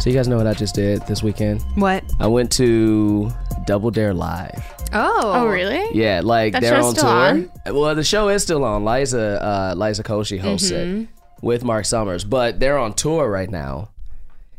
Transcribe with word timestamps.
So 0.00 0.08
you 0.08 0.16
guys 0.16 0.28
know 0.28 0.38
what 0.38 0.46
I 0.46 0.54
just 0.54 0.74
did 0.74 1.06
this 1.06 1.22
weekend? 1.22 1.60
What? 1.74 2.02
I 2.18 2.26
went 2.26 2.50
to 2.52 3.30
Double 3.66 3.90
Dare 3.90 4.14
Live. 4.14 4.62
Oh. 4.94 5.20
Oh, 5.34 5.46
really? 5.46 5.86
Yeah, 5.92 6.22
like 6.24 6.54
That 6.54 6.62
they're 6.62 6.74
show's 6.76 6.86
on 6.86 6.94
still 6.94 7.04
tour. 7.10 7.20
on? 7.66 7.74
Well, 7.74 7.94
the 7.94 8.02
show 8.04 8.28
is 8.30 8.42
still 8.42 8.64
on. 8.64 8.82
Liza 8.84 9.42
uh, 9.44 9.74
Liza 9.76 10.02
Koshy 10.02 10.40
hosts 10.40 10.70
Mm-hmm. 10.70 11.02
it 11.02 11.08
with 11.42 11.64
Mark 11.64 11.84
Summers, 11.84 12.24
but 12.24 12.58
they're 12.60 12.78
on 12.78 12.94
tour 12.94 13.28
right 13.30 13.50
now. 13.50 13.90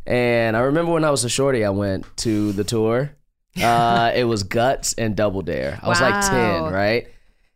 And 0.06 0.56
I 0.56 0.62
remember 0.62 0.92
when 0.94 1.04
I 1.04 1.10
was 1.12 1.24
a 1.24 1.30
shorty, 1.30 1.66
I 1.66 1.70
went 1.72 2.06
to 2.18 2.52
the 2.54 2.64
tour. 2.64 3.12
Uh, 3.62 4.14
it 4.16 4.24
was 4.24 4.44
Guts 4.44 4.94
and 4.94 5.14
Double 5.14 5.42
Dare. 5.42 5.78
I 5.84 5.90
was 5.90 6.00
like 6.00 6.14
Wow. 6.14 6.30
ten, 6.30 6.74
right? 6.74 7.08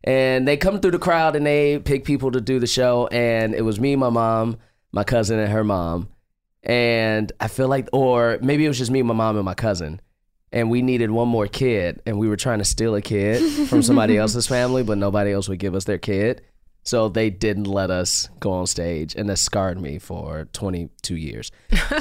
And 0.03 0.45
they 0.45 0.57
come 0.57 0.81
through 0.81 0.91
the 0.91 0.99
crowd 0.99 1.37
and 1.37 1.45
they 1.45 1.79
pick 1.79 2.03
people 2.03 2.31
to 2.31 2.41
do 2.41 2.59
the 2.59 2.67
show. 2.67 3.07
And 3.07 3.55
it 3.55 3.61
was 3.61 3.79
me, 3.79 3.95
my 3.95 4.09
mom, 4.09 4.57
my 4.91 5.05
cousin, 5.05 5.39
and 5.39 5.49
her 5.53 5.63
mom. 5.63 6.09
And 6.65 7.31
I 7.39 7.47
feel 7.47 7.67
like, 7.67 7.89
or 7.93 8.39
maybe 8.41 8.65
it 8.65 8.67
was 8.67 8.77
just 8.77 8.91
me, 8.91 9.01
my 9.03 9.13
mom, 9.13 9.35
and 9.35 9.45
my 9.45 9.53
cousin. 9.53 10.01
And 10.51 10.69
we 10.71 10.81
needed 10.81 11.11
one 11.11 11.27
more 11.27 11.47
kid. 11.47 12.01
And 12.05 12.17
we 12.17 12.27
were 12.27 12.37
trying 12.37 12.59
to 12.59 12.65
steal 12.65 12.95
a 12.95 13.01
kid 13.01 13.67
from 13.67 13.81
somebody 13.83 14.17
else's 14.23 14.47
family, 14.47 14.83
but 14.83 14.97
nobody 14.97 15.31
else 15.31 15.47
would 15.49 15.59
give 15.59 15.75
us 15.75 15.83
their 15.83 15.97
kid. 15.97 16.41
So 16.83 17.09
they 17.09 17.31
didn't 17.31 17.63
let 17.65 17.89
us 17.89 18.29
go 18.39 18.51
on 18.51 18.67
stage. 18.67 19.15
And 19.15 19.27
that 19.29 19.37
scarred 19.37 19.81
me 19.81 19.97
for 19.97 20.45
22 20.53 21.15
years. 21.15 21.51
uh, 21.91 21.95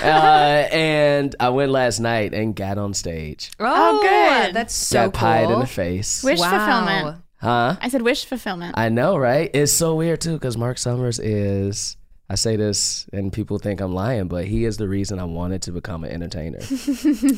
and 0.70 1.34
I 1.41 1.48
went 1.48 1.72
last 1.72 2.00
night 2.00 2.34
and 2.34 2.55
got 2.55 2.77
on 2.77 2.92
stage. 2.94 3.50
Oh, 3.58 4.00
good. 4.02 4.55
That's 4.55 4.74
so 4.74 5.06
got 5.06 5.14
pied 5.14 5.50
in 5.50 5.58
the 5.58 5.67
face. 5.67 6.22
Wish 6.22 6.39
Wow. 6.39 6.50
fulfillment. 6.50 7.22
huh? 7.36 7.77
I 7.80 7.89
said 7.89 8.02
wish 8.02 8.27
fulfillment. 8.27 8.74
I 8.77 8.91
know, 8.91 9.17
right? 9.17 9.50
It's 9.55 9.72
so 9.72 9.94
weird 9.96 10.20
too 10.20 10.34
because 10.34 10.56
Mark 10.58 10.77
Summers 10.78 11.19
is. 11.19 11.96
I 12.30 12.36
say 12.36 12.56
this 12.56 13.06
and 13.12 13.33
people 13.33 13.58
think 13.58 13.80
I'm 13.80 13.92
lying, 13.94 14.28
but 14.28 14.47
he 14.47 14.64
is 14.64 14.77
the 14.78 14.89
reason 14.89 15.19
I 15.19 15.25
wanted 15.25 15.61
to 15.62 15.72
become 15.72 16.05
an 16.05 16.11
entertainer. 16.11 16.58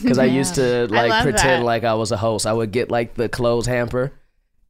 Because 0.02 0.18
I 0.18 0.24
used 0.26 0.54
to 0.56 0.86
like 0.88 1.22
pretend 1.22 1.62
that. 1.62 1.66
like 1.66 1.82
I 1.84 1.94
was 1.94 2.12
a 2.12 2.16
host. 2.16 2.46
I 2.46 2.52
would 2.52 2.70
get 2.70 2.90
like 2.90 3.14
the 3.14 3.28
clothes 3.28 3.66
hamper 3.66 4.12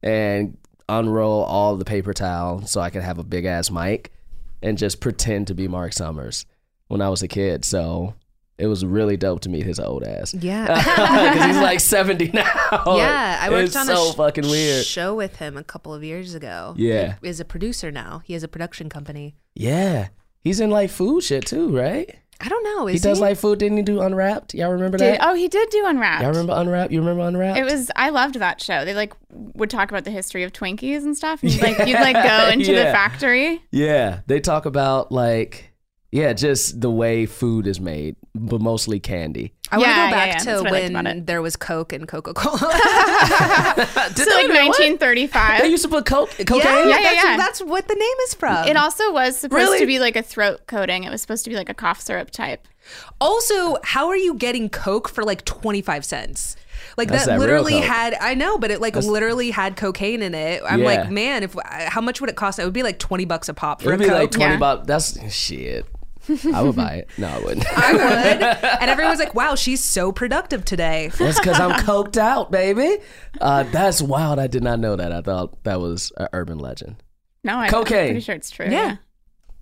and 0.01 0.57
unroll 0.89 1.43
all 1.43 1.75
the 1.75 1.85
paper 1.85 2.13
towel 2.13 2.65
so 2.65 2.81
I 2.81 2.89
could 2.89 3.03
have 3.03 3.19
a 3.19 3.23
big 3.23 3.45
ass 3.45 3.69
mic 3.69 4.11
and 4.63 4.77
just 4.77 4.99
pretend 5.01 5.47
to 5.47 5.53
be 5.53 5.67
Mark 5.67 5.93
Summers 5.93 6.45
when 6.87 7.01
I 7.01 7.09
was 7.09 7.21
a 7.21 7.27
kid. 7.27 7.63
So 7.65 8.15
it 8.57 8.65
was 8.65 8.83
really 8.83 9.17
dope 9.17 9.41
to 9.41 9.49
meet 9.49 9.63
his 9.65 9.79
old 9.79 10.03
ass. 10.03 10.33
Yeah. 10.33 10.65
Because 11.33 11.45
he's 11.45 11.57
like 11.61 11.79
70 11.95 12.31
now. 12.33 12.43
yeah, 12.87 13.37
I 13.41 13.49
worked 13.51 13.67
it's 13.67 13.75
on 13.75 13.85
so 13.85 14.09
a 14.09 14.11
sh- 14.11 14.15
fucking 14.15 14.47
weird. 14.49 14.83
show 14.85 15.13
with 15.13 15.35
him 15.35 15.57
a 15.57 15.63
couple 15.63 15.93
of 15.93 16.03
years 16.03 16.33
ago. 16.33 16.73
Yeah. 16.75 17.15
He 17.21 17.27
is 17.27 17.39
a 17.39 17.45
producer 17.45 17.91
now. 17.91 18.21
He 18.25 18.33
has 18.33 18.41
a 18.43 18.47
production 18.47 18.89
company. 18.89 19.35
Yeah. 19.59 20.09
He's 20.43 20.59
in 20.59 20.69
like 20.69 20.89
food 20.89 21.23
shit 21.23 21.45
too, 21.45 21.75
right? 21.75 22.15
I 22.39 22.49
don't 22.49 22.63
know. 22.63 22.87
Is 22.87 23.01
He 23.01 23.09
does 23.09 23.19
like 23.19 23.37
food. 23.37 23.57
Didn't 23.57 23.77
he 23.77 23.83
do 23.83 23.99
Unwrapped? 23.99 24.53
Y'all 24.53 24.71
remember 24.71 24.99
Did, 24.99 25.15
that? 25.15 25.27
oh, 25.27 25.33
he 25.33 25.47
did 25.47 25.69
do 25.71 25.83
Unwrapped. 25.87 26.21
Y'all 26.21 26.29
remember 26.29 26.53
Unwrapped? 26.55 26.91
You 26.91 26.99
remember 26.99 27.23
Unwrapped? 27.23 27.57
It 27.57 27.63
was. 27.63 27.89
I 27.95 28.09
loved 28.09 28.35
that 28.35 28.61
show. 28.61 28.85
They 28.85 28.93
like 28.93 29.13
would 29.31 29.71
talk 29.71 29.89
about 29.89 30.03
the 30.03 30.11
history 30.11 30.43
of 30.43 30.53
Twinkies 30.53 30.97
and 31.03 31.17
stuff. 31.17 31.41
And 31.41 31.51
you'd, 31.51 31.61
like 31.63 31.79
you'd 31.87 31.99
like 31.99 32.15
go 32.15 32.49
into 32.49 32.73
Yeah. 32.73 32.85
the 32.85 32.91
factory. 32.91 33.61
Yeah. 33.71 34.19
They 34.27 34.39
talk 34.39 34.67
about 34.67 35.11
like, 35.11 35.73
yeah, 36.11 36.33
just 36.33 36.79
the 36.79 36.91
way 36.91 37.25
food 37.25 37.65
is 37.65 37.79
made, 37.79 38.15
but 38.39 38.61
mostly 38.61 38.99
candy. 38.99 39.53
I 39.71 39.77
want 39.77 39.89
to 39.89 39.95
go 39.95 39.95
back 40.11 40.27
yeah. 40.27 40.31
That's 40.33 40.45
to 40.45 40.51
what 40.63 40.67
I 40.67 40.71
liked 40.71 40.89
about 40.91 41.03
when 41.05 41.17
it. 41.17 41.27
there 41.27 41.41
was 41.41 41.55
Coke 41.57 41.91
and 41.93 42.07
Coca 42.07 42.33
Cola. 42.33 42.57
So 44.17 44.23
like 44.33 44.47
1935. 44.49 45.61
They 45.61 45.67
used 45.67 45.83
to 45.83 45.89
put 45.89 46.05
coke, 46.05 46.29
cocaine. 46.37 46.59
yeah, 46.61 46.85
yeah, 46.85 47.01
that's, 47.01 47.23
yeah. 47.23 47.37
that's 47.37 47.61
what 47.61 47.87
the 47.87 47.95
name 47.95 48.17
is 48.25 48.33
from. 48.33 48.67
It 48.67 48.77
also 48.77 49.11
was 49.11 49.37
supposed 49.37 49.59
Really? 49.59 49.79
to 49.79 49.85
be 49.85 49.99
like 49.99 50.15
a 50.15 50.23
throat 50.23 50.61
coating. 50.67 51.03
It 51.03 51.09
was 51.11 51.21
supposed 51.21 51.43
to 51.43 51.49
be 51.49 51.55
like 51.55 51.69
a 51.69 51.73
cough 51.73 51.99
syrup 52.01 52.31
type. 52.31 52.67
Also, 53.19 53.77
how 53.83 54.07
are 54.07 54.15
you 54.15 54.33
getting 54.35 54.69
Coke 54.69 55.09
for 55.09 55.23
like 55.23 55.43
25 55.45 56.05
cents? 56.05 56.55
Like 56.95 57.09
that, 57.09 57.25
that 57.25 57.39
literally 57.39 57.79
had 57.79 58.15
I 58.19 58.33
know, 58.33 58.57
but 58.57 58.71
it 58.71 58.79
like 58.81 58.95
literally 58.95 59.51
had 59.51 59.75
cocaine 59.75 60.21
in 60.21 60.33
it. 60.33 60.61
I'm 60.65 60.79
Yeah. 60.79 60.85
like, 60.85 61.11
man, 61.11 61.43
if 61.43 61.55
how 61.65 62.01
much 62.01 62.21
would 62.21 62.29
it 62.29 62.35
cost? 62.35 62.59
It 62.59 62.63
would 62.63 62.73
be 62.73 62.83
like 62.83 62.99
20 62.99 63.25
bucks 63.25 63.49
a 63.49 63.53
pop 63.53 63.81
It'd 63.81 63.93
a 63.93 63.97
be 63.97 64.05
Coke. 64.05 64.13
like 64.13 64.31
20 64.31 64.51
Yeah. 64.53 64.57
bucks. 64.57 64.87
That's 64.87 65.33
shit. 65.33 65.85
I 66.53 66.61
would 66.61 66.75
buy 66.75 66.95
it. 66.95 67.09
No, 67.17 67.27
I 67.27 67.39
wouldn't. 67.39 67.65
I 67.77 67.93
would. 67.93 68.41
And 68.81 68.89
everyone's 68.89 69.19
like, 69.19 69.33
wow, 69.33 69.55
she's 69.55 69.83
so 69.83 70.11
productive 70.11 70.65
today. 70.65 71.11
That's 71.17 71.39
because 71.39 71.59
I'm 71.59 71.71
coked 71.85 72.17
out, 72.17 72.51
baby. 72.51 72.97
Uh, 73.41 73.63
that's 73.63 74.01
wild. 74.01 74.39
I 74.39 74.47
did 74.47 74.63
not 74.63 74.79
know 74.79 74.95
that. 74.95 75.11
I 75.11 75.21
thought 75.21 75.63
that 75.63 75.79
was 75.79 76.11
an 76.17 76.27
urban 76.33 76.59
legend. 76.59 77.01
No, 77.43 77.57
I, 77.57 77.69
Cocaine. 77.69 77.97
I'm 77.97 78.05
pretty 78.07 78.19
sure 78.21 78.35
it's 78.35 78.49
true. 78.49 78.65
Yeah. 78.65 78.71
Yeah. 78.71 78.95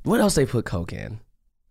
What 0.04 0.20
else 0.22 0.36
they 0.36 0.46
put 0.46 0.66
coke 0.66 0.94
in? 0.94 1.20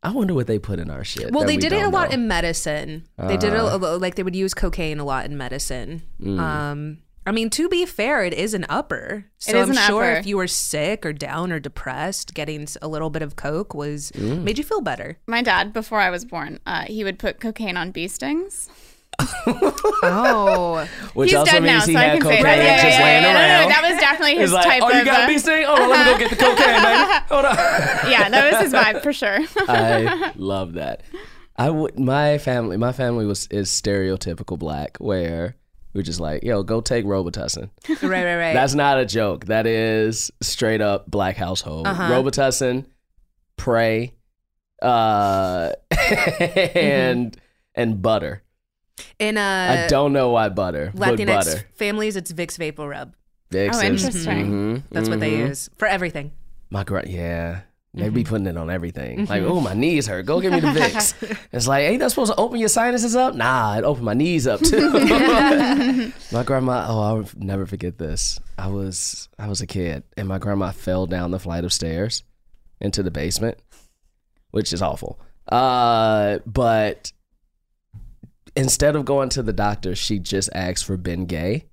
I 0.02 0.10
wonder 0.10 0.34
what 0.34 0.46
they 0.46 0.58
put 0.58 0.78
in 0.78 0.90
our 0.90 1.02
shit. 1.02 1.30
Well, 1.32 1.40
that 1.40 1.46
they 1.46 1.56
we 1.56 1.60
did 1.62 1.72
it 1.72 1.76
a 1.76 1.80
don't 1.82 1.92
lot 1.92 2.10
know. 2.10 2.14
in 2.14 2.28
medicine. 2.28 3.06
They 3.16 3.38
did 3.38 3.54
it 3.54 3.58
a, 3.58 3.76
like 3.96 4.16
they 4.16 4.22
would 4.22 4.36
use 4.36 4.52
cocaine 4.52 4.98
a 4.98 5.04
lot 5.04 5.24
in 5.24 5.38
medicine. 5.38 6.02
Mm. 6.20 6.38
Um, 6.38 6.98
I 7.26 7.32
mean, 7.32 7.48
to 7.50 7.68
be 7.68 7.86
fair, 7.86 8.22
it 8.24 8.34
is 8.34 8.52
an 8.54 8.66
upper. 8.68 9.24
So 9.38 9.56
is 9.56 9.68
I'm 9.70 9.76
an 9.76 9.82
sure 9.86 10.04
upper. 10.04 10.20
if 10.20 10.26
you 10.26 10.36
were 10.36 10.46
sick 10.46 11.06
or 11.06 11.12
down 11.12 11.52
or 11.52 11.58
depressed, 11.58 12.34
getting 12.34 12.68
a 12.82 12.88
little 12.88 13.08
bit 13.10 13.22
of 13.22 13.36
coke 13.36 13.72
was 13.74 14.10
Mm. 14.12 14.42
made 14.42 14.58
you 14.58 14.64
feel 14.64 14.80
better. 14.82 15.18
My 15.26 15.40
dad, 15.42 15.72
before 15.72 16.00
I 16.00 16.10
was 16.10 16.24
born, 16.24 16.60
uh, 16.66 16.82
he 16.82 17.02
would 17.04 17.18
put 17.18 17.40
cocaine 17.40 17.76
on 17.78 17.90
bee 17.92 18.08
stings. 18.08 18.68
Oh, 19.46 20.86
Which 21.14 21.30
He's 21.30 21.38
also 21.38 21.52
dead 21.52 21.62
means 21.62 21.72
now, 21.74 21.86
he 21.86 21.92
so 21.92 21.98
I 21.98 22.02
had 22.02 22.12
can 22.14 22.22
cocaine 22.22 22.36
say 22.38 22.42
that. 22.42 22.58
Yeah, 22.64 22.82
just 22.82 22.98
yeah, 22.98 23.04
laying 23.04 23.22
yeah, 23.22 23.32
yeah. 23.32 23.38
around. 23.38 23.62
No, 23.62 23.68
no, 23.68 23.74
that 23.82 23.90
was 23.92 24.00
definitely 24.00 24.34
his 24.36 24.50
He's 24.50 24.52
like, 24.52 24.64
type 24.66 24.82
oh, 24.84 24.90
you 24.92 24.98
of. 25.00 25.04
got 25.06 25.24
a 25.24 25.26
bee 25.32 25.38
sting? 25.38 25.64
Oh, 25.66 25.74
let 25.74 26.06
me 26.06 26.12
go 26.12 26.18
get 26.18 26.30
the 26.30 26.36
cocaine, 26.36 26.82
baby. 26.82 27.24
Hold 27.28 27.44
on. 27.44 28.10
yeah, 28.10 28.28
that 28.28 28.52
was 28.52 28.62
his 28.62 28.72
vibe 28.72 29.02
for 29.02 29.12
sure. 29.12 29.38
I 29.68 30.32
love 30.36 30.74
that. 30.74 31.02
I 31.56 31.70
would. 31.70 31.98
My 31.98 32.38
family. 32.38 32.76
My 32.76 32.92
family 32.92 33.24
was 33.26 33.46
is 33.48 33.70
stereotypical 33.70 34.58
black, 34.58 34.96
where 34.98 35.56
we're 35.94 36.02
just 36.02 36.20
like, 36.20 36.42
yo, 36.42 36.62
go 36.62 36.80
take 36.80 37.04
Robitussin. 37.04 37.70
right, 37.88 38.02
right, 38.02 38.36
right. 38.36 38.52
That's 38.52 38.74
not 38.74 38.98
a 38.98 39.06
joke. 39.06 39.46
That 39.46 39.66
is 39.66 40.30
straight 40.42 40.80
up 40.80 41.08
black 41.10 41.36
household. 41.36 41.86
Uh-huh. 41.86 42.10
Robitussin, 42.10 42.86
pray, 43.56 44.12
uh, 44.82 45.70
and 46.74 47.36
and 47.74 48.02
butter. 48.02 48.42
in 49.18 49.38
I 49.38 49.84
uh, 49.84 49.88
don't 49.88 50.12
know 50.12 50.30
why 50.30 50.48
butter, 50.48 50.92
but 50.94 51.18
Latinx 51.18 51.26
butter. 51.26 51.64
families, 51.74 52.16
it's 52.16 52.32
Vicks 52.32 52.58
Vapor 52.58 52.88
Rub. 52.88 53.14
Vicks 53.50 53.74
Oh, 53.74 53.82
interesting. 53.82 54.50
mhm, 54.50 54.82
That's 54.90 55.08
what 55.08 55.20
they 55.20 55.32
mhm. 55.32 55.48
use 55.48 55.70
for 55.78 55.86
everything. 55.86 56.32
My 56.70 56.84
yeah. 57.06 57.60
They 57.96 58.06
Mm-hmm. 58.06 58.14
be 58.14 58.24
putting 58.24 58.46
it 58.48 58.56
on 58.56 58.70
everything. 58.70 59.26
Like, 59.26 59.44
oh, 59.44 59.60
my 59.60 59.72
knees 59.72 60.08
hurt. 60.08 60.26
Go 60.26 60.40
give 60.40 60.52
me 60.52 60.58
the 60.58 60.66
Vicks. 60.80 61.14
it's 61.52 61.68
like, 61.68 61.84
ain't 61.84 62.00
that 62.00 62.10
supposed 62.10 62.32
to 62.32 62.36
open 62.40 62.58
your 62.58 62.68
sinuses 62.68 63.14
up? 63.14 63.36
Nah, 63.36 63.78
it 63.78 63.84
opened 63.84 64.04
my 64.04 64.14
knees 64.14 64.48
up 64.48 64.60
too. 64.60 64.90
my 66.32 66.42
grandma. 66.44 66.86
Oh, 66.88 67.00
I'll 67.00 67.28
never 67.36 67.66
forget 67.66 67.96
this. 67.98 68.40
I 68.58 68.66
was 68.66 69.28
I 69.38 69.46
was 69.46 69.60
a 69.60 69.66
kid, 69.66 70.02
and 70.16 70.26
my 70.26 70.38
grandma 70.38 70.72
fell 70.72 71.06
down 71.06 71.30
the 71.30 71.38
flight 71.38 71.64
of 71.64 71.72
stairs 71.72 72.24
into 72.80 73.02
the 73.04 73.12
basement, 73.12 73.58
which 74.50 74.72
is 74.72 74.82
awful. 74.82 75.20
Uh, 75.48 76.38
but 76.46 77.12
instead 78.56 78.96
of 78.96 79.04
going 79.04 79.28
to 79.30 79.42
the 79.42 79.52
doctor, 79.52 79.94
she 79.94 80.18
just 80.18 80.50
asked 80.52 80.84
for 80.84 80.96
Ben 80.96 81.26
Gay. 81.26 81.66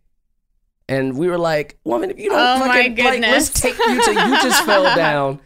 And 0.89 1.17
we 1.17 1.27
were 1.27 1.37
like, 1.37 1.79
woman, 1.83 2.11
if 2.11 2.19
you 2.19 2.29
don't 2.29 2.39
Oh, 2.39 2.59
my 2.67 2.67
fucking 2.89 3.03
like, 3.03 3.21
let's 3.21 3.49
take 3.49 3.77
you 3.77 4.03
to 4.03 4.11
you 4.11 4.41
just 4.41 4.63
fell 4.65 4.83
down 4.95 5.39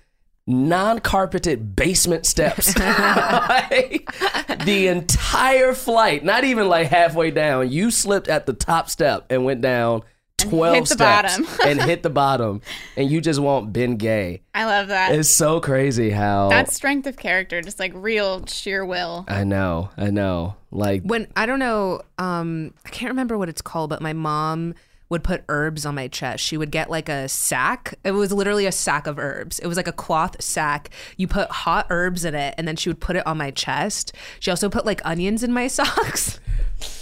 non-carpeted 0.47 1.75
basement 1.75 2.25
steps. 2.25 2.77
Like, 2.77 4.09
the 4.65 4.87
entire 4.87 5.73
flight, 5.73 6.23
not 6.23 6.43
even 6.43 6.67
like 6.67 6.87
halfway 6.87 7.31
down, 7.31 7.71
you 7.71 7.91
slipped 7.91 8.27
at 8.27 8.45
the 8.45 8.53
top 8.53 8.89
step 8.89 9.25
and 9.29 9.43
went 9.45 9.61
down 9.61 10.03
12 10.37 10.75
hit 10.75 10.81
the 10.81 10.93
steps 10.95 11.37
bottom. 11.37 11.47
and 11.65 11.81
hit 11.81 12.03
the 12.03 12.09
bottom 12.09 12.61
and 12.97 13.09
you 13.09 13.21
just 13.21 13.39
want 13.39 13.71
Ben 13.71 13.95
Gay. 13.95 14.41
I 14.53 14.65
love 14.65 14.89
that. 14.89 15.15
It's 15.15 15.29
so 15.29 15.61
crazy 15.61 16.09
how 16.09 16.49
that 16.49 16.71
strength 16.71 17.07
of 17.07 17.17
character, 17.17 17.61
just 17.61 17.79
like 17.79 17.93
real 17.95 18.45
sheer 18.45 18.85
will. 18.85 19.25
I 19.27 19.43
know, 19.45 19.89
I 19.97 20.11
know. 20.11 20.55
Like 20.71 21.03
When 21.03 21.27
I 21.35 21.45
don't 21.45 21.59
know, 21.59 22.01
um, 22.17 22.73
I 22.85 22.89
can't 22.89 23.11
remember 23.11 23.37
what 23.37 23.47
it's 23.49 23.61
called, 23.61 23.89
but 23.89 24.01
my 24.01 24.13
mom 24.13 24.75
would 25.09 25.23
put 25.23 25.43
herbs 25.49 25.85
on 25.85 25.95
my 25.95 26.07
chest. 26.07 26.43
She 26.43 26.57
would 26.57 26.71
get 26.71 26.89
like 26.89 27.09
a 27.09 27.27
sack. 27.27 27.95
It 28.03 28.11
was 28.11 28.31
literally 28.31 28.65
a 28.65 28.71
sack 28.71 29.07
of 29.07 29.19
herbs. 29.19 29.59
It 29.59 29.67
was 29.67 29.77
like 29.77 29.87
a 29.87 29.93
cloth 29.93 30.41
sack. 30.41 30.89
You 31.17 31.27
put 31.27 31.49
hot 31.49 31.87
herbs 31.89 32.25
in 32.25 32.35
it, 32.35 32.55
and 32.57 32.67
then 32.67 32.75
she 32.75 32.89
would 32.89 32.99
put 32.99 33.15
it 33.15 33.25
on 33.27 33.37
my 33.37 33.51
chest. 33.51 34.13
She 34.39 34.49
also 34.49 34.69
put 34.69 34.85
like 34.85 35.01
onions 35.05 35.43
in 35.43 35.53
my 35.53 35.67
socks. 35.75 36.39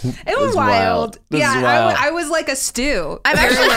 It 0.06 0.38
was 0.38 0.50
is 0.52 0.56
wild. 0.56 1.18
wild. 1.18 1.20
Yeah, 1.30 1.38
is 1.38 1.44
I 1.58 1.62
w- 1.62 1.64
wild. 1.66 1.96
I, 1.98 2.12
was 2.12 2.30
like 2.30 2.50
a 2.50 2.56
stew. 2.58 3.20
I'm 3.25 3.38
actually 3.38 3.70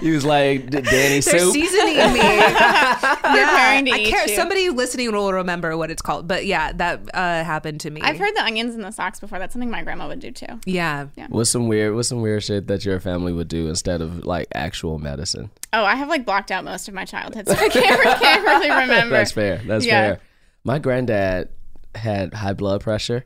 He 0.06 0.10
was 0.10 0.24
like 0.24 0.68
D- 0.70 0.80
Danny 0.80 1.20
They're 1.20 1.38
Soup. 1.38 1.52
seasoning 1.52 2.12
me. 2.12 2.20
preparing 2.20 3.84
to 3.86 3.92
I 3.92 3.98
eat 3.98 4.08
can't. 4.10 4.28
you. 4.30 4.36
Somebody 4.36 4.68
listening 4.70 5.12
will 5.12 5.32
remember 5.32 5.76
what 5.76 5.90
it's 5.90 6.02
called. 6.02 6.26
But 6.28 6.44
yeah, 6.46 6.72
that 6.72 7.00
uh, 7.14 7.44
happened 7.44 7.80
to 7.82 7.90
me. 7.90 8.00
I've 8.02 8.18
heard 8.18 8.34
the 8.34 8.42
onions 8.44 8.74
and 8.74 8.84
the 8.84 8.90
socks 8.90 9.20
before. 9.20 9.38
That's 9.38 9.52
something 9.52 9.70
my 9.70 9.82
grandma 9.82 10.08
would 10.08 10.20
do 10.20 10.30
too. 10.32 10.60
Yeah. 10.66 11.06
What's 11.28 11.50
some 11.50 11.68
weird? 11.68 11.94
What's 11.94 12.08
some 12.08 12.20
weird 12.20 12.42
shit 12.42 12.66
that 12.66 12.84
your 12.84 12.98
family 13.00 13.32
would 13.32 13.48
do 13.48 13.68
instead 13.68 14.00
of 14.02 14.24
like 14.26 14.48
actual 14.54 14.98
medicine? 14.98 15.50
Oh, 15.72 15.84
I 15.84 15.94
have 15.94 16.08
like 16.08 16.24
blocked 16.26 16.50
out 16.50 16.64
most 16.64 16.88
of 16.88 16.94
my 16.94 17.04
childhood, 17.04 17.46
so 17.48 17.54
I 17.54 17.68
can't, 17.68 18.20
can't 18.20 18.44
really 18.44 18.70
remember. 18.82 19.14
That's 19.16 19.32
fair. 19.32 19.60
That's 19.66 19.86
Yeah. 19.86 20.00
fair. 20.14 20.20
My 20.64 20.78
granddad 20.78 21.48
had 21.94 22.34
high 22.34 22.52
blood 22.54 22.80
pressure 22.80 23.24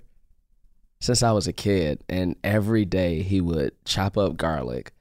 since 1.00 1.23
I 1.23 1.32
was 1.32 1.47
a 1.47 1.52
kid, 1.52 2.02
and 2.08 2.37
every 2.44 2.85
day 2.85 3.23
he 3.23 3.41
would 3.41 3.73
chop 3.85 4.17
up 4.19 4.37
garlic, 4.37 4.93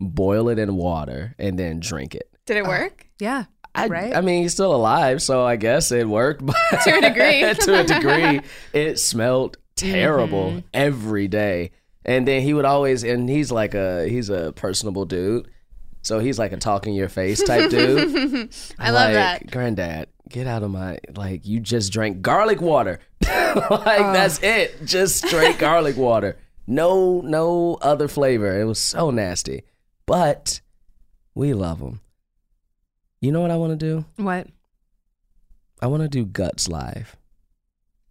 boil 0.00 0.48
it 0.48 0.58
in 0.58 0.74
water, 0.76 1.34
and 1.38 1.58
then 1.58 1.80
drink 1.80 2.14
it. 2.14 2.28
Did 2.46 2.58
it 2.58 2.64
work? 2.66 3.06
Yeah. 3.18 3.44
I, 3.74 3.86
Right? 3.86 4.14
I 4.16 4.20
mean, 4.20 4.42
he's 4.42 4.52
still 4.52 4.74
alive, 4.74 5.22
so 5.22 5.44
I 5.44 5.56
guess 5.56 5.92
it 5.92 6.08
worked. 6.08 6.42
But 6.46 6.56
To 6.84 6.98
a 6.98 7.00
degree. 7.00 7.40
to 7.64 7.80
a 7.80 7.84
degree, 7.84 8.40
it 8.72 8.98
smelled 8.98 9.56
terrible 9.76 10.50
Mm-hmm. 10.50 10.58
every 10.74 11.28
day. 11.28 11.70
And 12.04 12.26
then 12.26 12.42
he 12.42 12.52
would 12.54 12.64
always, 12.64 13.04
and 13.04 13.28
he's 13.28 13.52
like 13.52 13.74
a 13.74 14.08
he's 14.08 14.30
a 14.30 14.52
personable 14.52 15.04
dude, 15.04 15.48
so 16.02 16.18
he's 16.18 16.38
like 16.38 16.52
a 16.52 16.56
talk 16.56 16.86
in 16.86 16.94
your 16.94 17.08
face 17.10 17.42
type 17.44 17.70
dude. 17.70 18.50
I 18.78 18.90
love 18.90 19.12
that. 19.12 19.50
Granddad, 19.50 20.08
get 20.30 20.46
out 20.46 20.62
of 20.62 20.70
my 20.70 20.98
like 21.14 21.46
you 21.46 21.60
just 21.60 21.92
drank 21.92 22.22
garlic 22.22 22.60
water. 22.60 23.00
like 23.22 24.00
Oh. 24.00 24.12
that's 24.12 24.40
it. 24.42 24.84
Just 24.84 25.24
straight 25.26 25.58
garlic 25.66 25.96
water. 25.96 26.38
No 26.66 27.20
no 27.20 27.78
other 27.82 28.08
flavor. 28.08 28.58
It 28.60 28.64
was 28.64 28.78
so 28.78 29.10
nasty. 29.10 29.62
But 30.06 30.60
we 31.34 31.52
love 31.54 31.78
them 31.80 32.00
You 33.20 33.30
know 33.32 33.40
what 33.40 33.50
I 33.50 33.56
want 33.56 33.78
to 33.78 33.86
do? 33.86 34.04
What? 34.16 34.46
I 35.82 35.86
want 35.86 36.02
to 36.02 36.08
do 36.08 36.24
Guts 36.24 36.68
live. 36.68 37.16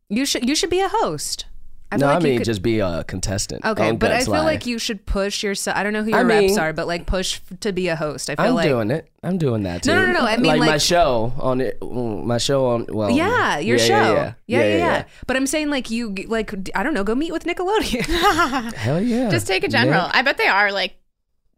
You 0.10 0.26
should. 0.26 0.48
You 0.48 0.56
should 0.56 0.70
be 0.72 0.82
a 0.82 0.90
host. 0.90 1.46
I 1.92 1.98
no, 1.98 2.08
feel 2.08 2.16
I 2.16 2.20
mean 2.20 2.38
could- 2.38 2.46
just 2.46 2.62
be 2.62 2.80
a 2.80 3.04
contestant. 3.04 3.66
Okay, 3.66 3.92
but 3.94 4.12
I 4.12 4.24
feel 4.24 4.34
Live. 4.34 4.44
like 4.44 4.66
you 4.66 4.78
should 4.78 5.06
push 5.06 5.42
yourself. 5.42 5.76
I 5.76 5.84
don't 5.84 5.94
know 5.94 6.04
who 6.04 6.14
I 6.14 6.20
your 6.20 6.28
reps 6.28 6.58
are, 6.58 6.72
but 6.72 6.86
like 6.88 7.08
push 7.08 7.40
to 7.62 7.72
be 7.72 7.88
a 7.88 7.96
host. 7.96 8.30
I 8.30 8.36
feel 8.36 8.46
I'm 8.46 8.54
like 8.56 8.68
doing 8.68 8.92
it. 8.92 9.10
I'm 9.24 9.38
doing 9.38 9.64
that 9.64 9.84
too. 9.84 9.92
No, 9.92 10.06
no, 10.06 10.14
no, 10.14 10.20
no, 10.20 10.26
I 10.26 10.38
mean, 10.38 10.60
like, 10.60 10.70
my 10.70 10.78
show 10.78 11.34
on 11.40 11.62
it. 11.62 11.82
My 11.82 12.38
show 12.38 12.68
on 12.68 12.86
well. 12.90 13.10
Yeah, 13.10 13.58
your 13.58 13.78
yeah, 13.78 13.84
show. 13.84 14.14
Yeah 14.14 14.34
yeah. 14.50 14.64
yeah, 14.64 14.78
yeah, 14.78 15.04
But 15.28 15.38
I'm 15.38 15.46
saying 15.46 15.70
like 15.70 15.90
you 15.90 16.14
like 16.28 16.54
I 16.76 16.84
don't 16.84 16.94
know, 16.94 17.04
go 17.04 17.16
meet 17.16 17.32
with 17.32 17.44
Nickelodeon. 17.44 18.04
Hell 18.74 19.02
yeah. 19.02 19.30
Just 19.30 19.46
take 19.48 19.64
a 19.64 19.68
general. 19.68 20.08
Nick, 20.08 20.16
I 20.16 20.22
bet 20.24 20.38
they 20.38 20.48
are 20.48 20.72
like 20.72 20.96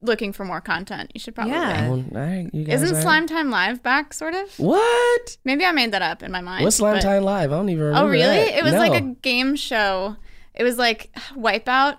looking 0.02 0.34
for 0.34 0.46
more 0.46 0.62
content. 0.62 1.12
You 1.14 1.20
should 1.20 1.36
probably. 1.36 1.54
Yeah. 1.54 1.90
well, 1.90 2.00
all 2.00 2.06
right, 2.20 2.50
you 2.54 2.64
guys 2.64 2.76
Isn't 2.82 2.90
all 2.90 2.94
right? 2.96 3.04
Slime 3.04 3.28
Time 3.28 3.50
Live 3.50 3.84
back, 3.84 4.14
sort 4.14 4.34
of? 4.34 4.52
What? 4.60 5.38
Maybe 5.46 5.66
I 5.66 5.72
made 5.72 5.92
that 5.94 6.02
up 6.02 6.24
in 6.24 6.32
my 6.32 6.42
mind. 6.42 6.64
What's 6.64 6.78
Slime 6.78 6.96
but- 6.96 7.02
Time 7.04 7.24
Live? 7.24 7.52
I 7.52 7.56
don't 7.56 7.70
even 7.70 7.84
remember. 7.86 8.08
Oh, 8.08 8.10
really? 8.10 8.24
that. 8.26 8.58
It 8.58 8.64
was 8.64 8.74
like 8.74 8.94
a 8.94 9.02
game 9.02 9.56
show. 9.56 10.16
It 10.54 10.64
was 10.64 10.78
like 10.78 11.12
Wipeout 11.36 11.98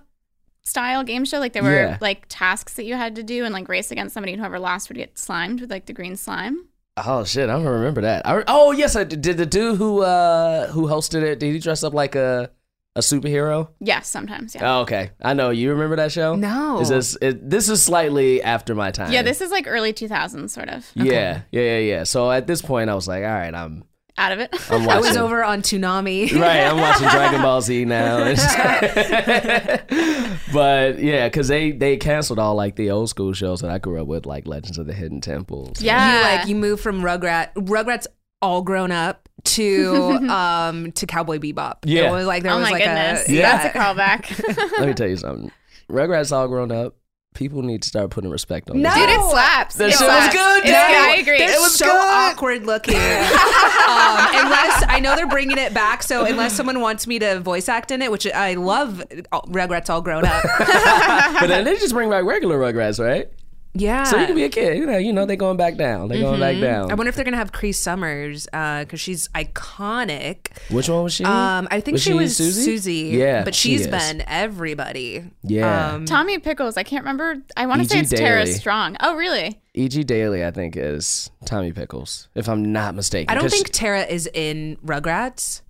style 0.62 1.02
game 1.04 1.24
show. 1.24 1.38
Like 1.38 1.52
there 1.52 1.62
were 1.62 1.74
Yeah. 1.74 1.98
like 2.00 2.26
tasks 2.28 2.74
that 2.74 2.84
you 2.84 2.94
had 2.94 3.16
to 3.16 3.22
do 3.22 3.44
and 3.44 3.52
like 3.54 3.68
race 3.68 3.90
against 3.90 4.14
somebody, 4.14 4.32
and 4.32 4.40
whoever 4.40 4.58
lost 4.58 4.88
would 4.88 4.96
get 4.96 5.18
slimed 5.18 5.60
with 5.60 5.70
like 5.70 5.86
the 5.86 5.92
green 5.92 6.16
slime. 6.16 6.66
Oh 6.96 7.24
shit! 7.24 7.48
I 7.48 7.54
don't 7.54 7.64
remember 7.64 8.02
that. 8.02 8.26
I, 8.26 8.34
re- 8.34 8.44
oh 8.46 8.72
yes, 8.72 8.96
I 8.96 9.04
did. 9.04 9.22
Did 9.22 9.38
the 9.38 9.46
dude 9.46 9.78
who 9.78 10.02
uh 10.02 10.66
who 10.68 10.86
hosted 10.88 11.22
it? 11.22 11.38
Did 11.38 11.52
he 11.54 11.58
dress 11.58 11.82
up 11.82 11.94
like 11.94 12.14
a 12.14 12.50
a 12.94 13.00
superhero? 13.00 13.68
Yes, 13.80 14.08
sometimes. 14.08 14.54
Yeah. 14.54 14.78
Oh, 14.78 14.80
okay. 14.82 15.10
I 15.22 15.34
know. 15.34 15.50
You 15.50 15.70
remember 15.70 15.96
that 15.96 16.12
show? 16.12 16.36
No. 16.36 16.80
Is 16.80 16.88
this 16.90 17.16
it, 17.22 17.48
this 17.48 17.68
is 17.68 17.82
slightly 17.82 18.42
after 18.42 18.74
my 18.74 18.90
time? 18.90 19.12
Yeah, 19.12 19.22
this 19.22 19.40
is 19.40 19.50
like 19.50 19.66
early 19.66 19.92
2000s, 19.92 20.50
sort 20.50 20.68
of. 20.68 20.90
Yeah, 20.94 21.42
yeah, 21.50 21.62
yeah, 21.62 21.78
yeah. 21.78 22.04
So 22.04 22.30
at 22.30 22.46
this 22.46 22.62
point, 22.62 22.90
I 22.90 22.94
was 22.94 23.08
like, 23.08 23.24
all 23.24 23.30
right, 23.30 23.54
I'm 23.54 23.84
Out 24.18 24.32
of 24.32 24.40
it. 24.40 24.54
I'm 24.70 24.86
I 24.88 25.00
was 25.00 25.16
over 25.16 25.42
on 25.42 25.62
Toonami. 25.62 26.32
right, 26.38 26.60
I'm 26.64 26.76
watching 26.76 27.08
Dragon 27.08 27.40
Ball 27.40 27.62
Z 27.62 27.84
now. 27.86 28.18
but 30.52 30.98
yeah, 30.98 31.28
because 31.28 31.48
they 31.48 31.72
they 31.72 31.96
canceled 31.96 32.38
all 32.38 32.54
like 32.54 32.76
the 32.76 32.90
old 32.90 33.08
school 33.08 33.32
shows 33.32 33.60
that 33.60 33.70
I 33.70 33.78
grew 33.78 34.00
up 34.00 34.06
with, 34.06 34.26
like 34.26 34.46
Legends 34.46 34.78
of 34.78 34.86
the 34.86 34.92
Hidden 34.92 35.20
Temples. 35.22 35.80
yeah. 35.80 36.18
You 36.18 36.22
like 36.36 36.48
you 36.48 36.54
move 36.56 36.80
from 36.80 37.00
Rugrat 37.00 37.54
Rugrats 37.54 38.06
all 38.42 38.62
grown 38.62 38.90
up 38.90 39.28
to 39.44 39.94
um 40.30 40.92
to 40.92 41.06
Cowboy 41.06 41.38
Bebop. 41.38 41.78
Yeah. 41.84 42.08
It 42.08 42.12
was 42.12 42.26
like 42.26 42.42
there 42.42 42.52
oh 42.52 42.58
was 42.58 42.66
my 42.66 42.72
like 42.72 42.84
goodness. 42.84 43.28
a 43.28 43.32
Yeah. 43.32 43.62
That's 43.62 43.74
a 43.74 43.78
callback. 43.78 44.72
Let 44.78 44.88
me 44.88 44.94
tell 44.94 45.08
you 45.08 45.16
something. 45.16 45.50
Rugrats 45.90 46.32
all 46.32 46.48
grown 46.48 46.70
up. 46.72 46.94
People 47.34 47.62
need 47.62 47.80
to 47.80 47.88
start 47.88 48.10
putting 48.10 48.30
respect 48.30 48.68
on 48.68 48.82
No. 48.82 48.90
this. 48.90 48.98
Dude, 48.98 49.08
it 49.08 49.30
slaps. 49.30 49.74
That 49.76 49.88
it 49.88 49.92
shit 49.94 50.06
was 50.06 50.28
good, 50.34 50.58
It's 50.58 50.66
dude. 50.66 50.74
I 50.74 51.16
agree. 51.18 51.38
They're 51.38 51.54
It 51.56 51.60
was 51.60 51.74
so 51.78 51.86
good. 51.86 51.94
awkward 51.96 52.66
looking. 52.66 52.94
um, 52.96 53.00
unless 53.00 54.84
I 54.86 54.98
know 55.02 55.16
they're 55.16 55.26
bringing 55.26 55.56
it 55.56 55.72
back, 55.72 56.02
so 56.02 56.26
unless 56.26 56.52
someone 56.54 56.80
wants 56.80 57.06
me 57.06 57.18
to 57.20 57.40
voice 57.40 57.70
act 57.70 57.90
in 57.90 58.02
it, 58.02 58.10
which 58.10 58.26
I 58.30 58.52
love, 58.54 59.02
all- 59.32 59.46
Rugrats 59.48 59.88
all 59.88 60.02
grown 60.02 60.26
up. 60.26 60.42
but 60.58 61.46
then 61.46 61.64
they 61.64 61.74
just 61.76 61.94
bring 61.94 62.10
back 62.10 62.24
regular 62.24 62.58
Rugrats, 62.58 63.02
right? 63.02 63.30
Yeah. 63.74 64.04
So 64.04 64.18
you 64.18 64.26
can 64.26 64.34
be 64.34 64.44
a 64.44 64.48
kid. 64.50 64.76
You 64.76 64.84
know, 64.84 64.98
you 64.98 65.12
know 65.14 65.24
they're 65.24 65.34
going 65.36 65.56
back 65.56 65.76
down. 65.76 66.08
They're 66.08 66.20
going 66.20 66.40
back 66.40 66.60
down. 66.60 66.90
I 66.90 66.94
wonder 66.94 67.08
if 67.08 67.14
they're 67.14 67.24
gonna 67.24 67.38
have 67.38 67.52
Cree 67.52 67.72
Summers 67.72 68.44
because 68.46 69.00
she's 69.00 69.28
iconic. 69.28 70.48
Which 70.70 70.88
one 70.88 71.04
was 71.04 71.14
she? 71.14 71.24
Um, 71.24 71.68
I 71.70 71.80
think 71.80 71.98
she, 71.98 72.12
was 72.12 72.36
Susie. 72.36 72.62
Susie. 72.64 72.94
Yeah, 73.16 73.44
but 73.44 73.54
she 73.54 73.70
she's 73.70 73.80
is. 73.82 73.86
been 73.86 74.22
everybody. 74.26 75.24
Yeah. 75.42 75.92
Um, 75.94 76.04
Tommy 76.04 76.38
Pickles. 76.38 76.76
I 76.76 76.82
can't 76.82 77.02
remember. 77.04 77.36
I 77.56 77.66
want 77.66 77.82
to 77.82 77.88
say 77.88 77.96
E.G. 78.00 78.02
it's 78.02 78.20
Tara 78.20 78.44
Daly. 78.44 78.56
Strong. 78.58 78.96
Oh, 79.00 79.16
really? 79.16 79.58
E.G. 79.74 80.04
Daily, 80.04 80.44
I 80.44 80.50
think, 80.50 80.76
is 80.76 81.30
Tommy 81.46 81.72
Pickles, 81.72 82.28
if 82.34 82.48
I'm 82.48 82.72
not 82.72 82.94
mistaken. 82.94 83.30
I 83.30 83.34
don't 83.34 83.44
'Cause 83.44 83.52
think 83.52 83.70
Tara 83.70 84.02
is 84.02 84.28
in 84.34 84.76
Rugrats. 84.84 85.62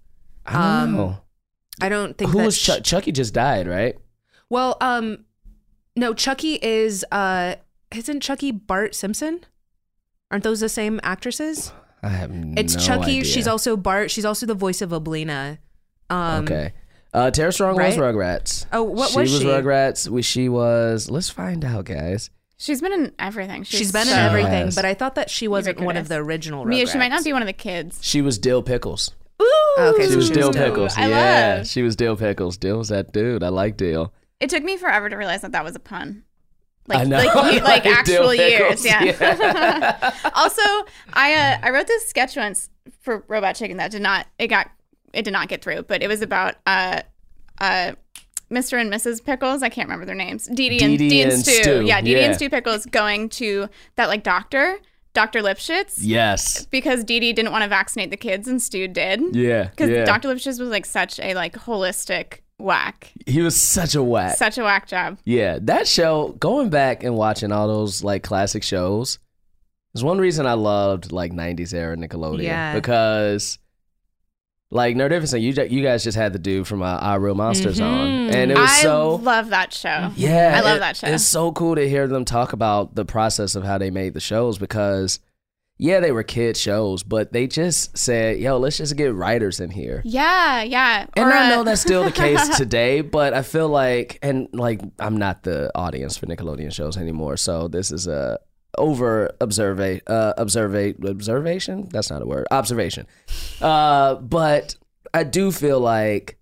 I 0.45 0.53
don't 0.53 0.63
um, 0.63 0.93
know. 0.97 1.19
I 1.81 1.89
don't 1.89 2.19
think 2.19 2.33
Who 2.33 2.39
that 2.39 2.47
was 2.47 2.59
sh- 2.59 2.67
Chuck? 2.67 2.83
Chucky 2.83 3.13
just 3.13 3.33
died, 3.33 3.69
right? 3.69 3.97
Well, 4.49 4.77
um, 4.81 5.25
no, 5.97 6.15
Chucky 6.15 6.59
is 6.61 7.05
uh, 7.13 7.55
isn't 7.97 8.21
Chucky 8.21 8.51
Bart 8.51 8.95
Simpson? 8.95 9.45
Aren't 10.31 10.45
those 10.45 10.61
the 10.61 10.69
same 10.69 11.01
actresses? 11.03 11.73
I 12.03 12.09
have 12.09 12.31
no 12.31 12.53
idea. 12.53 12.65
It's 12.65 12.87
Chucky. 12.87 13.03
idea. 13.19 13.25
She's 13.25 13.47
also 13.47 13.77
Bart. 13.77 14.11
She's 14.11 14.25
also 14.25 14.47
the 14.47 14.55
voice 14.55 14.83
of 14.83 14.91
Oblina. 14.91 15.59
Um, 16.11 16.45
okay. 16.45 16.73
Uh, 17.15 17.31
Tara 17.31 17.53
Strong 17.53 17.77
was 17.77 17.99
right? 17.99 18.15
Rugrats. 18.15 18.67
Oh, 18.73 18.83
what 18.83 18.97
was 18.97 19.13
she 19.13 19.19
was 19.19 19.33
was 19.33 19.41
she? 19.43 19.47
Rugrats. 19.49 20.09
We, 20.09 20.23
she 20.23 20.49
was. 20.49 21.11
Let's 21.11 21.29
find 21.29 21.65
out, 21.65 21.85
guys. 21.85 22.31
She's 22.57 22.81
been 22.81 22.93
in 22.93 23.13
everything. 23.19 23.65
She's, 23.65 23.79
she's 23.79 23.93
been 23.93 24.07
so 24.07 24.13
in 24.13 24.19
everything, 24.19 24.67
has. 24.67 24.75
but 24.75 24.85
I 24.85 24.95
thought 24.95 25.17
that 25.17 25.29
she 25.31 25.49
wasn't 25.49 25.81
one 25.81 25.97
of 25.97 26.09
the 26.09 26.17
original. 26.17 26.65
Rugrats. 26.65 26.69
Mia, 26.69 26.87
she 26.87 26.99
might 26.99 27.09
not 27.09 27.25
be 27.25 27.33
one 27.33 27.43
of 27.43 27.47
the 27.47 27.53
kids. 27.53 27.99
She 28.03 28.23
was 28.23 28.39
Dill 28.39 28.63
Pickles. 28.63 29.11
Ooh, 29.43 29.77
Okay, 29.79 30.05
She 30.05 30.11
so 30.11 30.17
was 30.17 30.31
Dill 30.31 30.49
was 30.49 30.57
Dill. 30.57 30.65
Pickles. 30.71 30.95
I 30.97 31.09
yeah, 31.09 31.55
love. 31.59 31.67
she 31.67 31.83
was 31.83 31.97
Dill 31.97 32.17
Pickles. 32.17 32.57
Dill 32.57 32.79
was 32.79 32.89
that 32.89 33.13
dude. 33.13 33.43
I 33.43 33.49
like 33.49 33.77
Dill. 33.77 34.13
It 34.41 34.49
took 34.51 34.63
me 34.63 34.77
forever 34.77 35.09
to 35.11 35.17
realize 35.17 35.43
that 35.43 35.53
that 35.53 35.65
was 35.65 35.75
a 35.75 35.81
pun. 35.81 36.25
Like, 36.89 36.99
I 36.99 37.05
know. 37.05 37.17
like, 37.17 37.63
like 37.63 37.87
actual 37.87 38.35
years, 38.35 38.83
pickles, 38.83 38.85
yeah. 38.85 40.11
also, 40.35 40.63
I 41.13 41.35
uh, 41.35 41.59
I 41.63 41.71
wrote 41.71 41.87
this 41.87 42.09
sketch 42.09 42.37
once 42.37 42.71
for 43.01 43.25
Robot 43.29 43.55
Chicken 43.55 43.77
that 43.77 43.91
did 43.91 44.03
not 44.03 44.27
it 44.39 44.49
got 44.49 44.71
it 45.13 45.23
did 45.23 45.33
not 45.33 45.49
get 45.49 45.63
through, 45.63 45.83
but 45.83 46.03
it 46.03 46.09
was 46.09 46.23
about 46.23 46.57
uh 46.67 47.03
uh 47.61 47.93
Mr. 48.51 48.81
and 48.81 48.93
Mrs. 48.93 49.25
Pickles. 49.25 49.63
I 49.63 49.69
can't 49.69 49.89
remember 49.89 50.05
their 50.05 50.15
names. 50.15 50.47
Dee 50.47 50.69
Dee 50.69 50.85
and, 50.85 50.91
Dee 50.93 50.97
Dee 50.97 51.09
Dee 51.09 51.23
and 51.23 51.33
and 51.33 51.41
Stu. 51.41 51.63
Stu, 51.63 51.85
Yeah, 51.87 52.01
Dee 52.01 52.15
Dee 52.15 52.21
yeah. 52.21 52.27
and 52.27 52.35
Stu 52.35 52.51
Pickles 52.51 52.85
going 52.87 53.29
to 53.31 53.69
that 53.97 54.09
like 54.09 54.23
doctor, 54.25 54.79
Dr. 55.15 55.41
Lipschitz, 55.41 55.95
Yes. 56.01 56.67
because 56.67 57.03
Dee 57.05 57.21
Dee 57.21 57.33
didn't 57.33 57.53
want 57.53 57.63
to 57.63 57.69
vaccinate 57.69 58.11
the 58.11 58.17
kids 58.17 58.49
and 58.49 58.61
Stu 58.61 58.89
did. 58.89 59.35
Yeah. 59.35 59.69
Because 59.69 59.89
yeah. 59.89 60.05
Dr. 60.05 60.29
Lipschitz 60.29 60.61
was 60.61 60.69
like 60.69 60.85
such 60.85 61.19
a 61.21 61.35
like 61.35 61.55
holistic 61.55 62.41
whack. 62.63 63.13
He 63.27 63.41
was 63.43 63.61
such 63.61 63.95
a 63.95 64.03
whack. 64.03 64.37
Such 64.37 64.59
a 64.59 64.63
whack 64.63 64.87
job. 64.87 65.19
Yeah, 65.25 65.59
that 65.63 65.87
show, 65.89 66.29
going 66.39 66.71
back 66.71 67.03
and 67.05 67.17
watching 67.17 67.53
all 67.53 67.69
those 67.69 68.03
like 68.05 68.23
classic 68.23 68.63
shows, 68.63 69.19
is 69.95 70.03
one 70.05 70.19
reason 70.19 70.47
I 70.47 70.55
loved 70.55 71.13
like 71.13 71.33
90s 71.33 71.75
era 71.75 71.97
Nickelodeon. 71.97 72.43
Yeah. 72.45 72.75
Because 72.75 73.59
like 74.71 74.97
Nerdificent, 74.97 75.43
you 75.43 75.53
you 75.77 75.83
guys 75.83 76.03
just 76.03 76.17
had 76.17 76.33
the 76.33 76.39
dude 76.39 76.67
from 76.67 76.83
uh, 76.83 76.87
Our 76.99 77.21
Real 77.21 77.35
Monsters 77.35 77.79
on. 77.81 78.31
And 78.31 78.51
it 78.51 78.57
was 78.59 78.71
I 78.71 78.83
so 78.83 79.17
love 79.17 79.51
that 79.51 79.73
show. 79.75 80.11
Yeah, 80.17 80.55
I 80.57 80.61
love 80.61 80.77
it- 80.77 80.81
that 80.81 80.97
show. 80.97 81.09
It's 81.09 81.25
so 81.27 81.53
cool 81.53 81.75
to 81.75 81.87
hear 81.89 82.07
them 82.07 82.25
talk 82.25 82.53
about 82.55 82.95
the 82.95 83.05
process 83.05 83.55
of 83.55 83.65
how 83.65 83.77
they 83.77 83.91
made 83.91 84.15
the 84.15 84.21
shows 84.21 84.57
because 84.59 85.21
yeah, 85.83 85.99
they 85.99 86.13
were 86.13 86.23
kid 86.23 86.57
shows, 86.57 87.03
but 87.03 87.33
they 87.33 87.49
just 87.49 87.99
said, 87.99 88.39
"Yo, 88.39 88.57
let's 88.57 88.77
just 88.77 88.97
get 88.97 89.13
writers 89.15 89.59
in 89.59 89.69
here." 89.69 90.01
Yeah, 90.05 90.63
yeah. 90.63 91.07
And 91.17 91.27
Or, 91.27 91.33
I 91.33 91.47
uh, 91.47 91.49
know 91.49 91.65
that's 91.65 91.81
still 91.81 92.05
the 92.05 92.13
case 92.25 92.57
today, 92.57 93.01
but 93.01 93.35
I 93.35 93.43
feel 93.43 93.69
like, 93.69 94.21
and 94.23 94.47
like, 94.53 94.81
I'm 95.01 95.17
not 95.17 95.43
the 95.43 95.73
audience 95.75 96.17
for 96.17 96.27
Nickelodeon 96.27 96.73
shows 96.73 96.97
anymore, 96.97 97.37
so 97.37 97.67
this 97.67 97.91
is 97.91 98.07
a 98.07 98.39
over 98.79 99.33
observe 99.41 99.81
uh, 100.07 100.35
observe 100.37 100.95
observation. 101.05 101.89
That's 101.91 102.11
not 102.11 102.23
a 102.23 102.27
word. 102.27 102.47
Observation. 102.53 103.09
Uh, 103.61 104.15
but 104.15 104.77
I 105.13 105.25
do 105.25 105.51
feel 105.51 105.81
like 105.81 106.39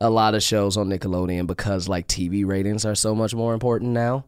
a 0.00 0.08
lot 0.08 0.34
of 0.34 0.42
shows 0.42 0.78
on 0.78 0.88
Nickelodeon 0.88 1.46
because 1.46 1.88
like 1.88 2.08
TV 2.08 2.46
ratings 2.46 2.86
are 2.86 2.94
so 2.94 3.14
much 3.14 3.34
more 3.34 3.52
important 3.52 3.90
now. 3.90 4.24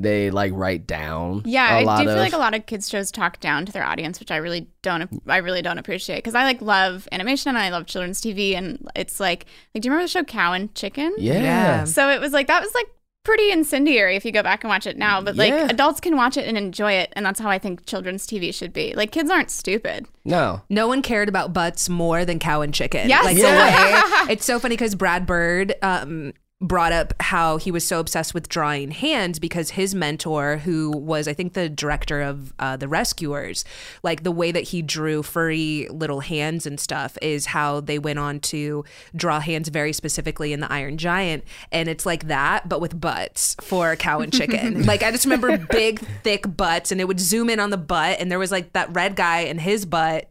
They 0.00 0.30
like 0.30 0.52
write 0.54 0.86
down. 0.86 1.42
Yeah, 1.44 1.74
a 1.76 1.80
I 1.80 1.82
lot 1.84 1.98
do 1.98 2.04
feel 2.04 2.12
of- 2.14 2.18
like 2.20 2.32
a 2.32 2.38
lot 2.38 2.54
of 2.54 2.66
kids 2.66 2.88
shows 2.88 3.10
talk 3.10 3.40
down 3.40 3.66
to 3.66 3.72
their 3.72 3.84
audience, 3.84 4.20
which 4.20 4.30
I 4.30 4.36
really 4.36 4.68
don't. 4.82 5.22
I 5.26 5.38
really 5.38 5.62
don't 5.62 5.78
appreciate 5.78 6.16
because 6.18 6.34
I 6.34 6.44
like 6.44 6.60
love 6.62 7.08
animation 7.12 7.50
and 7.50 7.58
I 7.58 7.70
love 7.70 7.86
children's 7.86 8.20
TV, 8.20 8.54
and 8.56 8.86
it's 8.94 9.18
like, 9.18 9.30
like, 9.30 9.82
do 9.82 9.86
you 9.86 9.92
remember 9.92 10.04
the 10.04 10.08
show 10.08 10.24
Cow 10.24 10.52
and 10.52 10.74
Chicken? 10.74 11.14
Yeah. 11.18 11.34
Yeah. 11.42 11.84
So 11.84 12.10
it 12.10 12.20
was 12.20 12.32
like 12.32 12.48
that 12.48 12.62
was 12.62 12.74
like 12.74 12.86
pretty 13.22 13.50
incendiary 13.52 14.16
if 14.16 14.24
you 14.24 14.32
go 14.32 14.42
back 14.42 14.64
and 14.64 14.68
watch 14.70 14.86
it 14.86 14.96
now. 14.96 15.20
But 15.20 15.36
like 15.36 15.50
Yeah. 15.50 15.66
adults 15.70 16.00
can 16.00 16.16
watch 16.16 16.36
it 16.36 16.48
and 16.48 16.56
enjoy 16.58 16.92
it, 16.94 17.12
and 17.14 17.24
that's 17.24 17.38
how 17.38 17.48
I 17.50 17.58
think 17.58 17.84
children's 17.86 18.26
TV 18.26 18.52
should 18.52 18.72
be. 18.72 18.94
Like 18.94 19.12
kids 19.12 19.30
aren't 19.30 19.50
stupid. 19.50 20.06
No. 20.24 20.62
No 20.68 20.88
one 20.88 21.02
cared 21.02 21.28
about 21.28 21.52
butts 21.52 21.88
more 21.88 22.24
than 22.24 22.38
cow 22.38 22.62
and 22.62 22.72
chicken. 22.74 23.08
Yes. 23.08 23.24
Like 23.24 23.36
Yeah. 23.36 24.00
the 24.00 24.26
way 24.26 24.32
it's 24.32 24.44
so 24.44 24.58
funny 24.58 24.74
because 24.74 24.94
Brad 24.94 25.26
Bird 25.26 25.74
um, 25.82 26.32
brought 26.60 26.92
up 26.92 27.14
how 27.20 27.56
he 27.56 27.70
was 27.70 27.86
so 27.86 28.00
obsessed 28.00 28.34
with 28.34 28.48
drawing 28.48 28.90
hands 28.90 29.38
because 29.38 29.70
his 29.70 29.94
mentor, 29.94 30.58
who 30.58 30.90
was 30.90 31.26
I 31.26 31.32
think 31.32 31.54
the 31.54 31.70
director 31.70 32.20
of 32.20 32.52
uh, 32.58 32.76
the 32.76 32.86
Rescuers, 32.86 33.64
like 34.02 34.24
the 34.24 34.30
way 34.30 34.52
that 34.52 34.64
he 34.64 34.82
drew 34.82 35.22
furry 35.22 35.88
little 35.90 36.20
hands 36.20 36.66
and 36.66 36.78
stuff 36.78 37.16
is 37.22 37.46
how 37.46 37.80
they 37.80 37.98
went 37.98 38.18
on 38.18 38.40
to 38.40 38.84
draw 39.16 39.40
hands 39.40 39.70
very 39.70 39.94
specifically 39.94 40.52
in 40.52 40.60
the 40.60 40.70
Iron 40.70 40.98
Giant, 40.98 41.44
and 41.72 41.88
it's 41.88 42.04
like 42.04 42.28
that 42.28 42.68
but 42.68 42.80
with 42.80 43.00
butts 43.00 43.56
for 43.60 43.96
cow 43.96 44.20
and 44.20 44.32
chicken. 44.32 44.82
like 44.86 45.02
I 45.02 45.10
just 45.12 45.24
remember 45.24 45.56
big 45.56 46.00
thick 46.22 46.44
butts, 46.56 46.92
and 46.92 47.00
it 47.00 47.08
would 47.08 47.20
zoom 47.20 47.48
in 47.48 47.58
on 47.58 47.70
the 47.70 47.78
butt, 47.78 48.20
and 48.20 48.30
there 48.30 48.38
was 48.38 48.52
like 48.52 48.74
that 48.74 48.94
red 48.94 49.16
guy 49.16 49.40
and 49.40 49.60
his 49.60 49.86
butt. 49.86 50.30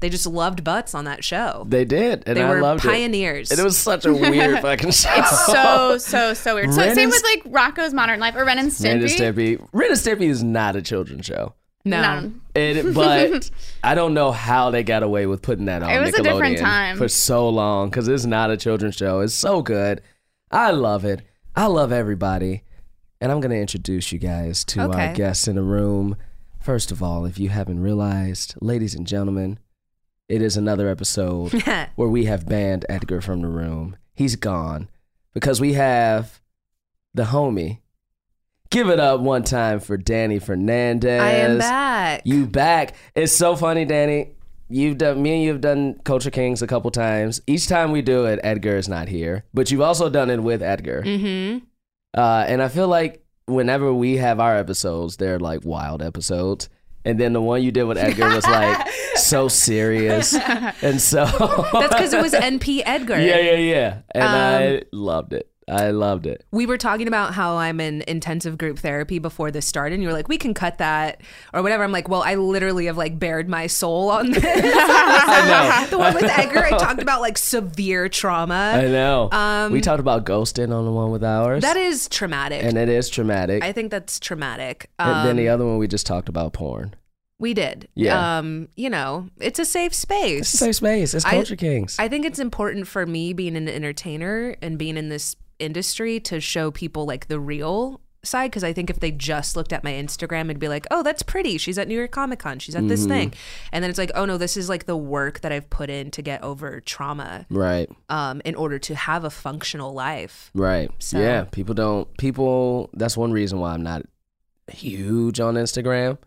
They 0.00 0.08
just 0.08 0.26
loved 0.26 0.62
butts 0.62 0.94
on 0.94 1.06
that 1.06 1.24
show. 1.24 1.66
They 1.68 1.84
did, 1.84 2.22
and 2.26 2.36
They 2.36 2.42
I 2.42 2.48
were 2.50 2.60
loved 2.62 2.84
it. 2.84 2.88
pioneers. 2.88 3.50
And 3.50 3.58
it 3.58 3.64
was 3.64 3.76
such 3.76 4.04
a 4.04 4.12
weird 4.12 4.58
fucking 4.62 4.92
show. 4.92 5.10
It's 5.12 5.46
so 5.46 5.98
so 5.98 6.34
so 6.34 6.54
weird. 6.54 6.72
So 6.72 6.80
Ren 6.82 6.94
same 6.94 7.04
and 7.04 7.10
with 7.12 7.24
like 7.24 7.44
Rocko's 7.74 7.92
Modern 7.92 8.20
Life 8.20 8.36
or 8.36 8.44
Ren 8.44 8.58
and 8.58 8.70
Stimpy. 8.70 8.84
Ren 8.84 9.00
and 9.02 9.10
Stimpy. 9.10 9.68
Ren 9.72 9.90
and 9.90 9.98
Stimpy 9.98 10.28
is 10.28 10.44
not 10.44 10.76
a 10.76 10.82
children's 10.82 11.26
show. 11.26 11.54
no. 11.84 12.30
It, 12.54 12.92
but 12.94 13.50
I 13.84 13.94
don't 13.94 14.14
know 14.14 14.30
how 14.32 14.70
they 14.70 14.82
got 14.82 15.02
away 15.04 15.26
with 15.26 15.42
putting 15.42 15.64
that 15.66 15.82
on 15.82 15.90
It 15.90 16.00
was 16.00 16.14
a 16.14 16.22
different 16.22 16.58
Nickelodeon 16.58 16.60
time. 16.60 16.96
for 16.98 17.08
so 17.08 17.48
long 17.48 17.88
because 17.90 18.08
it's 18.08 18.24
not 18.26 18.50
a 18.50 18.56
children's 18.56 18.96
show. 18.96 19.20
It's 19.20 19.34
so 19.34 19.62
good. 19.62 20.00
I 20.50 20.70
love 20.72 21.04
it. 21.04 21.22
I 21.56 21.66
love 21.66 21.90
everybody. 21.92 22.62
And 23.20 23.30
I'm 23.32 23.40
going 23.40 23.50
to 23.50 23.58
introduce 23.60 24.12
you 24.12 24.18
guys 24.18 24.64
to 24.66 24.80
our 24.92 25.12
guests 25.12 25.48
in 25.48 25.56
the 25.56 25.62
room. 25.62 26.16
First 26.60 26.90
of 26.92 27.02
all, 27.02 27.24
if 27.24 27.38
you 27.38 27.48
haven't 27.48 27.80
realized, 27.80 28.54
ladies 28.60 28.94
and 28.94 29.06
gentlemen, 29.06 29.58
it 30.28 30.42
is 30.42 30.56
another 30.56 30.88
episode 30.88 31.52
where 31.96 32.08
we 32.08 32.26
have 32.26 32.48
banned 32.48 32.84
Edgar 32.88 33.20
from 33.20 33.40
the 33.42 33.48
room. 33.48 33.96
He's 34.14 34.36
gone 34.36 34.88
because 35.32 35.60
we 35.60 35.74
have 35.74 36.40
the 37.14 37.24
homie. 37.24 37.78
Give 38.70 38.90
it 38.90 39.00
up 39.00 39.20
one 39.20 39.44
time 39.44 39.80
for 39.80 39.96
Danny 39.96 40.38
Fernandez. 40.38 41.22
I 41.22 41.30
am 41.30 41.58
back. 41.58 42.22
You 42.24 42.46
back. 42.46 42.94
It's 43.14 43.32
so 43.32 43.56
funny, 43.56 43.86
Danny. 43.86 44.32
You've 44.68 44.98
done 44.98 45.22
me 45.22 45.36
and 45.36 45.42
you've 45.42 45.62
done 45.62 45.98
Culture 46.04 46.30
Kings 46.30 46.60
a 46.60 46.66
couple 46.66 46.90
times. 46.90 47.40
Each 47.46 47.66
time 47.66 47.90
we 47.90 48.02
do 48.02 48.26
it, 48.26 48.38
Edgar 48.42 48.76
is 48.76 48.86
not 48.86 49.08
here. 49.08 49.44
But 49.54 49.70
you've 49.70 49.80
also 49.80 50.10
done 50.10 50.28
it 50.28 50.42
with 50.42 50.62
Edgar. 50.62 51.02
mm-hmm. 51.02 51.64
Uh, 52.16 52.44
and 52.46 52.62
I 52.62 52.68
feel 52.68 52.88
like 52.88 53.24
whenever 53.46 53.92
we 53.92 54.16
have 54.16 54.40
our 54.40 54.56
episodes, 54.56 55.16
they're 55.16 55.38
like 55.38 55.64
wild 55.64 56.02
episodes. 56.02 56.68
And 57.08 57.18
then 57.18 57.32
the 57.32 57.40
one 57.42 57.62
you 57.62 57.72
did 57.72 57.84
with 57.84 57.98
Edgar 57.98 58.28
was 58.34 58.46
like 58.46 58.86
so 59.16 59.48
serious. 59.48 60.34
And 60.82 61.00
so 61.00 61.24
That's 61.72 61.94
because 61.94 62.12
it 62.12 62.20
was 62.22 62.32
NP 62.34 62.82
Edgar. 62.84 63.18
Yeah, 63.20 63.38
yeah, 63.38 63.54
yeah. 63.56 63.98
And 64.14 64.24
I 64.24 64.74
Um, 64.76 64.80
loved 64.92 65.32
it. 65.32 65.50
I 65.70 65.90
loved 65.90 66.26
it. 66.26 66.46
We 66.50 66.64
were 66.64 66.78
talking 66.78 67.08
about 67.08 67.34
how 67.34 67.56
I'm 67.58 67.78
in 67.78 68.02
intensive 68.08 68.56
group 68.56 68.78
therapy 68.78 69.18
before 69.18 69.50
this 69.50 69.66
started, 69.66 69.96
and 69.96 70.02
you 70.02 70.08
were 70.08 70.14
like, 70.14 70.26
"We 70.26 70.38
can 70.38 70.54
cut 70.54 70.78
that 70.78 71.20
or 71.52 71.60
whatever." 71.62 71.84
I'm 71.84 71.92
like, 71.92 72.08
"Well, 72.08 72.22
I 72.22 72.36
literally 72.36 72.86
have 72.86 72.96
like 72.96 73.18
bared 73.18 73.50
my 73.50 73.66
soul 73.66 74.08
on 74.08 74.30
this." 74.30 74.42
I 74.46 75.44
know. 75.84 75.86
the 75.90 75.98
one 75.98 76.14
with 76.14 76.24
Edgar, 76.24 76.64
I 76.64 76.70
talked 76.70 77.02
about 77.02 77.20
like 77.20 77.36
severe 77.36 78.08
trauma. 78.08 78.72
I 78.76 78.86
know. 78.86 79.28
Um, 79.30 79.70
we 79.70 79.82
talked 79.82 80.00
about 80.00 80.24
ghosting 80.24 80.74
on 80.74 80.86
the 80.86 80.90
one 80.90 81.10
with 81.10 81.22
ours. 81.22 81.62
that 81.64 81.76
is 81.76 82.08
traumatic. 82.08 82.64
and 82.64 82.78
it 82.78 82.88
is 82.88 83.10
traumatic. 83.10 83.62
I 83.62 83.72
think 83.72 83.90
that's 83.90 84.18
traumatic. 84.18 84.88
and 84.98 85.28
then 85.28 85.36
the 85.36 85.50
Um, 85.50 85.54
other 85.54 85.66
one 85.66 85.76
we 85.76 85.86
just 85.86 86.06
talked 86.06 86.30
about 86.30 86.54
porn. 86.54 86.94
We 87.38 87.54
did. 87.54 87.88
Yeah. 87.94 88.38
Um, 88.38 88.68
you 88.76 88.90
know, 88.90 89.28
it's 89.40 89.58
a 89.58 89.64
safe 89.64 89.94
space. 89.94 90.40
It's 90.40 90.54
a 90.54 90.56
safe 90.58 90.76
space. 90.76 91.14
It's 91.14 91.24
I- 91.24 91.30
Culture 91.30 91.56
Kings. 91.56 91.96
I 91.98 92.08
think 92.08 92.24
it's 92.26 92.38
important 92.38 92.86
for 92.88 93.06
me 93.06 93.32
being 93.32 93.56
an 93.56 93.68
entertainer 93.68 94.56
and 94.60 94.78
being 94.78 94.96
in 94.96 95.08
this 95.08 95.36
industry 95.58 96.20
to 96.20 96.40
show 96.40 96.70
people 96.70 97.04
like 97.06 97.28
the 97.28 97.38
real 97.40 98.00
side 98.24 98.50
because 98.50 98.64
I 98.64 98.72
think 98.72 98.90
if 98.90 98.98
they 98.98 99.12
just 99.12 99.56
looked 99.56 99.72
at 99.72 99.84
my 99.84 99.92
Instagram 99.92 100.46
it'd 100.46 100.58
be 100.58 100.66
like, 100.68 100.86
"Oh, 100.90 101.04
that's 101.04 101.22
pretty. 101.22 101.56
She's 101.56 101.78
at 101.78 101.86
New 101.86 101.94
York 101.96 102.10
Comic 102.10 102.40
Con. 102.40 102.58
She's 102.58 102.74
at 102.74 102.86
this 102.88 103.00
Mm-hmm. 103.02 103.08
thing." 103.08 103.34
And 103.72 103.82
then 103.82 103.88
it's 103.90 103.98
like, 103.98 104.10
"Oh 104.16 104.24
no, 104.24 104.36
this 104.36 104.56
is 104.56 104.68
like 104.68 104.86
the 104.86 104.96
work 104.96 105.40
that 105.40 105.52
I've 105.52 105.70
put 105.70 105.88
in 105.88 106.10
to 106.10 106.22
get 106.22 106.42
over 106.42 106.80
trauma 106.80 107.46
right. 107.48 107.88
um 108.08 108.42
in 108.44 108.56
order 108.56 108.78
to 108.80 108.94
have 108.96 109.22
a 109.22 109.30
functional 109.30 109.94
life." 109.94 110.50
Right. 110.54 110.90
So- 110.98 111.20
Yeah. 111.20 111.44
People 111.44 111.74
don't. 111.74 112.14
People. 112.18 112.90
That's 112.92 113.16
one 113.16 113.30
reason 113.32 113.60
why 113.60 113.72
I'm 113.72 113.84
not 113.84 114.02
huge 114.66 115.38
on 115.40 115.54
Instagram. 115.54 116.18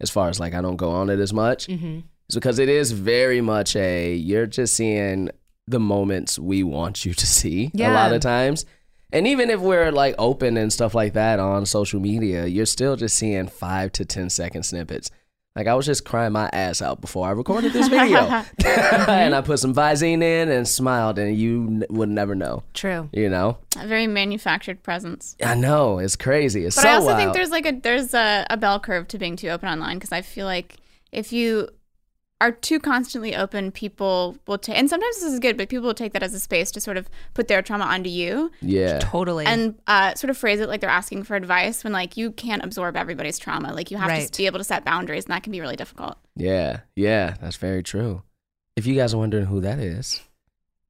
As 0.00 0.10
far 0.10 0.28
as 0.28 0.38
like 0.38 0.54
I 0.54 0.60
don't 0.60 0.76
go 0.76 0.90
on 0.90 1.10
it 1.10 1.18
as 1.20 1.32
much. 1.32 1.66
Mhm. 1.66 2.04
It's 2.26 2.34
because 2.34 2.58
it 2.58 2.68
is 2.68 2.92
very 2.92 3.40
much 3.40 3.74
a 3.76 4.14
you're 4.14 4.46
just 4.46 4.74
seeing 4.74 5.30
the 5.66 5.80
moments 5.80 6.38
we 6.38 6.62
want 6.62 7.04
you 7.04 7.14
to 7.14 7.26
see 7.26 7.70
a 7.90 7.92
lot 7.92 8.12
of 8.12 8.20
times. 8.22 8.64
And 9.12 9.26
even 9.26 9.48
if 9.50 9.60
we're 9.60 9.90
like 9.90 10.14
open 10.18 10.56
and 10.58 10.70
stuff 10.72 10.94
like 10.94 11.14
that 11.14 11.38
on 11.40 11.64
social 11.66 11.98
media, 12.00 12.46
you're 12.46 12.66
still 12.66 12.96
just 12.96 13.16
seeing 13.16 13.48
five 13.48 13.92
to 13.92 14.04
ten 14.04 14.28
second 14.30 14.64
snippets. 14.64 15.10
Like 15.58 15.66
I 15.66 15.74
was 15.74 15.86
just 15.86 16.04
crying 16.04 16.32
my 16.32 16.48
ass 16.52 16.80
out 16.80 17.00
before 17.00 17.26
I 17.26 17.32
recorded 17.32 17.72
this 17.72 17.88
video, 17.88 18.20
and 18.64 19.34
I 19.34 19.40
put 19.40 19.58
some 19.58 19.74
Visine 19.74 20.22
in 20.22 20.48
and 20.48 20.68
smiled, 20.68 21.18
and 21.18 21.36
you 21.36 21.84
would 21.90 22.08
never 22.08 22.36
know. 22.36 22.62
True. 22.74 23.08
You 23.12 23.28
know, 23.28 23.58
A 23.76 23.84
very 23.88 24.06
manufactured 24.06 24.84
presence. 24.84 25.34
I 25.44 25.56
know 25.56 25.98
it's 25.98 26.14
crazy. 26.14 26.64
It's 26.64 26.76
But 26.76 26.82
so 26.82 26.88
I 26.88 26.92
also 26.94 27.06
wild. 27.08 27.18
think 27.18 27.32
there's 27.34 27.50
like 27.50 27.66
a 27.66 27.72
there's 27.72 28.14
a, 28.14 28.46
a 28.48 28.56
bell 28.56 28.78
curve 28.78 29.08
to 29.08 29.18
being 29.18 29.34
too 29.34 29.48
open 29.48 29.68
online 29.68 29.96
because 29.96 30.12
I 30.12 30.22
feel 30.22 30.46
like 30.46 30.76
if 31.10 31.32
you 31.32 31.68
are 32.40 32.52
too 32.52 32.78
constantly 32.78 33.34
open, 33.34 33.72
people 33.72 34.36
will 34.46 34.58
take, 34.58 34.76
and 34.78 34.88
sometimes 34.88 35.16
this 35.16 35.32
is 35.32 35.40
good, 35.40 35.56
but 35.56 35.68
people 35.68 35.86
will 35.86 35.94
take 35.94 36.12
that 36.12 36.22
as 36.22 36.32
a 36.34 36.38
space 36.40 36.70
to 36.70 36.80
sort 36.80 36.96
of 36.96 37.08
put 37.34 37.48
their 37.48 37.62
trauma 37.62 37.84
onto 37.84 38.08
you 38.08 38.50
yeah, 38.60 39.00
Totally. 39.00 39.44
and 39.44 39.74
uh, 39.88 40.14
sort 40.14 40.30
of 40.30 40.36
phrase 40.38 40.60
it 40.60 40.68
like 40.68 40.80
they're 40.80 40.88
asking 40.88 41.24
for 41.24 41.34
advice 41.34 41.82
when 41.82 41.92
like 41.92 42.16
you 42.16 42.30
can't 42.30 42.62
absorb 42.64 42.96
everybody's 42.96 43.38
trauma. 43.38 43.72
Like 43.74 43.90
you 43.90 43.96
have 43.96 44.08
Right. 44.08 44.30
to 44.30 44.38
be 44.38 44.46
able 44.46 44.58
to 44.58 44.64
set 44.64 44.84
boundaries, 44.84 45.24
and 45.24 45.32
that 45.32 45.42
can 45.42 45.50
be 45.50 45.60
really 45.60 45.74
difficult. 45.76 46.16
yeah, 46.36 46.80
yeah. 46.94 47.34
That's 47.40 47.56
very 47.56 47.82
true. 47.82 48.22
If 48.76 48.86
you 48.86 48.94
guys 48.94 49.12
are 49.14 49.18
wondering 49.18 49.46
who 49.46 49.60
that 49.62 49.80
is, 49.80 50.20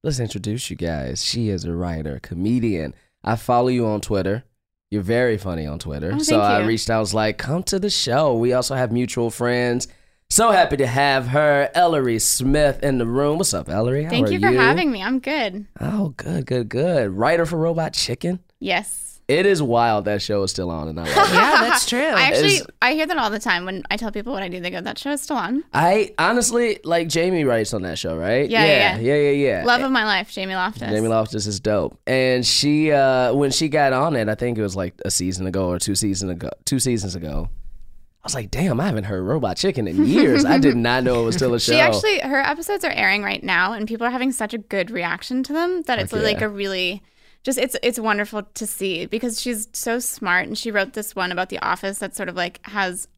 let's 0.04 0.20
introduce 0.20 0.68
you 0.68 0.76
guys. 0.76 1.24
She 1.24 1.48
is 1.48 1.64
a 1.64 1.72
writer, 1.72 2.20
comedian. 2.22 2.94
I 3.24 3.36
follow 3.36 3.68
you 3.68 3.86
on 3.86 4.02
Twitter. 4.02 4.44
You're 4.90 5.02
very 5.02 5.38
funny 5.38 5.66
on 5.66 5.78
Twitter. 5.78 6.12
Oh, 6.14 6.18
so 6.18 6.38
thank 6.38 6.42
I 6.42 6.66
reached 6.66 6.90
out, 6.90 6.98
I 6.98 7.00
was 7.00 7.14
like, 7.14 7.38
come 7.38 7.62
to 7.64 7.78
the 7.78 7.90
show. 7.90 8.34
We 8.34 8.52
also 8.52 8.74
have 8.74 8.92
mutual 8.92 9.30
friends. 9.30 9.88
So 10.30 10.50
happy 10.50 10.76
to 10.76 10.86
have 10.86 11.28
her, 11.28 11.70
Ellery 11.74 12.18
Smith, 12.18 12.82
in 12.82 12.98
the 12.98 13.06
room. 13.06 13.38
What's 13.38 13.54
up, 13.54 13.70
Ellery? 13.70 14.04
How 14.04 14.10
Thank 14.10 14.28
are 14.28 14.30
you 14.30 14.38
for 14.38 14.48
having 14.48 14.92
me. 14.92 15.02
I'm 15.02 15.20
good. 15.20 15.66
Oh, 15.80 16.12
good, 16.18 16.44
good, 16.44 16.68
good. 16.68 17.10
Writer 17.12 17.46
for 17.46 17.56
Robot 17.56 17.94
Chicken. 17.94 18.38
Yes. 18.60 19.20
It 19.26 19.46
is 19.46 19.62
wild 19.62 20.04
that 20.04 20.20
show 20.20 20.42
is 20.42 20.50
still 20.50 20.70
on, 20.70 20.88
and 20.88 21.00
I 21.00 21.04
love 21.04 21.10
it. 21.10 21.16
yeah, 21.34 21.56
that's 21.60 21.88
true. 21.88 21.98
I 21.98 22.22
actually 22.22 22.56
Is- 22.56 22.66
I 22.80 22.92
hear 22.92 23.06
that 23.06 23.16
all 23.16 23.30
the 23.30 23.38
time 23.38 23.64
when 23.64 23.84
I 23.90 23.96
tell 23.96 24.12
people 24.12 24.32
what 24.32 24.42
I 24.42 24.48
do. 24.48 24.60
They 24.60 24.70
go, 24.70 24.80
"That 24.80 24.98
show 24.98 25.12
is 25.12 25.22
still 25.22 25.36
on." 25.36 25.64
I 25.74 26.14
honestly 26.18 26.78
like 26.84 27.08
Jamie 27.08 27.44
writes 27.44 27.74
on 27.74 27.82
that 27.82 27.98
show, 27.98 28.16
right? 28.16 28.48
Yeah, 28.48 28.64
yeah, 28.64 28.98
yeah, 28.98 29.14
yeah, 29.14 29.30
yeah. 29.30 29.58
yeah. 29.58 29.64
Love 29.64 29.82
of 29.82 29.90
my 29.90 30.04
life, 30.04 30.30
Jamie 30.30 30.54
Loftus. 30.54 30.88
Jamie 30.90 31.08
Loftus 31.08 31.46
is 31.46 31.60
dope, 31.60 31.98
and 32.06 32.46
she 32.46 32.90
uh 32.90 33.34
when 33.34 33.50
she 33.50 33.68
got 33.68 33.92
on 33.92 34.16
it, 34.16 34.28
I 34.30 34.34
think 34.34 34.56
it 34.56 34.62
was 34.62 34.76
like 34.76 34.94
a 35.04 35.10
season 35.10 35.46
ago 35.46 35.68
or 35.68 35.78
two 35.78 35.94
season 35.94 36.30
ago, 36.30 36.50
two 36.64 36.78
seasons 36.78 37.14
ago. 37.14 37.50
I 38.28 38.30
was 38.30 38.34
like, 38.34 38.50
damn, 38.50 38.78
I 38.78 38.84
haven't 38.84 39.04
heard 39.04 39.22
Robot 39.22 39.56
Chicken 39.56 39.88
in 39.88 40.04
years. 40.04 40.44
I 40.44 40.58
did 40.58 40.76
not 40.76 41.02
know 41.02 41.22
it 41.22 41.24
was 41.24 41.36
still 41.36 41.54
a 41.54 41.60
show. 41.60 41.72
She 41.72 41.80
actually, 41.80 42.18
her 42.18 42.40
episodes 42.40 42.84
are 42.84 42.90
airing 42.90 43.22
right 43.22 43.42
now, 43.42 43.72
and 43.72 43.88
people 43.88 44.06
are 44.06 44.10
having 44.10 44.32
such 44.32 44.52
a 44.52 44.58
good 44.58 44.90
reaction 44.90 45.42
to 45.44 45.54
them 45.54 45.80
that 45.86 45.98
it's 45.98 46.12
Heck 46.12 46.22
like 46.22 46.40
yeah. 46.40 46.44
a 46.44 46.48
really, 46.50 47.02
just 47.42 47.56
it's 47.56 47.74
it's 47.82 47.98
wonderful 47.98 48.42
to 48.42 48.66
see 48.66 49.06
because 49.06 49.40
she's 49.40 49.68
so 49.72 49.98
smart, 49.98 50.46
and 50.46 50.58
she 50.58 50.70
wrote 50.70 50.92
this 50.92 51.16
one 51.16 51.32
about 51.32 51.48
The 51.48 51.58
Office 51.60 52.00
that 52.00 52.14
sort 52.14 52.28
of 52.28 52.36
like 52.36 52.60
has, 52.66 53.08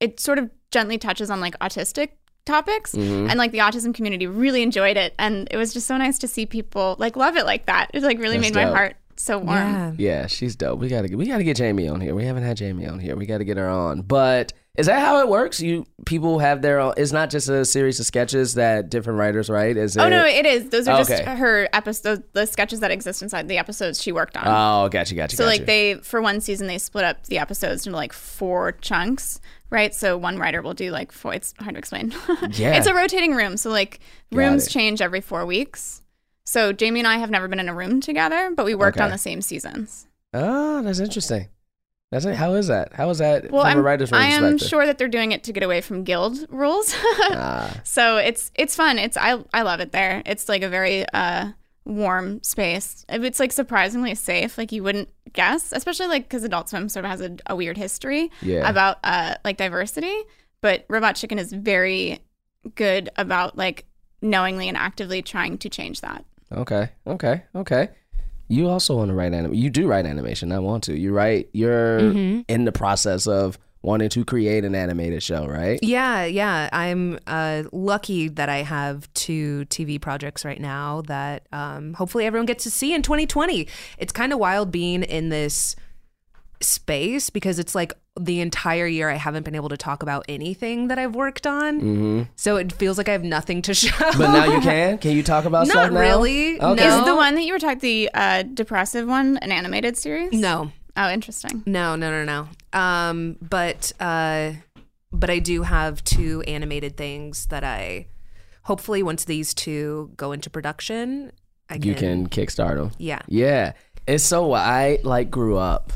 it 0.00 0.20
sort 0.20 0.38
of 0.38 0.50
gently 0.70 0.98
touches 0.98 1.30
on 1.30 1.40
like 1.40 1.58
autistic 1.60 2.10
topics, 2.44 2.92
Mm-hmm. 2.92 3.30
and 3.30 3.38
like 3.38 3.52
the 3.52 3.58
autism 3.58 3.94
community 3.94 4.26
really 4.26 4.62
enjoyed 4.62 4.98
it, 4.98 5.14
and 5.18 5.48
it 5.50 5.56
was 5.56 5.72
just 5.72 5.86
so 5.86 5.96
nice 5.96 6.18
to 6.18 6.28
see 6.28 6.44
people 6.44 6.96
like 6.98 7.16
love 7.16 7.36
it 7.36 7.46
like 7.46 7.64
that. 7.66 7.90
It 7.94 8.02
like 8.02 8.18
really 8.18 8.36
That's 8.36 8.52
made 8.52 8.66
my 8.66 8.70
heart 8.70 8.96
so 9.16 9.38
warm. 9.38 9.48
yeah. 9.48 9.92
yeah, 9.98 10.26
she's 10.26 10.56
dope. 10.56 10.78
We 10.80 10.88
gotta 10.88 11.14
we 11.16 11.26
gotta 11.26 11.44
get 11.44 11.56
Jamie 11.56 11.88
on 11.88 12.00
here. 12.00 12.14
We 12.14 12.24
haven't 12.24 12.42
had 12.44 12.56
Jamie 12.56 12.86
on 12.86 12.98
here. 12.98 13.16
We 13.16 13.26
gotta 13.26 13.44
get 13.44 13.56
her 13.56 13.68
on. 13.68 14.02
But 14.02 14.52
Is 14.76 14.86
that 14.86 15.00
how 15.00 15.20
it 15.20 15.28
works? 15.28 15.60
You 15.60 15.86
people 16.06 16.38
have 16.38 16.62
their 16.62 16.80
own. 16.80 16.94
It's 16.96 17.12
not 17.12 17.28
just 17.30 17.48
a 17.48 17.64
series 17.64 18.00
of 18.00 18.06
sketches 18.06 18.54
that 18.54 18.88
different 18.90 19.18
writers 19.18 19.50
write. 19.50 19.76
Is 19.76 19.96
oh, 19.98 20.02
it? 20.02 20.06
Oh 20.06 20.08
no, 20.08 20.24
it 20.24 20.46
is. 20.46 20.70
Those 20.70 20.88
are 20.88 20.94
oh, 20.94 20.98
just 20.98 21.10
Okay. 21.10 21.24
her 21.36 21.68
episodes, 21.72 22.22
the 22.32 22.46
sketches 22.46 22.80
that 22.80 22.90
exist 22.90 23.22
inside 23.22 23.48
the 23.48 23.58
episodes 23.58 24.02
she 24.02 24.12
worked 24.12 24.36
on. 24.36 24.44
Oh, 24.46 24.88
gotcha, 24.88 25.14
gotcha. 25.14 25.36
so 25.36 25.44
gotcha. 25.44 25.58
like 25.58 25.66
they 25.66 25.94
for 25.96 26.22
one 26.22 26.40
season 26.40 26.66
they 26.66 26.78
split 26.78 27.04
up 27.04 27.26
the 27.26 27.38
episodes 27.38 27.86
into 27.86 27.96
like 27.96 28.12
four 28.12 28.72
chunks, 28.80 29.40
right? 29.70 29.94
So 29.94 30.16
one 30.16 30.38
writer 30.38 30.62
will 30.62 30.74
do 30.74 30.90
like 30.90 31.12
four. 31.12 31.34
It's 31.34 31.54
hard 31.58 31.74
to 31.74 31.78
explain. 31.78 32.12
Yeah. 32.52 32.76
it's 32.76 32.86
a 32.86 32.94
rotating 32.94 33.34
room, 33.34 33.56
so 33.56 33.70
like 33.70 34.00
rooms 34.32 34.68
change 34.68 35.00
every 35.00 35.20
four 35.20 35.44
weeks. 35.46 36.01
So 36.44 36.72
Jamie 36.72 37.00
and 37.00 37.06
I 37.06 37.18
have 37.18 37.30
never 37.30 37.48
been 37.48 37.60
in 37.60 37.68
a 37.68 37.74
room 37.74 38.00
together, 38.00 38.50
but 38.56 38.64
we 38.66 38.74
worked 38.74 38.96
Okay. 38.98 39.04
on 39.04 39.10
the 39.10 39.18
same 39.18 39.40
seasons. 39.42 40.06
Oh, 40.34 40.82
that's 40.82 40.98
interesting. 40.98 41.48
That's 42.10 42.24
it. 42.26 42.34
How 42.36 42.52
is 42.54 42.66
that? 42.66 42.92
How 42.92 43.08
is 43.10 43.18
that 43.18 43.50
Well, 43.50 43.64
I'm, 43.64 43.78
a 43.78 43.82
writer's 43.82 44.12
room 44.12 44.20
I 44.20 44.26
am 44.26 44.58
sure 44.58 44.84
that 44.84 44.98
they're 44.98 45.08
doing 45.08 45.32
it 45.32 45.44
to 45.44 45.52
get 45.52 45.62
away 45.62 45.80
from 45.80 46.04
guild 46.04 46.44
rules. 46.50 46.94
Ah, 47.30 47.80
So 47.84 48.18
it's 48.18 48.50
it's 48.54 48.76
fun. 48.76 48.98
It's 48.98 49.16
I 49.16 49.42
I 49.54 49.62
love 49.62 49.80
it 49.80 49.92
there. 49.92 50.22
It's 50.26 50.48
like 50.48 50.62
a 50.62 50.68
very 50.68 51.06
uh 51.14 51.52
warm 51.86 52.42
space. 52.42 53.04
It's 53.08 53.40
like 53.40 53.50
surprisingly 53.52 54.14
safe. 54.14 54.58
Like 54.58 54.72
you 54.72 54.82
wouldn't 54.82 55.08
guess, 55.32 55.72
especially 55.72 56.06
like 56.08 56.24
because 56.24 56.44
Adult 56.44 56.68
Swim 56.68 56.88
sort 56.90 57.04
of 57.06 57.10
has 57.10 57.20
a, 57.22 57.36
a 57.46 57.56
weird 57.56 57.78
history 57.78 58.30
Yeah. 58.42 58.68
about 58.68 58.98
uh 59.04 59.36
like 59.44 59.56
diversity. 59.56 60.14
But 60.60 60.84
Robot 60.90 61.16
Chicken 61.16 61.38
is 61.38 61.50
very 61.52 62.18
good 62.74 63.08
about 63.16 63.56
like 63.56 63.86
knowingly 64.20 64.68
and 64.68 64.76
actively 64.76 65.22
trying 65.22 65.56
to 65.58 65.68
change 65.70 66.02
that. 66.02 66.24
Okay, 66.52 66.90
okay, 67.06 67.42
okay. 67.54 67.88
You 68.48 68.68
also 68.68 68.96
want 68.96 69.08
to 69.08 69.14
write 69.14 69.32
anim. 69.32 69.54
You 69.54 69.70
do 69.70 69.86
write 69.86 70.04
animation. 70.04 70.52
I 70.52 70.58
want 70.58 70.84
to. 70.84 70.98
You 70.98 71.12
write. 71.14 71.48
You're 71.52 72.00
Mm-hmm. 72.00 72.40
in 72.48 72.64
the 72.64 72.72
process 72.72 73.26
of 73.26 73.58
wanting 73.82 74.08
to 74.10 74.24
create 74.24 74.64
an 74.64 74.74
animated 74.74 75.22
show, 75.22 75.46
right? 75.46 75.78
Yeah, 75.82 76.24
yeah. 76.24 76.68
I'm 76.72 77.18
uh, 77.26 77.64
lucky 77.72 78.28
that 78.28 78.48
I 78.48 78.58
have 78.58 79.12
two 79.14 79.64
TV 79.70 80.00
projects 80.00 80.44
right 80.44 80.60
now 80.60 81.02
that 81.08 81.46
um, 81.52 81.94
hopefully 81.94 82.24
everyone 82.26 82.46
gets 82.46 82.62
to 82.64 82.70
see 82.70 82.94
in 82.94 83.02
2020. 83.02 83.66
It's 83.98 84.12
kind 84.12 84.32
of 84.32 84.38
wild 84.38 84.70
being 84.70 85.02
in 85.02 85.30
this 85.30 85.74
space 86.62 87.30
because 87.30 87.58
it's 87.58 87.74
like 87.74 87.92
the 88.20 88.40
entire 88.40 88.86
year 88.86 89.08
I 89.08 89.14
haven't 89.14 89.42
been 89.44 89.54
able 89.54 89.70
to 89.70 89.76
talk 89.76 90.02
about 90.02 90.24
anything 90.28 90.88
that 90.88 90.98
I've 90.98 91.14
worked 91.14 91.46
on. 91.46 91.80
Mm-hmm. 91.80 92.22
So 92.36 92.56
it 92.56 92.72
feels 92.72 92.98
like 92.98 93.08
I 93.08 93.12
have 93.12 93.24
nothing 93.24 93.62
to 93.62 93.74
show. 93.82 93.94
But 93.98 94.18
now 94.32 94.44
you 94.54 94.60
can. 94.60 94.98
Can 94.98 95.12
you 95.12 95.22
talk 95.22 95.44
about 95.46 95.66
Not 95.66 95.72
stuff 95.72 95.92
now? 95.92 96.00
really, 96.00 96.60
Okay. 96.60 96.84
no. 96.86 96.98
Is 97.00 97.04
the 97.06 97.16
one 97.16 97.34
that 97.36 97.42
you 97.42 97.52
were 97.54 97.58
talking 97.58 97.78
the 97.78 98.10
uh 98.14 98.42
depressive 98.42 99.08
one 99.08 99.38
an 99.38 99.50
animated 99.52 99.96
series? 99.96 100.32
no. 100.32 100.70
Oh, 100.94 101.08
interesting. 101.10 101.62
No, 101.64 101.96
no, 101.96 102.10
no, 102.10 102.24
no. 102.74 102.78
Um, 102.78 103.38
but 103.40 103.92
uh, 103.98 104.52
but 105.10 105.30
I 105.30 105.38
do 105.38 105.62
have 105.62 106.04
two 106.04 106.42
animated 106.42 106.98
things 106.98 107.46
that 107.46 107.64
I 107.64 108.08
hopefully 108.64 109.02
once 109.02 109.24
these 109.24 109.54
two 109.54 110.10
go 110.18 110.32
into 110.32 110.50
production, 110.50 111.32
I 111.70 111.78
can. 111.78 111.82
You 111.84 111.94
can 111.94 112.28
kickstart 112.28 112.76
them. 112.76 112.90
Yeah. 112.98 113.22
Yeah. 113.26 113.72
It's 114.06 114.22
so 114.22 114.52
I 114.52 114.98
like 115.02 115.30
grew 115.30 115.56
up 115.56 115.94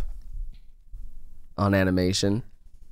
on 1.58 1.74
animation. 1.74 2.42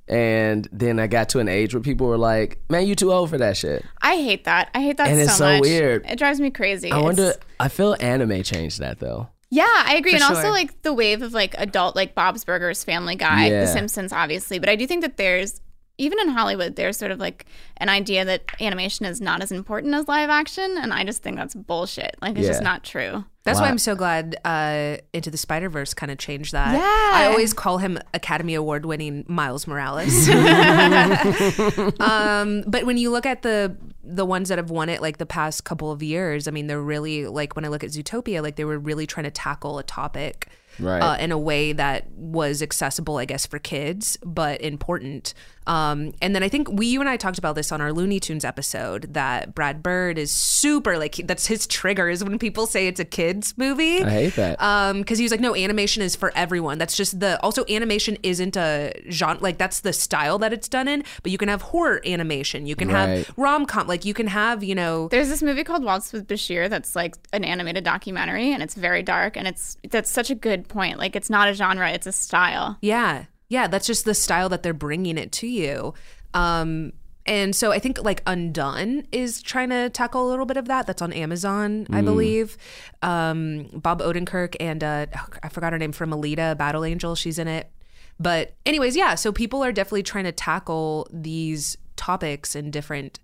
And 0.07 0.67
then 0.71 0.99
I 0.99 1.07
got 1.07 1.29
to 1.29 1.39
an 1.39 1.47
age 1.47 1.73
where 1.73 1.81
people 1.81 2.05
were 2.07 2.17
like, 2.17 2.59
"Man, 2.69 2.85
you 2.85 2.93
too 2.93 3.11
old 3.11 3.31
for 3.31 3.39
that 3.39 3.57
shit." 3.57 3.83
I 4.01 4.17
hate 4.17 4.43
that. 4.43 4.69
I 4.75 4.81
hate 4.81 4.97
that 4.97 5.07
And 5.07 5.17
so, 5.17 5.23
it's 5.23 5.35
so 5.37 5.45
much. 5.53 5.61
weird. 5.61 6.05
It 6.07 6.19
drives 6.19 6.39
me 6.39 6.51
crazy. 6.51 6.91
I 6.91 6.99
wonder. 6.99 7.23
It's- 7.23 7.39
I 7.59 7.69
feel 7.69 7.95
anime 7.99 8.43
changed 8.43 8.79
that 8.79 8.99
though. 8.99 9.29
Yeah, 9.49 9.63
I 9.67 9.95
agree. 9.95 10.11
For 10.11 10.15
and 10.17 10.23
also 10.25 10.41
sure. 10.43 10.51
like 10.51 10.81
the 10.83 10.93
wave 10.93 11.21
of 11.23 11.33
like 11.33 11.55
adult 11.57 11.95
like 11.95 12.13
Bob's 12.13 12.43
Burgers, 12.43 12.83
Family 12.83 13.15
Guy, 13.15 13.47
Yeah. 13.47 13.61
The 13.61 13.67
Simpsons, 13.67 14.13
obviously. 14.13 14.59
But 14.59 14.69
I 14.69 14.75
do 14.75 14.85
think 14.85 15.01
that 15.01 15.17
there's 15.17 15.59
even 15.97 16.19
in 16.19 16.29
Hollywood, 16.29 16.75
there's 16.75 16.97
sort 16.97 17.11
of 17.11 17.19
like 17.19 17.45
an 17.77 17.89
idea 17.89 18.25
that 18.25 18.43
animation 18.59 19.05
is 19.05 19.21
not 19.21 19.41
as 19.41 19.51
important 19.51 19.93
as 19.93 20.07
live 20.07 20.29
action, 20.29 20.77
and 20.77 20.93
I 20.93 21.03
just 21.03 21.23
think 21.23 21.37
that's 21.37 21.55
bullshit. 21.55 22.15
Like 22.21 22.37
it's 22.37 22.47
just 22.47 22.63
not 22.63 22.83
true. 22.83 23.23
That's 23.45 23.59
why 23.59 23.67
I'm 23.67 23.77
so 23.77 23.93
glad 23.93 24.37
uh, 24.43 24.97
Into 25.13 25.29
the 25.29 25.37
Spider 25.37 25.69
Verse 25.69 25.93
kind 25.93 26.11
of 26.11 26.17
changed 26.17 26.51
that. 26.53 26.73
Yeah. 26.73 26.81
I 27.13 27.27
always 27.27 27.53
call 27.53 27.77
him 27.77 27.99
Academy 28.11 28.55
Award 28.55 28.87
winning 28.87 29.23
Miles 29.27 29.67
Morales. 29.67 30.27
um, 31.99 32.63
but 32.65 32.87
when 32.87 32.97
you 32.97 33.11
look 33.11 33.27
at 33.27 33.43
the 33.43 33.77
the 34.03 34.25
ones 34.25 34.49
that 34.49 34.57
have 34.57 34.71
won 34.71 34.89
it 34.89 35.01
like 35.01 35.17
the 35.17 35.27
past 35.27 35.63
couple 35.63 35.91
of 35.91 36.01
years, 36.01 36.47
I 36.47 36.51
mean, 36.51 36.65
they're 36.65 36.81
really 36.81 37.27
like 37.27 37.55
when 37.55 37.65
I 37.65 37.67
look 37.67 37.83
at 37.83 37.91
Zootopia, 37.91 38.41
like 38.41 38.55
they 38.55 38.65
were 38.65 38.79
really 38.79 39.05
trying 39.05 39.25
to 39.25 39.31
tackle 39.31 39.77
a 39.77 39.83
topic. 39.83 40.49
Right. 40.77 40.99
Uh, 40.99 41.15
in 41.17 41.31
a 41.31 41.37
way 41.37 41.71
that 41.71 42.11
was 42.11 42.61
accessible, 42.61 43.15
I 43.15 43.23
guess, 43.23 43.45
for 43.45 43.59
kids, 43.59 44.17
but 44.25 44.59
important. 44.59 45.33
Um, 45.67 46.13
and 46.21 46.35
then 46.35 46.43
I 46.43 46.49
think 46.49 46.69
we, 46.71 46.85
you 46.87 46.99
and 46.99 47.09
I 47.09 47.17
talked 47.17 47.37
about 47.37 47.55
this 47.55 47.71
on 47.71 47.81
our 47.81 47.91
Looney 47.91 48.19
Tunes 48.19 48.45
episode 48.45 49.13
that 49.13 49.55
Brad 49.55 49.81
Bird 49.81 50.17
is 50.17 50.31
super 50.31 50.97
like 50.97 51.15
that's 51.25 51.47
his 51.47 51.65
trigger 51.67 52.07
is 52.09 52.23
when 52.23 52.37
people 52.39 52.67
say 52.67 52.87
it's 52.87 52.99
a 52.99 53.05
kids 53.05 53.53
movie. 53.57 54.03
I 54.03 54.09
hate 54.09 54.35
that. 54.35 54.61
Um, 54.61 54.99
because 54.99 55.17
he 55.17 55.23
was 55.23 55.31
like, 55.31 55.39
no, 55.41 55.55
animation 55.55 56.03
is 56.03 56.15
for 56.15 56.31
everyone. 56.35 56.77
That's 56.77 56.95
just 56.95 57.19
the 57.19 57.39
also 57.41 57.65
animation 57.69 58.17
isn't 58.23 58.55
a 58.57 58.93
genre 59.09 59.41
like 59.41 59.57
that's 59.57 59.81
the 59.81 59.93
style 59.93 60.37
that 60.39 60.53
it's 60.53 60.67
done 60.67 60.87
in. 60.87 61.03
But 61.23 61.31
you 61.31 61.37
can 61.37 61.49
have 61.49 61.61
horror 61.61 62.01
animation, 62.05 62.65
you 62.65 62.75
can 62.75 62.89
Right. 62.89 63.25
have 63.25 63.33
rom 63.37 63.65
com, 63.65 63.87
like 63.87 64.05
you 64.05 64.13
can 64.13 64.27
have 64.27 64.63
you 64.63 64.75
know 64.75 65.07
There's 65.09 65.29
this 65.29 65.41
movie 65.41 65.63
called 65.63 65.83
Waltz 65.83 66.13
with 66.13 66.27
Bashir 66.27 66.69
that's 66.69 66.95
like 66.95 67.15
an 67.33 67.43
animated 67.43 67.83
documentary, 67.83 68.51
and 68.51 68.61
it's 68.61 68.75
very 68.75 69.01
dark, 69.03 69.35
and 69.35 69.47
it's 69.47 69.77
that's 69.89 70.11
such 70.11 70.29
a 70.29 70.35
good 70.35 70.67
point. 70.67 70.99
Like 70.99 71.15
it's 71.15 71.29
not 71.29 71.49
a 71.49 71.53
genre; 71.53 71.89
it's 71.91 72.07
a 72.07 72.11
style. 72.11 72.77
Yeah. 72.81 73.25
Yeah, 73.49 73.67
that's 73.67 73.87
just 73.87 74.05
the 74.05 74.13
style 74.13 74.49
that 74.49 74.63
they're 74.63 74.73
bringing 74.73 75.17
it 75.17 75.31
to 75.33 75.47
you. 75.47 75.93
Um 76.33 76.93
and 77.27 77.55
so 77.55 77.71
I 77.71 77.79
think 77.79 78.03
like 78.03 78.21
Undone 78.27 79.07
is 79.11 79.41
trying 79.41 79.69
to 79.71 79.89
tackle 79.89 80.27
a 80.27 80.29
little 80.29 80.45
bit 80.45 80.57
of 80.57 80.67
that. 80.67 80.85
That's 80.85 81.01
on 81.01 81.11
Amazon, 81.11 81.87
I 81.91 82.01
believe. 82.01 82.57
Um 83.01 83.69
Bob 83.73 84.01
Odenkirk 84.01 84.55
and 84.59 84.83
uh 84.83 85.07
oh, 85.15 85.25
I 85.43 85.49
forgot 85.49 85.73
her 85.73 85.79
name 85.79 85.91
from 85.91 86.11
Alita, 86.11 86.57
Battle 86.57 86.85
Angel, 86.85 87.15
she's 87.15 87.39
in 87.39 87.47
it. 87.47 87.71
But 88.19 88.55
anyways, 88.65 88.95
yeah, 88.95 89.15
so 89.15 89.31
people 89.31 89.63
are 89.63 89.71
definitely 89.71 90.03
trying 90.03 90.23
to 90.23 90.31
tackle 90.31 91.07
these 91.11 91.77
topics 91.95 92.55
in 92.55 92.71
different 92.71 93.19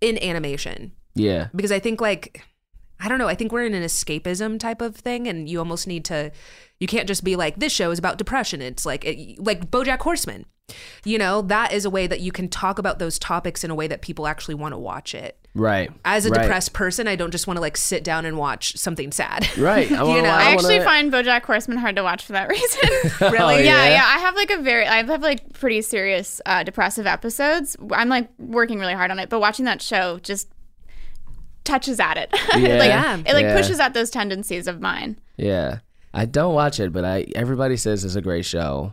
in 0.00 0.22
animation 0.22 0.92
yeah. 1.14 1.48
because 1.54 1.72
I 1.72 1.78
think 1.78 2.00
like 2.00 2.42
I 3.00 3.08
don't 3.08 3.18
know, 3.18 3.28
I 3.28 3.34
think 3.34 3.52
we're 3.52 3.64
in 3.64 3.74
an 3.74 3.82
escapism 3.82 4.58
type 4.58 4.80
of 4.80 4.96
thing 4.96 5.26
and 5.26 5.48
you 5.48 5.58
almost 5.58 5.86
need 5.86 6.04
to 6.06 6.30
you 6.78 6.86
can't 6.86 7.06
just 7.06 7.24
be 7.24 7.36
like 7.36 7.56
this 7.58 7.72
show 7.72 7.90
is 7.90 7.98
about 7.98 8.16
depression. 8.18 8.62
It's 8.62 8.86
like 8.86 9.04
it, 9.04 9.38
like 9.38 9.70
BoJack 9.70 9.98
Horseman. 10.00 10.46
You 11.04 11.18
know, 11.18 11.42
that 11.42 11.72
is 11.72 11.84
a 11.84 11.90
way 11.90 12.06
that 12.06 12.20
you 12.20 12.30
can 12.30 12.48
talk 12.48 12.78
about 12.78 12.98
those 13.00 13.18
topics 13.18 13.64
in 13.64 13.70
a 13.72 13.74
way 13.74 13.88
that 13.88 14.02
people 14.02 14.26
actually 14.28 14.54
want 14.54 14.72
to 14.72 14.78
watch 14.78 15.14
it. 15.16 15.36
Right. 15.52 15.90
As 16.04 16.26
a 16.26 16.30
right. 16.30 16.42
depressed 16.42 16.72
person, 16.74 17.08
I 17.08 17.16
don't 17.16 17.32
just 17.32 17.48
want 17.48 17.56
to 17.56 17.60
like 17.60 17.76
sit 17.76 18.04
down 18.04 18.24
and 18.24 18.38
watch 18.38 18.76
something 18.76 19.10
sad. 19.10 19.48
Right. 19.58 19.90
I, 19.90 20.02
wanna, 20.04 20.16
You 20.16 20.22
know, 20.22 20.28
I 20.30 20.42
I 20.42 20.52
actually 20.52 20.78
wanna- 20.78 20.84
find 20.84 21.12
BoJack 21.12 21.42
Horseman 21.42 21.76
hard 21.78 21.96
to 21.96 22.02
watch 22.04 22.24
for 22.24 22.32
that 22.32 22.48
reason. 22.48 22.88
Really? 23.20 23.64
yeah, 23.64 23.82
Oh, 23.82 23.84
yeah? 23.84 23.88
yeah. 23.88 24.04
I 24.06 24.18
have 24.20 24.36
like 24.36 24.50
a 24.50 24.58
very, 24.62 24.86
I 24.86 25.02
have 25.04 25.22
like 25.22 25.52
pretty 25.52 25.82
serious 25.82 26.40
uh, 26.46 26.62
depressive 26.62 27.06
episodes. 27.06 27.76
I'm 27.92 28.08
like 28.08 28.28
working 28.38 28.78
really 28.78 28.94
hard 28.94 29.10
on 29.10 29.18
it, 29.18 29.28
but 29.28 29.40
watching 29.40 29.64
that 29.64 29.82
show 29.82 30.18
just 30.20 30.48
touches 31.64 32.00
at 32.00 32.16
it. 32.16 32.30
Yeah. 32.56 32.76
like, 32.78 32.88
Yeah. 32.88 33.16
It 33.18 33.32
like 33.34 33.42
Yeah. 33.44 33.56
pushes 33.56 33.80
at 33.80 33.94
those 33.94 34.10
tendencies 34.10 34.66
of 34.66 34.80
mine. 34.80 35.18
Yeah. 35.36 35.78
I 36.12 36.24
don't 36.26 36.54
watch 36.54 36.80
it, 36.80 36.92
but 36.92 37.04
I 37.04 37.26
everybody 37.34 37.76
says 37.76 38.04
it's 38.04 38.16
a 38.16 38.20
great 38.22 38.44
show. 38.44 38.92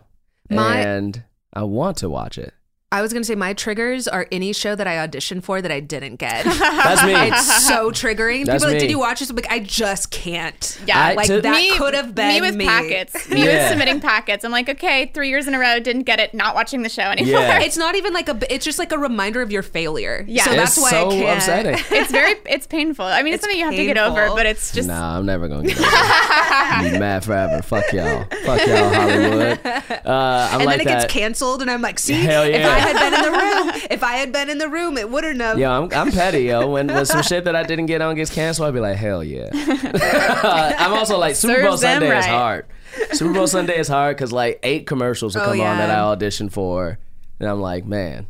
My- 0.50 0.78
and 0.80 1.24
I 1.54 1.64
want 1.64 1.98
to 1.98 2.10
watch 2.10 2.38
it. 2.38 2.54
I 2.90 3.02
was 3.02 3.12
gonna 3.12 3.26
say 3.26 3.36
my 3.36 3.52
triggers 3.52 4.08
are 4.08 4.28
any 4.32 4.54
show 4.54 4.74
that 4.74 4.88
I 4.88 5.06
auditioned 5.06 5.44
for 5.44 5.62
that 5.62 5.70
I 5.70 5.82
didn't 5.82 6.16
get. 6.16 6.46
That's 6.60 7.04
me. 7.04 7.12
it's 7.16 7.68
so 7.68 7.92
triggering. 7.92 8.46
That's 8.46 8.64
People 8.64 8.68
are 8.70 8.72
like, 8.76 8.76
me. 8.76 8.80
did 8.80 8.90
you 8.92 8.98
watch 9.00 9.20
this? 9.20 9.30
I'm 9.30 9.36
like, 9.36 9.52
I 9.52 9.60
just 9.60 10.10
can't. 10.10 10.80
Yeah, 10.88 10.98
I- 11.08 11.14
like 11.14 11.28
to- 11.28 11.42
that 11.42 11.52
me, 11.52 11.78
could 11.78 11.94
have 11.94 12.16
been 12.16 12.42
me 12.42 12.50
with 12.50 12.58
packets. 12.66 13.30
Me 13.30 13.44
Yeah. 13.44 13.64
with 13.64 13.70
submitting 13.72 14.00
packets. 14.00 14.46
I'm 14.46 14.54
like, 14.54 14.70
okay, 14.70 15.12
three 15.14 15.28
years 15.28 15.48
in 15.50 15.54
a 15.54 15.60
row, 15.60 15.82
didn't 15.82 16.04
get 16.04 16.22
it. 16.22 16.34
Not 16.34 16.56
watching 16.56 16.82
the 16.82 16.88
show 16.88 17.02
anymore. 17.02 17.42
Yeah. 17.42 17.60
It's 17.60 17.76
not 17.76 17.96
even 17.96 18.14
like 18.14 18.30
a. 18.30 18.40
It's 18.54 18.64
just 18.64 18.80
like 18.80 18.94
a 18.94 18.98
reminder 18.98 19.42
of 19.42 19.52
your 19.52 19.64
failure. 19.64 20.24
Yeah. 20.26 20.46
so 20.46 20.52
it's 20.52 20.58
that's 20.76 20.78
why 20.82 20.90
so 20.92 21.08
I 21.10 21.12
can't. 21.12 21.38
upsetting. 21.40 21.76
It's 21.98 22.10
very, 22.12 22.36
it's 22.46 22.68
painful. 22.68 23.04
I 23.04 23.22
mean, 23.22 23.34
it's, 23.34 23.44
It's 23.44 23.44
something 23.44 23.60
you 23.60 23.66
have 23.66 23.76
to 23.76 23.86
get 23.86 23.98
over, 23.98 24.16
painful. 24.22 24.38
but 24.38 24.46
it's 24.46 24.72
just. 24.72 24.88
Nah, 24.88 25.18
I'm 25.18 25.26
never 25.26 25.50
gonna 25.50 25.68
get 25.68 25.78
over 25.78 26.86
it. 26.88 26.94
Be 26.94 27.00
mad 27.00 27.26
forever. 27.26 27.62
Fuck 27.64 27.92
y'all. 27.92 28.24
Fuck 28.46 28.66
y'all, 28.66 28.94
Hollywood. 28.94 29.60
Uh, 30.08 30.48
I'm 30.54 30.62
And 30.62 30.66
like 30.68 30.78
then 30.78 30.88
it 30.88 30.90
that. 30.90 31.02
gets 31.02 31.14
canceled, 31.14 31.62
and 31.62 31.70
I'm 31.70 31.82
like, 31.82 32.00
see, 32.00 32.14
Hell 32.14 32.44
if 32.44 32.56
yeah. 32.56 32.70
I 32.70 32.77
had 32.78 32.96
been 32.96 33.14
in 33.14 33.22
the 33.22 33.32
room, 33.38 33.82
if 33.92 34.04
I 34.04 34.14
had 34.18 34.32
been 34.32 34.50
in 34.50 34.58
the 34.58 34.70
room, 34.70 34.98
it 34.98 35.10
wouldn't 35.10 35.42
have. 35.42 35.58
Yo, 35.60 35.70
I'm, 35.70 35.92
I'm 35.94 36.12
petty, 36.12 36.44
yo. 36.44 36.70
When, 36.70 36.88
when 36.88 37.06
some 37.06 37.22
shit 37.24 37.44
that 37.46 37.56
I 37.56 37.64
didn't 37.64 37.86
get 37.88 38.02
on 38.02 38.16
gets 38.16 38.34
canceled, 38.34 38.68
I'd 38.68 38.74
be 38.74 38.80
like, 38.80 38.98
hell 38.98 39.24
yeah. 39.24 39.50
Uh, 39.54 40.74
I'm 40.78 40.94
also 40.94 41.18
like, 41.18 41.36
Super 41.36 41.62
Bowl 41.62 41.78
Serves 41.78 41.82
Sunday 41.82 42.18
is 42.20 42.26
hard. 42.26 42.66
Super 43.12 43.34
Bowl 43.34 43.48
Sunday 43.48 43.78
is 43.78 43.88
hard 43.88 44.16
because 44.16 44.32
like 44.32 44.60
eight 44.64 44.86
commercials 44.88 45.36
will 45.36 45.42
Oh, 45.44 45.46
come 45.52 45.62
on 45.62 45.78
that. 45.78 45.90
Oh, 45.90 46.12
I 46.12 46.16
auditioned 46.16 46.52
for. 46.52 46.98
And 47.40 47.50
I'm 47.50 47.60
like, 47.62 47.86
man, 47.86 48.28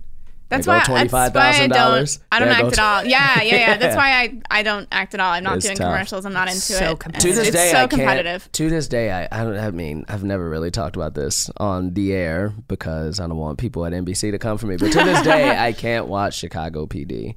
That's 0.49 0.65
why, 0.65 0.79
that's 0.87 1.11
why 1.11 1.25
I 1.25 1.67
don't. 1.67 2.19
I 2.31 2.39
don't 2.39 2.47
act 2.47 2.73
at 2.73 2.79
all. 2.79 3.03
Yeah, 3.03 3.41
yeah, 3.41 3.55
yeah. 3.55 3.77
That's 3.77 3.95
why 3.97 4.11
I, 4.11 4.41
I 4.49 4.63
don't 4.63 4.87
act 4.93 5.13
at 5.13 5.19
all. 5.19 5.33
I'm 5.33 5.43
not 5.43 5.57
It's 5.57 5.65
doing 5.65 5.75
tough. 5.77 5.87
commercials. 5.93 6.25
I'm 6.25 6.31
not 6.31 6.47
into 6.47 6.61
So 6.61 6.91
it. 6.91 6.99
competitive. 6.99 7.21
to 7.31 7.35
this 7.39 7.47
it's 7.49 7.55
day, 7.57 7.71
so 7.71 7.77
I 7.77 7.79
can't. 7.81 7.89
competitive. 7.91 8.49
To 8.53 8.69
this 8.69 8.87
day, 8.87 9.11
I, 9.11 9.27
I 9.29 9.43
don't. 9.43 9.57
I 9.57 9.71
mean, 9.71 10.05
I've 10.07 10.23
never 10.23 10.49
really 10.49 10.71
talked 10.71 10.95
about 10.95 11.15
this 11.15 11.49
on 11.57 11.93
the 11.95 12.13
air 12.13 12.53
because 12.69 13.19
I 13.19 13.27
don't 13.27 13.35
want 13.37 13.57
people 13.57 13.85
at 13.85 13.91
NBC 13.91 14.31
to 14.31 14.39
come 14.39 14.57
for 14.57 14.67
me. 14.67 14.77
But 14.77 14.93
to 14.93 15.03
this 15.03 15.21
day, 15.21 15.49
I 15.67 15.73
can't 15.73 16.07
watch 16.07 16.35
Chicago 16.35 16.85
PD 16.85 17.35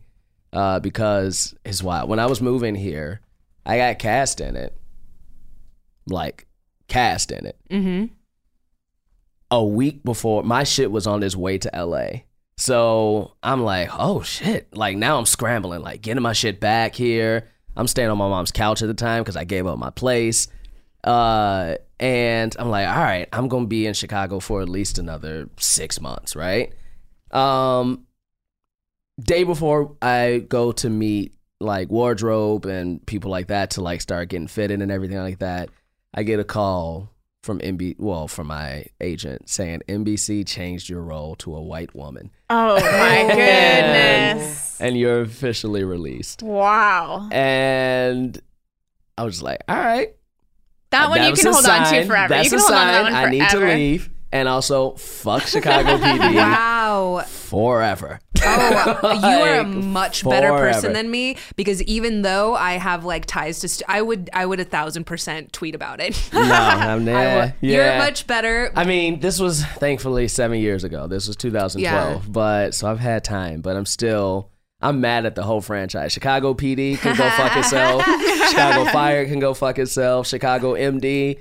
uh, 0.53 0.79
because 0.79 1.55
it's 1.65 1.83
wild. 1.83 2.09
When 2.09 2.21
I 2.21 2.27
was 2.27 2.41
moving 2.41 2.77
here, 2.77 3.23
I 3.67 3.77
got 3.77 3.99
cast 3.99 4.41
in 4.41 4.55
it, 4.55 4.77
like 6.07 6.47
cast 6.87 7.33
in 7.33 7.45
it. 7.47 7.59
Mm-hmm. 7.71 8.15
A 9.51 9.65
week 9.65 10.05
before 10.05 10.45
my 10.45 10.63
shit 10.63 10.93
was 10.93 11.09
on 11.09 11.25
its 11.25 11.35
way 11.35 11.59
to 11.59 11.71
LA. 11.75 12.21
So 12.61 13.33
I'm 13.43 13.65
like, 13.65 13.89
oh 13.99 14.21
shit. 14.21 14.77
Like 14.77 14.95
now 14.95 15.19
I'm 15.19 15.25
scrambling, 15.25 15.81
like 15.81 16.03
getting 16.03 16.23
my 16.23 16.35
shit 16.35 16.61
back 16.61 16.95
here. 16.95 17.49
I'm 17.75 17.87
staying 17.87 18.11
on 18.11 18.19
my 18.19 18.29
mom's 18.29 18.53
couch 18.53 18.83
at 18.83 18.89
the 18.89 18.93
time 18.93 19.23
because 19.23 19.37
I 19.37 19.45
gave 19.45 19.67
up 19.67 19.79
my 19.79 19.89
place. 19.89 20.47
Uh, 21.03 21.77
and 21.99 22.55
I'm 22.59 22.69
like, 22.69 22.87
all 22.87 23.03
right, 23.03 23.27
I'm 23.33 23.49
gonna 23.49 23.67
be 23.67 23.87
in 23.87 23.95
Chicago 23.95 24.41
for 24.41 24.61
at 24.61 24.69
least 24.69 24.99
another 24.99 25.49
six 25.59 26.03
months, 26.03 26.37
right? 26.37 26.75
Um, 27.31 28.07
day 29.19 29.45
before 29.45 29.97
I 30.03 30.45
go 30.47 30.73
to 30.73 30.91
meet 30.91 31.33
like 31.61 31.89
wardrobe 31.89 32.67
and 32.67 33.05
people 33.07 33.31
like 33.31 33.47
that 33.47 33.71
to 33.71 33.81
like 33.81 34.03
start 34.03 34.29
getting 34.29 34.49
fitted 34.49 34.83
and 34.83 34.93
everything 34.93 35.19
like 35.19 35.39
that, 35.39 35.71
I 36.13 36.25
get 36.25 36.41
a 36.41 36.45
call 36.45 37.10
from 37.43 37.59
NB 37.61 37.97
well 37.99 38.29
from 38.29 38.49
my 38.49 38.85
agent 39.01 39.49
saying 39.49 39.81
NBC 39.89 40.47
changed 40.47 40.89
your 40.91 41.01
role 41.03 41.35
to 41.37 41.55
a 41.57 41.63
white 41.63 41.95
woman 41.95 42.31
Oh 42.51 42.75
my 42.81 43.35
goodness! 43.35 44.81
and 44.81 44.97
you're 44.99 45.21
officially 45.23 45.85
released. 45.85 46.43
Wow, 46.43 47.29
And 47.33 48.41
I 49.19 49.25
was 49.25 49.43
like, 49.43 49.59
all 49.69 49.77
right. 49.77 50.15
that 50.91 51.11
one 51.11 51.23
you 51.23 51.33
can 51.35 51.53
hold 51.53 51.67
on 51.67 51.93
to 51.93 52.05
forever. 52.07 52.35
That's 52.35 52.45
you 52.45 52.51
can 52.51 52.59
a 52.59 52.63
hold 52.63 52.73
on 52.75 52.87
to 52.87 52.93
that 52.93 53.03
one 53.03 53.13
forever. 53.13 53.27
I 53.27 53.31
need 53.31 53.49
to 53.51 53.59
leave. 53.75 54.11
And 54.33 54.49
also, 54.49 54.93
fuck 54.93 55.43
Chicago 55.43 55.97
PD 55.97 56.35
Wow. 56.37 57.25
forever. 57.27 58.21
Oh, 58.43 59.21
you 59.23 59.45
are 59.45 59.61
a 59.61 59.65
much 59.67 60.25
better 60.25 60.49
person 60.51 60.93
than 60.93 61.11
me 61.11 61.37
because 61.57 61.83
even 61.83 62.23
though 62.23 62.55
I 62.55 62.75
have 62.75 63.05
like 63.05 63.27
ties 63.27 63.59
to, 63.61 63.69
st- 63.69 63.89
I 63.91 64.01
would, 64.01 64.31
I 64.33 64.47
would 64.47 64.61
a 64.61 64.65
thousand 64.65 65.05
percent 65.05 65.53
tweet 65.53 65.75
about 65.75 66.01
it. 66.01 66.17
No, 66.33 66.41
I'm 66.41 67.05
would- 67.05 67.15
yeah. 67.15 67.53
You're 67.61 67.99
much 67.99 68.27
better. 68.27 68.71
I 68.77 68.85
mean, 68.85 69.21
this 69.21 69.39
was 69.41 69.65
thankfully 69.65 70.29
seven 70.29 70.59
years 70.61 70.85
ago. 70.85 71.07
This 71.07 71.27
was 71.27 71.37
2012, 71.37 72.33
but 72.33 72.75
so 72.75 72.89
I've 72.91 73.01
had 73.01 73.25
time, 73.25 73.61
but 73.63 73.77
I'm 73.77 73.87
still 73.87 74.51
I'm 74.81 75.01
mad 75.01 75.27
at 75.27 75.35
the 75.35 75.43
whole 75.43 75.61
franchise. 75.61 76.13
Chicago 76.13 76.55
PD 76.55 76.99
can 76.99 77.15
go 77.17 77.29
fuck 77.31 77.57
itself. 77.57 78.03
Chicago 78.49 78.85
Fire 78.91 79.27
can 79.27 79.39
go 79.39 79.53
fuck 79.55 79.79
itself. 79.79 80.27
Chicago 80.27 80.75
MD. 80.75 81.41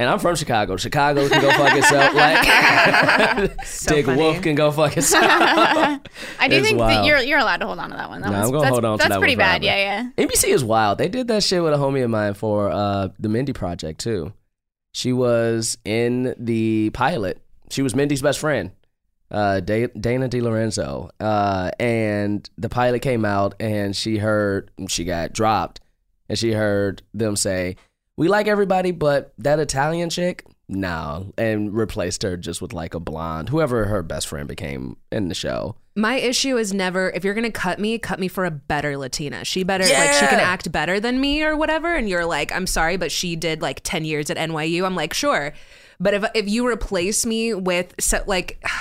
And 0.00 0.08
I'm 0.08 0.18
from 0.18 0.34
Chicago. 0.34 0.78
Chicago 0.78 1.28
can 1.28 1.42
go 1.42 1.50
fuck 1.50 1.76
itself. 1.76 2.14
Like 2.14 3.56
Dick 3.86 4.06
funny. 4.06 4.18
Wolf 4.18 4.40
can 4.40 4.54
go 4.54 4.70
fuck 4.72 4.96
itself. 4.96 5.24
I 5.28 6.00
do 6.48 6.56
It's 6.56 6.66
think 6.66 6.78
that 6.78 7.04
you're 7.04 7.18
you're 7.20 7.38
allowed 7.38 7.58
to 7.58 7.66
hold 7.66 7.78
on 7.78 7.90
to 7.90 7.96
that 7.96 8.08
one. 8.08 8.22
That 8.22 8.30
No, 8.30 8.36
I'm 8.40 8.50
gonna 8.50 8.68
hold 8.68 8.84
on 8.84 8.92
to 8.98 9.02
That's 9.02 9.08
that 9.10 9.14
one 9.16 9.20
pretty 9.20 9.34
bad. 9.36 9.60
forever. 9.62 9.78
Yeah, 9.78 10.10
yeah. 10.16 10.24
NBC 10.26 10.48
is 10.54 10.64
wild. 10.64 10.96
They 10.98 11.08
did 11.08 11.28
that 11.28 11.42
shit 11.42 11.62
with 11.62 11.74
a 11.74 11.76
homie 11.76 12.02
of 12.02 12.08
mine 12.10 12.32
for 12.34 12.70
uh, 12.70 13.08
the 13.18 13.28
Mindy 13.28 13.52
Project 13.52 14.00
too. 14.00 14.32
She 14.92 15.12
was 15.12 15.76
in 15.84 16.34
the 16.38 16.88
pilot. 16.94 17.42
She 17.68 17.82
was 17.82 17.94
Mindy's 17.94 18.22
best 18.22 18.38
friend, 18.40 18.70
uh, 19.30 19.60
Da- 19.60 19.86
Dana 19.88 20.28
DiLorenzo. 20.30 21.10
Uh, 21.20 21.70
and 21.78 22.48
the 22.58 22.70
pilot 22.70 23.00
came 23.02 23.24
out, 23.26 23.54
and 23.60 23.94
she 23.94 24.16
heard 24.16 24.70
she 24.88 25.04
got 25.04 25.32
dropped, 25.34 25.80
and 26.30 26.38
she 26.38 26.52
heard 26.52 27.02
them 27.14 27.36
say, 27.36 27.76
"We 28.20 28.28
like 28.28 28.48
everybody, 28.48 28.90
but 28.90 29.32
that 29.38 29.58
Italian 29.58 30.10
chick." 30.10 30.44
No, 30.68 31.32
and 31.38 31.74
replaced 31.74 32.22
her 32.22 32.36
just 32.36 32.60
with 32.60 32.74
like 32.74 32.92
a 32.92 33.00
blonde, 33.00 33.48
whoever 33.48 33.86
her 33.86 34.02
best 34.02 34.28
friend 34.28 34.46
became 34.46 34.98
in 35.10 35.28
the 35.28 35.34
show. 35.34 35.74
My 35.96 36.16
issue 36.16 36.58
is 36.58 36.74
never 36.74 37.08
if 37.10 37.24
you're 37.24 37.32
gonna 37.32 37.50
cut 37.50 37.78
me, 37.78 37.98
cut 37.98 38.20
me 38.20 38.28
for 38.28 38.44
a 38.44 38.50
better 38.50 38.98
Latina. 38.98 39.42
She 39.46 39.62
better 39.64 39.84
like 39.84 40.12
she 40.12 40.26
can 40.26 40.38
act 40.38 40.70
better 40.70 41.00
than 41.00 41.18
me 41.18 41.42
or 41.42 41.56
whatever. 41.56 41.94
And 41.94 42.10
you're 42.10 42.26
like, 42.26 42.52
I'm 42.52 42.66
sorry, 42.66 42.98
but 42.98 43.10
she 43.10 43.36
did 43.36 43.62
like 43.62 43.80
ten 43.84 44.04
years 44.04 44.28
at 44.28 44.36
NYU. 44.36 44.84
I'm 44.84 44.94
like, 44.94 45.14
sure, 45.14 45.54
but 45.98 46.12
if 46.12 46.24
if 46.34 46.46
you 46.46 46.68
replace 46.68 47.24
me 47.24 47.54
with 47.54 47.94
so, 47.98 48.22
like. 48.26 48.62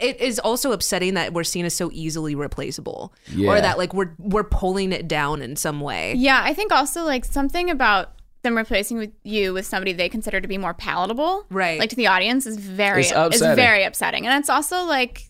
It 0.00 0.20
is 0.20 0.40
also 0.40 0.72
upsetting 0.72 1.14
that 1.14 1.32
we're 1.32 1.44
seen 1.44 1.64
as 1.64 1.74
so 1.74 1.90
easily 1.92 2.34
replaceable, 2.34 3.14
or 3.46 3.60
that 3.60 3.78
like 3.78 3.94
we're 3.94 4.16
we're 4.18 4.42
pulling 4.42 4.90
it 4.90 5.06
down 5.06 5.42
in 5.42 5.54
some 5.54 5.80
way. 5.80 6.14
Yeah, 6.14 6.42
I 6.42 6.54
think 6.54 6.72
also 6.72 7.04
like 7.04 7.24
something 7.24 7.70
about 7.70 8.19
them 8.42 8.56
replacing 8.56 8.96
with 8.98 9.10
you 9.22 9.52
with 9.52 9.66
somebody 9.66 9.92
they 9.92 10.08
consider 10.08 10.40
to 10.40 10.48
be 10.48 10.58
more 10.58 10.74
palatable, 10.74 11.46
Right. 11.50 11.78
Like 11.78 11.90
to 11.90 11.96
the 11.96 12.06
audience 12.06 12.46
is 12.46 12.56
very 12.56 13.00
It's 13.02 13.10
is 13.10 13.16
upsetting. 13.16 13.56
very 13.56 13.84
upsetting, 13.84 14.26
and 14.26 14.38
it's 14.40 14.48
also 14.50 14.84
like 14.84 15.24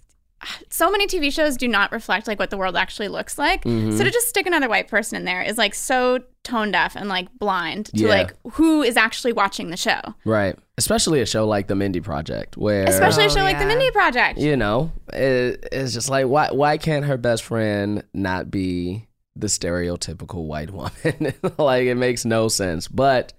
so 0.70 0.90
many 0.90 1.07
TV 1.07 1.31
shows 1.31 1.57
do 1.59 1.68
not 1.68 1.92
reflect 1.92 2.27
like 2.27 2.38
what 2.38 2.49
the 2.49 2.57
world 2.57 2.75
actually 2.75 3.09
looks 3.09 3.37
like. 3.37 3.62
Mm-hmm. 3.64 3.96
So 3.99 4.05
to 4.05 4.11
just 4.11 4.29
stick 4.29 4.46
another 4.46 4.70
white 4.70 4.88
person 4.88 5.16
in 5.18 5.25
there 5.27 5.42
is 5.42 5.59
like 5.59 5.75
so 5.75 6.20
tone 6.44 6.70
deaf 6.70 6.96
and 6.96 7.11
like 7.11 7.29
blind 7.38 7.87
to 7.87 8.05
Yeah. 8.05 8.09
like 8.09 8.35
who 8.53 8.81
is 8.83 8.96
actually 8.96 9.35
watching 9.35 9.68
the 9.70 9.77
show, 9.77 10.01
Right. 10.25 10.57
Especially 10.79 11.20
a 11.20 11.27
show 11.27 11.46
like 11.46 11.66
the 11.66 11.75
Mindy 11.75 12.01
Project, 12.01 12.57
where 12.57 12.85
especially 12.85 13.25
a 13.25 13.27
Oh, 13.27 13.31
show 13.31 13.42
like 13.42 13.59
the. 13.59 13.66
Mindy 13.66 13.90
Project. 13.90 14.38
you 14.38 14.57
know, 14.57 14.90
it, 15.12 15.68
it's 15.73 15.92
just 15.92 16.09
like 16.09 16.25
why 16.27 16.49
why 16.53 16.79
can't 16.79 17.05
her 17.05 17.18
best 17.18 17.42
friend 17.42 18.03
not 18.14 18.51
be 18.51 19.07
the 19.36 19.46
stereotypical 19.46 20.44
white 20.46 20.70
woman? 20.72 21.34
like 21.58 21.86
it 21.86 21.96
makes 21.96 22.24
no 22.24 22.48
sense. 22.48 22.88
But 22.88 23.32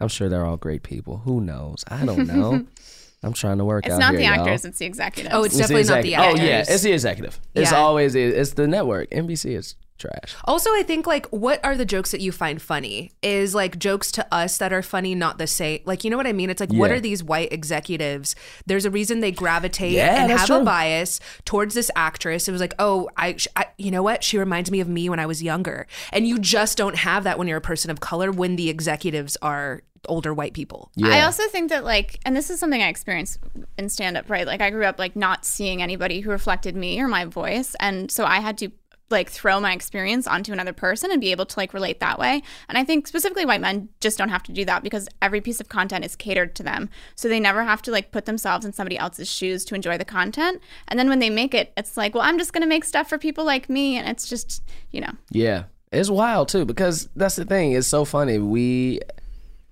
I'm 0.00 0.08
sure 0.08 0.28
they're 0.28 0.44
all 0.44 0.56
great 0.56 0.82
people. 0.82 1.18
Who 1.18 1.40
knows? 1.40 1.84
I 1.88 2.04
don't 2.04 2.26
know. 2.26 2.66
I'm 3.24 3.32
trying 3.32 3.58
to 3.58 3.64
work 3.64 3.86
It's 3.86 3.94
out 3.94 4.00
not 4.00 4.10
here, 4.14 4.18
the 4.18 4.24
y'all. 4.36 4.46
actors, 4.48 4.64
it's 4.64 4.78
the 4.78 4.84
executives. 4.86 5.32
Oh, 5.32 5.44
it's 5.44 5.54
It's 5.56 5.68
the 5.68 5.74
definitely 5.74 5.94
not 5.94 6.02
the 6.02 6.14
actors. 6.16 6.40
Oh 6.40 6.44
yeah, 6.44 6.64
it's 6.66 6.82
the 6.82 6.92
executive. 6.92 7.40
It's 7.54 7.70
Yeah. 7.70 7.78
always 7.78 8.16
it's 8.16 8.54
the 8.54 8.66
network. 8.66 9.10
NBC 9.10 9.56
is 9.56 9.76
trash. 10.02 10.34
Also, 10.44 10.70
I 10.70 10.82
think 10.82 11.06
like 11.06 11.26
what 11.26 11.64
are 11.64 11.76
the 11.76 11.84
jokes 11.84 12.10
that 12.10 12.20
you 12.20 12.32
find 12.32 12.60
funny 12.60 13.12
is 13.22 13.54
like 13.54 13.78
jokes 13.78 14.12
to 14.12 14.34
us 14.34 14.58
that 14.58 14.72
are 14.72 14.82
funny, 14.82 15.14
not 15.14 15.38
the 15.38 15.46
same. 15.46 15.80
Like 15.84 16.04
you 16.04 16.10
know 16.10 16.16
what 16.16 16.26
I 16.26 16.32
mean? 16.32 16.50
It's 16.50 16.60
like 16.60 16.72
what 16.72 16.90
are 16.90 17.00
these 17.00 17.22
white 17.22 17.52
executives? 17.52 18.34
There's 18.66 18.84
a 18.84 18.90
reason 18.90 19.20
they 19.20 19.32
gravitate 19.32 19.92
Yeah, 19.92 20.22
and 20.22 20.30
have 20.30 20.46
true. 20.46 20.60
a 20.60 20.64
bias 20.64 21.20
towards 21.44 21.74
this 21.74 21.90
actress. 21.96 22.48
It 22.48 22.52
was 22.52 22.60
like, 22.60 22.74
oh, 22.78 23.08
I, 23.16 23.36
I, 23.56 23.66
you 23.78 23.90
know 23.90 24.02
what? 24.02 24.22
She 24.24 24.38
reminds 24.38 24.70
me 24.70 24.80
of 24.80 24.88
me 24.88 25.08
when 25.08 25.20
I 25.20 25.26
was 25.26 25.42
younger, 25.42 25.86
and 26.12 26.26
you 26.26 26.38
just 26.38 26.76
don't 26.76 26.96
have 26.96 27.24
that 27.24 27.38
when 27.38 27.48
you're 27.48 27.58
a 27.58 27.62
person 27.62 27.90
of 27.90 28.00
color. 28.00 28.30
When 28.30 28.56
the 28.56 28.68
executives 28.68 29.36
are 29.42 29.82
older 30.08 30.34
white 30.34 30.52
people. 30.52 30.90
Yeah. 30.96 31.08
I 31.08 31.20
also 31.22 31.46
think 31.48 31.70
that 31.70 31.84
like, 31.84 32.18
and 32.24 32.34
this 32.36 32.50
is 32.50 32.58
something 32.58 32.82
I 32.82 32.88
experienced 32.88 33.38
in 33.78 33.88
stand 33.88 34.16
up, 34.16 34.28
right? 34.28 34.46
Like 34.46 34.60
I 34.60 34.70
grew 34.70 34.84
up 34.84 34.98
like 34.98 35.14
not 35.14 35.44
seeing 35.44 35.80
anybody 35.82 36.20
who 36.20 36.30
reflected 36.30 36.74
me 36.74 37.00
or 37.00 37.08
my 37.08 37.24
voice, 37.24 37.76
and 37.78 38.10
so 38.10 38.24
I 38.24 38.40
had 38.40 38.58
to 38.58 38.70
like 39.10 39.30
throw 39.30 39.60
my 39.60 39.72
experience 39.72 40.26
onto 40.26 40.52
another 40.52 40.72
person 40.72 41.10
and 41.12 41.20
be 41.20 41.30
able 41.30 41.46
to 41.46 41.58
like 41.58 41.74
relate 41.74 42.00
that 42.00 42.18
way. 42.18 42.42
And 42.68 42.78
I 42.78 42.84
think 42.84 43.06
specifically 43.06 43.44
white 43.44 43.60
men 43.60 43.88
just 44.00 44.18
don't 44.18 44.30
have 44.30 44.42
to 44.44 44.52
do 44.52 44.64
that 44.64 44.82
because 44.82 45.08
every 45.20 45.40
piece 45.40 45.60
of 45.60 45.68
content 45.68 46.04
is 46.04 46.16
catered 46.16 46.54
to 46.56 46.62
them. 46.62 46.88
So 47.14 47.28
they 47.28 47.38
never 47.38 47.62
have 47.62 47.82
to 47.82 47.90
like 47.90 48.10
put 48.10 48.24
themselves 48.24 48.64
in 48.64 48.72
somebody 48.72 48.96
else's 48.96 49.30
shoes 49.30 49.64
to 49.66 49.74
enjoy 49.74 49.98
the 49.98 50.04
content. 50.04 50.60
And 50.88 50.98
then 50.98 51.08
when 51.08 51.18
they 51.18 51.30
make 51.30 51.54
it, 51.54 51.72
it's 51.76 51.96
like, 51.96 52.14
well, 52.14 52.24
I'm 52.24 52.38
just 52.38 52.52
going 52.52 52.62
to 52.62 52.68
make 52.68 52.84
stuff 52.84 53.08
for 53.08 53.18
people 53.18 53.44
like 53.44 53.68
me 53.68 53.96
and 53.98 54.08
it's 54.08 54.28
just, 54.28 54.62
you 54.90 55.00
know. 55.00 55.12
Yeah. 55.30 55.64
It's 55.92 56.10
wild 56.10 56.48
too 56.48 56.64
because 56.64 57.08
that's 57.14 57.36
the 57.36 57.44
thing. 57.44 57.72
It's 57.72 57.86
so 57.86 58.04
funny. 58.04 58.38
We, 58.38 59.00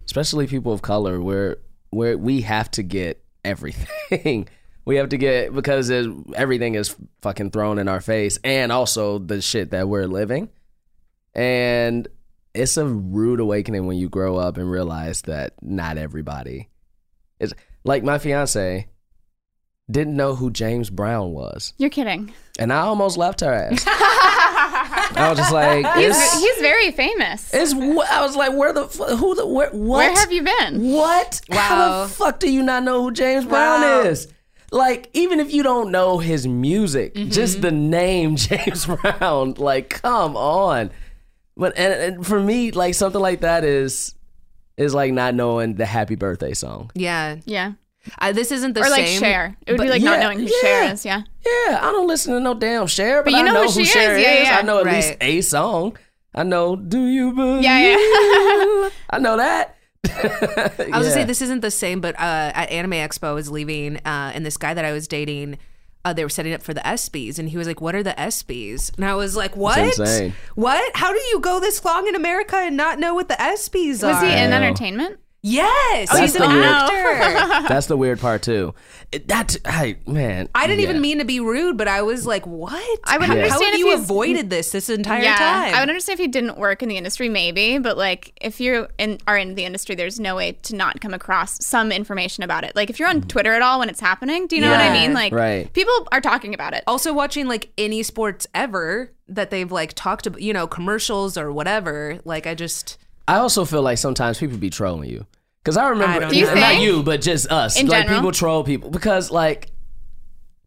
especially 0.05 0.47
people 0.47 0.73
of 0.73 0.83
color, 0.83 1.21
we're, 1.21 1.57
we're 1.91 2.17
we 2.17 2.43
have 2.43 2.71
to 2.73 2.83
get 2.83 3.25
everything. 3.45 4.49
we 4.91 4.97
have 4.97 5.11
to 5.11 5.17
get 5.17 5.55
because 5.55 5.87
there's- 5.87 6.09
everything 6.35 6.75
is 6.75 6.97
fucking 7.23 7.53
thrown 7.53 7.79
in 7.79 7.87
our 7.87 8.01
face, 8.01 8.41
and 8.43 8.73
also 8.73 9.19
the 9.21 9.41
shit 9.41 9.71
that 9.71 9.89
we're 9.89 10.07
living. 10.09 10.49
And 11.33 12.09
it's 12.55 12.77
a 12.77 12.85
rude 12.85 13.39
awakening 13.39 13.87
when 13.87 13.97
you 13.99 14.09
grow 14.09 14.37
up 14.37 14.57
and 14.57 14.69
realize 14.69 15.23
that 15.23 15.53
not 15.63 15.97
everybody 15.97 16.69
is 17.39 17.55
like 17.85 18.03
my 18.03 18.19
fiance 18.19 18.89
didn't 19.89 20.17
know 20.17 20.35
who 20.35 20.51
James 20.51 20.91
Brown 20.91 21.31
was, 21.33 21.73
You're 21.79 21.91
kidding. 21.91 22.33
and 22.59 22.73
I 22.73 22.81
almost 22.81 23.17
left 23.17 23.41
her 23.41 23.53
ass. 23.53 23.85
I 23.87 25.27
was 25.31 25.39
just 25.39 25.53
like, 25.53 25.87
He's, 25.97 26.33
he's 26.41 26.59
very 26.61 26.91
famous. 26.91 27.51
it's 27.55 27.73
I 27.75 28.23
was 28.23 28.35
like, 28.37 28.53
where 28.57 28.73
the 28.73 28.87
fu- 28.87 29.17
who 29.17 29.35
the 29.37 29.47
where 29.47 29.71
what? 29.71 29.99
Where 29.99 30.15
have 30.17 30.33
you 30.33 30.43
been? 30.43 30.91
What? 30.93 31.41
Wow. 31.49 31.59
How 31.59 32.03
the 32.03 32.09
fuck 32.09 32.41
do 32.41 32.51
you 32.51 32.63
not 32.63 32.83
know 32.83 33.03
who 33.03 33.13
James 33.13 33.45
Brown 33.45 33.81
Wow. 33.83 34.01
is? 34.03 34.27
Like, 34.73 35.11
even 35.15 35.41
if 35.41 35.53
you 35.53 35.63
don't 35.63 35.91
know 35.91 36.19
his 36.19 36.47
music, 36.47 37.15
Mm-hmm. 37.15 37.31
just 37.31 37.61
the 37.61 37.73
name 37.73 38.37
James 38.47 38.87
Brown, 38.87 39.55
like, 39.59 39.91
come 39.91 40.37
on. 40.37 40.91
But 41.57 41.77
and, 41.77 42.15
and 42.17 42.27
for 42.27 42.41
me, 42.41 42.71
like 42.71 42.95
something 42.95 43.21
like 43.21 43.41
that 43.41 43.65
is 43.65 44.15
is 44.77 44.95
like 44.95 45.13
not 45.13 45.35
knowing 45.35 45.75
the 45.75 45.85
Happy 45.87 46.15
Birthday 46.15 46.55
song. 46.55 46.91
Yeah. 46.95 47.37
Yeah. 47.45 47.73
I, 48.19 48.33
this 48.33 48.51
isn't 48.51 48.73
the 48.73 48.81
or 48.81 48.89
like 48.89 49.07
same. 49.07 49.21
Cher. 49.21 49.57
It 49.67 49.73
would 49.73 49.77
but 49.79 49.85
be 49.85 49.91
like 49.91 50.01
not 50.03 50.21
knowing 50.21 50.39
who 50.39 50.45
yeah. 50.47 50.61
Cher 50.63 50.93
is. 50.95 51.05
Yeah. 51.05 51.23
Yeah, 51.45 51.79
I 51.83 51.93
don't 51.93 52.07
listen 52.09 52.33
to 52.33 52.41
no 52.41 52.55
damn 52.55 52.87
Cher, 52.87 53.23
but, 53.23 53.27
But 53.27 53.33
you 53.33 53.39
I 53.41 53.43
know 53.43 53.53
know, 53.53 53.63
who 53.65 53.73
who 53.81 53.85
she 53.85 53.85
Cher 53.85 54.13
is. 54.17 54.21
is. 54.21 54.25
Yeah, 54.25 54.43
yeah. 54.45 54.59
I 54.59 54.63
know 54.63 54.79
at 54.79 54.87
Right. 54.87 54.95
least 54.97 55.17
a 55.21 55.41
song. 55.43 55.99
I 56.35 56.45
know 56.45 56.77
Do 56.77 57.05
You 57.05 57.33
Believe? 57.35 57.63
Yeah, 57.63 57.79
yeah. 57.79 58.89
I 59.11 59.19
know 59.21 59.37
that. 59.37 59.77
I 60.05 60.71
was 60.77 60.79
gonna 60.79 61.11
say 61.11 61.25
this 61.25 61.43
isn't 61.43 61.61
the 61.61 61.71
same, 61.71 62.01
but 62.01 62.15
uh, 62.17 62.53
at 62.55 62.71
Anime 62.71 62.93
Expo, 62.93 63.29
I 63.29 63.33
was 63.33 63.51
leaving, 63.51 63.97
uh, 63.99 64.33
and 64.35 64.45
this 64.45 64.57
guy 64.57 64.75
that 64.75 64.85
I 64.85 64.93
was 64.93 65.07
dating, 65.09 65.59
uh, 66.05 66.13
they 66.13 66.25
were 66.25 66.31
setting 66.31 66.53
up 66.53 66.63
for 66.63 66.75
the 66.75 66.81
ESPYS, 66.81 67.39
and 67.39 67.49
he 67.49 67.59
was 67.59 67.67
like, 67.67 67.81
"What 67.81 67.95
are 67.95 68.03
the 68.03 68.15
ESPYS?" 68.19 68.97
And 68.97 69.05
I 69.05 69.15
was 69.15 69.37
like, 69.37 69.57
"What? 69.57 69.99
What? 70.55 70.97
How 70.97 71.13
do 71.13 71.21
you 71.31 71.41
go 71.41 71.61
this 71.61 71.85
long 71.85 72.07
in 72.07 72.15
America 72.15 72.57
and 72.57 72.77
not 72.77 72.99
know 72.99 73.15
what 73.15 73.29
the 73.29 73.35
ESPYS 73.35 74.03
are?" 74.03 74.13
Was 74.13 74.23
he 74.23 74.33
in 74.33 74.51
know. 74.51 74.57
entertainment? 74.57 75.21
Yes, 75.43 76.11
That's 76.11 76.21
he's 76.21 76.35
an 76.37 76.43
the 76.43 76.49
weird- 76.49 76.65
actor. 76.67 77.69
That's 77.69 77.87
the 77.87 77.97
weird 77.97 78.21
part 78.21 78.43
too. 78.43 78.75
It, 79.11 79.27
that 79.29 79.57
I 79.65 79.97
man, 80.07 80.49
I 80.55 80.67
didn't 80.67 80.81
yeah. 80.81 80.91
even 80.91 81.01
mean 81.01 81.19
to 81.19 81.25
be 81.25 81.41
rude, 81.41 81.79
but 81.79 81.89
I 81.89 82.03
was 82.03 82.27
like, 82.27 82.47
"What? 82.47 83.01
I 83.05 83.17
would 83.17 83.27
how, 83.27 83.33
understand 83.33 83.61
how 83.63 83.65
have 83.65 83.75
if 83.75 83.81
you 83.81 83.95
avoided 83.95 84.51
this 84.51 84.71
this 84.71 84.91
entire 84.91 85.23
yeah, 85.23 85.37
time?" 85.37 85.75
I 85.75 85.81
would 85.81 85.89
understand 85.89 86.21
if 86.21 86.25
he 86.25 86.29
didn't 86.29 86.59
work 86.59 86.83
in 86.83 86.91
the 86.91 86.99
industry, 86.99 87.31
maybe, 87.31 87.79
but 87.79 87.97
like 87.97 88.35
if 88.41 88.61
you 88.61 88.87
in, 88.99 89.19
are 89.27 89.39
in 89.39 89.55
the 89.55 89.65
industry, 89.65 89.95
there's 89.95 90.21
no 90.21 90.37
way 90.37 90.53
to 90.53 90.77
not 90.77 91.01
come 91.01 91.15
across 91.15 91.65
some 91.65 91.91
information 91.91 92.45
about 92.45 92.63
it. 92.65 92.77
Like 92.77 92.91
if 92.91 92.99
you're 92.99 93.09
on 93.09 93.23
Twitter 93.23 93.55
at 93.55 93.63
all 93.63 93.79
when 93.79 93.89
it's 93.89 94.01
happening, 94.01 94.47
do 94.47 94.57
you 94.57 94.63
know 94.63 94.71
what 94.71 94.81
I 94.81 94.93
mean? 94.93 95.15
Like 95.15 95.33
Right. 95.33 95.73
people 95.73 96.07
are 96.13 96.21
talking 96.21 96.53
about 96.53 96.75
it. 96.75 96.85
also 96.87 97.15
watching 97.15 97.49
like 97.49 97.71
any 97.79 98.03
sports 98.03 98.47
ever 98.55 99.11
that 99.27 99.51
they've 99.51 99.73
like 99.73 99.95
talked 99.95 100.27
about, 100.27 100.43
you 100.43 100.53
know, 100.53 100.67
commercials 100.67 101.39
or 101.39 101.51
whatever. 101.51 102.21
Like 102.27 102.47
I 102.47 102.55
just. 102.55 102.99
I 103.31 103.39
also 103.39 103.65
feel 103.65 103.83
like 103.83 103.99
sometimes 103.99 104.39
people 104.39 104.59
be 104.59 104.71
trolling 104.71 105.09
you. 105.09 105.27
Cause 105.63 105.77
I 105.77 105.89
remember, 105.89 106.17
I 106.17 106.19
don't 106.19 106.35
you 106.35 106.47
not 106.47 106.55
think? 106.55 106.83
you, 106.83 107.03
but 107.03 107.21
just 107.21 107.51
us. 107.51 107.79
In 107.79 107.87
like 107.87 108.05
general? 108.05 108.21
people 108.21 108.33
troll 108.33 108.65
people 108.65 108.91
because, 108.91 109.31
like, 109.31 109.71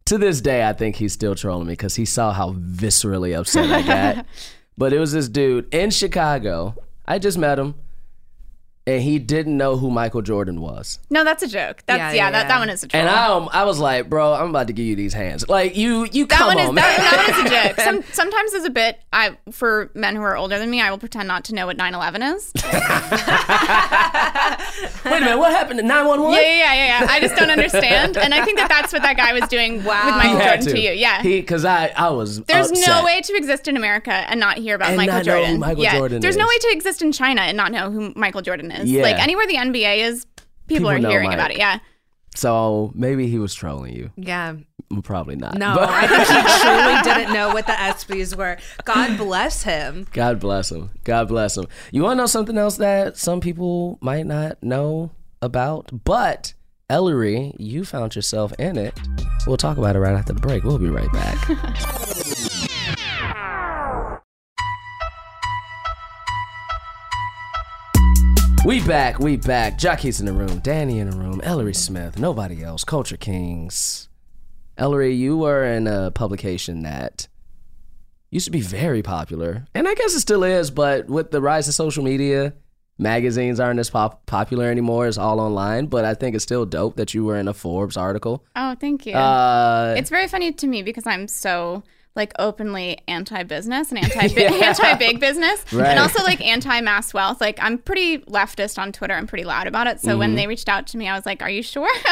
to 0.05 0.17
this 0.17 0.39
day, 0.39 0.67
I 0.67 0.73
think 0.73 0.95
he's 0.95 1.13
still 1.13 1.35
trolling 1.35 1.67
me 1.67 1.73
because 1.73 1.95
he 1.95 2.05
saw 2.05 2.31
how 2.31 2.53
viscerally 2.53 3.37
upset 3.37 3.69
I 3.69 3.81
got. 3.81 4.25
but 4.77 4.93
it 4.93 4.99
was 4.99 5.11
this 5.11 5.27
dude 5.27 5.73
in 5.73 5.89
Chicago. 5.89 6.75
I 7.05 7.19
just 7.19 7.37
met 7.37 7.59
him, 7.59 7.75
and 8.85 9.01
he 9.01 9.17
didn't 9.19 9.55
know 9.57 9.77
who 9.77 9.89
Michael 9.89 10.21
Jordan 10.21 10.59
was. 10.59 10.99
No, 11.09 11.23
that's 11.23 11.41
a 11.41 11.47
joke. 11.47 11.83
That's 11.85 11.97
Yeah, 11.99 12.09
yeah, 12.09 12.15
yeah, 12.15 12.31
that, 12.31 12.41
yeah. 12.43 12.47
that 12.49 12.59
one 12.59 12.69
is 12.69 12.83
a 12.83 12.87
joke. 12.87 12.99
And 12.99 13.09
I, 13.09 13.27
um, 13.27 13.49
I 13.51 13.63
was 13.63 13.79
like, 13.79 14.09
bro, 14.09 14.33
I'm 14.33 14.49
about 14.49 14.67
to 14.67 14.73
give 14.73 14.85
you 14.85 14.95
these 14.95 15.13
hands. 15.13 15.47
Like 15.47 15.77
you, 15.77 16.05
you 16.11 16.25
that 16.27 16.37
come 16.37 16.47
one 16.47 16.59
is 16.59 16.69
on, 16.69 16.75
that, 16.75 16.97
man. 16.97 17.11
that 17.11 17.17
one 17.27 17.45
is 17.45 17.51
a 17.51 17.67
joke. 17.67 17.79
Some, 17.79 18.03
sometimes 18.13 18.53
as 18.53 18.65
a 18.65 18.69
bit, 18.69 18.99
I 19.13 19.37
for 19.51 19.89
men 19.93 20.15
who 20.15 20.21
are 20.21 20.35
older 20.35 20.59
than 20.59 20.69
me, 20.69 20.81
I 20.81 20.91
will 20.91 20.97
pretend 20.97 21.27
not 21.27 21.45
to 21.45 21.55
know 21.55 21.65
what 21.65 21.77
9/11 21.77 22.35
is. 22.35 22.51
Wait 25.05 25.17
a 25.17 25.19
minute, 25.19 25.37
what 25.37 25.51
happened 25.51 25.79
to 25.79 25.85
911? 25.85 26.33
Yeah, 26.33 26.41
yeah, 26.41 26.57
yeah, 26.57 26.73
yeah, 26.73 27.01
yeah. 27.01 27.07
I 27.09 27.19
just 27.19 27.35
don't 27.35 27.49
understand, 27.49 28.17
and 28.17 28.33
I 28.33 28.43
think 28.43 28.57
that 28.57 28.69
that's 28.69 28.91
what 28.93 29.01
that 29.01 29.17
guy 29.17 29.33
was 29.33 29.47
doing 29.49 29.83
Wow. 29.83 30.05
with 30.05 30.15
Michael 30.15 30.39
Jordan 30.39 30.65
to. 30.67 30.79
you. 30.79 30.91
Yeah. 30.91 31.21
He, 31.21 31.41
because 31.41 31.65
I, 31.65 31.87
I 31.95 32.09
was. 32.09 32.41
there's 32.43 32.71
upset. 32.71 32.87
no 32.87 33.03
way 33.05 33.21
to 33.21 33.35
exist 33.35 33.67
in 33.67 33.77
America 33.77 34.11
and 34.11 34.39
not 34.39 34.57
hear 34.57 34.75
about 34.75 34.89
And 34.89 34.97
Michael 34.97 35.15
not 35.15 35.25
know 35.25 35.33
who 35.33 35.39
Jordan. 35.41 35.59
Michael 35.59 35.83
yeah. 35.83 35.97
Jordan 35.97 36.21
There's 36.21 36.37
no 36.37 36.47
way 36.47 36.57
to 36.59 36.69
exist 36.71 37.01
in 37.01 37.11
China 37.11 37.41
and 37.41 37.57
not 37.57 37.71
know 37.71 37.91
who 37.91 38.13
Michael 38.15 38.41
Jordan 38.41 38.71
is. 38.81 38.91
Yeah. 38.91 39.03
Like 39.03 39.17
anywhere 39.19 39.47
the 39.47 39.55
NBA 39.55 39.97
is, 39.99 40.25
people, 40.67 40.89
People 40.89 40.89
are 40.89 40.97
hearing 41.09 41.27
Mike. 41.29 41.35
about 41.35 41.51
it. 41.51 41.57
Yeah. 41.57 41.79
So 42.35 42.91
maybe 42.95 43.27
he 43.27 43.37
was 43.39 43.53
trolling 43.53 43.93
you. 43.95 44.09
Yeah. 44.15 44.55
Probably 45.03 45.35
not. 45.35 45.55
No, 45.57 45.73
But- 45.75 45.89
I 45.89 46.07
think 46.07 46.27
he 46.27 46.61
truly 46.61 47.01
didn't 47.15 47.33
know 47.33 47.53
what 47.53 47.65
the 47.67 47.73
ESPYs 47.73 48.35
were. 48.35 48.57
God 48.85 49.17
bless 49.17 49.63
him. 49.63 50.07
God 50.11 50.39
bless 50.39 50.71
him. 50.71 50.89
God 51.03 51.27
bless 51.27 51.57
him. 51.57 51.65
You 51.91 52.03
want 52.03 52.13
to 52.13 52.23
know 52.23 52.25
something 52.27 52.57
else 52.57 52.77
that 52.77 53.17
some 53.17 53.39
people 53.39 53.97
might 54.01 54.25
not 54.27 54.61
know 54.63 55.11
about? 55.41 55.89
But 56.03 56.53
Ellery, 56.89 57.53
you 57.57 57.85
found 57.85 58.15
yourself 58.15 58.53
in 58.59 58.77
it. 58.77 58.93
We'll 59.47 59.57
talk 59.57 59.77
about 59.77 59.95
it 59.95 59.99
right 59.99 60.13
after 60.15 60.33
the 60.33 60.39
break. 60.41 60.63
We'll 60.63 60.77
be 60.79 60.89
right 60.89 61.11
back. 61.11 61.37
we 68.65 68.85
back. 68.85 69.19
We 69.19 69.35
back. 69.35 69.77
Jockey's 69.77 70.19
in 70.19 70.25
the 70.25 70.33
room. 70.33 70.59
Danny 70.59 70.99
in 70.99 71.09
the 71.09 71.17
room. 71.17 71.41
Ellery 71.43 71.73
Smith. 71.73 72.17
Nobody 72.17 72.63
else. 72.63 72.83
Culture 72.83 73.17
Kings. 73.17 74.07
Ellery, 74.77 75.13
you 75.13 75.37
were 75.37 75.65
in 75.65 75.85
a 75.85 76.11
publication 76.11 76.83
that 76.83 77.27
used 78.31 78.45
to 78.45 78.51
be 78.51 78.61
very 78.61 79.03
popular, 79.03 79.65
and 79.75 79.87
I 79.87 79.93
guess 79.93 80.15
it 80.15 80.21
still 80.21 80.43
is. 80.43 80.71
But 80.71 81.07
with 81.07 81.29
the 81.31 81.41
rise 81.41 81.67
of 81.67 81.75
social 81.75 82.03
media, 82.03 82.53
magazines 82.97 83.59
aren't 83.59 83.79
as 83.79 83.89
pop- 83.89 84.25
popular 84.25 84.65
anymore. 84.71 85.07
It's 85.07 85.17
all 85.17 85.39
online. 85.39 85.87
But 85.87 86.05
I 86.05 86.13
think 86.13 86.33
it's 86.35 86.43
still 86.43 86.65
dope 86.65 86.95
that 86.95 87.13
you 87.13 87.25
were 87.25 87.37
in 87.37 87.47
a 87.47 87.53
Forbes 87.53 87.97
article. 87.97 88.45
Oh, 88.55 88.75
thank 88.79 89.05
you. 89.05 89.13
Uh, 89.13 89.93
it's 89.97 90.09
very 90.09 90.27
funny 90.27 90.53
to 90.53 90.67
me 90.67 90.81
because 90.83 91.05
I'm 91.05 91.27
so 91.27 91.83
like 92.15 92.31
openly 92.37 92.99
anti-business 93.07 93.89
and 93.91 93.97
anti 94.03 94.43
anti-big 94.45 95.19
business 95.19 95.63
Right. 95.73 95.87
and 95.87 95.99
also 95.99 96.21
like 96.23 96.41
anti-mass 96.45 97.11
wealth 97.13 97.41
like 97.41 97.57
i'm 97.61 97.77
pretty 97.79 98.19
leftist 98.19 98.77
on 98.77 98.91
twitter 98.91 99.15
i'm 99.15 99.25
pretty 99.25 99.43
loud 99.45 99.65
about 99.67 99.87
it 99.87 99.99
so 99.99 100.09
Mm-hmm. 100.11 100.19
when 100.19 100.35
they 100.35 100.45
reached 100.45 100.69
out 100.69 100.85
to 100.87 100.97
me 100.97 101.07
i 101.07 101.15
was 101.15 101.25
like 101.25 101.41
are 101.41 101.49
you 101.49 101.63
sure 101.63 101.89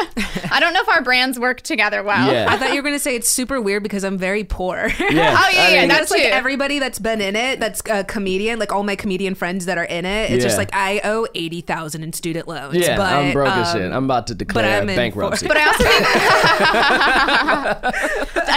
i 0.52 0.58
don't 0.60 0.74
know 0.74 0.82
if 0.82 0.90
our 0.90 1.04
brands 1.04 1.38
work 1.40 1.62
together 1.62 2.02
well 2.04 2.32
Yeah. 2.32 2.48
I 2.50 2.58
thought 2.58 2.70
you 2.72 2.78
were 2.78 2.82
gonna 2.82 2.98
say 3.00 3.16
it's 3.16 3.30
super 3.30 3.62
weird 3.62 3.84
because 3.84 4.04
I'm 4.04 4.18
very 4.18 4.44
poor. 4.44 4.78
yeah. 4.78 4.90
oh 5.00 5.10
yeah 5.10 5.14
I 5.14 5.52
yeah 5.52 5.80
mean, 5.82 5.90
that 5.90 6.00
That's 6.00 6.12
like 6.12 6.22
too. 6.24 6.28
everybody 6.30 6.80
that's 6.80 6.98
been 7.00 7.22
in 7.22 7.36
it. 7.36 7.60
That's 7.60 7.82
a 7.90 8.04
comedian. 8.04 8.58
Like 8.60 8.72
all 8.72 8.84
my 8.84 8.96
comedian 8.96 9.36
friends 9.36 9.66
that 9.66 9.78
are 9.78 9.84
in 9.86 10.06
it. 10.06 10.32
It's 10.32 10.44
just 10.44 10.58
like 10.58 10.70
I 10.74 11.02
owe 11.04 11.28
eighty 11.36 11.62
thousand 11.62 12.04
in 12.04 12.14
student 12.14 12.48
loans. 12.48 12.76
yeah, 12.78 12.96
but, 12.98 13.14
I'm 13.14 13.34
broke 13.34 13.50
as 13.50 13.76
um, 13.76 13.82
shit. 13.82 13.92
I'm 13.92 14.06
about 14.06 14.28
to 14.28 14.36
declare 14.36 14.82
I'm 14.82 14.90
in 14.90 14.96
bankruptcy. 14.96 15.48
but 15.48 15.58
i 15.58 15.66
also 15.66 15.84
think 15.84 16.06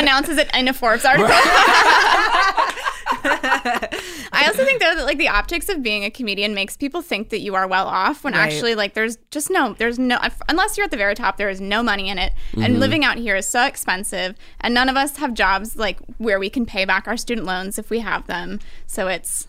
announces 0.01 0.39
it 0.39 0.49
in 0.55 0.69
a 0.69 0.73
forbes 0.73 1.05
article 1.05 1.29
I 4.33 4.47
also 4.47 4.65
think 4.65 4.81
though 4.81 4.95
that 4.95 5.05
like 5.05 5.19
the 5.19 5.29
optics 5.29 5.69
of 5.69 5.83
being 5.83 6.05
a 6.05 6.11
comedian 6.11 6.55
makes 6.55 6.77
people 6.77 7.03
think 7.03 7.31
that 7.31 7.41
you 7.41 7.55
are 7.55 7.67
well 7.67 7.87
off 7.87 8.25
when 8.25 8.35
Right. 8.35 8.53
actually 8.53 8.75
like 8.75 8.95
there's 8.95 9.17
just 9.31 9.51
no 9.51 9.75
there's 9.75 9.99
no 9.99 10.19
unless 10.49 10.77
you're 10.77 10.85
at 10.85 10.91
the 10.91 10.97
very 10.97 11.15
top 11.15 11.37
there 11.37 11.49
is 11.49 11.61
no 11.61 11.83
money 11.83 12.09
in 12.09 12.19
it 12.19 12.33
and 12.55 12.63
mm-hmm. 12.63 12.77
living 12.77 13.05
out 13.05 13.17
here 13.17 13.37
is 13.37 13.47
so 13.47 13.65
expensive 13.65 14.35
and 14.61 14.75
none 14.75 14.89
of 14.89 14.97
us 14.97 15.17
have 15.19 15.35
jobs 15.35 15.77
like 15.77 15.99
where 16.19 16.39
we 16.39 16.51
can 16.51 16.67
pay 16.67 16.85
back 16.85 17.07
our 17.07 17.17
student 17.17 17.47
loans 17.47 17.79
if 17.79 17.91
we 17.91 18.01
have 18.01 18.27
them 18.27 18.59
so 18.87 19.07
it's 19.09 19.47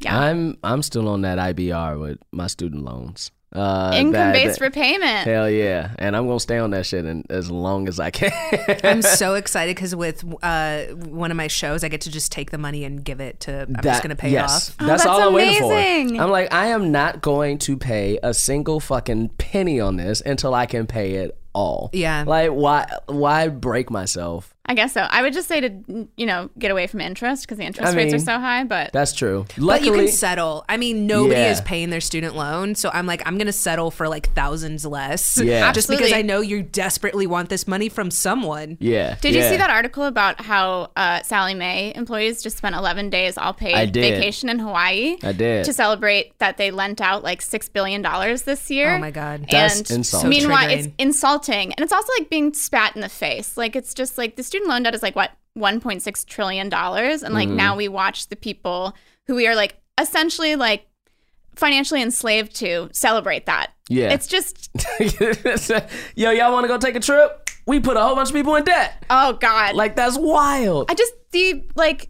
yeah 0.00 0.18
I'm 0.18 0.58
I'm 0.62 0.82
still 0.82 1.08
on 1.08 1.22
that 1.22 1.38
IBR 1.38 1.98
with 2.00 2.18
my 2.32 2.46
student 2.48 2.84
loans. 2.84 3.30
Uh, 3.54 3.92
Income 3.94 4.32
based 4.32 4.62
repayment 4.62 5.26
Hell 5.26 5.50
yeah, 5.50 5.90
and 5.98 6.16
I'm 6.16 6.26
gonna 6.26 6.40
stay 6.40 6.56
on 6.56 6.70
that 6.70 6.86
shit 6.86 7.04
in, 7.04 7.24
as 7.28 7.50
long 7.50 7.86
as 7.86 8.00
I 8.00 8.10
can. 8.10 8.32
I'm 8.84 9.02
so 9.02 9.34
excited 9.42 9.76
because 9.76 9.94
with 9.94 10.24
uh, 10.42 10.84
one 10.86 11.30
of 11.30 11.36
my 11.36 11.48
shows, 11.48 11.84
I 11.84 11.88
get 11.88 12.00
to 12.02 12.10
just 12.10 12.32
take 12.32 12.50
the 12.50 12.58
money 12.58 12.84
and 12.84 13.04
give 13.04 13.20
it 13.20 13.40
to. 13.40 13.62
I'm 13.62 13.82
just 13.82 14.02
gonna 14.02 14.16
pay 14.16 14.30
yes, 14.30 14.68
it 14.68 14.72
off. 14.72 14.76
Oh, 14.80 14.86
that's, 14.86 15.04
that's 15.04 15.14
all 15.14 15.28
I'm 15.28 15.34
waiting 15.34 15.60
for. 15.60 16.22
I'm 16.22 16.30
like, 16.30 16.52
I 16.52 16.68
am 16.68 16.92
not 16.92 17.20
going 17.20 17.58
to 17.58 17.76
pay 17.76 18.18
a 18.22 18.32
single 18.32 18.80
fucking 18.80 19.30
penny 19.30 19.80
on 19.80 19.96
this 19.96 20.22
until 20.22 20.54
I 20.54 20.66
can 20.66 20.86
pay 20.86 21.14
it 21.14 21.36
all. 21.54 21.90
Yeah. 21.92 22.24
Like, 22.26 22.50
why? 22.50 22.86
Why 23.06 23.48
break 23.48 23.90
myself? 23.90 24.51
I 24.64 24.74
guess 24.74 24.92
so 24.92 25.00
I 25.00 25.22
would 25.22 25.32
just 25.32 25.48
say 25.48 25.60
to 25.60 26.08
you 26.16 26.26
know 26.26 26.48
get 26.58 26.70
away 26.70 26.86
from 26.86 27.00
interest 27.00 27.42
because 27.44 27.58
the 27.58 27.64
interest 27.64 27.92
I 27.92 27.96
rates 27.96 28.14
are 28.14 28.18
so 28.20 28.38
high 28.38 28.62
but 28.64 28.92
That's 28.92 29.12
true. 29.12 29.44
But 29.58 29.82
you 29.84 29.92
can 29.92 30.08
settle. 30.08 30.64
I 30.68 30.76
mean, 30.76 31.06
nobody 31.06 31.40
Yeah. 31.40 31.50
is 31.50 31.60
paying 31.62 31.90
their 31.90 32.00
student 32.00 32.36
loan, 32.36 32.74
so 32.74 32.90
I'm 32.92 33.06
like, 33.06 33.22
I'm 33.26 33.38
gonna 33.38 33.52
settle 33.52 33.90
for 33.90 34.08
like 34.08 34.32
thousands 34.34 34.86
less. 34.86 35.38
Yeah. 35.38 35.72
just 35.78 35.88
because 35.88 36.12
I 36.12 36.22
know 36.22 36.40
you 36.40 36.62
desperately 36.62 37.26
want 37.26 37.48
this 37.48 37.66
money 37.66 37.88
from 37.88 38.10
someone. 38.10 38.76
yeah. 38.80 39.16
Did 39.20 39.34
you 39.34 39.42
see 39.42 39.56
that 39.56 39.70
article 39.70 40.04
about 40.04 40.40
how 40.40 40.90
uh, 40.96 41.22
Sallie 41.22 41.54
Mae 41.54 41.92
employees 41.94 42.42
just 42.42 42.56
spent 42.58 42.76
11 42.76 43.10
days 43.10 43.36
all 43.36 43.52
paid 43.52 43.92
vacation 43.92 44.48
in 44.48 44.58
Hawaii? 44.58 45.16
I 45.22 45.32
did. 45.32 45.64
To 45.64 45.72
celebrate 45.72 46.38
that 46.38 46.56
they 46.56 46.70
lent 46.70 47.00
out 47.00 47.22
like 47.24 47.40
$6 47.40 47.72
billion 47.72 48.02
this 48.44 48.70
year. 48.70 48.94
Oh 48.96 48.98
my 48.98 49.10
God. 49.10 49.46
That's 49.50 49.78
and 49.80 49.90
insulting. 49.90 50.30
meanwhile, 50.30 50.68
So 50.68 50.74
it's 50.76 50.88
insulting. 50.98 51.72
And 51.74 51.80
it's 51.82 51.92
also 51.92 52.08
like 52.18 52.30
being 52.30 52.52
spat 52.54 52.94
in 52.94 53.00
the 53.02 53.08
face. 53.08 53.56
Like, 53.56 53.74
it's 53.76 53.94
just 53.94 54.18
like 54.18 54.36
the 54.36 54.42
student 54.52 54.68
loan 54.70 54.82
debt 54.82 54.94
is 54.94 55.02
like 55.02 55.16
what? 55.16 55.30
$1.6 55.58 56.26
trillion. 56.26 56.72
And 56.72 57.34
like 57.34 57.48
Mm-hmm. 57.48 57.56
now 57.56 57.76
we 57.76 57.88
watch 57.88 58.28
the 58.28 58.36
people 58.36 58.94
who 59.26 59.34
we 59.34 59.46
are 59.46 59.54
like 59.54 59.76
essentially 60.00 60.56
like 60.56 60.86
financially 61.56 62.00
enslaved 62.02 62.54
to 62.56 62.88
celebrate 62.92 63.46
that. 63.46 63.72
Yeah. 63.88 64.10
It's 64.12 64.26
just, 64.26 64.70
Yo, 66.16 66.30
y'all 66.30 66.52
want 66.52 66.64
to 66.64 66.68
go 66.68 66.78
take 66.78 66.96
a 66.96 67.00
trip? 67.00 67.50
We 67.66 67.80
put 67.80 67.96
a 67.96 68.00
whole 68.02 68.14
bunch 68.14 68.28
of 68.30 68.34
people 68.34 68.54
in 68.56 68.64
debt. 68.64 69.04
oh 69.10 69.34
God. 69.34 69.74
Like 69.74 69.96
that's 69.96 70.16
wild. 70.18 70.90
I 70.90 70.94
just 70.94 71.12
the 71.32 71.62
like 71.74 72.08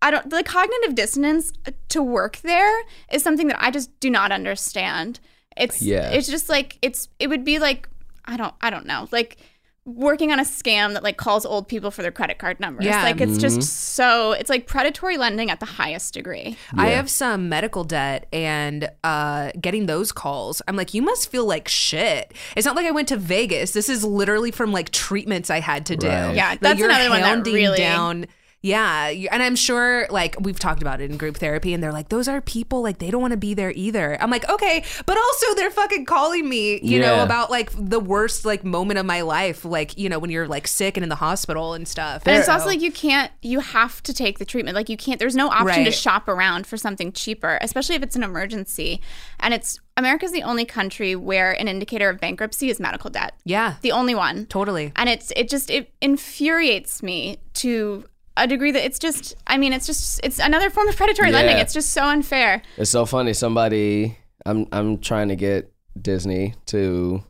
I 0.00 0.10
don't 0.10 0.30
the 0.30 0.42
cognitive 0.42 0.94
dissonance 0.94 1.52
to 1.90 2.02
work 2.02 2.38
there 2.38 2.82
is 3.12 3.22
something 3.22 3.48
that 3.48 3.62
I 3.62 3.70
just 3.70 3.98
do 4.00 4.10
not 4.10 4.32
understand. 4.32 5.20
It's 5.56 5.82
Yeah. 5.82 6.10
it's 6.10 6.28
just 6.28 6.48
like 6.48 6.78
it's 6.82 7.08
it 7.18 7.28
would 7.28 7.44
be 7.44 7.58
like 7.58 7.88
I 8.24 8.36
don't 8.36 8.54
I 8.60 8.70
don't 8.70 8.86
know. 8.86 9.08
Like 9.12 9.36
working 9.84 10.30
on 10.30 10.38
a 10.38 10.44
scam 10.44 10.92
that 10.92 11.02
like 11.02 11.16
calls 11.16 11.44
old 11.44 11.66
people 11.66 11.90
for 11.90 12.02
their 12.02 12.12
credit 12.12 12.38
card 12.38 12.60
numbers. 12.60 12.84
Yeah. 12.86 13.02
Like 13.02 13.20
it's 13.20 13.32
Mm-hmm. 13.32 13.40
just 13.40 13.62
so 13.94 14.30
it's 14.32 14.48
like 14.48 14.66
predatory 14.68 15.16
lending 15.18 15.50
at 15.50 15.58
the 15.58 15.66
highest 15.66 16.14
degree. 16.14 16.56
I 16.76 16.90
have 16.90 17.10
some 17.10 17.48
medical 17.48 17.82
debt 17.82 18.26
and 18.32 18.88
uh, 19.02 19.50
getting 19.60 19.86
those 19.86 20.12
calls, 20.12 20.62
I'm 20.68 20.76
like, 20.76 20.94
you 20.94 21.02
must 21.02 21.30
feel 21.30 21.46
like 21.46 21.66
shit. 21.66 22.32
It's 22.56 22.64
not 22.64 22.76
like 22.76 22.86
I 22.86 22.92
went 22.92 23.08
to 23.08 23.16
Vegas. 23.16 23.72
This 23.72 23.88
is 23.88 24.04
literally 24.04 24.52
from 24.52 24.70
like 24.70 24.90
treatments 24.90 25.50
I 25.50 25.58
had 25.60 25.86
to 25.86 25.96
do. 25.96 26.06
Right. 26.08 26.36
Yeah, 26.36 26.54
that's 26.60 26.78
you're 26.78 26.88
another 26.88 27.10
one 27.10 27.20
that 27.20 27.44
really- 27.50 27.76
down. 27.78 28.26
Yeah, 28.62 29.08
and 29.08 29.42
I'm 29.42 29.56
sure 29.56 30.06
like 30.08 30.36
we've 30.40 30.58
talked 30.58 30.82
about 30.82 31.00
it 31.00 31.10
in 31.10 31.16
group 31.16 31.36
therapy, 31.36 31.74
and 31.74 31.82
they're 31.82 31.92
like, 31.92 32.08
those 32.10 32.28
are 32.28 32.40
people 32.40 32.80
like 32.80 32.98
they 32.98 33.10
don't 33.10 33.20
want 33.20 33.32
to 33.32 33.36
be 33.36 33.54
there 33.54 33.72
either. 33.74 34.16
I'm 34.22 34.30
like, 34.30 34.48
okay, 34.48 34.84
but 35.04 35.16
also 35.18 35.54
they're 35.56 35.70
fucking 35.70 36.04
calling 36.04 36.48
me, 36.48 36.80
you 36.80 37.00
know, 37.00 37.22
about 37.24 37.50
like 37.50 37.70
the 37.76 37.98
worst 37.98 38.44
like 38.44 38.64
moment 38.64 38.98
of 39.00 39.06
my 39.06 39.22
life, 39.22 39.64
like 39.64 39.98
you 39.98 40.08
know 40.08 40.20
when 40.20 40.30
you're 40.30 40.46
like 40.46 40.68
sick 40.68 40.96
and 40.96 41.02
in 41.02 41.08
the 41.08 41.16
hospital 41.16 41.74
and 41.74 41.88
stuff. 41.88 42.22
And 42.24 42.36
it's 42.38 42.48
also 42.48 42.66
like 42.66 42.80
you 42.80 42.92
can't 42.92 43.32
you 43.42 43.58
have 43.60 44.00
to 44.04 44.14
take 44.14 44.38
the 44.38 44.44
treatment. 44.44 44.76
Like 44.76 44.88
you 44.88 44.96
can't 44.96 45.18
there's 45.18 45.34
no 45.36 45.48
option 45.48 45.84
to 45.84 45.90
shop 45.90 46.28
around 46.28 46.66
for 46.66 46.76
something 46.76 47.10
cheaper, 47.12 47.58
especially 47.60 47.96
if 47.96 48.02
it's 48.04 48.14
an 48.14 48.22
emergency. 48.22 49.00
And 49.40 49.52
it's 49.52 49.80
America's 49.96 50.30
the 50.32 50.42
only 50.44 50.64
country 50.64 51.16
where 51.16 51.52
an 51.60 51.66
indicator 51.68 52.08
of 52.08 52.20
bankruptcy 52.20 52.70
is 52.70 52.78
medical 52.80 53.10
debt. 53.10 53.34
yeah, 53.44 53.74
The 53.82 53.92
only 53.92 54.14
one. 54.14 54.46
totally. 54.46 54.92
and 54.96 55.08
it's 55.08 55.32
it 55.36 55.48
just 55.48 55.68
it 55.68 55.92
infuriates 56.00 57.02
me 57.02 57.38
to 57.54 58.04
a 58.36 58.46
degree 58.46 58.70
that 58.72 58.84
it's 58.84 58.98
just 58.98 59.34
i 59.46 59.58
mean 59.58 59.72
it's 59.72 59.86
just 59.86 60.20
it's 60.24 60.38
another 60.38 60.70
form 60.70 60.88
of 60.88 60.96
predatory 60.96 61.30
lending 61.30 61.58
it's 61.58 61.74
just 61.74 61.90
so 61.90 62.04
unfair 62.04 62.62
It's 62.76 62.90
so 62.90 63.04
funny. 63.06 63.32
Somebody, 63.34 64.16
I'm 64.46 64.66
I'm 64.72 64.98
trying 64.98 65.28
to 65.28 65.36
get 65.36 65.72
Disney 66.00 66.54
to 66.66 67.22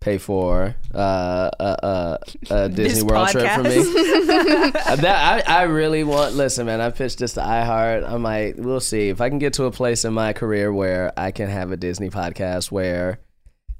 pay 0.00 0.16
for 0.18 0.74
uh, 0.94 0.98
uh, 1.58 1.76
uh, 1.82 2.18
a 2.50 2.68
Disney 2.80 3.02
World 3.02 3.28
trip 3.28 3.50
for 3.52 3.62
me. 3.62 3.76
That 4.90 5.46
I, 5.48 5.60
I 5.60 5.62
really 5.64 6.04
want. 6.04 6.34
Listen, 6.34 6.66
man, 6.66 6.80
I 6.80 6.90
pitched 6.90 7.18
this 7.18 7.34
to 7.34 7.40
iHeart. 7.40 8.08
I 8.08 8.16
might. 8.16 8.56
We'll 8.58 8.80
see 8.80 9.08
if 9.08 9.20
I 9.20 9.28
can 9.28 9.38
get 9.38 9.52
to 9.54 9.64
a 9.64 9.70
place 9.70 10.04
in 10.04 10.12
my 10.12 10.32
career 10.32 10.72
where 10.72 11.12
I 11.16 11.30
can 11.30 11.48
have 11.48 11.70
a 11.70 11.76
Disney 11.76 12.10
podcast 12.10 12.70
where 12.70 13.20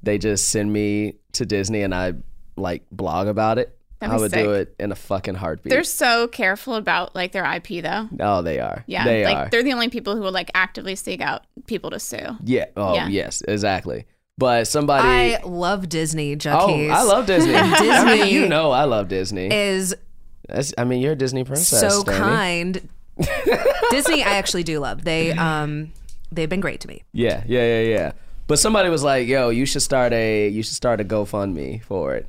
they 0.02 0.18
just 0.18 0.48
send 0.48 0.72
me 0.72 1.14
to 1.32 1.44
Disney 1.46 1.82
and 1.82 1.94
I 1.94 2.14
like 2.56 2.84
blog 2.90 3.26
about 3.26 3.58
it. 3.58 3.76
That'd 4.00 4.14
I 4.14 4.16
be 4.16 4.20
would 4.22 4.32
do 4.32 4.52
it 4.52 4.74
in 4.80 4.92
a 4.92 4.94
fucking 4.96 5.34
heartbeat. 5.34 5.70
they're 5.70 5.84
so 5.84 6.26
careful 6.26 6.74
about 6.74 7.14
like 7.14 7.32
their 7.32 7.44
ip 7.54 7.68
though 7.68 8.08
oh, 8.20 8.42
they 8.42 8.58
are. 8.58 8.82
yeah 8.86 9.04
they 9.04 9.24
like 9.24 9.36
are. 9.36 9.48
they're 9.50 9.62
the 9.62 9.72
only 9.74 9.88
people 9.88 10.16
who 10.16 10.22
will 10.22 10.32
like 10.32 10.50
actively 10.54 10.96
seek 10.96 11.20
out 11.20 11.44
people 11.66 11.90
to 11.90 12.00
sue 12.00 12.36
Yeah. 12.44 12.66
Oh, 12.76 12.94
Yeah. 12.94 13.08
yes, 13.08 13.42
exactly. 13.46 14.06
But 14.38 14.66
somebody. 14.68 15.06
I 15.36 15.42
love 15.44 15.90
Disney, 15.90 16.34
Oh, 16.46 16.74
I 16.88 17.02
love 17.02 17.26
Disney. 17.26 17.54
I 17.56 18.04
mean, 18.04 18.16
Disney 18.16 18.32
you 18.32 18.48
know, 18.48 18.70
I 18.70 18.84
love 18.84 19.08
Disney. 19.08 19.52
is 19.52 19.94
That's, 20.48 20.72
I 20.78 20.84
mean, 20.84 21.02
you're 21.02 21.12
a 21.12 21.16
Disney 21.16 21.44
princess. 21.44 21.78
so 21.78 22.00
Stanley. 22.00 22.18
kind. 22.18 22.88
Disney, 23.90 24.22
I 24.22 24.30
actually 24.36 24.62
do 24.62 24.78
love. 24.78 25.04
They 25.04 25.32
um 25.32 25.92
they've 26.32 26.48
been 26.48 26.60
great 26.60 26.80
to 26.80 26.88
me. 26.88 27.02
Yeah, 27.12 27.42
yeah, 27.46 27.66
yeah, 27.66 27.80
yeah. 27.82 28.12
But 28.46 28.58
somebody 28.58 28.88
was 28.88 29.02
like, 29.04 29.28
"Yo, 29.28 29.50
you 29.50 29.66
should 29.66 29.82
start 29.82 30.12
a 30.12 30.48
you 30.48 30.62
should 30.62 30.74
start 30.74 31.00
a 31.00 31.04
GoFundMe 31.04 31.82
for 31.82 32.14
it." 32.14 32.26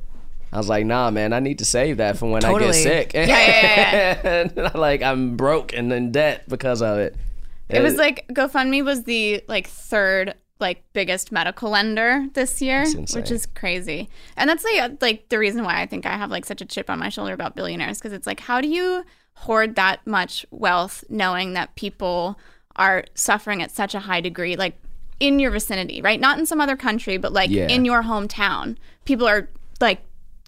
I 0.54 0.58
was 0.58 0.68
like, 0.70 0.86
"Nah, 0.86 1.12
man, 1.12 1.32
I 1.34 1.40
need 1.40 1.60
to 1.60 1.66
save 1.66 1.98
that 1.98 2.18
for 2.18 2.30
when 2.30 2.44
I 2.44 2.58
get 2.60 2.74
sick." 2.74 3.14
yeah, 3.14 3.26
yeah. 3.26 4.22
and 4.58 4.60
I'm 4.68 4.80
like 4.80 5.02
I'm 5.02 5.38
broke 5.38 5.74
and 5.74 5.92
in 5.94 6.12
debt 6.12 6.44
because 6.50 6.82
of 6.82 6.98
it. 6.98 7.16
it 7.70 7.82
was 7.82 7.96
uh, 7.96 7.98
like 7.98 8.28
gofundme 8.30 8.84
was 8.84 9.04
the 9.04 9.44
like 9.48 9.68
third 9.68 10.36
like 10.60 10.84
biggest 10.94 11.32
medical 11.32 11.72
lender 11.72 12.28
this 12.34 12.62
year 12.62 12.86
which 13.16 13.32
is 13.32 13.48
crazy 13.56 14.08
and 14.38 14.48
that's 14.48 14.64
like 14.64 14.80
uh, 14.80 14.90
like 15.02 15.28
the 15.30 15.40
reason 15.40 15.64
why 15.64 15.82
i 15.82 15.88
think 15.88 16.06
i 16.06 16.16
have 16.16 16.30
like 16.30 16.46
such 16.46 16.62
a 16.62 16.66
chip 16.66 16.88
on 16.88 17.00
my 17.00 17.10
shoulder 17.10 17.34
about 17.34 17.56
billionaires 17.56 17.98
because 17.98 18.14
it's 18.14 18.28
like 18.28 18.40
how 18.42 18.62
do 18.62 18.68
you 18.68 19.04
hoard 19.34 19.74
that 19.76 20.06
much 20.06 20.46
wealth 20.52 21.04
knowing 21.10 21.54
that 21.54 21.74
people 21.76 22.38
are 22.76 23.04
suffering 23.16 23.64
at 23.64 23.72
such 23.72 23.96
a 23.96 24.00
high 24.02 24.22
degree 24.22 24.56
like 24.56 24.76
in 25.20 25.40
your 25.40 25.50
vicinity 25.50 26.00
right 26.00 26.20
not 26.20 26.38
in 26.38 26.46
some 26.46 26.62
other 26.62 26.76
country 26.76 27.18
but 27.18 27.34
like 27.34 27.50
Yeah. 27.50 27.68
in 27.68 27.84
your 27.84 28.04
hometown 28.04 28.78
people 29.06 29.28
are 29.28 29.50
like 29.80 30.02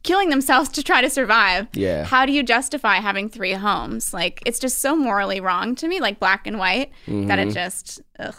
killing 0.03 0.29
themselves 0.29 0.69
to 0.69 0.83
try 0.83 1.01
to 1.01 1.09
survive 1.09 1.67
Yeah. 1.73 2.03
how 2.03 2.25
do 2.25 2.31
you 2.33 2.43
justify 2.43 2.95
having 2.97 3.29
three 3.29 3.53
homes 3.53 4.13
like 4.13 4.41
it's 4.45 4.59
just 4.59 4.79
so 4.79 4.95
morally 4.95 5.39
wrong 5.39 5.75
to 5.75 5.87
me 5.87 5.99
like 5.99 6.19
black 6.19 6.45
and 6.47 6.59
white 6.59 6.91
that 7.07 7.11
Mm-hmm. 7.11 7.49
it 7.49 7.53
just 7.53 8.01
ugh. 8.19 8.35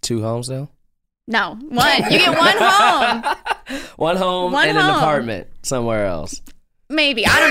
two 0.00 0.22
homes 0.22 0.46
though. 0.48 0.68
no 1.26 1.56
one 1.60 2.02
you 2.10 2.18
get 2.18 2.38
one 2.38 2.56
home 2.58 3.36
One 3.96 4.16
home 4.16 4.52
One 4.52 4.68
and 4.68 4.78
an 4.78 4.84
apartment 4.86 5.46
somewhere 5.62 6.06
else. 6.06 6.40
maybe 6.88 7.26
i 7.26 7.38
don't 7.40 7.50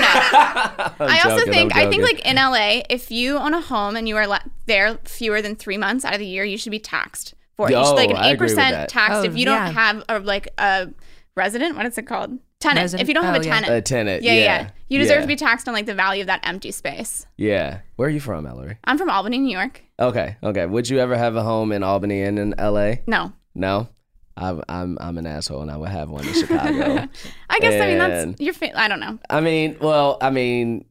know 0.98 1.06
I'm 1.06 1.30
also 1.30 1.38
joking, 1.46 1.52
think 1.52 1.76
I'm 1.76 1.90
think 1.90 2.02
like 2.02 2.20
in 2.26 2.36
la 2.36 2.82
if 2.90 3.10
you 3.10 3.36
own 3.38 3.54
a 3.54 3.60
home 3.60 3.96
and 3.96 4.08
you 4.08 4.16
are 4.16 4.26
la- 4.26 4.40
there 4.66 4.98
fewer 5.04 5.40
than 5.42 5.56
three 5.56 5.78
months 5.78 6.04
out 6.04 6.12
of 6.14 6.18
the 6.20 6.26
year 6.26 6.44
you 6.44 6.58
should 6.58 6.72
be 6.72 6.78
taxed 6.78 7.34
for 7.56 7.70
it 7.70 7.74
Oh, 7.74 7.78
You 7.80 7.84
should, 7.86 7.92
Oh, 7.92 7.96
like 7.96 8.10
an 8.10 8.16
I 8.16 8.30
agree 8.30 8.48
with 8.48 8.56
8% 8.58 8.70
that. 8.70 8.88
tax 8.88 9.14
Oh, 9.16 9.22
if 9.24 9.36
you 9.36 9.44
don't 9.44 9.56
yeah. 9.56 9.70
have 9.72 10.04
a, 10.08 10.18
like 10.20 10.48
a 10.58 10.88
resident 11.36 11.76
what 11.76 11.86
is 11.86 11.96
it 11.98 12.06
called 12.06 12.38
tenant 12.60 12.84
Resident- 12.84 13.02
if 13.02 13.08
you 13.08 13.14
don't 13.14 13.24
have 13.24 13.36
oh, 13.36 13.40
a 13.40 13.44
yeah. 13.44 13.54
tenant 13.60 13.72
a 13.72 13.80
tenant. 13.82 14.22
yeah, 14.22 14.32
Yeah, 14.34 14.40
yeah, 14.44 14.70
You 14.88 14.98
deserve 14.98 15.16
yeah. 15.16 15.20
to 15.22 15.26
be 15.26 15.36
taxed 15.36 15.66
on 15.68 15.74
like 15.74 15.86
the 15.86 15.94
value 15.94 16.20
of 16.22 16.26
that 16.28 16.40
empty 16.44 16.70
space. 16.70 17.26
Yeah. 17.36 17.80
Where 17.96 18.08
are 18.08 18.10
you 18.10 18.20
from, 18.20 18.46
Ellery? 18.46 18.76
I'm 18.84 18.98
from 18.98 19.10
Albany, 19.10 19.38
New 19.38 19.50
York. 19.56 19.82
Okay, 19.98 20.36
okay. 20.42 20.66
Would 20.66 20.88
you 20.88 20.98
ever 20.98 21.16
have 21.16 21.36
a 21.36 21.42
home 21.42 21.72
in 21.72 21.82
Albany 21.82 22.22
and 22.22 22.38
in 22.38 22.54
LA? 22.58 22.94
No, 23.06 23.32
No. 23.54 23.88
I'm 24.36 24.62
I'm 24.70 24.96
I'm 25.00 25.18
an 25.18 25.26
asshole 25.26 25.60
and 25.60 25.70
I 25.70 25.76
would 25.76 25.90
have 25.90 26.08
one 26.08 26.26
in 26.26 26.32
Chicago. 26.32 27.06
I 27.50 27.58
guess 27.58 27.74
I 27.82 27.86
mean 27.88 28.00
And- 28.00 28.30
that's 28.34 28.40
your. 28.40 28.54
Fa- 28.54 28.78
I 28.78 28.88
don't 28.88 29.00
know. 29.00 29.18
I 29.28 29.40
mean, 29.40 29.76
well, 29.82 30.16
I 30.22 30.30
mean, 30.30 30.86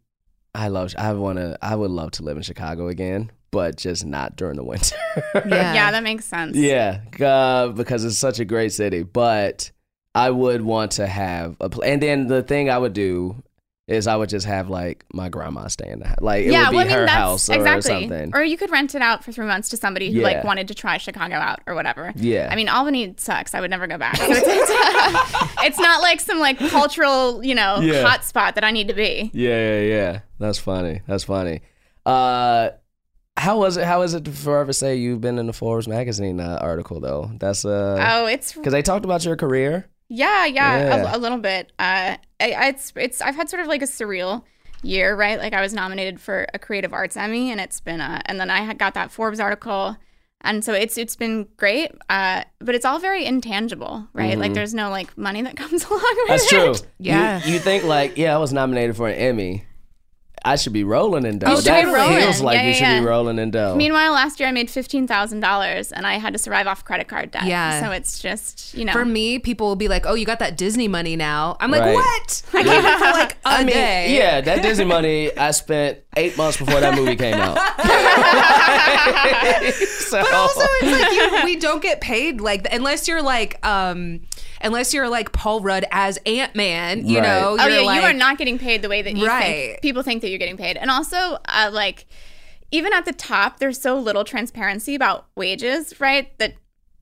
I 0.54 0.68
love. 0.68 0.94
I 0.98 1.14
want 1.14 1.38
to. 1.40 1.58
I 1.62 1.74
would 1.76 1.90
love 1.90 2.12
to 2.12 2.24
live 2.24 2.38
in 2.38 2.44
Chicago 2.44 2.90
again, 2.90 3.32
but 3.50 3.76
just 3.78 4.06
not 4.06 4.36
during 4.36 4.58
the 4.58 4.64
winter. 4.64 4.96
Yeah. 5.34 5.74
Yeah, 5.74 5.92
that 5.92 6.04
makes 6.04 6.26
sense. 6.26 6.56
yeah, 6.58 7.00
uh, 7.20 7.70
because 7.70 8.04
it's 8.06 8.18
such 8.20 8.40
a 8.40 8.46
great 8.46 8.72
city. 8.74 9.02
But 9.04 9.72
I 10.16 10.30
would 10.32 10.62
want 10.62 10.94
to 10.94 11.08
have 11.08 11.56
a. 11.60 11.70
Pl- 11.70 11.84
and 11.84 12.02
then 12.02 12.28
the 12.28 12.42
thing 12.44 12.70
I 12.70 12.78
would 12.78 12.94
do 12.94 13.42
is 13.88 14.06
I 14.06 14.16
would 14.16 14.30
just 14.30 14.46
have 14.46 14.70
like 14.70 15.04
my 15.14 15.30
grandma 15.30 15.68
stay 15.68 15.90
in 15.90 16.00
the 16.00 16.08
house. 16.08 16.18
Like 16.22 16.46
it 16.46 16.52
yeah, 16.52 16.66
would 16.66 16.72
be 16.72 16.76
well, 16.78 16.86
I 16.86 16.90
mean 16.90 16.98
her 17.00 17.08
house 17.08 17.50
or 17.50 17.54
exactly. 17.56 18.02
something. 18.08 18.32
Or 18.36 18.44
you 18.44 18.56
could 18.56 18.70
rent 18.70 18.94
it 18.94 19.02
out 19.02 19.24
for 19.24 19.32
three 19.32 19.48
months 19.48 19.70
to 19.70 19.78
somebody 19.78 20.12
who 20.12 20.20
Yeah. 20.20 20.26
like 20.26 20.44
wanted 20.44 20.68
to 20.68 20.76
try 20.76 20.98
Chicago 20.98 21.36
out 21.36 21.62
or 21.66 21.74
whatever. 21.74 22.14
Yeah. 22.16 22.50
I 22.52 22.56
mean, 22.56 22.70
Albany 22.70 23.16
sucks. 23.18 23.56
I 23.56 23.62
would 23.62 23.72
never 23.72 23.88
go 23.88 23.98
back. 23.98 24.16
So 24.20 24.26
it's, 24.30 24.42
it's, 24.46 25.54
it's 25.64 25.80
not 25.80 26.02
like 26.02 26.20
some 26.20 26.40
like 26.40 26.60
cultural, 26.60 27.44
you 27.44 27.56
know, 27.56 27.80
Yeah. 27.80 28.04
hot 28.08 28.24
spot 28.26 28.54
that 28.56 28.64
I 28.64 28.70
need 28.70 28.90
to 28.90 28.94
be. 28.94 29.32
Yeah, 29.34 29.80
yeah, 29.80 29.82
yeah. 29.82 30.20
That's 30.38 30.60
funny. 30.60 31.02
That's 31.08 31.24
funny. 31.24 31.62
Uh, 32.06 32.70
how 33.38 33.58
was 33.58 33.78
it? 33.78 33.86
How 33.86 34.02
is 34.04 34.14
it 34.14 34.26
to 34.26 34.32
forever 34.32 34.72
say 34.74 34.98
you've 34.98 35.22
been 35.22 35.40
in 35.40 35.48
the 35.48 35.54
Forbes 35.54 35.88
magazine 35.88 36.40
uh, 36.40 36.60
article 36.62 37.00
though? 37.00 37.32
That's 37.40 37.66
uh, 37.66 37.98
Oh, 38.12 38.26
it's 38.28 38.54
because 38.54 38.72
they 38.74 38.82
talked 38.84 39.06
about 39.06 39.26
your 39.26 39.36
career. 39.36 39.88
Yeah, 40.10 40.46
yeah, 40.46 40.78
Yeah. 40.80 41.14
A, 41.14 41.18
a 41.18 41.20
little 41.20 41.38
bit. 41.38 41.72
Uh, 41.80 42.18
I, 42.40 42.52
I- 42.52 42.68
it's 42.70 42.92
it's 42.96 43.22
I've 43.22 43.36
had 43.36 43.50
sort 43.50 43.62
of 43.62 43.68
like 43.68 43.82
a 43.82 43.86
surreal 43.86 44.44
year, 44.82 45.16
right? 45.16 45.40
Like 45.40 45.54
I 45.54 45.62
was 45.62 45.74
nominated 45.74 46.20
for 46.20 46.48
a 46.54 46.60
Creative 46.60 46.94
Arts 46.94 47.16
Emmy, 47.18 47.52
and 47.52 47.62
it's 47.62 47.80
been 47.80 48.02
uh, 48.02 48.22
and 48.26 48.40
then 48.40 48.50
I 48.50 48.62
had 48.62 48.78
got 48.80 48.94
that 48.96 49.12
Forbes 49.12 49.40
article, 49.40 49.96
and 50.42 50.64
so 50.66 50.74
it's 50.74 50.98
it's 50.98 51.16
been 51.16 51.48
great. 51.58 51.92
Uh, 52.10 52.44
but 52.60 52.76
it's 52.76 52.86
all 52.86 52.98
very 53.00 53.26
intangible, 53.26 54.08
right? 54.14 54.38
Like 54.40 54.54
there's 54.54 54.74
no 54.74 54.90
like 54.90 55.18
money 55.18 55.42
that 55.44 55.56
comes 55.64 55.84
along 55.86 56.00
with 56.02 56.10
Mm-hmm. 56.18 56.28
That's 56.30 56.52
it. 56.52 56.84
true. 56.84 56.90
Yeah. 57.00 57.46
You, 57.46 57.54
you 57.54 57.60
think 57.60 57.84
like, 57.84 58.18
yeah, 58.18 58.36
I 58.36 58.40
was 58.40 58.52
nominated 58.54 58.96
for 58.98 59.08
an 59.08 59.16
Emmy. 59.16 59.64
I 60.50 60.56
should 60.56 60.74
be 60.74 60.84
rolling 60.84 61.26
in 61.26 61.38
dough. 61.38 61.52
You 61.52 61.56
should 61.58 61.66
that 61.66 61.86
be 61.86 61.92
rolling. 61.92 62.18
feels 62.18 62.42
like 62.42 62.56
Yeah, 62.56 62.62
you 62.64 62.68
yeah, 62.70 62.74
should 62.74 62.82
yeah. 62.88 63.00
be 63.02 63.06
rolling 63.06 63.38
in 63.38 63.52
dough. 63.52 63.76
Meanwhile, 63.76 64.14
last 64.14 64.40
year 64.40 64.50
I 64.50 64.52
made 64.52 64.70
fifteen 64.70 65.06
thousand 65.06 65.42
dollars, 65.42 65.92
and 65.92 66.08
I 66.08 66.16
had 66.16 66.34
to 66.34 66.40
survive 66.40 66.66
off 66.66 66.84
credit 66.84 67.08
card 67.08 67.30
debt. 67.32 67.46
Yeah. 67.46 67.80
So 67.86 67.92
it's 67.92 68.18
just 68.20 68.74
you 68.74 68.84
know. 68.86 68.94
For 68.94 69.06
me, 69.06 69.38
people 69.38 69.68
will 69.68 69.76
be 69.76 69.88
like, 69.88 70.06
"Oh, 70.08 70.16
you 70.16 70.26
got 70.26 70.40
that 70.40 70.58
Disney 70.58 70.88
money 70.88 71.16
now." 71.16 71.56
I'm 71.60 71.70
like, 71.70 71.82
Right. 71.82 71.94
"What? 71.94 72.42
I 72.54 72.64
gave 72.64 72.84
it 72.84 72.98
for 72.98 73.06
like 73.12 73.34
a 73.34 73.38
I 73.46 73.58
mean, 73.64 73.76
day." 73.76 74.18
yeah, 74.18 74.42
that 74.42 74.64
Disney 74.64 74.86
money 74.86 75.38
I 75.38 75.52
spent 75.52 76.00
eight 76.18 76.36
months 76.36 76.58
before 76.58 76.80
that 76.80 76.96
movie 76.96 77.16
came 77.16 77.36
out. 77.36 77.56
so, 79.74 80.22
But 80.22 80.34
also, 80.34 80.62
it's 80.82 81.02
like 81.02 81.12
you, 81.42 81.46
we 81.46 81.56
don't 81.58 81.82
get 81.82 82.02
paid 82.02 82.42
like 82.42 82.68
unless 82.74 83.08
you're 83.08 83.22
like, 83.22 83.64
um, 83.66 84.22
unless 84.62 84.94
you're 84.94 85.10
like 85.10 85.32
Paul 85.32 85.62
Rudd 85.62 85.86
as 85.92 86.18
Ant 86.26 86.56
Man. 86.56 87.06
You 87.08 87.20
Right. 87.20 87.24
know, 87.28 87.58
Oh 87.60 87.68
you're 87.68 87.82
yeah, 87.82 87.94
you 87.96 88.02
are 88.02 88.14
not 88.14 88.38
getting 88.38 88.58
paid 88.60 88.82
the 88.82 88.90
way 88.90 89.02
that 89.02 89.16
you 89.16 89.26
Right. 89.28 89.42
think 89.72 89.82
people 89.82 90.04
think 90.04 90.22
that 90.22 90.30
you're 90.30 90.40
getting 90.40 90.58
paid. 90.58 90.78
And 90.78 90.90
also, 90.92 91.38
uh, 91.48 91.70
like 91.72 92.06
even 92.72 92.94
at 92.94 93.06
the 93.06 93.14
top, 93.14 93.60
there's 93.60 93.82
so 93.82 93.98
little 93.98 94.24
transparency 94.24 94.94
about 94.96 95.28
wages, 95.36 96.00
right? 96.00 96.38
That 96.38 96.54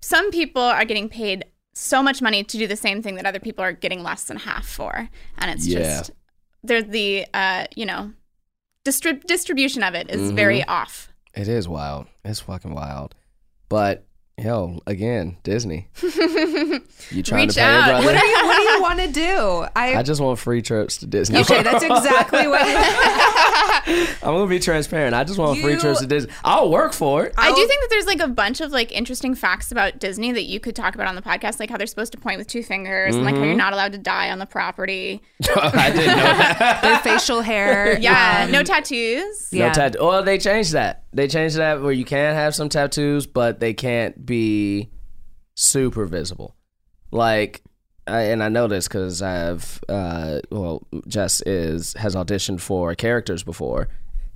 some 0.01 0.31
people 0.31 0.61
are 0.61 0.85
getting 0.85 1.09
paid 1.09 1.45
so 1.73 2.01
much 2.01 2.21
money 2.21 2.43
to 2.43 2.57
do 2.57 2.65
the 2.67 2.75
same 2.75 3.01
thing 3.03 3.15
that 3.15 3.25
other 3.25 3.39
people 3.39 3.63
are 3.63 3.71
getting 3.73 4.01
less 4.01 4.23
than 4.23 4.37
half 4.37 4.65
for, 4.67 5.09
and 5.37 5.51
it's 5.51 5.67
Yeah. 5.67 5.79
just 5.79 6.11
there's 6.63 6.85
the 6.85 7.25
uh, 7.33 7.65
you 7.75 7.85
know 7.85 8.13
distrib- 8.83 9.25
distribution 9.25 9.83
of 9.83 9.93
it 9.93 10.09
is 10.09 10.31
very 10.31 10.63
off. 10.63 11.11
It 11.35 11.47
is 11.47 11.67
wild. 11.67 12.07
It's 12.25 12.39
fucking 12.39 12.73
wild. 12.73 13.13
But 13.69 14.06
Yo, 14.39 14.79
again, 14.85 15.35
Disney. 15.41 15.87
you 16.03 17.23
trying 17.23 17.47
Reach 17.47 17.55
to 17.55 17.59
pay 17.59 17.65
your 17.65 17.81
out. 17.81 18.03
brother? 18.03 18.05
What 18.05 18.21
do 18.21 18.27
you 18.27 18.45
What 18.45 18.55
do 18.57 18.61
you 18.63 18.81
want 18.83 18.99
to 18.99 19.07
do? 19.07 19.65
I, 19.75 19.95
I 19.95 20.03
just 20.03 20.21
want 20.21 20.37
free 20.37 20.61
trips 20.61 20.97
to 20.97 21.07
Disney. 21.07 21.39
okay, 21.39 21.63
that's 21.63 21.83
exactly 21.83 22.47
what. 22.47 22.61
I'm 24.21 24.33
gonna 24.35 24.45
be 24.45 24.59
transparent. 24.59 25.15
I 25.15 25.23
just 25.23 25.39
want 25.39 25.59
free 25.59 25.73
You- 25.73 25.79
trips 25.79 26.01
to 26.01 26.05
Disney. 26.05 26.31
I'll 26.43 26.69
work 26.69 26.93
for 26.93 27.25
it. 27.25 27.33
I 27.35 27.47
do 27.47 27.61
I'll- 27.61 27.67
think 27.67 27.81
that 27.81 27.87
there's 27.89 28.05
like 28.05 28.19
a 28.19 28.27
bunch 28.27 28.61
of 28.61 28.71
like 28.71 28.91
interesting 28.91 29.33
facts 29.33 29.71
about 29.71 29.97
Disney 29.97 30.31
that 30.33 30.43
you 30.43 30.59
could 30.59 30.75
talk 30.75 30.93
about 30.93 31.07
on 31.07 31.15
the 31.15 31.23
podcast, 31.23 31.59
like 31.59 31.71
how 31.71 31.77
they're 31.77 31.87
supposed 31.87 32.11
to 32.11 32.19
point 32.19 32.37
with 32.37 32.45
two 32.45 32.61
fingers 32.61 33.15
and 33.15 33.25
like 33.25 33.33
how 33.33 33.41
you're 33.41 33.49
Mm-hmm. 33.53 33.57
not 33.57 33.73
allowed 33.73 33.93
to 33.93 33.97
die 33.97 34.29
on 34.29 34.37
the 34.37 34.45
property. 34.45 35.19
I 35.55 35.89
didn't 35.89 36.15
know 36.15 36.23
that. 36.23 36.79
Their 36.83 36.99
facial 36.99 37.41
hair. 37.41 37.97
Yeah, 37.99 38.43
um, 38.45 38.51
no 38.51 38.61
tattoos. 38.61 39.49
Yeah. 39.51 39.69
No 39.69 39.73
tattoo. 39.73 39.97
Well, 39.99 40.21
they 40.21 40.37
changed 40.37 40.73
that. 40.73 41.05
They 41.11 41.27
changed 41.27 41.55
that 41.57 41.81
where 41.81 41.91
you 41.91 42.05
can 42.05 42.35
have 42.35 42.53
some 42.53 42.69
tattoos, 42.69 43.25
but 43.25 43.59
they 43.59 43.73
can't 43.73 44.23
be 44.27 44.89
super 45.55 46.05
visible. 46.05 46.55
Like, 47.09 47.63
I, 48.05 48.21
and 48.25 48.43
I 48.43 48.49
know 48.49 48.67
this 48.67 48.87
because 48.87 49.23
I've, 49.23 49.81
uh, 49.89 50.41
well, 50.51 50.85
Jess 51.07 51.41
is 51.41 51.93
has 51.93 52.15
auditioned 52.15 52.61
for 52.61 52.93
characters 52.93 53.41
before, 53.41 53.87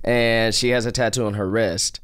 and 0.02 0.52
she 0.52 0.70
has 0.70 0.84
a 0.84 0.90
tattoo 0.92 1.24
on 1.26 1.34
her 1.34 1.48
wrist 1.48 2.00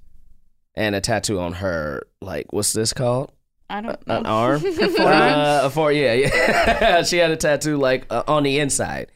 and 0.77 0.95
a 0.95 1.01
tattoo 1.01 1.41
on 1.41 1.55
her, 1.55 2.07
like, 2.21 2.53
what's 2.53 2.73
this 2.73 2.93
called? 2.93 3.33
I 3.69 3.81
don't 3.81 4.07
know. 4.07 4.19
An 4.19 4.27
arm? 4.27 4.63
uh, 4.99 5.61
a 5.65 5.71
fore, 5.71 5.91
yeah, 5.93 6.13
yeah. 6.13 7.03
she 7.03 7.19
had 7.19 7.33
a 7.33 7.37
tattoo 7.37 7.77
like 7.77 8.07
uh, 8.11 8.23
on 8.29 8.45
the 8.45 8.61
inside, 8.61 9.11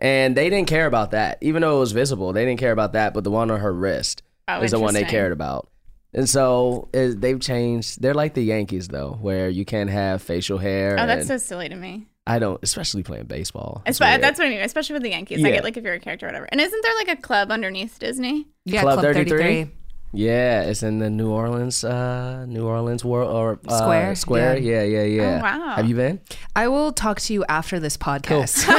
and 0.00 0.36
they 0.36 0.50
didn't 0.50 0.68
care 0.68 0.86
about 0.86 1.12
that, 1.12 1.38
even 1.40 1.62
though 1.62 1.78
it 1.78 1.80
was 1.80 1.92
visible. 1.92 2.32
They 2.32 2.44
didn't 2.44 2.60
care 2.60 2.72
about 2.72 2.92
that, 2.92 3.14
but 3.14 3.24
the 3.24 3.30
one 3.30 3.50
on 3.50 3.60
her 3.60 3.72
wrist 3.72 4.22
Oh, 4.46 4.60
is 4.60 4.70
the 4.70 4.78
one 4.78 4.94
they 4.94 5.04
cared 5.04 5.32
about. 5.32 5.68
And 6.16 6.28
so 6.28 6.88
it, 6.94 7.20
they've 7.20 7.38
changed. 7.38 8.00
They're 8.00 8.14
like 8.14 8.32
the 8.32 8.42
Yankees, 8.42 8.88
though, 8.88 9.18
where 9.20 9.50
you 9.50 9.66
can't 9.66 9.90
have 9.90 10.22
facial 10.22 10.56
hair. 10.56 10.96
Oh, 10.98 11.06
that's 11.06 11.28
and 11.28 11.40
so 11.40 11.46
silly 11.46 11.68
to 11.68 11.76
me. 11.76 12.06
I 12.26 12.40
don't, 12.40 12.58
especially 12.62 13.04
playing 13.04 13.26
baseball. 13.26 13.82
It's 13.86 14.00
Espe- 14.00 14.20
that's 14.20 14.38
what 14.38 14.46
I 14.46 14.50
mean, 14.50 14.60
especially 14.60 14.94
with 14.94 15.02
the 15.02 15.10
Yankees. 15.10 15.38
Yeah. 15.38 15.48
I 15.48 15.50
get 15.52 15.62
like 15.62 15.76
if 15.76 15.84
you're 15.84 15.94
a 15.94 16.00
character 16.00 16.26
or 16.26 16.30
whatever. 16.30 16.48
And 16.50 16.60
isn't 16.60 16.82
there 16.82 16.94
like 16.96 17.18
a 17.18 17.22
club 17.22 17.52
underneath 17.52 17.98
Disney? 18.00 18.48
Yeah, 18.64 18.82
Club 18.82 18.94
Club, 19.00 19.14
33? 19.14 19.38
33. 19.38 19.75
Yeah, 20.12 20.62
it's 20.62 20.82
in 20.82 20.98
the 20.98 21.10
New 21.10 21.30
Orleans, 21.30 21.84
uh, 21.84 22.46
New 22.46 22.66
Orleans 22.66 23.04
world 23.04 23.34
or 23.34 23.58
uh, 23.68 23.78
Square, 23.78 24.14
Square. 24.14 24.58
Yeah, 24.58 24.82
yeah, 24.82 25.02
yeah. 25.02 25.38
Oh, 25.38 25.42
wow. 25.42 25.76
Have 25.76 25.88
you 25.88 25.94
been? 25.96 26.20
I 26.54 26.68
will 26.68 26.92
talk 26.92 27.20
to 27.20 27.32
you 27.32 27.44
after 27.48 27.78
this 27.78 27.96
podcast. 27.96 28.66
Go, 28.66 28.72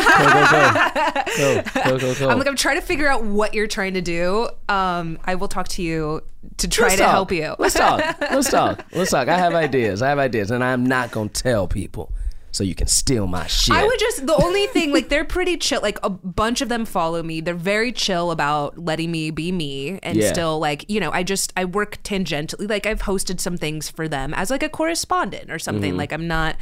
go, 1.38 1.64
go, 1.74 1.84
go, 1.84 2.00
go, 2.00 2.16
go. 2.20 2.30
I'm 2.30 2.38
like, 2.40 2.48
I'm 2.48 2.56
trying 2.56 2.78
to 2.78 2.82
figure 2.82 3.08
out 3.08 3.24
what 3.24 3.54
you're 3.54 3.68
trying 3.68 3.94
to 3.94 4.02
do. 4.02 4.50
Um, 4.70 5.20
I 5.26 5.36
will 5.36 5.48
talk 5.48 5.68
to 5.70 5.84
you 5.84 6.22
to 6.58 6.68
try 6.68 6.86
Let's 6.86 6.96
to 6.98 7.04
talk. 7.04 7.12
help 7.12 7.32
you. 7.32 7.56
Let's 7.60 7.76
talk. 7.76 8.00
Let's 8.20 8.50
talk. 8.50 8.86
Let's 8.92 9.12
talk. 9.12 9.28
I 9.28 9.38
have 9.38 9.54
ideas. 9.54 10.02
I 10.02 10.10
have 10.10 10.20
ideas, 10.20 10.50
and 10.52 10.64
I'm 10.64 10.86
not 10.86 11.12
gonna 11.12 11.30
tell 11.30 11.68
people 11.68 12.12
so 12.58 12.64
you 12.64 12.76
can 12.76 12.88
steal 12.88 13.28
my 13.28 13.46
shit. 13.48 13.76
I 13.76 13.86
would 13.86 14.00
just 14.00 14.26
the 14.26 14.36
only 14.36 14.66
thing 14.68 14.92
like 14.92 15.10
they're 15.10 15.26
pretty 15.26 15.58
chill. 15.58 15.82
Like 15.82 16.00
a 16.04 16.10
bunch 16.10 16.62
of 16.62 16.70
them 16.70 16.86
follow 16.86 17.22
me. 17.24 17.40
They're 17.42 17.54
very 17.76 17.92
chill 17.92 18.32
about 18.32 18.78
letting 18.78 19.12
me 19.12 19.30
be 19.32 19.52
me 19.52 20.00
and 20.04 20.18
Yeah. 20.18 20.32
still 20.34 20.60
like 20.60 20.86
you 20.90 21.00
know 21.00 21.12
I 21.12 21.24
just 21.24 21.54
I 21.56 21.66
work 21.66 22.02
tangentially. 22.04 22.68
Like 22.70 22.86
I've 22.86 23.04
hosted 23.04 23.40
some 23.40 23.58
things 23.58 23.90
for 23.90 24.08
them 24.08 24.34
as 24.34 24.50
like 24.50 24.64
a 24.64 24.70
correspondent 24.70 25.52
or 25.52 25.60
something. 25.60 25.92
Mm-hmm. 25.92 26.00
Like 26.00 26.12
I'm 26.12 26.28
not. 26.28 26.56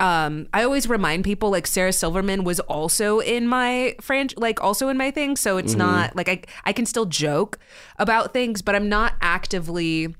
Um, 0.00 0.48
I 0.52 0.64
always 0.64 0.88
remind 0.88 1.22
people 1.22 1.50
like 1.50 1.64
Sarah 1.66 1.92
Silverman 1.92 2.42
was 2.42 2.58
also 2.60 3.20
in 3.20 3.46
my 3.46 3.94
franchise, 4.00 4.36
like 4.36 4.60
also 4.60 4.88
in 4.88 4.96
my 4.96 5.12
thing. 5.12 5.36
So 5.36 5.50
Mm-hmm. 5.56 5.64
it's 5.66 5.74
not 5.76 6.16
like 6.16 6.28
I 6.28 6.42
I 6.64 6.72
can 6.72 6.86
still 6.86 7.06
joke 7.06 7.58
about 7.98 8.32
things, 8.32 8.62
but 8.62 8.74
I'm 8.74 8.88
not 8.88 9.14
actively. 9.20 10.14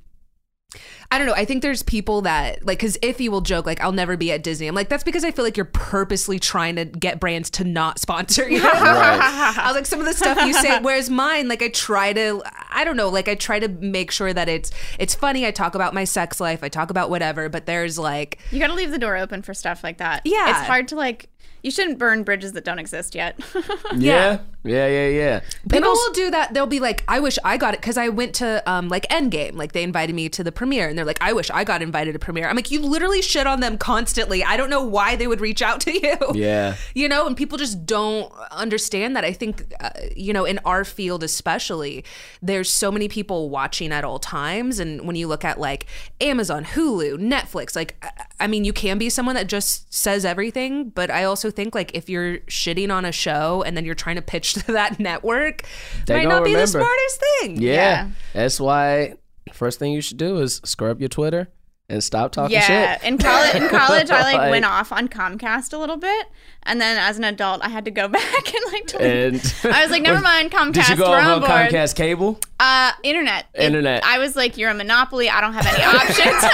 I 1.11 1.19
don't 1.19 1.27
know. 1.27 1.35
I 1.35 1.45
think 1.45 1.63
there's 1.63 1.83
people 1.83 2.23
that 2.23 2.65
like 2.65 2.79
because 2.79 2.97
Iffy 2.99 3.29
will 3.29 3.43
joke 3.43 3.67
like 3.67 3.81
I'll 3.83 3.93
never 3.93 4.17
be 4.17 4.33
at 4.33 4.43
Disney. 4.43 4.67
I'm 4.67 4.75
like 4.75 4.89
that's 4.89 5.05
because 5.05 5.25
I 5.25 5.31
feel 5.31 5.45
like 5.45 5.57
you're 5.57 5.67
purposely 5.67 6.39
trying 6.39 6.77
to 6.77 6.87
get 6.87 7.21
brands 7.21 7.51
to 7.51 7.65
not 7.65 7.99
sponsor 7.99 8.49
you. 8.49 8.61
I 8.65 9.65
was 9.67 9.75
like 9.75 9.87
some 9.87 10.01
of 10.01 10.07
the 10.07 10.15
stuff 10.15 10.39
you 10.47 10.55
say. 10.55 10.81
Whereas 10.81 11.11
mine, 11.11 11.49
like 11.49 11.63
I 11.63 11.69
try 11.69 12.13
to, 12.15 12.43
I 12.71 12.85
don't 12.85 12.97
know, 12.97 13.09
like 13.11 13.29
I 13.29 13.35
try 13.35 13.59
to 13.59 13.69
make 13.69 14.11
sure 14.11 14.33
that 14.33 14.49
it's 14.49 14.71
it's 14.99 15.15
funny. 15.15 15.47
I 15.47 15.51
talk 15.51 15.75
about 15.75 15.93
my 15.93 16.05
sex 16.05 16.41
life. 16.41 16.65
I 16.65 16.69
talk 16.69 16.91
about 16.91 17.11
whatever. 17.11 17.49
But 17.49 17.67
there's 17.67 17.99
like 17.99 18.39
You 18.51 18.59
got 18.59 18.69
to 18.69 18.75
leave 18.75 18.91
the 18.91 18.99
door 18.99 19.17
open 19.17 19.43
for 19.43 19.53
stuff 19.53 19.85
like 19.85 19.99
that. 19.99 20.23
Yeah. 20.25 20.51
It's 20.51 20.67
hard 20.67 20.89
to 20.89 20.97
like, 20.97 21.29
you 21.63 21.71
shouldn't 21.71 21.99
burn 21.99 22.23
bridges 22.25 22.53
that 22.53 22.65
don't 22.65 22.79
exist 22.79 23.15
yet. 23.15 23.39
yeah, 23.97 24.39
yeah, 24.65 24.87
yeah, 24.87 25.09
yeah. 25.09 25.41
People 25.71 25.89
also- 25.91 26.09
will 26.09 26.13
do 26.15 26.31
that. 26.31 26.55
They'll 26.55 26.67
be 26.67 26.81
like, 26.81 27.05
"I 27.09 27.21
wish 27.21 27.39
I 27.45 27.57
got 27.57 27.75
it," 27.75 27.81
because 27.81 27.97
I 27.97 28.09
went 28.09 28.35
to 28.37 28.63
um 28.71 28.89
like 28.89 29.07
Endgame. 29.09 29.55
Like 29.55 29.73
they 29.73 29.83
invited 29.83 30.15
me 30.15 30.29
to 30.31 30.45
the 30.45 30.53
premiere, 30.53 30.89
and 30.89 30.97
they're 30.99 31.05
like, 31.05 31.19
"I 31.21 31.33
wish 31.33 31.51
I 31.51 31.65
got 31.65 31.83
invited 31.83 32.13
to 32.13 32.19
premiere." 32.19 32.49
I'm 32.49 32.57
like, 32.57 32.71
"You 32.71 32.81
literally 32.81 33.23
shit 33.23 33.47
on 33.47 33.61
them 33.61 33.79
constantly. 33.79 34.43
I 34.45 34.57
don't 34.57 34.71
know 34.71 34.83
why 34.85 35.17
they 35.17 35.27
would 35.27 35.41
reach 35.41 35.63
out 35.63 35.81
to 35.83 35.93
you." 35.93 36.17
Yeah. 36.35 36.77
you 36.95 37.09
know, 37.09 37.27
and 37.27 37.37
people 37.37 37.59
just 37.59 37.87
don't 37.87 38.33
understand 38.51 39.17
that. 39.17 39.25
I 39.25 39.33
think, 39.33 39.73
uh, 39.81 39.91
you 40.17 40.33
know, 40.33 40.45
in 40.45 40.59
our 40.65 40.85
field 40.85 41.23
especially, 41.23 42.05
there's 42.41 42.71
so 42.71 42.91
many 42.91 43.09
people 43.09 43.51
watching 43.51 43.93
at 43.93 44.05
all 44.05 44.19
times, 44.19 44.79
and 44.79 45.07
when 45.07 45.17
you 45.17 45.27
look 45.29 45.45
at 45.45 45.59
like 45.61 45.87
Amazon, 46.21 46.65
Hulu, 46.65 47.19
Netflix, 47.19 47.77
like, 47.77 47.97
I- 48.03 48.11
I 48.41 48.47
mean, 48.49 48.65
you 48.65 48.73
can 48.73 48.99
be 48.99 49.09
someone 49.09 49.37
that 49.37 49.47
just 49.47 49.93
says 49.95 50.25
everything, 50.25 50.89
but 50.89 51.11
I 51.11 51.23
also 51.25 51.51
think 51.53 51.75
like 51.75 51.93
if 51.95 52.09
you're 52.09 52.39
shitting 52.41 52.93
on 52.93 53.05
a 53.05 53.13
show 53.13 53.63
and 53.63 53.77
then 53.77 53.85
you're 53.85 53.95
trying 53.95 54.17
to 54.17 54.23
pitch 54.23 54.55
to 54.67 54.73
that 54.73 54.99
network, 54.99 55.63
They 56.07 56.17
might 56.17 56.23
gonna 56.25 56.35
not 56.37 56.45
be 56.45 56.55
the 56.55 56.67
smartest 56.67 57.23
thing. 57.41 57.61
Yeah. 57.61 57.73
Yeah. 57.73 58.09
That's 58.33 58.61
why 58.61 59.15
first 59.53 59.79
thing 59.79 59.93
you 59.93 60.01
should 60.01 60.17
do 60.17 60.39
is 60.39 60.61
scrub 60.65 61.01
your 61.01 61.09
Twitter 61.09 61.49
and 61.93 62.03
stop 62.03 62.33
talking 62.33 62.55
yeah. 62.55 62.97
shit. 62.99 63.05
In 63.07 63.19
college, 63.19 63.55
in 63.55 63.69
college, 63.79 64.11
I 64.11 64.23
like, 64.23 64.37
Like- 64.39 64.51
went 64.51 64.65
off 64.65 64.91
on 64.93 65.07
Comcast 65.09 65.73
a 65.73 65.79
little 65.79 65.97
bit. 65.99 66.27
And 66.65 66.81
then 66.81 66.97
as 66.97 67.19
an 67.19 67.25
adult, 67.25 67.61
I 67.65 67.69
had 67.69 67.85
to 67.87 67.91
go 67.91 68.07
back 68.19 68.55
and 68.55 68.65
like, 68.73 68.87
delete. 68.87 69.65
And 69.65 69.75
I 69.75 69.83
was 69.83 69.91
like, 69.91 70.03
never 70.03 70.21
mind, 70.21 70.53
Comcast, 70.53 70.75
Did 70.75 70.89
you 70.91 70.97
go 70.97 71.13
on 71.13 71.41
board. 71.41 71.51
Comcast 71.51 71.97
cable? 71.97 72.39
Uh, 72.61 72.93
internet. 73.03 73.47
It- 73.55 73.63
Internet. 73.65 74.05
I 74.05 74.19
was 74.19 74.37
like, 74.37 74.57
you're 74.57 74.71
a 74.71 74.75
monopoly. 74.75 75.29
I 75.29 75.41
don't 75.41 75.55
have 75.55 75.67
any 75.67 75.83
options. 75.85 76.45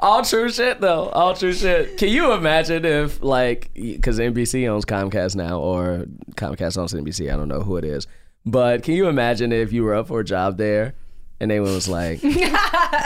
All 0.00 0.24
true 0.24 0.50
shit 0.50 0.80
though. 0.80 1.08
All 1.10 1.34
true 1.34 1.52
shit. 1.52 1.96
Can 1.98 2.08
you 2.08 2.32
imagine 2.32 2.84
if 2.84 3.22
like 3.22 3.70
because 3.74 4.18
NBC 4.18 4.68
owns 4.68 4.84
Comcast 4.84 5.36
now 5.36 5.60
or 5.60 6.06
Comcast 6.32 6.76
owns 6.78 6.92
NBC? 6.92 7.32
I 7.32 7.36
don't 7.36 7.48
know 7.48 7.60
who 7.62 7.76
it 7.76 7.84
is, 7.84 8.06
but 8.44 8.82
can 8.82 8.94
you 8.94 9.06
imagine 9.08 9.52
if 9.52 9.72
you 9.72 9.84
were 9.84 9.94
up 9.94 10.08
for 10.08 10.18
a 10.20 10.24
job 10.24 10.58
there 10.58 10.94
and 11.42 11.50
they 11.50 11.58
was 11.60 11.88
like, 11.88 12.22
"All 12.24 12.30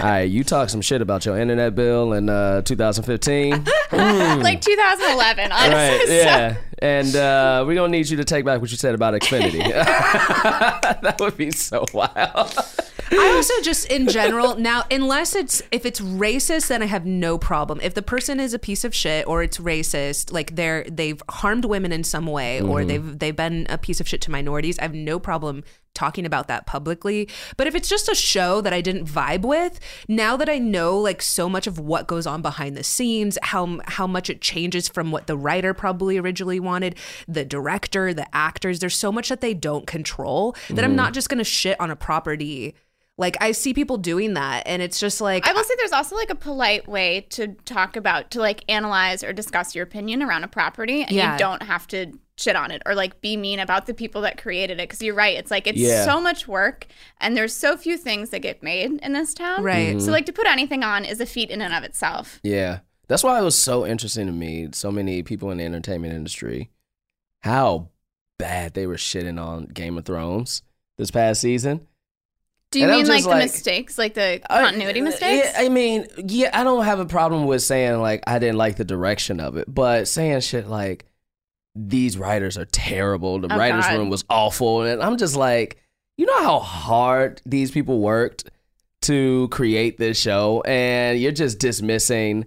right, 0.03 0.22
you 0.22 0.45
talk 0.45 0.68
some 0.68 0.82
shit 0.82 1.01
about 1.01 1.24
your 1.24 1.39
internet 1.39 1.74
bill 1.74 2.12
in 2.12 2.28
uh, 2.28 2.61
2015, 2.62 3.51
like 3.93 4.61
2011, 4.61 5.51
honestly. 5.53 5.74
right? 5.74 6.03
So- 6.07 6.12
Yeah, 6.12 6.57
and 6.80 7.16
uh, 7.16 7.64
we 7.66 7.74
don't 7.74 7.91
need 7.91 8.09
you 8.11 8.18
to 8.18 8.24
take 8.24 8.45
back 8.45 8.61
what 8.61 8.70
you 8.70 8.76
said 8.76 8.95
about 8.95 9.14
Xfinity. 9.14 9.64
that 11.03 11.16
would 11.20 11.37
be 11.37 11.51
so 11.51 11.84
wild. 11.93 12.53
I 13.09 13.32
also 13.37 13.55
just 13.62 13.91
in 13.91 14.09
general 14.09 14.57
now, 14.57 14.82
unless 14.91 15.34
it's 15.37 15.62
if 15.70 15.87
it's 15.87 16.01
racist, 16.01 16.68
then 16.68 16.82
I 16.82 16.87
have 16.87 17.07
no 17.07 17.39
problem. 17.39 17.80
If 17.82 17.95
the 17.95 18.03
person 18.03 18.41
is 18.41 18.53
a 18.53 18.59
piece 18.59 18.84
of 18.84 18.95
shit 18.95 19.26
or 19.28 19.43
it's 19.43 19.59
racist, 19.59 20.32
like 20.32 20.57
they're 20.57 20.84
they've 20.91 21.22
harmed 21.30 21.64
women 21.64 21.93
in 21.93 22.03
some 22.05 22.26
way 22.26 22.61
or 22.61 22.84
they've 22.84 23.18
they've 23.18 23.37
been 23.37 23.66
a 23.70 23.78
piece 23.78 24.01
of 24.01 24.09
shit 24.09 24.20
to 24.22 24.30
minorities, 24.30 24.78
I 24.78 24.82
have 24.82 24.95
no 24.95 25.18
problem 25.20 25.62
talking 25.97 26.24
about 26.24 26.47
that 26.49 26.66
publicly. 26.66 27.28
But 27.57 27.66
if 27.66 27.74
it's 27.74 27.88
just 27.88 28.09
a 28.09 28.14
show 28.14 28.61
that 28.61 28.72
I 28.72 28.80
didn't 28.80 29.07
vibe 29.07 29.42
with, 29.42 29.80
now 30.09 30.36
that 30.36 30.49
I 30.49 30.59
know 30.59 30.97
like 30.99 31.22
so 31.22 31.49
much 31.49 31.66
of 31.66 31.78
what 31.80 32.07
goes 32.07 32.26
on 32.26 32.42
behind 32.42 32.76
the 32.76 32.84
scenes, 32.84 33.38
how 33.42 33.80
how 33.86 34.07
much 34.07 34.30
it 34.30 34.40
changes 34.40 34.88
from 34.88 35.11
what 35.11 35.26
the 35.26 35.36
writer 35.36 35.74
probably 35.74 36.18
originally 36.18 36.61
wanted, 36.61 36.97
the 37.26 37.44
director, 37.44 38.14
the 38.14 38.32
actors, 38.34 38.78
there's 38.78 38.94
so 38.94 39.11
much 39.11 39.28
that 39.28 39.40
they 39.40 39.55
don't 39.55 39.86
control 39.86 40.55
that 40.70 40.84
I'm 40.84 40.92
mm. 40.92 40.97
not 40.97 41.14
just 41.14 41.28
going 41.28 41.38
to 41.38 41.44
shit 41.44 41.80
on 41.80 41.90
a 41.90 41.97
property. 41.97 42.74
Like 43.18 43.36
I 43.40 43.53
see 43.53 43.72
people 43.72 43.97
doing 43.97 44.34
that 44.34 44.64
and 44.66 44.82
it's 44.82 45.01
just 45.01 45.22
like 45.22 45.47
I 45.47 45.53
will 45.55 45.64
say 45.64 45.74
there's 45.78 45.92
also 45.92 46.16
like 46.16 46.28
a 46.28 46.34
polite 46.34 46.86
way 46.86 47.26
to 47.30 47.49
talk 47.64 47.97
about, 47.97 48.30
to 48.32 48.40
like 48.40 48.62
analyze 48.68 49.24
or 49.24 49.32
discuss 49.32 49.74
your 49.74 49.84
opinion 49.84 50.22
around 50.22 50.44
a 50.44 50.49
property. 50.49 51.03
And 51.03 51.12
Yeah. 51.12 51.32
you 51.32 51.38
don't 51.38 51.62
have 51.62 51.86
to 51.88 52.12
shit 52.39 52.55
on 52.57 52.70
it 52.70 52.82
or 52.84 52.95
like 52.95 53.20
be 53.20 53.37
mean 53.37 53.59
about 53.59 53.87
the 53.87 53.95
people 53.95 54.20
that 54.20 54.41
created 54.41 54.78
it. 54.78 54.89
Cause 54.91 55.01
you're 55.03 55.14
right. 55.14 55.37
It's 55.37 55.51
like, 55.51 55.66
it's 55.66 55.78
Yeah. 55.78 56.05
so 56.05 56.20
much 56.20 56.47
work 56.47 56.87
and 57.20 57.37
there's 57.37 57.55
so 57.55 57.76
few 57.76 57.97
things 57.97 58.30
that 58.30 58.41
get 58.41 58.62
made 58.62 59.01
in 59.03 59.12
this 59.14 59.32
town. 59.34 59.62
Right. 59.62 59.91
Mm-hmm. 59.97 60.01
So 60.01 60.11
like 60.11 60.26
to 60.26 60.32
put 60.32 60.47
anything 60.47 60.84
on 60.84 61.05
is 61.05 61.20
a 61.20 61.26
feat 61.26 61.51
in 61.51 61.62
and 61.62 61.72
of 61.74 61.82
itself. 61.82 62.39
Yeah. 62.43 62.80
That's 63.09 63.22
why 63.24 63.39
it 63.41 63.43
was 63.45 63.57
so 63.57 63.87
interesting 63.87 64.26
to 64.26 64.32
me, 64.32 64.68
so 64.72 64.91
many 64.91 65.22
people 65.22 65.51
in 65.51 65.59
the 65.59 65.64
entertainment 65.64 66.12
industry, 66.12 66.70
how 67.41 67.89
bad 68.39 68.74
they 68.74 68.87
were 68.87 68.97
shitting 68.97 69.41
on 69.43 69.66
Game 69.66 69.97
of 69.97 70.05
Thrones 70.05 70.62
this 70.99 71.11
past 71.11 71.41
season. 71.41 71.87
Do 72.72 72.80
you 72.80 72.87
And 72.87 72.97
mean 72.97 73.07
like 73.07 73.18
just 73.18 73.24
the 73.28 73.30
like- 73.30 73.43
mistakes, 73.45 73.97
like 73.97 74.14
the 74.14 74.41
uh, 74.51 74.55
I- 74.57 74.62
continuity 74.64 75.01
mistakes? 75.01 75.49
Yeah, 75.55 75.61
I 75.62 75.68
mean, 75.68 76.07
yeah, 76.18 76.51
I 76.53 76.64
don't 76.64 76.84
have 76.84 76.99
a 76.99 77.07
problem 77.07 77.47
with 77.47 77.62
saying 77.62 78.01
like 78.01 78.24
I 78.26 78.39
didn't 78.41 78.57
like 78.59 78.76
the 78.76 78.84
direction 78.84 79.39
of 79.41 79.57
it, 79.57 79.72
but 79.72 80.09
saying 80.09 80.41
shit 80.41 80.66
like 80.66 81.07
these 81.77 82.16
writers 82.16 82.57
are 82.57 82.64
terrible, 82.64 83.39
the 83.39 83.53
Oh, 83.53 83.57
writers' 83.59 83.85
God. 83.87 83.99
room 83.99 84.09
was 84.09 84.24
awful, 84.31 84.83
and 84.83 85.03
I'm 85.03 85.16
just 85.18 85.37
like, 85.37 85.77
you 86.16 86.24
know 86.27 86.43
how 86.43 86.59
hard 86.61 87.43
these 87.45 87.70
people 87.70 88.01
worked 88.01 88.51
to 89.03 89.49
create 89.51 89.99
this 89.99 90.18
show 90.18 90.62
and 90.66 91.20
you're 91.20 91.31
just 91.31 91.59
dismissing 91.59 92.47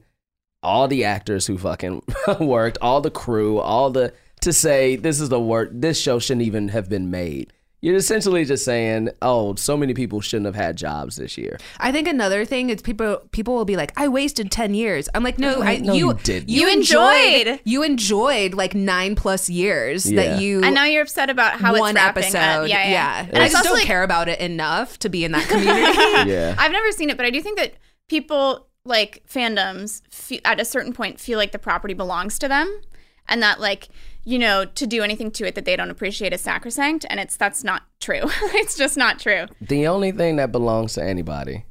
all 0.64 0.88
the 0.88 1.06
actors 1.06 1.46
who 1.46 1.58
fucking 1.58 2.02
worked, 2.40 2.78
all 2.82 3.00
the 3.02 3.12
crew, 3.12 3.60
all 3.60 3.92
the 3.92 4.12
to 4.42 4.52
say 4.52 4.96
this 4.96 5.20
is 5.22 5.30
the 5.30 5.40
work 5.40 5.70
this 5.72 6.00
show 6.02 6.18
shouldn't 6.18 6.46
even 6.46 6.70
have 6.70 6.90
been 6.90 7.12
made. 7.12 7.54
You're 7.82 7.96
essentially 7.96 8.44
just 8.44 8.66
saying, 8.66 9.10
"Oh, 9.22 9.56
so 9.56 9.78
many 9.78 9.94
people 9.94 10.20
shouldn't 10.20 10.46
have 10.48 10.56
had 10.56 10.76
jobs 10.76 11.16
this 11.16 11.38
year." 11.38 11.58
I 11.80 11.92
think 11.94 12.08
another 12.08 12.44
thing 12.44 12.70
is 12.70 12.82
people 12.82 13.22
people 13.32 13.56
will 13.56 13.64
be 13.66 13.78
like, 13.78 13.94
"I 13.96 14.08
wasted 14.10 14.52
ten 14.52 14.74
years." 14.74 15.08
I'm 15.16 15.24
like, 15.24 15.40
"No, 15.40 15.62
I, 15.62 15.78
No, 15.78 15.94
you 15.94 16.14
didn't. 16.16 16.50
You 16.50 16.68
enjoyed. 16.70 17.62
you 17.64 17.84
enjoyed 17.84 18.54
like 18.54 18.76
nine 18.76 19.16
plus 19.16 19.50
years 19.50 20.12
Yeah. 20.12 20.16
that 20.36 20.42
you 20.42 20.62
And 20.64 20.76
now 20.76 20.84
you're 20.86 21.04
upset 21.04 21.30
about 21.30 21.54
how 21.60 21.78
one 21.80 21.96
it's 21.96 22.06
episode, 22.06 22.38
up. 22.38 22.68
Yeah, 22.70 22.84
yeah. 22.84 22.90
yeah. 22.92 23.20
And 23.22 23.34
And 23.36 23.44
I 23.44 23.50
just 23.50 23.64
don't 23.64 23.74
like, 23.74 23.86
care 23.86 24.04
about 24.04 24.28
it 24.28 24.40
enough 24.40 25.00
to 25.00 25.10
be 25.10 25.24
in 25.24 25.32
that 25.32 25.48
community. 25.48 26.30
Yeah. 26.30 26.56
I've 26.58 26.72
never 26.74 26.92
seen 26.92 27.10
it, 27.10 27.16
but 27.18 27.26
I 27.26 27.30
do 27.30 27.42
think 27.42 27.58
that 27.58 27.74
people 28.10 28.68
like 28.86 29.24
fandoms 29.32 30.02
fe- 30.10 30.42
at 30.44 30.60
a 30.60 30.66
certain 30.66 30.92
point 30.94 31.20
feel 31.20 31.38
like 31.38 31.52
the 31.52 31.60
property 31.60 31.94
belongs 31.94 32.40
to 32.40 32.48
them, 32.48 32.82
and 33.30 33.42
that 33.42 33.60
like 33.60 33.90
you 34.26 34.38
know 34.38 34.66
to 34.66 34.86
do 34.86 35.02
anything 35.04 35.32
to 35.32 35.46
it 35.46 35.56
that 35.56 35.66
they 35.66 35.76
don't 35.76 35.90
appreciate 35.90 36.34
is 36.34 36.42
sacrosanct, 36.42 37.06
and 37.10 37.20
it's 37.20 37.38
that's 37.38 37.64
not 37.64 37.84
true. 38.00 38.22
it's 38.26 38.78
just 38.78 38.98
not 38.98 39.20
true. 39.20 39.46
The 39.62 39.88
only 39.88 40.12
thing 40.12 40.36
that 40.38 40.52
belongs 40.52 40.94
to 40.94 41.04
anybody 41.04 41.66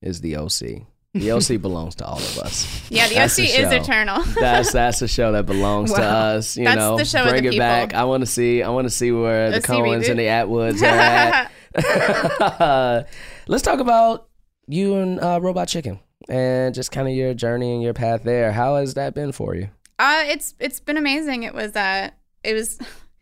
is 0.00 0.20
the 0.20 0.36
OC. 0.36 0.86
The 1.14 1.30
OC 1.32 1.48
belongs 1.60 1.94
to 1.96 2.06
all 2.06 2.16
of 2.16 2.38
us. 2.38 2.90
Yeah, 2.90 3.06
the 3.08 3.16
That's 3.16 3.38
OC 3.38 3.44
the 3.46 3.52
is 3.52 3.72
eternal. 3.72 4.22
That's 4.40 4.72
that's 4.72 5.02
a 5.02 5.08
show 5.08 5.32
that 5.32 5.44
belongs 5.44 5.92
to 5.92 6.02
us. 6.02 6.56
You 6.56 6.64
That's 6.64 6.76
know, 6.78 6.96
the 6.96 7.04
show 7.04 7.28
bring 7.28 7.42
the 7.42 7.48
it 7.48 7.52
people. 7.52 7.58
back. 7.66 7.92
I 7.94 8.04
want 8.04 8.22
to 8.22 8.26
see. 8.26 8.62
I 8.62 8.70
want 8.70 8.86
to 8.86 8.90
see 8.90 9.12
where 9.12 9.50
the 9.50 9.60
reboot. 9.60 10.08
and 10.08 10.18
the 10.18 10.24
Atwoods 10.24 10.82
are 10.82 11.48
at. 11.76 13.06
Let's 13.46 13.62
talk 13.62 13.80
about 13.80 14.28
you 14.66 14.96
and 14.96 15.20
uh, 15.20 15.38
Robot 15.42 15.68
Chicken 15.68 16.00
and 16.28 16.74
just 16.74 16.92
kind 16.92 17.08
of 17.08 17.14
your 17.14 17.34
journey 17.34 17.74
and 17.74 17.82
your 17.82 17.94
path 17.94 18.22
there. 18.22 18.52
How 18.52 18.76
has 18.76 18.94
that 18.94 19.14
been 19.14 19.32
for 19.32 19.54
you? 19.54 19.68
Uh, 20.02 20.24
it's 20.26 20.54
it's 20.58 20.80
been 20.80 20.96
amazing. 20.96 21.44
It 21.44 21.54
was 21.54 21.76
uh, 21.76 22.10
it 22.42 22.54
was 22.54 22.76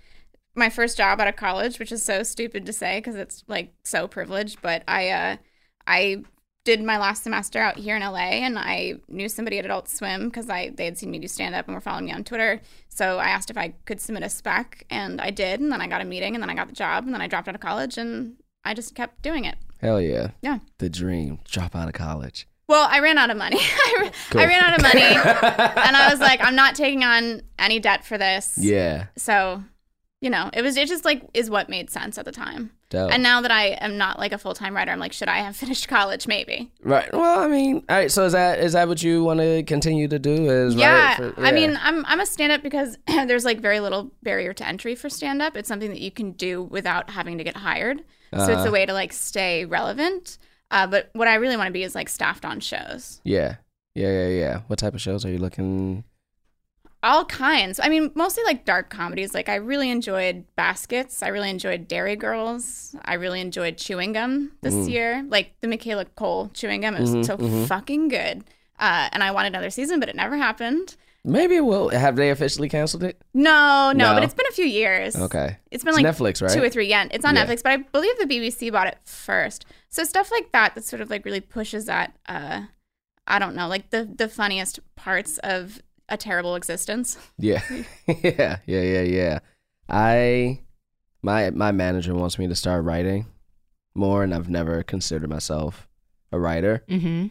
my 0.55 0.71
first 0.71 0.97
job 0.97 1.21
out 1.21 1.29
of 1.29 1.37
college, 1.37 1.79
which 1.79 1.93
is 1.93 2.03
so 2.03 2.23
stupid 2.23 2.65
to 2.65 2.73
say 2.73 3.01
because 3.01 3.17
it's 3.17 3.45
like 3.49 3.75
so 3.85 4.09
privileged. 4.09 4.63
But 4.63 4.83
I 4.89 5.11
uh, 5.11 5.37
I 5.87 6.25
did 6.65 6.83
my 6.83 6.97
last 6.97 7.23
semester 7.23 7.59
out 7.59 7.77
here 7.77 7.97
in 7.97 8.03
LA, 8.03 8.41
and 8.47 8.59
I 8.59 8.95
knew 9.09 9.29
somebody 9.29 9.59
at 9.59 9.67
Adult 9.67 9.91
Swim 9.91 10.31
because 10.31 10.49
I 10.49 10.71
they 10.71 10.87
had 10.87 10.97
seen 10.97 11.11
me 11.11 11.19
do 11.19 11.29
stand 11.29 11.55
up 11.55 11.67
and 11.67 11.75
were 11.75 11.83
following 11.83 12.07
me 12.07 12.13
on 12.13 12.25
Twitter. 12.25 12.63
So 12.89 13.19
I 13.19 13.29
asked 13.29 13.51
if 13.51 13.59
I 13.59 13.75
could 13.85 14.01
submit 14.01 14.23
a 14.23 14.31
spec, 14.31 14.87
and 14.89 15.21
I 15.21 15.29
did. 15.29 15.61
And 15.61 15.71
then 15.71 15.83
I 15.83 15.87
got 15.87 16.01
a 16.01 16.07
meeting, 16.07 16.35
and 16.35 16.43
then 16.43 16.49
I 16.49 16.55
got 16.55 16.69
the 16.69 16.75
job, 16.75 17.05
and 17.05 17.13
then 17.13 17.21
I 17.21 17.27
dropped 17.27 17.47
out 17.47 17.55
of 17.55 17.61
college, 17.61 17.99
and 17.99 18.37
I 18.65 18.73
just 18.73 18.95
kept 18.95 19.21
doing 19.21 19.45
it. 19.45 19.57
Hell 19.83 20.01
yeah. 20.01 20.31
Yeah. 20.41 20.61
The 20.79 20.89
dream. 20.89 21.41
Drop 21.45 21.77
out 21.77 21.89
of 21.89 21.95
college. 21.95 22.49
Well, 22.71 22.87
I 22.91 23.01
ran 23.01 23.19
out 23.19 23.31
of 23.31 23.37
money. 23.37 23.59
I, 23.61 24.13
Cool. 24.31 24.41
I 24.43 24.47
ran 24.47 24.63
out 24.63 24.77
of 24.77 24.83
money, 24.83 25.03
and 25.03 25.97
I 25.97 26.09
was 26.11 26.21
like, 26.21 26.41
I'm 26.41 26.55
not 26.55 26.75
taking 26.77 27.03
on 27.05 27.43
any 27.59 27.81
debt 27.81 28.05
for 28.05 28.17
this. 28.17 28.57
Yeah. 28.61 29.07
So, 29.17 29.63
you 30.21 30.31
know, 30.31 30.51
it 30.53 30.63
was 30.63 30.77
it 30.77 30.87
just 30.89 31.05
like 31.05 31.23
is 31.35 31.51
what 31.51 31.69
made 31.69 31.91
sense 31.91 32.17
at 32.17 32.25
the 32.25 32.33
time. 32.33 32.71
Dope. 32.91 33.13
And 33.13 33.23
now 33.23 33.41
that 33.41 33.51
I 33.53 33.69
am 33.87 33.97
not 33.99 34.19
like 34.19 34.33
a 34.33 34.39
full 34.39 34.55
time 34.55 34.75
writer, 34.77 34.91
I'm 34.93 34.99
like, 35.01 35.13
should 35.13 35.29
I 35.29 35.39
have 35.39 35.57
finished 35.65 35.89
college? 35.89 36.27
Maybe. 36.29 36.71
right. 36.83 37.13
Well, 37.13 37.41
I 37.41 37.49
mean, 37.49 37.85
all 37.89 37.97
right. 37.97 38.11
So 38.11 38.25
is 38.25 38.33
that 38.33 38.61
is 38.61 38.73
that 38.75 38.87
what 38.89 39.03
you 39.03 39.25
want 39.25 39.41
to 39.41 39.63
continue 39.65 40.07
to 40.09 40.19
do? 40.19 40.49
Is 40.51 40.75
Yeah. 40.77 41.17
for- 41.17 41.35
I 41.45 41.51
mean, 41.53 41.77
I'm 41.83 42.05
I'm 42.07 42.21
a 42.21 42.27
stand 42.27 42.53
up 42.53 42.63
because 42.63 42.97
there's 43.07 43.45
like 43.45 43.59
very 43.61 43.81
little 43.81 44.13
barrier 44.23 44.53
to 44.55 44.67
entry 44.67 44.95
for 44.95 45.09
stand 45.11 45.43
up. 45.43 45.57
It's 45.57 45.69
something 45.69 45.91
that 45.91 46.01
you 46.01 46.11
can 46.13 46.33
do 46.33 46.63
without 46.63 47.11
having 47.11 47.39
to 47.39 47.45
get 47.45 47.57
hired. 47.57 47.99
So 48.33 48.39
it's 48.43 48.49
Uh-huh. 48.49 48.69
a 48.69 48.71
way 48.71 48.87
to 48.87 48.93
like 48.93 49.13
stay 49.13 49.65
relevant. 49.65 50.39
Uh, 50.71 50.87
but 50.87 51.11
what 51.15 51.29
I 51.29 51.35
really 51.35 51.57
want 51.57 51.67
to 51.69 51.73
be 51.73 51.83
is 51.83 51.95
like 51.95 52.09
staffed 52.09 52.45
on 52.45 52.61
shows. 52.61 53.21
yeah. 53.25 53.57
Yeah, 53.97 54.09
yeah, 54.09 54.29
yeah. 54.29 54.61
What 54.69 54.79
type 54.79 54.95
of 54.95 55.01
shows 55.01 55.25
are 55.25 55.31
you 55.31 55.39
looking? 55.39 56.05
all 57.03 57.25
kinds. 57.25 57.81
I 57.83 57.89
mean, 57.89 58.11
mostly 58.15 58.45
like 58.45 58.67
dark 58.67 58.91
comedies. 58.91 59.33
Like 59.33 59.49
I 59.49 59.55
really 59.55 59.91
enjoyed 59.91 60.45
Baskets. 60.55 61.23
I 61.23 61.29
really 61.29 61.49
enjoyed 61.49 61.89
Derry 61.89 62.15
Girls. 62.15 62.95
I 63.07 63.15
really 63.15 63.41
enjoyed 63.41 63.79
Chewing 63.79 64.13
Gum 64.13 64.53
this 64.61 64.75
Mm. 64.75 64.91
year. 64.91 65.25
Like 65.27 65.55
the 65.63 65.67
Michaela 65.69 66.05
Coel 66.05 66.51
Chewing 66.53 66.83
Gum. 66.83 66.95
It 66.95 67.01
was 67.01 67.15
Mhm, 67.15 67.25
so 67.27 67.39
mhm. 67.39 67.67
fucking 67.67 68.09
good. 68.09 68.45
Uh, 68.79 69.09
and 69.13 69.25
I 69.25 69.31
wanted 69.31 69.49
another 69.49 69.71
season, 69.71 69.99
but 69.99 70.09
it 70.11 70.15
never 70.17 70.37
happened. 70.37 70.97
Maybe 71.25 71.57
it 71.57 71.65
will. 71.65 71.91
Have 71.91 72.17
they 72.17 72.31
officially 72.31 72.69
canceled 72.69 73.03
it? 73.05 73.21
No, 73.35 73.93
no, 73.95 74.09
No. 74.09 74.15
but 74.15 74.23
it's 74.25 74.33
been 74.35 74.47
a 74.49 74.53
few 74.53 74.65
years. 74.65 75.15
Okay. 75.17 75.59
It's 75.71 75.85
been 75.85 75.95
It's 75.95 76.03
like 76.03 76.07
Netflix, 76.17 76.41
right? 76.41 76.51
two 76.51 76.63
or 76.63 76.71
three. 76.71 76.89
Yeah, 76.89 77.07
it's 77.11 77.25
on 77.27 77.35
Yeah. 77.37 77.45
Netflix, 77.47 77.63
but 77.63 77.73
I 77.73 77.77
believe 77.79 78.17
the 78.19 78.25
BBC 78.27 78.71
bought 78.73 78.87
it 78.87 78.99
first. 79.05 79.67
So 79.91 80.05
stuff 80.05 80.31
like 80.31 80.51
that 80.53 80.75
that 80.75 80.85
sort 80.85 81.03
of 81.03 81.11
like 81.11 81.25
really 81.27 81.41
pushes 81.41 81.85
that. 81.87 82.17
Uh, 82.27 82.63
I 83.27 83.39
don't 83.39 83.55
know, 83.55 83.69
like 83.69 83.91
the 83.91 84.05
the 84.17 84.29
funniest 84.29 84.81
parts 84.97 85.39
of 85.39 85.83
a 86.09 86.17
terrible 86.17 86.55
existence. 86.57 87.19
Yeah. 87.39 87.63
yeah, 88.07 88.59
yeah, 88.67 88.81
yeah, 88.81 89.03
yeah. 89.03 89.39
I 89.89 90.61
my 91.23 91.51
my 91.51 91.71
manager 91.73 92.15
wants 92.15 92.39
me 92.39 92.49
to 92.49 92.55
start 92.55 92.85
writing 92.85 93.27
more 93.95 94.23
and 94.23 94.35
I've 94.35 94.49
never 94.49 94.83
considered 94.83 95.29
myself 95.29 95.87
a 96.33 96.39
writer. 96.41 96.83
mm-hmm. 96.89 97.27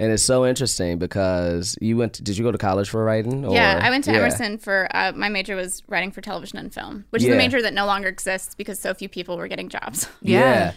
And 0.00 0.10
it's 0.10 0.22
so 0.22 0.46
interesting 0.46 0.98
because 0.98 1.76
you 1.80 1.96
went 1.96 2.14
to, 2.14 2.22
did 2.22 2.38
you 2.38 2.42
go 2.42 2.50
to 2.50 2.56
college 2.58 2.88
for 2.88 3.04
writing? 3.04 3.44
Or, 3.44 3.54
yeah, 3.54 3.78
I 3.82 3.90
went 3.90 4.04
to 4.04 4.12
Yeah. 4.12 4.18
Emerson 4.20 4.56
for 4.56 4.88
uh, 4.96 5.12
my 5.14 5.28
major 5.28 5.54
was 5.54 5.82
writing 5.88 6.10
for 6.10 6.22
television 6.22 6.58
and 6.58 6.72
film, 6.72 7.04
which 7.10 7.20
is 7.22 7.28
Yeah. 7.28 7.34
a 7.34 7.36
major 7.36 7.60
that 7.60 7.74
no 7.74 7.84
longer 7.84 8.08
exists 8.08 8.54
because 8.54 8.78
so 8.80 8.94
few 8.94 9.10
people 9.10 9.36
were 9.36 9.46
getting 9.46 9.68
jobs. 9.68 10.08
Yeah. 10.22 10.72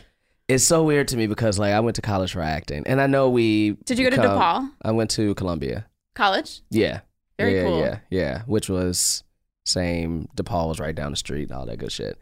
It's 0.50 0.66
so 0.66 0.84
weird 0.84 1.08
to 1.08 1.18
me 1.18 1.26
because 1.28 1.58
like 1.58 1.74
I 1.74 1.80
went 1.80 1.96
to 1.96 2.02
college 2.02 2.34
for 2.34 2.42
acting 2.42 2.84
and 2.86 3.00
I 3.00 3.08
know 3.08 3.30
we 3.30 3.72
Did 3.86 3.98
you 3.98 4.10
go 4.10 4.16
to 4.16 4.22
DePaul 4.22 4.70
I 4.82 4.92
went 4.92 5.10
to 5.12 5.34
Columbia. 5.36 5.86
College? 6.16 6.62
Yeah. 6.70 7.00
Very 7.40 7.56
yeah, 7.56 7.64
cool. 7.64 7.80
Yeah, 7.80 8.00
yeah. 8.10 8.42
Which 8.46 8.70
was 8.70 9.24
same. 9.66 10.28
DePaul 10.36 10.68
was 10.68 10.80
right 10.82 10.94
down 10.94 11.12
the 11.12 11.18
street, 11.18 11.50
and 11.50 11.58
all 11.58 11.66
that 11.66 11.78
good 11.80 11.92
shit. 11.92 12.20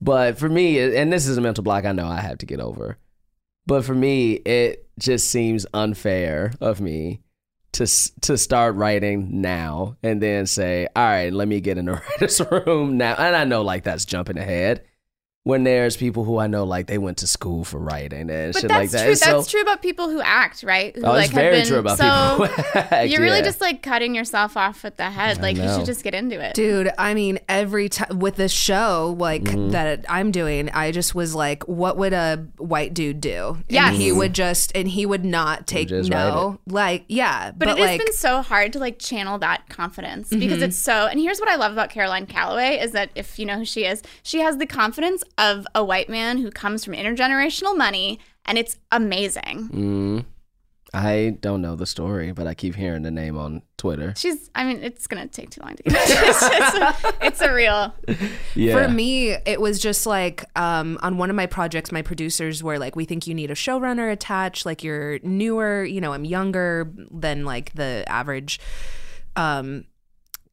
But 0.00 0.36
for 0.38 0.48
me, 0.48 0.78
and 0.80 1.10
this 1.12 1.26
is 1.26 1.38
a 1.38 1.40
mental 1.40 1.62
block 1.64 1.84
I 1.84 1.92
know 1.92 2.06
I 2.06 2.20
have 2.20 2.38
to 2.38 2.46
get 2.46 2.60
over. 2.60 2.98
But 3.66 3.84
for 3.84 3.94
me, 3.94 4.34
it 4.34 4.88
just 4.98 5.28
seems 5.28 5.66
unfair 5.74 6.52
of 6.60 6.80
me 6.80 7.22
to 7.72 7.86
to 8.22 8.38
start 8.38 8.74
writing 8.76 9.40
now 9.40 9.96
and 10.02 10.22
then 10.22 10.46
say, 10.46 10.88
"All 10.96 11.04
right, 11.04 11.32
let 11.32 11.48
me 11.48 11.60
get 11.60 11.78
in 11.78 11.86
the 11.86 11.92
writer's 12.20 12.40
room 12.50 12.96
now." 12.96 13.14
And 13.18 13.36
I 13.36 13.44
know 13.44 13.62
like 13.62 13.84
that's 13.84 14.04
jumping 14.04 14.38
ahead. 14.38 14.84
When 15.46 15.62
there's 15.62 15.96
people 15.96 16.24
who 16.24 16.38
I 16.38 16.48
know 16.48 16.64
like 16.64 16.88
they 16.88 16.98
went 16.98 17.18
to 17.18 17.28
school 17.28 17.62
for 17.62 17.78
writing 17.78 18.28
and 18.30 18.52
But 18.52 18.62
shit 18.62 18.68
like 18.70 18.90
that. 18.90 18.98
true. 19.02 19.10
And 19.10 19.18
so- 19.18 19.36
that's 19.36 19.48
true 19.48 19.60
about 19.60 19.80
people 19.80 20.08
who 20.10 20.20
act, 20.20 20.64
right? 20.64 20.92
Who 20.96 21.02
Oh, 21.04 21.10
like 21.12 21.26
it's 21.26 21.34
have 21.34 21.40
very 21.40 21.56
been- 21.58 21.66
true 21.68 21.78
about 21.78 21.98
so 21.98 22.46
people. 22.48 22.64
who 22.64 22.78
act, 22.80 23.08
You're 23.10 23.20
really 23.20 23.38
yeah. 23.38 23.44
just 23.44 23.60
like 23.60 23.80
cutting 23.80 24.16
yourself 24.16 24.56
off 24.56 24.84
at 24.84 24.96
the 24.96 25.08
head. 25.08 25.38
I 25.38 25.42
Like 25.42 25.56
you 25.56 25.68
should 25.72 25.86
just 25.86 26.02
get 26.02 26.14
into 26.14 26.40
it. 26.40 26.54
Dude, 26.54 26.90
I 26.98 27.14
mean, 27.14 27.38
every 27.48 27.88
time 27.88 28.18
with 28.18 28.34
this 28.34 28.50
show, 28.50 29.14
like 29.20 29.44
Mm-hmm. 29.44 29.70
that 29.70 30.04
I'm 30.08 30.32
doing, 30.32 30.68
I 30.70 30.90
just 30.90 31.14
was 31.14 31.32
like, 31.32 31.62
what 31.68 31.96
would 31.96 32.12
a 32.12 32.44
white 32.58 32.92
dude 32.92 33.20
do? 33.20 33.58
Yes. 33.68 33.90
And 33.92 33.96
he 34.02 34.10
would 34.10 34.32
just, 34.34 34.72
and 34.74 34.88
he 34.88 35.06
would 35.06 35.24
not 35.24 35.68
take 35.68 35.86
just 35.88 36.10
no. 36.10 36.58
Like, 36.66 37.04
yeah. 37.06 37.52
But, 37.52 37.66
But, 37.68 37.78
it 37.78 37.88
has 37.88 37.98
been 37.98 38.12
so 38.14 38.42
hard 38.42 38.72
to 38.72 38.80
like 38.80 38.98
channel 38.98 39.38
that 39.38 39.68
confidence 39.68 40.28
because 40.30 40.60
it's 40.60 40.76
so. 40.76 41.06
And 41.06 41.20
here's 41.20 41.38
what 41.38 41.48
I 41.48 41.54
love 41.54 41.70
about 41.72 41.90
Caroline 41.90 42.26
Calloway 42.26 42.78
is 42.80 42.90
that 42.92 43.10
if 43.14 43.38
you 43.38 43.46
know 43.46 43.58
who 43.58 43.64
she 43.64 43.84
is, 43.84 44.02
she 44.24 44.40
has 44.40 44.56
the 44.56 44.66
confidence 44.66 45.22
of 45.38 45.66
a 45.74 45.84
white 45.84 46.08
man 46.08 46.38
who 46.38 46.50
comes 46.50 46.84
from 46.84 46.94
intergenerational 46.94 47.76
money, 47.76 48.18
and 48.44 48.58
it's 48.58 48.78
amazing. 48.90 49.68
Mm, 49.72 50.24
I 50.94 51.36
don't 51.40 51.60
know 51.60 51.76
the 51.76 51.86
story, 51.86 52.32
but 52.32 52.46
I 52.46 52.54
keep 52.54 52.74
hearing 52.74 53.02
the 53.02 53.10
name 53.10 53.36
on 53.36 53.62
Twitter. 53.76 54.14
She's. 54.16 54.50
I 54.54 54.64
mean, 54.64 54.82
it's 54.82 55.06
gonna 55.06 55.26
take 55.26 55.50
too 55.50 55.60
long 55.62 55.76
to 55.76 55.82
get. 55.82 55.94
it's, 56.08 56.42
it's, 56.42 57.04
a, 57.04 57.14
it's 57.26 57.40
a 57.42 57.52
real. 57.52 57.94
Yeah. 58.54 58.72
For 58.72 58.88
me, 58.88 59.30
it 59.30 59.60
was 59.60 59.78
just 59.78 60.06
like 60.06 60.44
um, 60.58 60.98
on 61.02 61.18
one 61.18 61.28
of 61.28 61.36
my 61.36 61.46
projects, 61.46 61.92
my 61.92 62.02
producers 62.02 62.62
were 62.62 62.78
like, 62.78 62.96
"We 62.96 63.04
think 63.04 63.26
you 63.26 63.34
need 63.34 63.50
a 63.50 63.54
showrunner 63.54 64.10
attached. 64.10 64.64
Like 64.64 64.82
you're 64.82 65.18
newer, 65.22 65.84
you 65.84 66.00
know, 66.00 66.12
I'm 66.12 66.24
younger 66.24 66.90
than 67.10 67.44
like 67.44 67.74
the 67.74 68.04
average 68.08 68.58
um, 69.36 69.84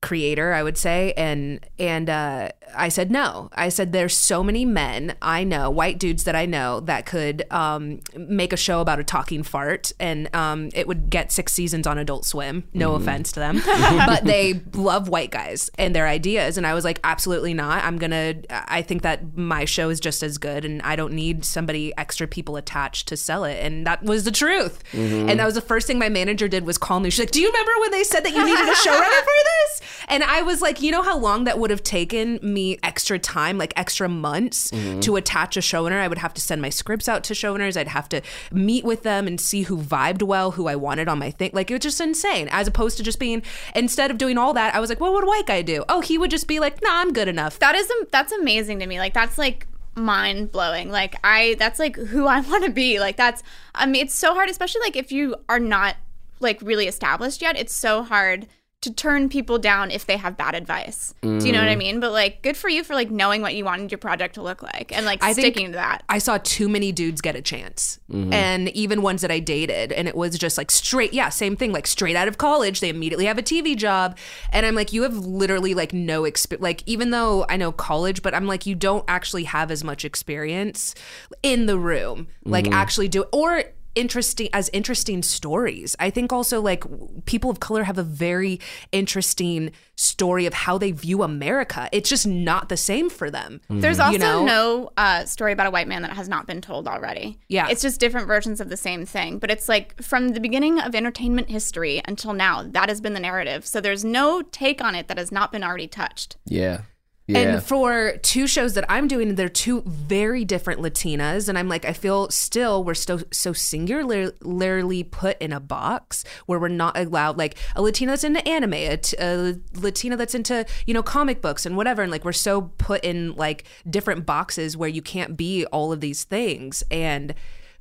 creator, 0.04 0.54
I 0.54 0.62
would 0.62 0.78
say." 0.78 1.14
And 1.18 1.66
and 1.80 2.10
uh, 2.10 2.50
I 2.76 2.90
said 2.90 3.10
no. 3.10 3.50
I 3.54 3.70
said 3.70 3.92
there's 3.92 4.16
so 4.16 4.44
many 4.44 4.66
men 4.66 5.16
I 5.22 5.44
know, 5.44 5.70
white 5.70 5.98
dudes 5.98 6.26
that 6.26 6.36
I 6.36 6.46
know 6.46 6.80
that 6.82 7.06
could 7.06 7.44
um, 7.50 8.02
make 8.16 8.54
a 8.54 8.58
show 8.58 8.82
about 8.82 9.00
a 9.00 9.04
talking 9.04 9.42
fart, 9.42 9.92
and 10.00 10.34
um, 10.36 10.70
it 10.74 10.88
would 10.88 11.10
get 11.10 11.32
six 11.32 11.54
seasons 11.54 11.88
on 11.88 11.98
Adult 11.98 12.26
Swim. 12.26 12.66
No 12.74 12.96
offense 12.96 13.32
to 13.32 13.40
them, 13.40 13.62
but 13.66 14.24
they 14.26 14.62
love 14.74 15.10
white 15.10 15.32
guys 15.32 15.72
and 15.78 15.96
their 15.96 16.08
ideas. 16.08 16.58
And 16.58 16.68
I 16.68 16.74
was 16.74 16.84
like, 16.84 17.00
absolutely 17.04 17.54
not. 17.54 17.84
I'm 17.84 17.98
gonna. 17.98 18.36
I 18.50 18.82
think 18.82 19.02
that 19.02 19.36
my 19.38 19.66
show 19.66 19.90
is 19.90 20.00
just 20.00 20.22
as 20.22 20.38
good, 20.38 20.66
and 20.66 20.82
I 20.84 20.96
don't 20.96 21.14
need 21.14 21.46
somebody 21.46 21.94
extra 21.98 22.28
people 22.28 22.58
attached 22.58 23.08
to 23.08 23.18
sell 23.18 23.44
it. 23.46 23.58
And 23.64 23.88
that 23.88 24.04
was 24.04 24.26
the 24.26 24.32
truth. 24.32 24.84
And 24.94 25.40
that 25.40 25.46
was 25.46 25.56
the 25.56 25.62
first 25.62 25.88
thing 25.88 25.98
my 25.98 26.10
manager 26.10 26.48
did 26.48 26.66
was 26.66 26.78
call 26.78 27.00
me. 27.00 27.10
She's 27.10 27.20
like, 27.20 27.32
"Do 27.32 27.42
you 27.42 27.48
remember 27.48 27.72
when 27.80 27.92
they 27.92 28.04
said 28.04 28.22
that 28.26 28.34
you 28.34 28.44
needed 28.44 28.68
a 28.68 28.74
showrunner 28.74 29.24
for 29.24 29.40
this?" 29.46 29.82
And 30.08 30.24
I 30.24 30.42
was 30.42 30.62
like, 30.62 30.82
you 30.82 30.92
know 30.92 31.02
how 31.02 31.18
long 31.18 31.44
that 31.46 31.60
would 31.60 31.70
have 31.70 31.84
taken 31.84 32.40
me 32.42 32.78
extra 32.84 33.20
time, 33.20 33.58
like 33.58 33.74
extra 33.76 34.08
months 34.10 34.72
Mm-hmm. 34.72 35.00
to 35.02 35.16
attach 35.16 35.58
a 35.58 35.60
showrunner? 35.60 36.00
I 36.00 36.08
would 36.08 36.18
have 36.18 36.34
to 36.36 36.42
send 36.42 36.62
my 36.62 36.70
scripts 36.70 37.08
out 37.08 37.24
to 37.26 37.34
showrunners. 37.34 37.78
I'd 37.78 37.88
have 37.88 38.10
to 38.10 38.22
meet 38.52 38.84
with 38.84 39.04
them 39.04 39.28
and 39.28 39.40
see 39.40 39.64
who 39.64 39.78
vibed 39.78 40.24
well, 40.24 40.52
who 40.52 40.68
I 40.68 40.76
wanted 40.76 41.08
on 41.08 41.20
my 41.20 41.32
thing. 41.32 41.52
Like 41.54 41.70
it 41.70 41.76
was 41.76 41.82
just 41.84 42.02
insane. 42.02 42.48
As 42.52 42.68
opposed 42.68 42.98
to 42.98 43.04
just 43.04 43.20
being, 43.20 43.44
instead 43.76 44.12
of 44.12 44.18
doing 44.18 44.38
all 44.38 44.54
that, 44.54 44.74
I 44.76 44.80
was 44.80 44.90
like, 44.90 45.00
what 45.00 45.14
would 45.14 45.24
a 45.24 45.28
white 45.28 45.46
guy 45.46 45.62
do? 45.62 45.84
Oh, 45.90 46.02
he 46.02 46.18
would 46.18 46.32
just 46.32 46.48
be 46.48 46.60
like, 46.60 46.82
nah, 46.82 46.90
I'm 47.02 47.14
good 47.14 47.28
enough. 47.28 47.60
That 47.60 47.76
is 47.76 47.92
that's 48.12 48.32
amazing 48.32 48.80
to 48.80 48.88
me. 48.88 49.00
Like 49.00 49.14
that's 49.14 49.38
like 49.38 49.68
mind 49.96 50.52
blowing. 50.52 50.90
Like 50.90 51.16
I 51.24 51.56
that's 51.60 51.80
like 51.80 51.96
who 51.96 52.26
I 52.26 52.40
want 52.50 52.64
to 52.66 52.72
be. 52.72 53.00
Like 53.00 53.18
that's 53.18 53.44
I 53.76 53.86
mean 53.86 54.04
it's 54.04 54.16
so 54.16 54.34
hard 54.34 54.50
especially 54.50 54.82
like 54.82 54.96
if 54.96 55.12
you 55.12 55.36
are 55.50 55.60
not 55.60 55.96
like 56.40 56.60
really 56.62 56.88
established 56.88 57.42
yet. 57.42 57.58
It's 57.58 57.74
so 57.74 58.04
hard 58.04 58.48
to 58.84 58.94
turn 58.94 59.30
people 59.30 59.58
down 59.58 59.92
if 59.92 60.06
they 60.06 60.18
have 60.18 60.38
bad 60.38 60.56
advice. 60.56 61.14
Do 61.22 61.40
you 61.40 61.52
know 61.52 61.60
what 61.60 61.70
I 61.70 61.76
mm. 61.76 61.80
mean? 61.80 62.00
But 62.00 62.12
like 62.12 62.42
good 62.42 62.58
for 62.58 62.70
you 62.70 62.84
for 62.84 62.94
like 62.94 63.10
knowing 63.10 63.42
what 63.42 63.56
you 63.56 63.66
wanted 63.66 63.92
your 63.92 63.98
project 63.98 64.36
to 64.36 64.42
look 64.42 64.62
like 64.62 64.92
and 64.96 65.06
like 65.06 65.24
I 65.24 65.34
think 65.34 65.46
sticking 65.46 65.68
to 65.68 65.78
that. 65.78 66.04
I 66.10 66.18
saw 66.18 66.38
too 66.44 66.68
many 66.68 66.92
dudes 66.92 67.22
get 67.22 67.36
a 67.36 67.42
chance. 67.42 68.00
Mm-hmm. 68.12 68.34
And 68.34 68.70
even 68.70 69.02
ones 69.02 69.22
that 69.22 69.32
I 69.32 69.40
dated. 69.40 69.92
And 69.92 70.08
it 70.08 70.16
was 70.16 70.38
just 70.38 70.58
like 70.58 70.70
straight, 70.70 71.14
yeah, 71.14 71.30
same 71.30 71.56
thing, 71.56 71.72
like 71.72 71.88
straight 71.88 72.16
out 72.16 72.28
of 72.28 72.38
college. 72.38 72.80
They 72.80 72.90
immediately 72.90 73.26
have 73.26 73.38
a 73.38 73.44
TV 73.44 73.76
job. 73.76 74.18
And 74.52 74.66
I'm 74.66 74.76
like, 74.76 74.94
you 74.94 75.04
have 75.04 75.16
literally 75.16 75.74
like 75.74 75.94
no 75.94 76.26
experience. 76.26 76.64
Like, 76.64 76.84
even 76.86 77.12
though 77.12 77.46
I 77.50 77.58
know 77.58 77.72
college, 77.72 78.22
but 78.22 78.34
I'm 78.34 78.48
like, 78.48 78.66
you 78.66 78.76
don't 78.76 79.06
actually 79.08 79.46
have 79.46 79.72
as 79.72 79.84
much 79.84 80.06
experience 80.06 80.94
in 81.42 81.66
the 81.66 81.80
room. 81.80 82.28
Like, 82.46 82.66
mm-hmm. 82.66 82.74
actually 82.74 83.08
do 83.08 83.24
or 83.32 83.64
interesting 83.96 84.50
as 84.54 84.70
interesting 84.74 85.22
stories. 85.24 85.96
I 86.00 86.10
think 86.10 86.34
also 86.34 86.62
like 86.62 86.84
people 87.26 87.50
of 87.50 87.60
color 87.60 87.84
have 87.84 87.98
a 87.98 88.04
very 88.04 88.60
interesting 88.92 89.72
story 89.96 90.46
of 90.46 90.54
how 90.54 90.78
they 90.78 90.92
view 90.92 91.24
America. 91.24 91.88
It's 91.92 92.10
just 92.10 92.26
not 92.26 92.70
the 92.70 92.78
same 92.78 93.10
for 93.10 93.30
them. 93.30 93.62
There's 93.70 94.00
also 94.00 94.14
You 94.14 94.20
know? 94.20 94.46
no 94.46 94.90
uh, 94.98 95.26
story 95.26 95.52
about 95.52 95.68
a 95.68 95.72
white 95.72 95.88
man 95.88 96.02
that 96.02 96.12
has 96.14 96.28
not 96.28 96.48
been 96.48 96.62
told 96.62 96.88
already. 96.88 97.40
Yeah. 97.48 97.68
It's 97.70 97.82
just 97.82 98.00
different 98.00 98.28
versions 98.28 98.60
of 98.60 98.70
the 98.70 98.78
same 98.78 99.06
thing. 99.06 99.38
But 99.38 99.52
it's 99.52 99.70
like 99.70 100.02
from 100.02 100.30
the 100.30 100.40
beginning 100.40 100.80
of 100.80 100.96
entertainment 100.96 101.50
history 101.50 102.02
until 102.06 102.34
now, 102.34 102.64
that 102.64 102.90
has 102.90 103.02
been 103.02 103.14
the 103.14 103.20
narrative. 103.20 103.66
So 103.66 103.80
there's 103.82 104.04
no 104.04 104.42
take 104.42 104.84
on 104.84 104.96
it 104.96 105.08
that 105.08 105.18
has 105.18 105.32
not 105.32 105.52
been 105.52 105.64
already 105.64 105.88
touched. 105.88 106.38
Yeah. 106.46 106.82
Yeah. 107.28 107.38
And 107.38 107.64
for 107.64 108.18
two 108.22 108.48
shows 108.48 108.74
that 108.74 108.84
I'm 108.90 109.08
doing, 109.08 109.36
they're 109.36 109.48
two 109.48 109.82
very 109.86 110.44
different 110.44 110.82
Latinas, 110.82 111.48
and 111.48 111.58
I'm 111.58 111.70
like, 111.70 111.86
I 111.86 111.94
feel 111.94 112.30
still 112.30 112.84
we're 112.84 112.94
still 112.94 113.22
so 113.32 113.54
singularly 113.54 115.04
put 115.06 115.42
in 115.42 115.54
a 115.54 115.62
box 115.62 116.26
where 116.48 116.60
we're 116.60 116.68
not 116.68 116.98
allowed, 116.98 117.38
like 117.38 117.58
a 117.78 117.82
Latina 117.82 118.12
that's 118.12 118.26
into 118.26 118.46
anime, 118.46 118.74
a, 118.74 118.98
t- 118.98 119.16
a 119.20 119.56
Latina 119.74 120.18
that's 120.18 120.36
into 120.36 120.66
you 120.86 120.94
know 120.94 121.04
comic 121.04 121.42
books 121.42 121.66
and 121.66 121.78
whatever, 121.78 122.02
and 122.02 122.12
like 122.12 122.26
we're 122.26 122.34
so 122.34 122.74
put 122.78 123.02
in 123.06 123.34
like 123.36 123.64
different 123.90 124.26
boxes 124.26 124.76
where 124.76 124.90
you 124.90 125.02
can't 125.02 125.38
be 125.38 125.66
all 125.68 125.94
of 125.94 126.02
these 126.02 126.26
things, 126.26 126.84
and 126.92 127.34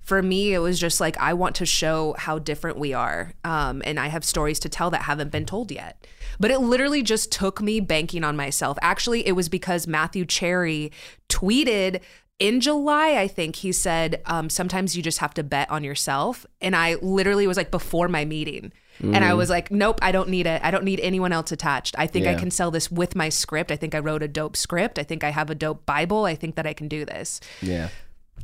for 0.02 0.22
me, 0.22 0.52
it 0.52 0.58
was 0.58 0.78
just 0.78 1.00
like 1.00 1.16
I 1.18 1.32
want 1.34 1.54
to 1.56 1.66
show 1.66 2.14
how 2.18 2.38
different 2.38 2.78
we 2.78 2.92
are, 2.92 3.32
um, 3.44 3.82
and 3.84 3.98
I 3.98 4.08
have 4.08 4.24
stories 4.24 4.58
to 4.60 4.68
tell 4.68 4.90
that 4.90 5.02
haven't 5.02 5.30
been 5.30 5.46
told 5.46 5.70
yet. 5.70 6.06
But 6.40 6.50
it 6.50 6.58
literally 6.58 7.02
just 7.02 7.30
took 7.30 7.60
me 7.60 7.78
banking 7.80 8.24
on 8.24 8.36
myself. 8.36 8.78
Actually, 8.82 9.26
it 9.26 9.32
was 9.32 9.48
because 9.48 9.86
Matthew 9.86 10.24
Cherry 10.24 10.90
tweeted 11.28 12.00
in 12.38 12.60
July, 12.60 13.16
I 13.20 13.28
think 13.28 13.56
he 13.56 13.70
said, 13.70 14.20
um, 14.26 14.50
sometimes 14.50 14.96
you 14.96 15.02
just 15.02 15.18
have 15.18 15.32
to 15.34 15.44
bet 15.44 15.70
on 15.70 15.84
yourself. 15.84 16.44
And 16.60 16.74
I 16.74 16.96
literally 16.96 17.46
was 17.46 17.56
like, 17.56 17.70
before 17.70 18.08
my 18.08 18.24
meeting. 18.24 18.72
And 19.00 19.24
I 19.24 19.34
was 19.34 19.50
like, 19.50 19.70
nope, 19.70 19.98
I 20.00 20.12
don't 20.12 20.28
need 20.28 20.46
it. 20.46 20.60
I 20.64 20.70
don't 20.70 20.84
need 20.84 21.00
anyone 21.00 21.32
else 21.32 21.50
attached. 21.50 21.94
I 21.98 22.06
think 22.06 22.26
I 22.26 22.34
can 22.34 22.50
sell 22.52 22.70
this 22.70 22.90
with 22.90 23.16
my 23.16 23.30
script. 23.30 23.72
I 23.72 23.76
think 23.76 23.94
I 23.96 23.98
wrote 23.98 24.22
a 24.22 24.28
dope 24.28 24.56
script. 24.56 24.98
I 24.98 25.02
think 25.02 25.24
I 25.24 25.30
have 25.30 25.50
a 25.50 25.54
dope 25.56 25.86
Bible. 25.86 26.24
I 26.24 26.34
think 26.36 26.54
that 26.56 26.66
I 26.66 26.72
can 26.72 26.88
do 26.88 27.04
this. 27.04 27.40
yeah. 27.60 27.88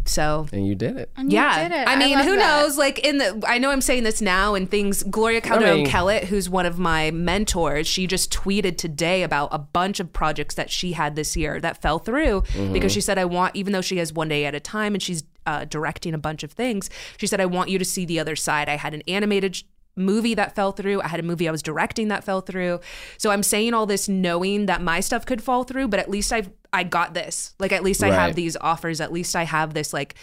So 0.04 0.46
And 0.52 0.66
you 0.66 0.74
did 0.74 0.96
it. 0.96 1.10
And 1.18 1.30
you 1.30 1.38
yeah, 1.38 1.68
did 1.68 1.76
it. 1.76 1.86
I 1.86 1.94
mean, 1.96 2.16
love 2.16 2.24
who 2.24 2.36
that. 2.36 2.62
knows? 2.62 2.78
Like 2.78 2.98
in 3.00 3.18
the, 3.18 3.42
I 3.46 3.58
know 3.58 3.70
I'm 3.70 3.82
saying 3.82 4.04
this 4.04 4.22
now, 4.22 4.54
and 4.54 4.70
things. 4.70 5.02
Gloria 5.02 5.40
Calderon 5.42 5.74
mean- 5.78 5.86
Kellett, 5.86 6.24
who's 6.24 6.48
one 6.48 6.64
of 6.64 6.78
my 6.78 7.10
mentors, 7.10 7.86
she 7.86 8.06
just 8.06 8.32
tweeted 8.32 8.78
today 8.78 9.22
about 9.22 9.50
a 9.52 9.58
bunch 9.58 10.00
of 10.00 10.10
projects 10.12 10.54
that 10.54 10.70
she 10.70 10.92
had 10.92 11.14
this 11.14 11.36
year 11.36 11.60
that 11.60 11.82
fell 11.82 11.98
through 11.98 12.42
because 12.72 12.90
she 12.92 13.02
said, 13.02 13.18
"I 13.18 13.26
want," 13.26 13.54
even 13.54 13.72
though 13.74 13.82
she 13.82 13.98
has 13.98 14.12
one 14.12 14.28
day 14.28 14.46
at 14.46 14.54
a 14.54 14.60
time 14.60 14.94
and 14.94 15.02
she's 15.02 15.24
uh, 15.44 15.66
directing 15.66 16.14
a 16.14 16.18
bunch 16.18 16.42
of 16.42 16.52
things, 16.52 16.88
she 17.18 17.26
said, 17.26 17.40
"I 17.40 17.46
want 17.46 17.68
you 17.68 17.78
to 17.78 17.84
see 17.84 18.06
the 18.06 18.18
other 18.18 18.34
side." 18.36 18.68
I 18.68 18.76
had 18.76 18.94
an 18.94 19.02
animated. 19.08 19.56
sh- 19.56 19.62
movie 19.98 20.34
that 20.34 20.54
fell 20.54 20.72
through 20.72 21.00
i 21.02 21.08
had 21.08 21.20
a 21.20 21.22
movie 21.22 21.48
i 21.48 21.50
was 21.50 21.62
directing 21.62 22.08
that 22.08 22.24
fell 22.24 22.40
through 22.40 22.80
so 23.18 23.30
i'm 23.30 23.42
saying 23.42 23.74
all 23.74 23.84
this 23.86 24.08
knowing 24.08 24.66
that 24.66 24.80
my 24.80 25.00
stuff 25.00 25.26
could 25.26 25.42
fall 25.42 25.64
through 25.64 25.88
but 25.88 25.98
at 26.00 26.08
least 26.08 26.32
i've 26.32 26.50
i 26.72 26.82
got 26.82 27.14
this 27.14 27.54
like 27.58 27.72
at 27.72 27.82
least 27.82 28.02
i 28.02 28.10
have 28.10 28.34
these 28.34 28.56
offers 28.60 29.00
at 29.00 29.12
least 29.12 29.34
i 29.36 29.42
have 29.44 29.74
this 29.74 29.92
like 29.92 30.14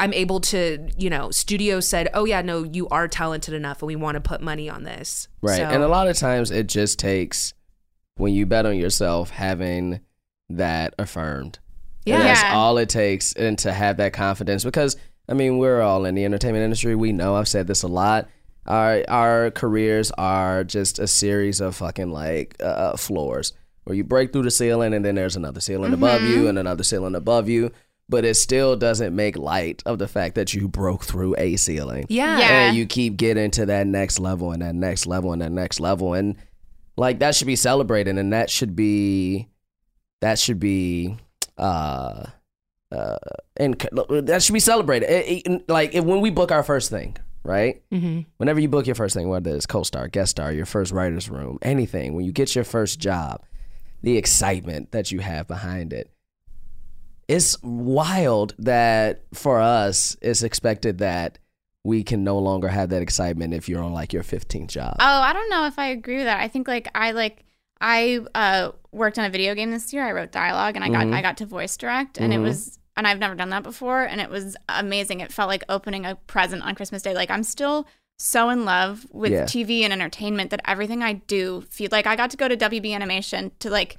I'm 0.00 0.12
able 0.12 0.38
to, 0.42 0.88
you 0.96 1.10
know, 1.10 1.32
studio 1.32 1.80
said, 1.80 2.08
"Oh 2.14 2.24
yeah, 2.24 2.40
no, 2.40 2.62
you 2.62 2.86
are 2.88 3.08
talented 3.08 3.52
enough, 3.52 3.82
and 3.82 3.88
we 3.88 3.96
want 3.96 4.14
to 4.14 4.20
put 4.20 4.40
money 4.40 4.70
on 4.70 4.84
this." 4.84 5.26
Right. 5.42 5.56
So- 5.56 5.64
And 5.64 5.82
a 5.82 5.88
lot 5.88 6.06
of 6.06 6.16
times 6.16 6.52
it 6.52 6.68
just 6.68 7.00
takes 7.00 7.52
when 8.16 8.32
you 8.32 8.46
bet 8.46 8.64
on 8.64 8.76
yourself 8.76 9.30
having 9.30 9.98
that 10.50 10.94
affirmed. 11.00 11.58
And 12.06 12.12
Yeah. 12.14 12.22
that's 12.22 12.42
Yeah. 12.44 12.54
all 12.54 12.78
it 12.78 12.88
takes 12.88 13.32
and 13.32 13.58
to 13.58 13.72
have 13.72 13.96
that 13.96 14.12
confidence 14.12 14.62
because 14.62 14.96
I 15.28 15.34
mean 15.34 15.58
we're 15.58 15.80
all 15.82 16.04
in 16.04 16.14
the 16.14 16.24
entertainment 16.24 16.62
industry. 16.62 16.94
We 16.94 17.10
know 17.10 17.34
I've 17.34 17.48
said 17.48 17.66
this 17.66 17.82
a 17.82 17.88
lot. 17.88 18.28
Our 18.68 19.02
our 19.08 19.50
careers 19.50 20.12
are 20.18 20.62
just 20.62 20.98
a 20.98 21.06
series 21.08 21.60
of 21.60 21.74
fucking 21.76 22.10
like 22.10 22.54
uh, 22.60 22.96
floors 22.96 23.52
where 23.84 23.96
you 23.96 24.04
break 24.04 24.32
through 24.32 24.42
the 24.42 24.50
ceiling 24.50 24.92
and 24.94 25.02
then 25.04 25.14
there's 25.14 25.34
another 25.36 25.60
ceiling 25.60 25.92
above 25.94 26.20
Mm-hmm. 26.20 26.30
you 26.32 26.48
and 26.48 26.58
another 26.58 26.84
ceiling 26.84 27.14
above 27.14 27.48
you. 27.48 27.72
But 28.10 28.24
it 28.24 28.34
still 28.36 28.74
doesn't 28.76 29.14
make 29.14 29.36
light 29.36 29.82
of 29.84 29.98
the 29.98 30.08
fact 30.08 30.34
that 30.36 30.54
you 30.54 30.66
broke 30.68 31.04
through 31.04 31.34
a 31.38 31.56
ceiling 31.56 32.06
yeah, 32.08 32.38
Yeah. 32.38 32.66
and 32.68 32.76
you 32.76 32.86
keep 32.86 33.16
getting 33.18 33.50
to 33.52 33.66
that 33.66 33.86
next 33.86 34.18
level 34.18 34.52
and 34.52 34.62
that 34.62 34.74
next 34.74 35.06
level 35.06 35.32
and 35.32 35.42
that 35.42 35.52
next 35.52 35.78
level 35.80 36.14
and 36.14 36.36
like 36.96 37.18
that 37.18 37.34
should 37.34 37.46
be 37.46 37.56
celebrated 37.56 38.16
and 38.16 38.32
that 38.32 38.48
should 38.50 38.74
be 38.74 39.48
that 40.22 40.38
should 40.38 40.58
be 40.58 41.16
uh 41.58 42.24
uh 42.92 43.16
and 43.58 43.78
that 44.08 44.42
should 44.42 44.54
be 44.54 44.60
celebrated 44.60 45.10
It- 45.10 45.42
it- 45.46 45.68
like 45.68 45.94
if, 45.94 46.02
when 46.04 46.20
we 46.22 46.30
book 46.30 46.50
our 46.50 46.62
first 46.62 46.90
thing 46.90 47.14
right 47.48 47.82
hmm 47.90 48.20
whenever 48.36 48.60
you 48.60 48.68
book 48.68 48.86
your 48.86 48.94
first 48.94 49.14
thing 49.14 49.28
whether 49.28 49.54
it's 49.56 49.66
co-star 49.66 50.06
guest 50.08 50.32
star 50.32 50.52
your 50.52 50.66
first 50.66 50.92
writer's 50.92 51.28
room 51.30 51.58
anything 51.62 52.14
when 52.14 52.24
you 52.24 52.30
get 52.32 52.54
your 52.54 52.64
first 52.64 53.00
job 53.00 53.42
the 54.02 54.16
excitement 54.16 54.92
that 54.92 55.10
you 55.10 55.20
have 55.20 55.48
behind 55.48 55.92
it 55.92 56.10
it's 57.26 57.60
wild 57.62 58.54
that 58.58 59.22
for 59.34 59.60
us 59.60 60.16
it's 60.22 60.42
expected 60.42 60.98
that 60.98 61.38
we 61.84 62.02
can 62.02 62.24
no 62.24 62.38
longer 62.38 62.68
have 62.68 62.90
that 62.90 63.02
excitement 63.02 63.54
if 63.54 63.68
you're 63.68 63.82
on 63.82 63.92
like 63.92 64.12
your 64.12 64.22
15th 64.22 64.68
job 64.68 64.96
Oh, 65.00 65.20
I 65.20 65.32
don't 65.32 65.48
know 65.50 65.66
if 65.66 65.78
I 65.78 65.86
agree 65.88 66.16
with 66.16 66.24
that. 66.24 66.40
I 66.40 66.48
think 66.48 66.68
like 66.68 66.88
I 66.94 67.12
like 67.12 67.44
I 67.80 68.20
uh 68.34 68.72
worked 68.92 69.18
on 69.18 69.24
a 69.24 69.30
video 69.30 69.54
game 69.54 69.70
this 69.70 69.92
year. 69.92 70.04
I 70.04 70.12
wrote 70.12 70.32
dialogue 70.32 70.74
and 70.76 70.84
I 70.84 70.88
got 70.88 71.06
Mhm. 71.06 71.14
I 71.14 71.22
got 71.22 71.36
to 71.38 71.46
voice 71.46 71.76
direct 71.76 72.18
and 72.18 72.32
Mhm. 72.32 72.36
it 72.36 72.38
was 72.40 72.77
and 72.98 73.06
I've 73.06 73.18
never 73.18 73.34
done 73.34 73.48
that 73.50 73.62
before 73.62 74.02
and 74.02 74.20
it 74.20 74.28
was 74.28 74.56
amazing. 74.68 75.20
It 75.20 75.32
felt 75.32 75.48
like 75.48 75.62
opening 75.70 76.04
a 76.04 76.16
present 76.16 76.62
on 76.62 76.74
Christmas 76.74 77.00
Day. 77.00 77.14
Like 77.14 77.30
I'm 77.30 77.42
still 77.44 77.86
so 78.18 78.50
in 78.50 78.64
love 78.64 79.06
with 79.12 79.32
Yeah. 79.32 79.44
TV 79.44 79.82
and 79.84 79.92
entertainment 79.92 80.50
that 80.50 80.60
everything 80.66 81.02
I 81.02 81.12
do 81.14 81.62
feel 81.70 81.88
like 81.92 82.06
I 82.06 82.16
got 82.16 82.30
to 82.30 82.36
go 82.36 82.48
to 82.48 82.56
WB 82.56 82.92
Animation 82.92 83.52
to 83.60 83.70
like 83.70 83.96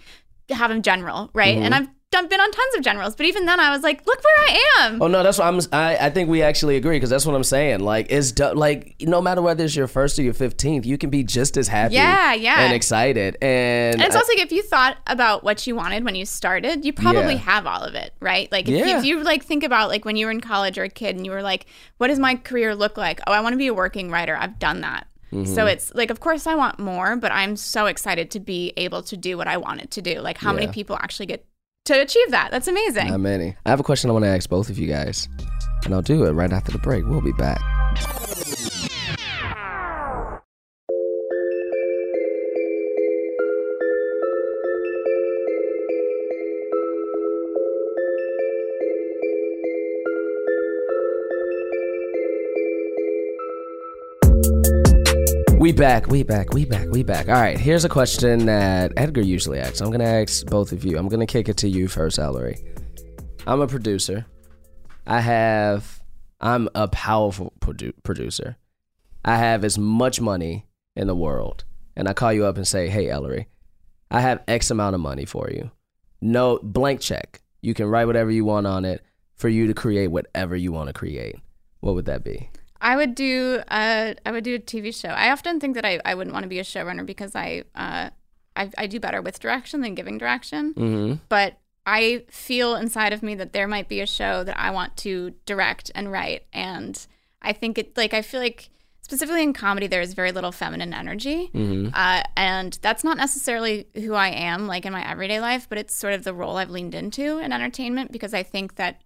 have 0.50 0.70
a 0.70 0.80
general, 0.80 1.30
right? 1.34 1.58
Mhm. 1.58 1.62
And 1.62 1.74
I've 1.76 1.88
done 2.12 2.28
been 2.28 2.40
on 2.40 2.52
tons 2.52 2.76
of 2.76 2.82
generals, 2.84 3.16
but 3.16 3.26
even 3.28 3.46
then 3.46 3.60
I 3.60 3.70
was 3.70 3.84
like, 3.84 4.06
look 4.08 4.18
where 4.24 4.48
I 4.48 4.64
am. 4.80 5.02
Oh 5.02 5.08
no, 5.08 5.22
that's 5.22 5.38
what 5.38 5.46
I'm. 5.48 5.60
I, 5.72 6.08
I 6.08 6.10
think 6.10 6.28
we 6.30 6.42
actually 6.42 6.76
agree 6.76 6.96
because 6.96 7.10
that's 7.12 7.26
what 7.26 7.36
I'm 7.36 7.44
saying. 7.44 7.82
Like 7.82 8.08
it's 8.10 8.38
like 8.40 8.96
no 9.02 9.22
matter 9.22 9.42
whether 9.42 9.64
it's 9.64 9.76
your 9.76 9.88
first 9.88 10.18
or 10.18 10.24
your 10.24 10.34
fifteenth, 10.34 10.86
you 10.86 10.98
can 10.98 11.10
be 11.12 11.24
just 11.24 11.56
as 11.58 11.68
happy, 11.68 11.96
Yeah, 11.96 12.34
yeah. 12.34 12.62
and 12.62 12.74
excited. 12.74 13.38
And, 13.42 13.96
And 13.96 14.02
it's 14.02 14.16
I- 14.16 14.20
also 14.20 14.34
like 14.34 14.42
if 14.44 14.52
you 14.52 14.64
thought 14.64 14.98
about 15.06 15.44
what 15.44 15.68
you 15.68 15.76
wanted 15.76 16.04
when 16.04 16.16
you 16.16 16.26
started, 16.26 16.84
you 16.84 16.94
probably 16.94 17.34
Yeah. 17.34 17.40
have 17.42 17.68
all 17.68 17.84
of 17.84 17.94
it, 17.94 18.14
right? 18.20 18.52
Like 18.52 18.68
if, 18.68 18.76
Yeah. 18.76 18.86
you, 18.88 18.98
if 18.98 19.06
you 19.06 19.24
like 19.24 19.44
think 19.44 19.64
about 19.64 19.90
like 19.90 20.04
when 20.04 20.16
you 20.16 20.26
were 20.26 20.32
in 20.32 20.42
college 20.42 20.78
or 20.80 20.84
a 20.84 20.90
kid 20.90 21.16
and 21.16 21.26
you 21.26 21.32
were 21.32 21.44
like, 21.44 21.68
what 21.98 22.08
does 22.08 22.20
my 22.20 22.36
career 22.36 22.74
look 22.76 22.98
like? 22.98 23.20
Oh, 23.28 23.32
I 23.34 23.42
want 23.42 23.54
to 23.54 23.58
be 23.58 23.68
a 23.68 23.74
working 23.74 24.10
writer. 24.10 24.36
I've 24.36 24.58
done 24.58 24.82
that. 24.82 25.06
Mm-hmm. 25.32 25.54
So 25.54 25.68
it's 25.68 25.94
like, 25.94 26.10
of 26.10 26.20
course, 26.20 26.48
I 26.48 26.56
want 26.56 26.80
more, 26.80 27.16
but 27.16 27.32
I'm 27.32 27.56
so 27.56 27.86
excited 27.86 28.32
to 28.32 28.40
be 28.40 28.74
able 28.78 29.04
to 29.04 29.16
do 29.16 29.38
what 29.38 29.48
I 29.48 29.58
wanted 29.58 29.92
to 29.92 30.02
do. 30.02 30.22
Like, 30.22 30.40
how 30.40 30.52
many 30.52 30.66
people 30.70 30.96
actually 31.00 31.28
get 31.28 31.46
to 31.94 32.02
achieve 32.02 32.32
that? 32.32 32.52
That's 32.52 32.68
amazing. 32.68 33.08
not 33.08 33.20
many. 33.20 33.56
I 33.66 33.70
have 33.70 33.80
a 33.80 33.84
question 33.84 34.10
I 34.10 34.14
want 34.14 34.26
to 34.26 34.30
ask 34.30 34.50
both 34.50 34.70
of 34.70 34.78
you 34.78 34.88
guys, 34.88 35.28
and 35.86 35.94
I'll 35.94 36.02
do 36.02 36.26
it 36.26 36.32
right 36.32 36.52
after 36.52 36.72
the 36.72 36.80
break. 36.80 37.06
We'll 37.06 37.22
be 37.22 37.34
back. 37.34 37.60
We 55.70 55.74
back, 55.74 56.08
we 56.08 56.24
back, 56.24 56.52
we 56.52 56.66
back, 56.66 56.90
we 56.90 57.04
back. 57.04 57.30
All 57.30 57.36
right, 57.36 57.56
here's 57.56 57.86
a 57.86 57.90
question 57.90 58.48
that 58.48 58.92
Edgar 58.98 59.22
usually 59.22 59.60
asks. 59.60 59.82
I'm 59.82 59.92
gonna 59.92 60.04
ask 60.04 60.44
both 60.48 60.72
of 60.72 60.84
you. 60.84 60.98
I'm 60.98 61.08
gonna 61.08 61.28
kick 61.28 61.48
it 61.48 61.58
to 61.58 61.70
you 61.70 61.88
first, 61.88 62.18
Ellery. 62.18 62.58
I'm 63.46 63.62
a 63.62 63.68
producer. 63.68 64.26
I 65.06 65.22
have. 65.22 66.02
I'm 66.42 66.70
a 66.74 66.88
powerful 66.88 67.54
produ- 67.60 67.94
producer. 68.02 68.58
I 69.24 69.38
have 69.38 69.64
as 69.64 69.78
much 69.78 70.20
money 70.20 70.66
in 70.96 71.06
the 71.06 71.16
world, 71.16 71.66
and 71.96 72.10
I 72.10 72.14
call 72.14 72.34
you 72.34 72.46
up 72.46 72.58
and 72.58 72.68
say, 72.68 72.90
"Hey, 72.90 73.08
Ellery, 73.08 73.48
I 74.10 74.22
have 74.22 74.42
X 74.48 74.72
amount 74.72 74.96
of 74.96 75.02
money 75.02 75.26
for 75.26 75.52
you. 75.52 75.70
No 76.20 76.58
blank 76.64 77.00
check. 77.00 77.44
You 77.62 77.76
can 77.76 77.86
write 77.86 78.06
whatever 78.06 78.32
you 78.32 78.44
want 78.44 78.66
on 78.66 78.86
it 78.86 79.04
for 79.36 79.50
you 79.50 79.68
to 79.68 79.76
create 79.76 80.08
whatever 80.08 80.56
you 80.56 80.72
want 80.72 80.88
to 80.88 80.94
create. 80.94 81.36
What 81.80 81.94
would 81.94 82.06
that 82.06 82.24
be?" 82.24 82.50
I 82.82 82.96
would 82.96 83.16
do 83.16 83.62
a 83.70 84.16
I 84.26 84.32
would 84.32 84.44
do 84.44 84.56
a 84.56 84.60
TV 84.60 84.94
show. 84.96 85.10
I 85.10 85.32
often 85.32 85.60
think 85.60 85.76
that 85.76 85.86
I, 85.86 86.00
I 86.06 86.16
wouldn't 86.16 86.34
want 86.34 86.44
to 86.44 86.50
be 86.50 86.60
a 86.60 86.64
showrunner 86.64 87.06
because 87.06 87.36
I 87.36 87.64
uh 87.76 88.10
I, 88.56 88.70
I 88.78 88.88
do 88.88 89.00
better 89.00 89.22
with 89.22 89.40
direction 89.40 89.82
than 89.82 89.96
giving 89.96 90.18
direction. 90.18 90.74
Mm-hmm. 90.74 91.14
But 91.30 91.60
I 91.86 92.24
feel 92.30 92.76
inside 92.76 93.14
of 93.14 93.24
me 93.24 93.36
that 93.36 93.54
there 93.54 93.68
might 93.68 93.88
be 93.90 94.02
a 94.02 94.06
show 94.06 94.44
that 94.44 94.60
I 94.60 94.72
want 94.72 94.96
to 94.98 95.34
direct 95.46 95.92
and 95.96 96.12
write, 96.12 96.44
and 96.54 97.06
I 97.42 97.54
think 97.54 97.78
it 97.78 97.98
like 97.98 98.14
I 98.14 98.22
feel 98.22 98.40
like 98.42 98.70
specifically 99.02 99.42
in 99.42 99.54
comedy 99.54 99.88
there 99.88 100.02
is 100.02 100.14
very 100.14 100.32
little 100.32 100.52
feminine 100.52 100.94
energy, 100.94 101.50
Mm-hmm. 101.54 101.90
uh, 101.94 102.22
and 102.38 102.78
that's 102.82 103.04
not 103.04 103.18
necessarily 103.18 103.88
who 103.96 104.14
I 104.14 104.28
am 104.30 104.68
like 104.68 104.86
in 104.86 104.94
my 104.94 105.10
everyday 105.10 105.40
life, 105.40 105.68
but 105.68 105.78
it's 105.80 105.96
sort 105.96 106.14
of 106.14 106.24
the 106.24 106.34
role 106.34 106.58
I've 106.58 106.70
leaned 106.70 106.94
into 106.94 107.40
in 107.40 107.52
entertainment 107.52 108.12
because 108.12 108.34
I 108.36 108.44
think 108.44 108.76
that 108.76 109.02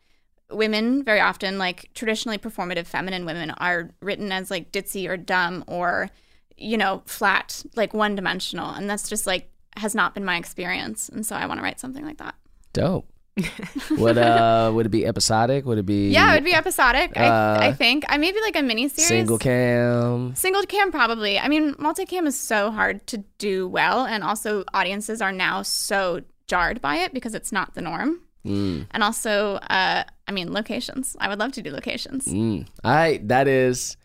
women 0.53 1.03
very 1.03 1.19
often 1.19 1.57
like 1.57 1.89
traditionally 1.93 2.37
performative 2.37 2.85
feminine 2.85 3.25
women 3.25 3.51
are 3.51 3.89
written 4.01 4.31
as 4.31 4.51
like 4.51 4.71
ditzy 4.71 5.09
or 5.09 5.17
dumb 5.17 5.63
or 5.67 6.09
you 6.57 6.77
know 6.77 7.01
flat 7.05 7.63
like 7.75 7.93
one 7.93 8.15
dimensional 8.15 8.69
and 8.69 8.89
that's 8.89 9.09
just 9.09 9.25
like 9.27 9.49
has 9.77 9.95
not 9.95 10.13
been 10.13 10.23
my 10.23 10.37
experience 10.37 11.09
and 11.09 11.25
so 11.25 11.35
i 11.35 11.45
want 11.45 11.59
to 11.59 11.63
write 11.63 11.79
something 11.79 12.05
like 12.05 12.17
that 12.17 12.35
Dope. 12.73 13.07
would 13.97 14.17
uh 14.17 14.71
would 14.73 14.85
it 14.85 14.89
be 14.89 15.07
episodic? 15.07 15.65
Would 15.65 15.79
it 15.79 15.87
be 15.87 16.09
yeah 16.09 16.31
it 16.31 16.35
would 16.35 16.43
be 16.43 16.53
episodic 16.53 17.13
Uh, 17.17 17.57
I, 17.59 17.67
I 17.69 17.73
think 17.73 18.05
i 18.07 18.17
maybe 18.17 18.39
like 18.41 18.55
a 18.55 18.61
mini 18.61 18.87
series 18.89 19.07
single 19.07 19.39
cam? 19.39 20.35
Single 20.35 20.61
cam 20.63 20.91
probably. 20.91 21.39
I 21.39 21.47
mean, 21.47 21.73
multicam 21.75 22.27
is 22.27 22.39
so 22.39 22.69
hard 22.69 23.05
to 23.07 23.17
do 23.39 23.67
well, 23.67 24.05
and 24.05 24.23
also 24.23 24.63
audiences 24.73 25.19
are 25.19 25.31
now 25.31 25.63
so 25.63 26.21
jarred 26.47 26.79
by 26.79 26.97
it 26.97 27.11
because 27.11 27.33
it's 27.33 27.51
not 27.51 27.73
the 27.73 27.81
norm. 27.81 28.19
Mm, 28.45 28.87
And 28.91 29.03
also, 29.03 29.55
uh, 29.55 30.03
I 30.27 30.31
mean, 30.31 30.51
locations. 30.53 31.15
I 31.19 31.27
would 31.29 31.39
love 31.39 31.51
to 31.53 31.61
do 31.61 31.71
locations. 31.71 32.25
mm. 32.25 32.67
I 32.83 33.19
that 33.23 33.47
is 33.47 33.95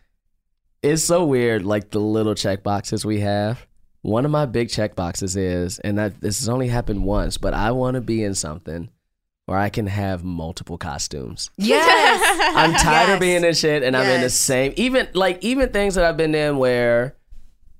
it's 0.81 1.03
so 1.03 1.25
weird 1.25 1.65
like 1.65 1.91
the 1.91 1.99
little 1.99 2.35
check 2.35 2.63
boxes 2.63 3.05
we 3.05 3.19
have. 3.19 3.65
One 4.01 4.23
of 4.23 4.31
my 4.31 4.45
big 4.45 4.69
check 4.69 4.95
boxes 4.95 5.35
is 5.35 5.79
and 5.79 5.97
that 5.97 6.21
this 6.21 6.39
has 6.39 6.47
only 6.47 6.69
happened 6.69 7.03
once, 7.03 7.37
but 7.37 7.53
I 7.53 7.71
want 7.71 7.95
to 7.95 8.01
be 8.01 8.23
in 8.23 8.33
something 8.33 8.89
where 9.45 9.57
I 9.57 9.67
can 9.69 9.87
have 9.87 10.23
multiple 10.23 10.77
costumes. 10.77 11.49
Yes. 11.57 12.53
I'm 12.55 12.71
tired 12.73 13.07
Yes. 13.07 13.13
of 13.15 13.19
being 13.19 13.43
in 13.43 13.53
shit 13.53 13.83
and 13.83 13.97
I'm 13.97 14.07
in 14.07 14.21
the 14.21 14.29
same 14.29 14.73
even 14.77 15.09
like 15.13 15.43
even 15.43 15.69
things 15.73 15.95
that 15.95 16.05
I've 16.05 16.15
been 16.17 16.33
in 16.35 16.57
where 16.57 17.17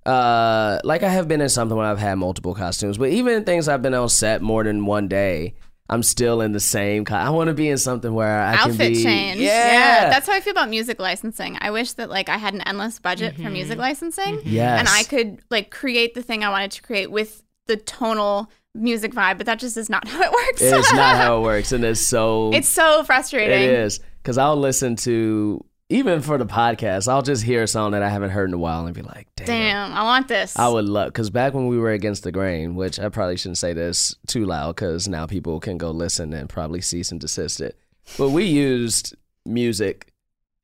uh 0.06 0.80
like 0.84 1.04
I 1.04 1.10
have 1.10 1.28
been 1.28 1.42
in 1.42 1.50
something 1.50 1.78
where 1.78 1.86
I've 1.86 2.00
had 2.00 2.16
multiple 2.16 2.54
costumes, 2.56 2.98
but 2.98 3.10
even 3.10 3.44
things 3.44 3.68
I've 3.68 3.82
been 3.82 3.94
on 3.94 4.10
set 4.10 4.42
more 4.42 4.64
than 4.64 4.86
one 4.86 5.08
day, 5.08 5.54
I'm 5.90 6.04
still 6.04 6.42
in 6.42 6.52
the 6.52 6.60
same 6.60 7.04
co- 7.04 7.16
I 7.16 7.32
want 7.32 7.48
to 7.48 7.54
be 7.54 7.68
in 7.68 7.78
something 7.78 8.14
where 8.14 8.42
I 8.42 8.58
can 8.58 8.72
Outfit 8.72 8.94
be 8.94 9.04
change. 9.04 9.40
Yeah. 9.40 10.10
That's 10.10 10.28
how 10.28 10.34
I 10.34 10.40
feel 10.40 10.52
about 10.52 10.70
music 10.70 11.00
licensing. 11.00 11.58
I 11.62 11.72
wish 11.72 11.94
that 11.94 12.10
like 12.10 12.30
I 12.30 12.38
had 12.38 12.54
an 12.54 12.62
endless 12.62 13.00
budget 13.00 13.36
for 13.36 13.50
music 13.50 13.74
mm-hmm. 13.74 13.82
licensing. 13.82 14.38
Mm-hmm. 14.38 14.50
yes. 14.50 14.80
and 14.80 14.88
I 14.88 15.04
could 15.04 15.42
like 15.50 15.72
create 15.72 16.14
the 16.14 16.22
thing 16.22 16.44
I 16.44 16.50
wanted 16.50 16.72
to 16.72 16.82
create 16.84 17.10
with 17.10 17.44
the 17.66 17.78
tonal 17.78 18.52
music 18.76 19.14
vibe, 19.14 19.38
but 19.38 19.48
that 19.48 19.58
just 19.60 19.78
is 19.78 19.90
not 19.90 20.08
how 20.08 20.22
it 20.22 20.32
works. 20.32 20.62
It's 20.62 20.94
not 20.94 21.16
how 21.16 21.38
it 21.40 21.42
works 21.42 21.72
and 21.72 21.84
it's 21.84 22.02
so 22.02 22.52
it's 22.54 22.70
so 22.70 23.04
frustrating. 23.04 23.64
It 23.64 23.72
is 23.72 24.00
cuz 24.24 24.38
I'll 24.38 24.58
listen 24.58 24.96
to 24.98 25.66
even 25.90 26.22
for 26.22 26.38
the 26.38 26.46
podcast, 26.46 27.08
I'll 27.08 27.24
just 27.24 27.44
hear 27.44 27.64
a 27.64 27.68
song 27.68 27.92
that 27.92 28.04
I 28.04 28.10
haven't 28.10 28.30
heard 28.30 28.50
in 28.50 28.54
a 28.54 28.60
while 28.60 28.86
and 28.86 28.94
be 28.94 29.02
like, 29.02 29.28
"Damn, 29.36 29.48
Damn, 29.48 29.94
I 29.94 30.04
want 30.04 30.28
this. 30.28 30.58
I 30.58 30.68
would 30.68 30.86
love 30.86 31.08
because 31.08 31.32
back 31.32 31.54
when 31.56 31.68
we 31.68 31.80
were 31.80 31.92
against 31.92 32.24
the 32.24 32.32
grain, 32.32 32.76
which 32.76 33.00
I 33.00 33.10
probably 33.10 33.38
shouldn't 33.38 33.58
say 33.58 33.74
this 33.74 34.16
too 34.28 34.46
loud 34.46 34.76
because 34.76 35.08
now 35.08 35.26
people 35.26 35.60
can 35.60 35.78
go 35.80 35.90
listen 35.90 36.32
and 36.34 36.48
probably 36.48 36.82
cease 36.82 37.12
and 37.12 37.20
desist 37.20 37.60
it. 37.60 37.76
But 38.18 38.30
we 38.30 38.46
used 38.46 39.16
music 39.46 40.14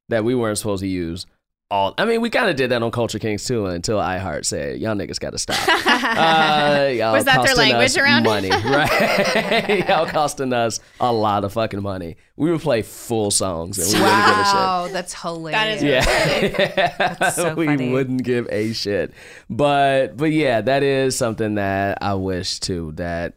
that 0.09 0.23
we 0.23 0.35
weren't 0.35 0.59
supposed 0.59 0.81
to 0.81 0.87
use. 0.87 1.25
All 1.71 1.95
I 1.97 2.05
mean, 2.05 2.21
we 2.21 2.29
kind 2.29 2.47
of 2.47 2.55
did 2.55 2.69
that 2.69 2.83
on 2.83 2.91
Culture 2.91 3.17
Kings 3.17 3.43
too 3.43 3.65
until 3.65 3.97
iHeart 3.97 4.45
said, 4.45 4.79
"Y'all 4.79 4.93
niggas 4.95 5.19
got 5.19 5.31
to 5.31 5.39
stop." 5.39 5.57
Uh, 6.05 6.91
y'all 6.93 7.11
Was 7.13 7.25
that 7.25 7.43
their 7.43 7.55
language 7.55 7.97
around 7.97 8.23
money, 8.23 8.49
right? 8.51 9.85
y'all 9.89 10.05
costing 10.05 10.53
us 10.53 10.79
a 10.99 11.11
lot 11.11 11.43
of 11.43 11.53
fucking 11.53 11.81
money. 11.81 12.15
We 12.35 12.51
would 12.51 12.61
play 12.61 12.83
full 12.83 13.31
songs 13.31 13.79
and 13.79 13.87
we 13.87 13.99
wouldn't 13.99 14.25
give 14.27 14.37
a 14.37 14.45
shit. 14.45 14.53
Wow, 14.53 14.87
that's 14.91 15.21
hilarious. 15.21 15.81
Yeah, 15.81 17.29
so 17.31 17.55
we 17.55 17.65
funny. 17.65 17.91
wouldn't 17.91 18.23
give 18.23 18.47
a 18.51 18.71
shit. 18.73 19.13
But 19.49 20.15
but 20.15 20.31
yeah, 20.31 20.61
that 20.61 20.83
is 20.83 21.17
something 21.17 21.55
that 21.55 21.97
I 22.01 22.13
wish 22.13 22.59
too 22.59 22.91
that 22.95 23.33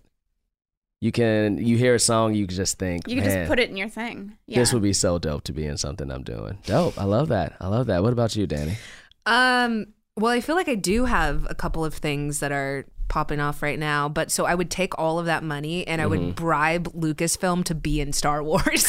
you 1.01 1.13
can 1.13 1.59
you 1.59 1.77
hear 1.77 1.95
a 1.95 1.99
song 2.01 2.35
you 2.35 2.47
can 2.47 2.57
just 2.57 2.79
think 2.79 3.07
you 3.09 3.17
can 3.17 3.25
man, 3.25 3.39
just 3.39 3.49
put 3.49 3.59
it 3.61 3.71
in 3.71 3.77
your 3.77 3.89
thing. 3.89 4.37
Yeah. 4.47 4.59
this 4.59 4.73
would 4.73 4.83
be 4.83 4.93
so 4.93 5.19
dope 5.19 5.45
to 5.45 5.53
be 5.53 5.65
in 5.67 5.77
something 5.77 6.11
I'm 6.11 6.25
doing. 6.25 6.59
Dope. 6.67 6.99
I 7.01 7.05
love 7.05 7.29
that. 7.29 7.55
I 7.61 7.69
love 7.69 7.87
that. 7.87 8.03
What 8.03 8.13
about 8.13 8.35
you, 8.35 8.47
Danny? 8.47 8.77
Um, 9.27 9.87
well, 10.17 10.33
I 10.33 10.41
feel 10.41 10.57
like 10.57 10.69
I 10.69 10.75
do 10.75 11.05
have 11.05 11.47
a 11.49 11.55
couple 11.55 11.85
of 11.85 11.95
things 11.95 12.41
that 12.41 12.51
are 12.51 12.85
popping 13.09 13.41
off 13.41 13.63
right 13.63 13.79
now, 13.79 14.09
but 14.09 14.31
so 14.31 14.45
I 14.45 14.55
would 14.55 14.71
take 14.71 14.99
all 14.99 15.19
of 15.19 15.27
that 15.27 15.43
money 15.45 15.87
and 15.87 16.01
I 16.03 16.05
Mm-hmm. 16.05 16.11
would 16.27 16.35
bribe 16.35 16.89
Lucasfilm 16.93 17.65
to 17.67 17.75
be 17.75 18.01
in 18.01 18.13
Star 18.13 18.43
Wars. 18.43 18.87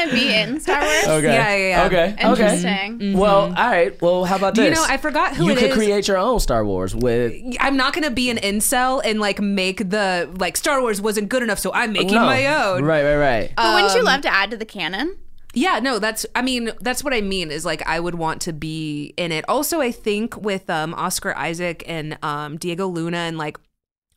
you 0.00 0.06
would 0.06 0.10
want 0.10 0.10
to 0.10 0.14
be 0.14 0.34
in 0.34 0.60
Star 0.60 0.80
Wars. 0.84 1.04
Okay. 1.06 1.32
Yeah, 1.32 1.54
yeah, 1.56 1.68
yeah. 1.68 1.86
Okay. 1.86 2.14
Okay. 2.14 2.28
Interesting. 2.30 3.18
Well, 3.18 3.46
all 3.46 3.70
right. 3.70 4.00
Well, 4.00 4.24
how 4.24 4.36
about 4.36 4.54
Do 4.54 4.62
this? 4.62 4.70
you 4.70 4.74
know, 4.74 4.86
I 4.88 4.96
forgot 4.96 5.36
who 5.36 5.44
you 5.46 5.52
it 5.52 5.58
could 5.58 5.70
is. 5.70 5.76
create 5.76 6.08
your 6.08 6.16
own 6.18 6.40
Star 6.40 6.64
Wars 6.64 6.94
with 6.94 7.34
I'm 7.60 7.76
not 7.76 7.92
gonna 7.92 8.10
be 8.10 8.30
an 8.30 8.38
incel 8.38 9.00
and 9.04 9.20
like 9.20 9.40
make 9.40 9.90
the 9.90 10.30
like 10.38 10.56
Star 10.56 10.80
Wars 10.80 11.00
wasn't 11.00 11.28
good 11.28 11.42
enough, 11.42 11.58
so 11.58 11.72
I'm 11.72 11.92
making 11.92 12.14
No. 12.14 12.24
my 12.26 12.46
own. 12.64 12.84
Right, 12.84 13.04
right, 13.04 13.16
right. 13.16 13.52
But 13.56 13.74
wouldn't 13.74 13.92
Um, 13.92 13.96
you 13.98 14.04
love 14.04 14.20
to 14.22 14.32
add 14.32 14.50
to 14.50 14.56
the 14.56 14.64
canon? 14.64 15.16
Yeah, 15.52 15.80
no, 15.80 15.98
that's 15.98 16.24
I 16.36 16.42
mean, 16.42 16.70
that's 16.80 17.02
what 17.02 17.12
I 17.12 17.20
mean 17.20 17.50
is 17.50 17.64
like 17.64 17.84
I 17.86 17.98
would 17.98 18.14
want 18.14 18.40
to 18.42 18.52
be 18.52 19.14
in 19.16 19.32
it. 19.32 19.44
Also, 19.48 19.80
I 19.80 19.90
think 19.90 20.36
with 20.40 20.70
um 20.70 20.94
Oscar 20.94 21.36
Isaac 21.36 21.82
and 21.88 22.16
um 22.22 22.56
Diego 22.56 22.86
Luna 22.86 23.18
and 23.18 23.36
like 23.36 23.58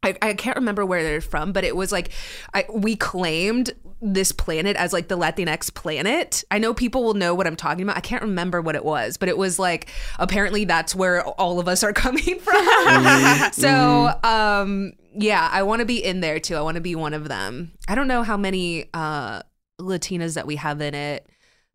I, 0.05 0.15
I 0.21 0.33
can't 0.33 0.57
remember 0.57 0.85
where 0.85 1.01
they're 1.01 1.21
from, 1.21 1.53
but 1.53 1.63
it 1.63 1.75
was 1.75 1.91
like 1.91 2.09
I 2.53 2.65
we 2.71 2.95
claimed 2.95 3.71
this 4.03 4.31
planet 4.31 4.75
as 4.75 4.91
like 4.91 5.07
the 5.07 5.17
Latinx 5.17 5.73
planet. 5.73 6.43
I 6.51 6.57
know 6.59 6.73
people 6.73 7.03
will 7.03 7.13
know 7.13 7.33
what 7.33 7.47
I'm 7.47 7.55
talking 7.55 7.83
about. 7.83 7.95
I 7.95 8.01
can't 8.01 8.21
remember 8.21 8.61
what 8.61 8.75
it 8.75 8.83
was, 8.83 9.17
but 9.17 9.29
it 9.29 9.37
was 9.37 9.57
like 9.57 9.89
apparently 10.19 10.65
that's 10.65 10.93
where 10.93 11.23
all 11.23 11.59
of 11.59 11.67
us 11.67 11.83
are 11.83 11.93
coming 11.93 12.39
from. 12.39 13.51
so, 13.53 14.19
um 14.23 14.93
yeah, 15.15 15.47
I 15.51 15.61
want 15.63 15.79
to 15.79 15.85
be 15.85 16.03
in 16.03 16.21
there 16.21 16.39
too. 16.39 16.55
I 16.55 16.61
want 16.61 16.75
to 16.75 16.81
be 16.81 16.95
one 16.95 17.13
of 17.13 17.29
them. 17.29 17.71
I 17.87 17.95
don't 17.95 18.07
know 18.07 18.23
how 18.23 18.35
many 18.35 18.89
uh 18.93 19.41
Latinas 19.79 20.35
that 20.35 20.45
we 20.45 20.57
have 20.57 20.81
in 20.81 20.93
it. 20.93 21.27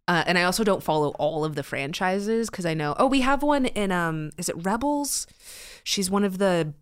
Uh, 0.07 0.25
and 0.27 0.39
I 0.39 0.45
also 0.45 0.65
don't 0.65 0.83
follow 0.83 1.11
all 1.19 1.45
of 1.45 1.55
the 1.55 1.63
franchises 1.63 2.49
because 2.49 2.65
I 2.65 2.73
know. 2.73 2.97
Oh, 2.99 3.07
we 3.07 3.21
have 3.21 3.43
one 3.43 3.67
in 3.67 3.93
um, 3.93 4.31
is 4.39 4.49
it 4.49 4.57
Rebels? 4.57 5.27
She's 5.85 6.11
one 6.11 6.25
of 6.25 6.39
the 6.39 6.73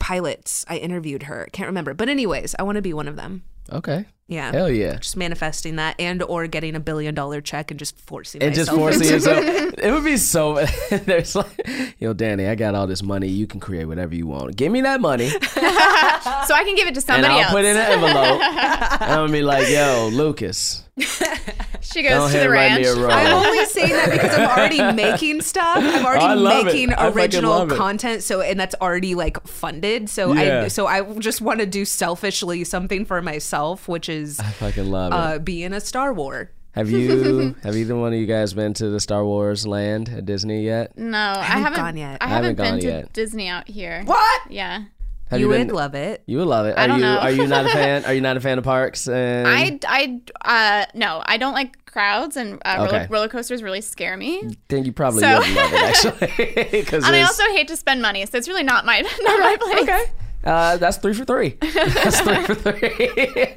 pilots. 0.00 0.64
I 0.68 0.78
interviewed 0.78 1.24
her. 1.24 1.48
Can't 1.52 1.68
remember, 1.68 1.94
but 1.94 2.08
anyways, 2.08 2.56
I 2.58 2.64
want 2.64 2.74
to 2.76 2.82
be 2.82 2.92
one 2.92 3.06
of 3.06 3.14
them. 3.14 3.44
Okay. 3.72 4.06
Yeah, 4.28 4.50
Hell 4.50 4.68
yeah. 4.68 4.96
just 4.96 5.16
manifesting 5.16 5.76
that, 5.76 5.94
and 6.00 6.20
or 6.20 6.48
getting 6.48 6.74
a 6.74 6.80
billion 6.80 7.14
dollar 7.14 7.40
check 7.40 7.70
and 7.70 7.78
just 7.78 7.96
forcing 8.00 8.42
and 8.42 8.52
just 8.52 8.72
myself 8.72 8.80
forcing 8.94 9.08
yourself. 9.08 9.44
it. 9.44 9.78
It 9.78 9.92
would 9.92 10.02
be 10.02 10.16
so. 10.16 10.66
There's 10.90 11.36
like, 11.36 11.94
yo, 12.00 12.12
Danny, 12.12 12.48
I 12.48 12.56
got 12.56 12.74
all 12.74 12.88
this 12.88 13.04
money. 13.04 13.28
You 13.28 13.46
can 13.46 13.60
create 13.60 13.84
whatever 13.84 14.16
you 14.16 14.26
want. 14.26 14.56
Give 14.56 14.72
me 14.72 14.80
that 14.80 15.00
money, 15.00 15.28
So 15.50 15.54
I 15.54 16.62
can 16.64 16.74
give 16.74 16.88
it 16.88 16.94
to 16.94 16.98
and 16.98 17.02
somebody 17.04 17.34
I'll 17.34 17.40
else. 17.42 17.52
put 17.52 17.64
it 17.64 17.68
in 17.68 17.76
an 17.76 17.92
envelope. 17.92 18.42
and 18.42 19.02
I'm 19.12 19.16
gonna 19.26 19.32
be 19.32 19.42
like, 19.42 19.68
yo, 19.68 20.10
Lucas, 20.12 20.82
she 20.98 22.02
go 22.02 22.08
goes 22.10 22.32
to 22.32 22.38
the 22.38 22.50
ranch. 22.50 22.80
me 22.82 22.86
a 22.88 22.94
roll. 22.94 23.10
I'm 23.10 23.32
only 23.32 23.64
saying 23.66 23.90
that 23.90 24.10
because 24.10 24.34
I'm 24.34 24.48
already 24.48 24.92
making 25.02 25.42
stuff. 25.42 25.78
I'm 25.78 26.04
already 26.06 26.42
making 26.64 26.92
original 26.98 27.66
content, 27.66 28.22
so 28.22 28.40
and 28.40 28.58
that's 28.58 28.74
already 28.80 29.14
like 29.14 29.44
funded. 29.46 30.08
So 30.08 30.32
Yeah. 30.32 30.62
I 30.64 30.68
so 30.68 30.86
I 30.86 31.02
just 31.18 31.40
want 31.40 31.60
to 31.60 31.66
do 31.66 31.84
selfishly 31.84 32.64
something 32.64 33.04
for 33.04 33.20
myself, 33.22 33.88
which 33.88 34.08
is 34.08 34.40
I 34.40 34.44
fucking 34.50 34.90
love 34.90 35.12
it. 35.12 35.16
uh, 35.16 35.38
be 35.38 35.62
in 35.62 35.72
a 35.72 35.80
Star 35.80 36.12
War. 36.14 36.50
have 36.72 36.90
you? 36.90 37.54
Have 37.62 37.76
either 37.76 37.96
one 37.96 38.12
of 38.12 38.18
you 38.18 38.26
guys 38.26 38.52
been 38.54 38.72
to 38.74 38.88
the 38.90 39.00
Star 39.00 39.24
Wars 39.24 39.66
land 39.66 40.08
at 40.08 40.24
Disney 40.26 40.64
yet? 40.64 40.96
no, 40.98 41.18
I 41.18 41.42
haven't 41.42 41.62
haven't 41.62 41.78
gone 41.78 41.96
yet. 41.96 42.18
I 42.20 42.24
I 42.24 42.28
haven't 42.28 42.44
haven't 42.44 42.56
been 42.56 42.72
gone 42.72 42.80
to 42.80 42.86
yet. 42.86 43.12
Disney 43.12 43.48
out 43.48 43.68
here. 43.68 44.02
What? 44.04 44.50
Yeah. 44.50 44.84
Have 45.28 45.40
you, 45.40 45.48
been- 45.48 45.66
would 45.66 45.74
love 45.74 45.94
it. 45.94 46.22
You 46.26 46.38
would 46.38 46.46
love 46.46 46.66
it. 46.66 46.76
Are 46.76 46.80
I 46.80 46.86
don't 46.86 46.98
you 47.00 47.04
know. 47.04 47.18
are 47.18 47.30
you 47.32 47.46
not 47.48 47.66
a 47.66 47.68
fan? 47.68 48.04
Are 48.04 48.14
you 48.14 48.20
not 48.20 48.36
a 48.36 48.40
fan 48.40 48.58
of 48.58 48.64
parks? 48.76 49.08
And 49.08 49.46
I, 49.84 50.20
I, 50.44 50.82
uh, 50.84 50.86
no, 50.94 51.22
I 51.26 51.36
don't 51.36 51.52
like 51.54 51.84
crowds 51.86 52.36
and 52.36 52.60
uh, 52.64 52.76
Okay. 52.86 52.96
roller, 52.96 53.06
roller 53.10 53.28
coasters 53.28 53.62
really 53.62 53.80
scare 53.80 54.16
me. 54.16 54.42
think 54.68 54.86
you 54.86 54.92
probably 54.92 55.20
So- 55.22 55.38
would 55.38 55.48
love 55.48 55.72
it 55.72 56.54
actually. 56.86 56.96
And 57.06 57.06
I 57.16 57.22
also 57.22 57.44
hate 57.46 57.66
to 57.68 57.76
spend 57.76 58.02
money, 58.02 58.24
so 58.26 58.38
it's 58.38 58.46
really 58.48 58.62
not 58.62 58.84
my 58.84 59.00
not 59.22 59.40
my 59.40 59.56
place. 59.60 59.82
Okay. 59.82 60.04
Uh, 60.46 60.76
that's 60.76 60.96
three 60.98 61.12
for 61.12 61.24
three. 61.24 61.58
That's 61.60 62.20
three 62.20 62.42
for 62.44 62.54
three. 62.54 63.54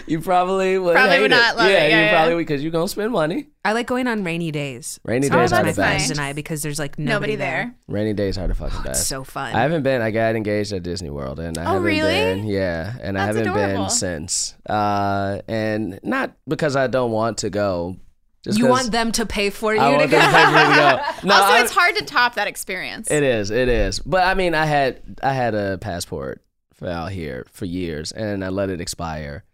you 0.06 0.20
probably 0.20 0.78
would. 0.78 0.94
Probably 0.94 1.10
hate 1.16 1.20
would 1.22 1.30
not 1.32 1.56
love 1.56 1.68
yeah, 1.68 1.84
it. 1.84 1.90
Yeah, 1.90 1.98
you 1.98 2.04
yeah. 2.04 2.10
probably 2.12 2.34
would 2.36 2.46
because 2.46 2.62
you're 2.62 2.70
gonna 2.72 2.86
spend 2.88 3.12
money. 3.12 3.48
I 3.64 3.72
like 3.72 3.86
going 3.88 4.06
on 4.06 4.22
rainy 4.22 4.52
days. 4.52 5.00
Rainy 5.04 5.28
Oh, 5.28 5.36
days 5.40 5.52
are 5.52 5.58
the 5.60 5.64
that's 5.72 5.76
best. 5.76 6.08
nice. 6.08 6.10
and 6.10 6.20
I 6.20 6.32
because 6.34 6.62
there's 6.62 6.78
like 6.78 6.98
Nobody 6.98 7.10
nobody, 7.12 7.36
there. 7.36 7.74
Rainy 7.88 8.12
days 8.12 8.38
are 8.38 8.46
the 8.46 8.54
fucking 8.54 8.82
best. 8.82 9.00
It's 9.00 9.08
so 9.08 9.24
fun. 9.24 9.54
I 9.54 9.62
haven't 9.62 9.82
been. 9.82 10.02
I 10.02 10.12
got 10.12 10.36
engaged 10.36 10.72
at 10.72 10.84
Disney 10.84 11.10
World, 11.10 11.40
and 11.40 11.58
I 11.58 11.62
Oh, 11.62 11.66
haven't 11.74 11.82
really? 11.82 12.12
been. 12.12 12.46
Yeah, 12.46 12.94
and 13.02 13.18
I 13.18 13.26
haven't 13.26 13.48
adorable. 13.48 13.82
been 13.84 13.90
since. 13.90 14.54
Uh, 14.68 15.40
and 15.48 15.98
not 16.04 16.36
because 16.46 16.76
I 16.76 16.86
don't 16.86 17.10
want 17.10 17.38
to 17.38 17.50
go. 17.50 17.96
Just 18.46 18.58
you 18.58 18.66
want 18.68 18.92
them 18.92 19.10
to 19.12 19.26
pay 19.26 19.50
for 19.50 19.74
you 19.74 19.80
I 19.80 19.90
to 19.90 19.96
want 19.98 20.10
go? 20.10 20.18
them 20.18 20.30
to 20.30 20.36
pay 20.36 20.44
for 20.44 20.52
me 20.52 20.62
to 20.62 20.80
go. 20.80 21.00
No, 21.28 21.34
also, 21.34 21.52
I- 21.54 21.60
it's 21.62 21.72
hard 21.74 21.96
to 21.96 22.04
top 22.04 22.36
that 22.36 22.46
experience. 22.46 23.10
It 23.10 23.22
is. 23.22 23.50
It 23.50 23.68
is. 23.68 23.98
But 24.00 24.24
I 24.24 24.34
mean, 24.34 24.54
I 24.54 24.64
had 24.66 25.02
I 25.22 25.32
had 25.32 25.54
a 25.54 25.78
passport 25.78 26.42
for 26.74 26.88
out 26.88 27.10
here 27.10 27.44
for 27.50 27.64
years, 27.64 28.12
and 28.12 28.44
I 28.44 28.48
let 28.50 28.70
it 28.70 28.80
expire, 28.80 29.44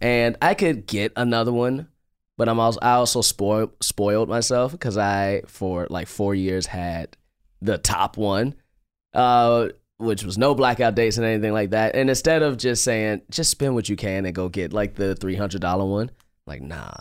and 0.00 0.36
I 0.42 0.54
could 0.54 0.86
get 0.86 1.12
another 1.16 1.52
one, 1.52 1.88
but 2.36 2.48
I'm 2.48 2.58
also 2.60 2.78
I 2.82 2.92
also 2.92 3.20
spoiled 3.22 3.70
spoiled 3.80 4.28
myself 4.28 4.72
because 4.72 4.96
I 4.98 5.42
for 5.46 5.86
like 5.90 6.08
four 6.08 6.34
years 6.34 6.66
had 6.66 7.16
the 7.62 7.78
top 7.78 8.16
one, 8.16 8.54
uh, 9.14 9.68
which 9.98 10.24
was 10.24 10.38
no 10.38 10.54
blackout 10.54 10.94
dates 10.94 11.18
and 11.18 11.26
anything 11.26 11.52
like 11.52 11.70
that. 11.70 11.94
And 11.94 12.08
instead 12.08 12.42
of 12.42 12.56
just 12.56 12.82
saying 12.82 13.22
just 13.30 13.50
spend 13.50 13.74
what 13.74 13.88
you 13.88 13.94
can 13.96 14.26
and 14.26 14.34
go 14.34 14.48
get 14.48 14.72
like 14.72 14.94
the 14.94 15.14
three 15.14 15.36
hundred 15.36 15.60
dollar 15.60 15.84
one, 15.84 16.10
like 16.46 16.62
nah. 16.62 16.94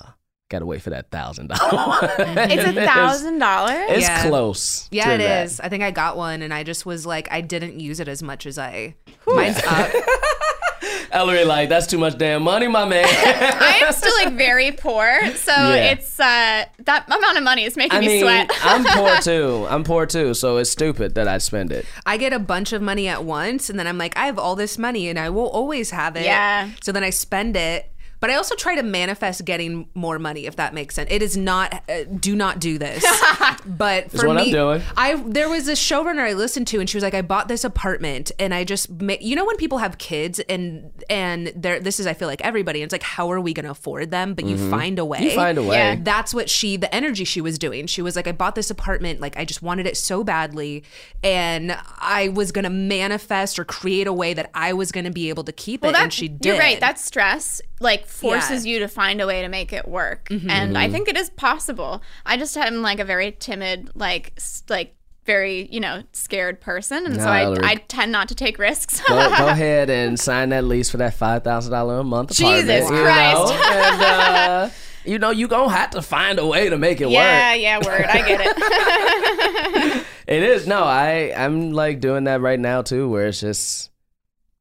Gotta 0.49 0.65
wait 0.65 0.81
for 0.81 0.91
that 0.91 1.11
thousand 1.11 1.47
dollar. 1.47 2.09
It's 2.19 2.63
a 2.63 2.73
thousand 2.85 3.39
dollars. 3.39 3.85
It's 3.89 4.07
Yeah. 4.07 4.21
close. 4.29 4.87
Yeah, 4.91 5.11
it 5.11 5.17
that. 5.17 5.45
is. 5.45 5.59
I 5.59 5.67
think 5.67 5.83
I 5.83 5.91
got 5.91 6.15
one, 6.15 6.41
and 6.41 6.53
I 6.53 6.63
just 6.63 6.85
was 6.85 7.05
like, 7.05 7.27
I 7.31 7.41
didn't 7.41 7.81
use 7.81 7.99
it 7.99 8.07
as 8.07 8.23
much 8.23 8.45
as 8.45 8.57
I. 8.57 8.95
Mine's 9.27 9.57
up. 9.65 9.91
Ellery, 11.11 11.43
like, 11.45 11.67
that's 11.69 11.87
too 11.87 11.97
much 11.97 12.17
damn 12.17 12.43
money, 12.43 12.67
my 12.67 12.85
man. 12.85 13.05
I 13.09 13.79
am 13.85 13.91
still 13.93 14.13
like 14.23 14.35
very 14.37 14.71
poor, 14.71 15.05
so 15.35 15.51
Yeah. 15.51 15.91
it's 15.91 16.17
uh 16.19 16.65
that 16.85 17.05
amount 17.07 17.37
of 17.37 17.43
money 17.43 17.63
is 17.63 17.75
making 17.75 17.97
I 17.97 18.01
me 18.01 18.07
mean, 18.07 18.21
sweat. 18.21 18.49
I'm 18.61 18.83
poor 18.85 19.17
too. 19.17 19.65
I'm 19.69 19.83
poor 19.83 20.05
too, 20.05 20.33
so 20.33 20.57
it's 20.57 20.69
stupid 20.69 21.15
that 21.15 21.27
I 21.27 21.39
spend 21.39 21.71
it. 21.73 21.85
I 22.05 22.15
get 22.17 22.31
a 22.33 22.39
bunch 22.39 22.71
of 22.71 22.81
money 22.81 23.07
at 23.09 23.23
once, 23.25 23.69
and 23.69 23.77
then 23.79 23.87
I'm 23.87 23.97
like, 23.97 24.15
I 24.17 24.27
have 24.27 24.37
all 24.39 24.55
this 24.55 24.77
money, 24.77 25.09
and 25.09 25.17
I 25.19 25.29
will 25.29 25.49
always 25.49 25.91
have 25.91 26.15
it. 26.15 26.23
Yeah. 26.23 26.69
So 26.81 26.91
then 26.93 27.03
I 27.03 27.09
spend 27.09 27.57
it. 27.57 27.91
But 28.20 28.30
I 28.30 28.36
also 28.36 28.55
try 28.55 28.76
to 28.76 28.84
manifest 28.84 29.45
getting 29.45 29.88
more 29.93 30.18
money, 30.20 30.45
if 30.45 30.55
that 30.55 30.74
makes 30.74 30.95
sense. 30.95 31.09
It 31.11 31.22
is 31.22 31.38
not. 31.38 31.84
Uh, 31.88 32.03
do 32.03 32.36
not 32.36 32.59
do 32.59 32.78
this. 32.78 33.05
but 33.65 34.11
for 34.11 34.28
what 34.28 34.38
I'm 34.38 34.45
me, 34.45 34.51
doing. 34.51 34.82
I 34.95 35.15
there 35.28 35.49
was 35.49 35.65
this 35.65 35.82
showrunner 35.82 36.22
I 36.22 36.34
listened 36.34 36.68
to, 36.68 36.80
and 36.80 36.89
she 36.89 36.97
was 36.97 37.03
like, 37.03 37.13
"I 37.13 37.22
bought 37.22 37.47
this 37.47 37.63
apartment, 37.63 38.32
and 38.39 38.53
I 38.53 38.63
just, 38.63 38.89
ma- 38.89 39.15
you 39.20 39.36
know, 39.36 39.45
when 39.45 39.57
people 39.57 39.78
have 39.78 39.97
kids, 39.97 40.39
and 40.39 40.91
and 41.09 41.51
there, 41.55 41.80
this 41.80 41.99
is, 41.99 42.07
I 42.07 42.13
feel 42.13 42.28
like 42.28 42.41
everybody. 42.41 42.82
And 42.82 42.86
it's 42.88 42.93
like, 42.93 43.03
how 43.03 43.32
are 43.32 43.39
we 43.39 43.53
going 43.53 43.65
to 43.65 43.72
afford 43.72 44.11
them? 44.11 44.34
But 44.34 44.45
you 44.45 44.57
find 44.70 44.99
a 44.99 45.05
way. 45.05 45.20
Mm-hmm. 45.20 45.26
You 45.28 45.36
find 45.36 45.57
a 45.57 45.63
way. 45.63 45.78
Yeah. 45.78 45.95
That's 45.99 46.34
what 46.34 46.49
she, 46.49 46.78
the 46.78 46.93
energy 46.93 47.24
she 47.24 47.41
was 47.41 47.57
doing. 47.57 47.88
She 47.88 48.01
was 48.01 48.15
like, 48.15 48.28
I 48.28 48.32
bought 48.32 48.55
this 48.55 48.70
apartment, 48.70 49.20
like 49.20 49.38
I 49.38 49.45
just 49.45 49.61
wanted 49.61 49.86
it 49.88 49.97
so 49.97 50.24
badly, 50.24 50.84
and 51.24 51.78
I 51.99 52.30
was 52.30 52.51
gonna 52.51 52.70
manifest 52.70 53.59
or 53.59 53.65
create 53.65 54.07
a 54.07 54.13
way 54.13 54.34
that 54.34 54.49
I 54.53 54.74
was 54.74 54.91
gonna 54.91 55.11
be 55.11 55.30
able 55.30 55.43
to 55.43 55.51
keep 55.51 55.82
well, 55.82 55.91
it, 55.91 55.97
and 55.97 56.13
she 56.13 56.28
did. 56.28 56.45
you're 56.45 56.57
right. 56.57 56.80
That's 56.80 57.03
stress 57.03 57.61
like 57.80 58.06
forces 58.09 58.65
Yeah. 58.65 58.73
you 58.73 58.79
to 58.79 58.87
find 58.87 59.21
a 59.21 59.27
way 59.27 59.41
to 59.41 59.49
make 59.49 59.71
it 59.73 59.87
work, 59.87 60.29
Mm-hmm. 60.29 60.49
and 60.49 60.77
I 60.77 60.89
think 60.89 61.07
it 61.07 61.17
is 61.17 61.29
possible. 61.31 62.01
I 62.25 62.37
just 62.37 62.55
am 62.57 62.81
like 62.81 62.99
a 62.99 63.05
very 63.05 63.31
timid, 63.31 63.91
like 63.95 64.33
like 64.69 64.93
very 65.25 65.67
you 65.71 65.79
know 65.81 66.03
scared 66.13 66.61
person, 66.61 67.05
and 67.05 67.15
so 67.15 67.27
I 67.27 67.71
I 67.71 67.75
tend 67.75 68.11
not 68.11 68.29
to 68.29 68.35
take 68.35 68.57
risks. 68.59 69.01
Go, 69.01 69.15
go 69.37 69.47
ahead 69.47 69.89
and 69.89 70.19
sign 70.19 70.49
that 70.49 70.63
lease 70.63 70.89
for 70.89 70.97
that 70.97 71.13
five 71.15 71.43
thousand 71.43 71.71
dollar 71.73 71.99
a 71.99 72.03
month 72.03 72.35
Jesus 72.35 72.85
apartment. 72.85 72.97
You 72.97 73.03
Christ. 73.03 73.53
know? 73.53 73.61
and 73.73 74.01
uh, 74.01 74.69
you 75.05 75.19
know 75.19 75.29
you 75.31 75.47
gonna 75.47 75.69
have 75.71 75.89
to 75.91 76.01
find 76.01 76.39
a 76.39 76.45
way 76.45 76.69
to 76.69 76.77
make 76.77 77.01
it 77.01 77.09
yeah, 77.09 77.51
work. 77.53 77.61
Yeah, 77.61 77.77
yeah, 77.79 77.85
word. 77.85 78.05
I 78.05 78.27
get 78.27 78.41
it. 78.43 80.05
It 80.27 80.43
is 80.43 80.67
no, 80.67 80.83
I 80.83 81.33
I'm 81.37 81.71
like 81.71 82.01
doing 82.01 82.25
that 82.25 82.41
right 82.41 82.59
now 82.59 82.81
too, 82.81 83.07
where 83.09 83.27
it's 83.27 83.39
just 83.39 83.89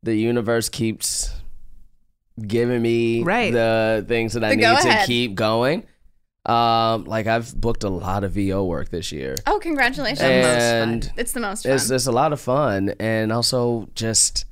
the 0.05 0.15
universe 0.15 0.69
keeps 0.69 1.33
giving 2.45 2.83
me 2.83 3.23
Right. 3.23 3.53
the 3.53 4.05
things 4.09 4.35
that 4.35 4.45
I 4.45 4.51
The 4.51 4.57
need 4.57 4.79
to 4.83 5.05
keep 5.07 5.35
going. 5.35 5.85
Um, 6.45 7.05
like 7.07 7.27
I've 7.27 7.55
booked 7.61 7.83
a 7.83 7.89
lot 7.89 8.23
of 8.23 8.33
VO 8.33 8.65
work 8.65 8.91
this 8.91 9.11
year. 9.11 9.35
oh, 9.47 9.59
congratulations! 9.59 10.21
and 10.21 11.13
it's 11.17 11.33
the 11.33 11.41
most 11.41 11.65
fun. 11.65 11.73
it's 11.73 11.91
it's 11.91 12.07
a 12.07 12.13
lot 12.13 12.33
of 12.33 12.41
fun 12.41 12.95
and 13.01 13.33
also 13.33 13.89
just 13.97 14.45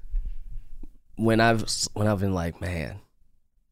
when 1.17 1.41
I've 1.41 1.65
when 1.93 2.09
I've 2.09 2.19
been 2.19 2.35
like, 2.35 2.61
man, 2.61 2.97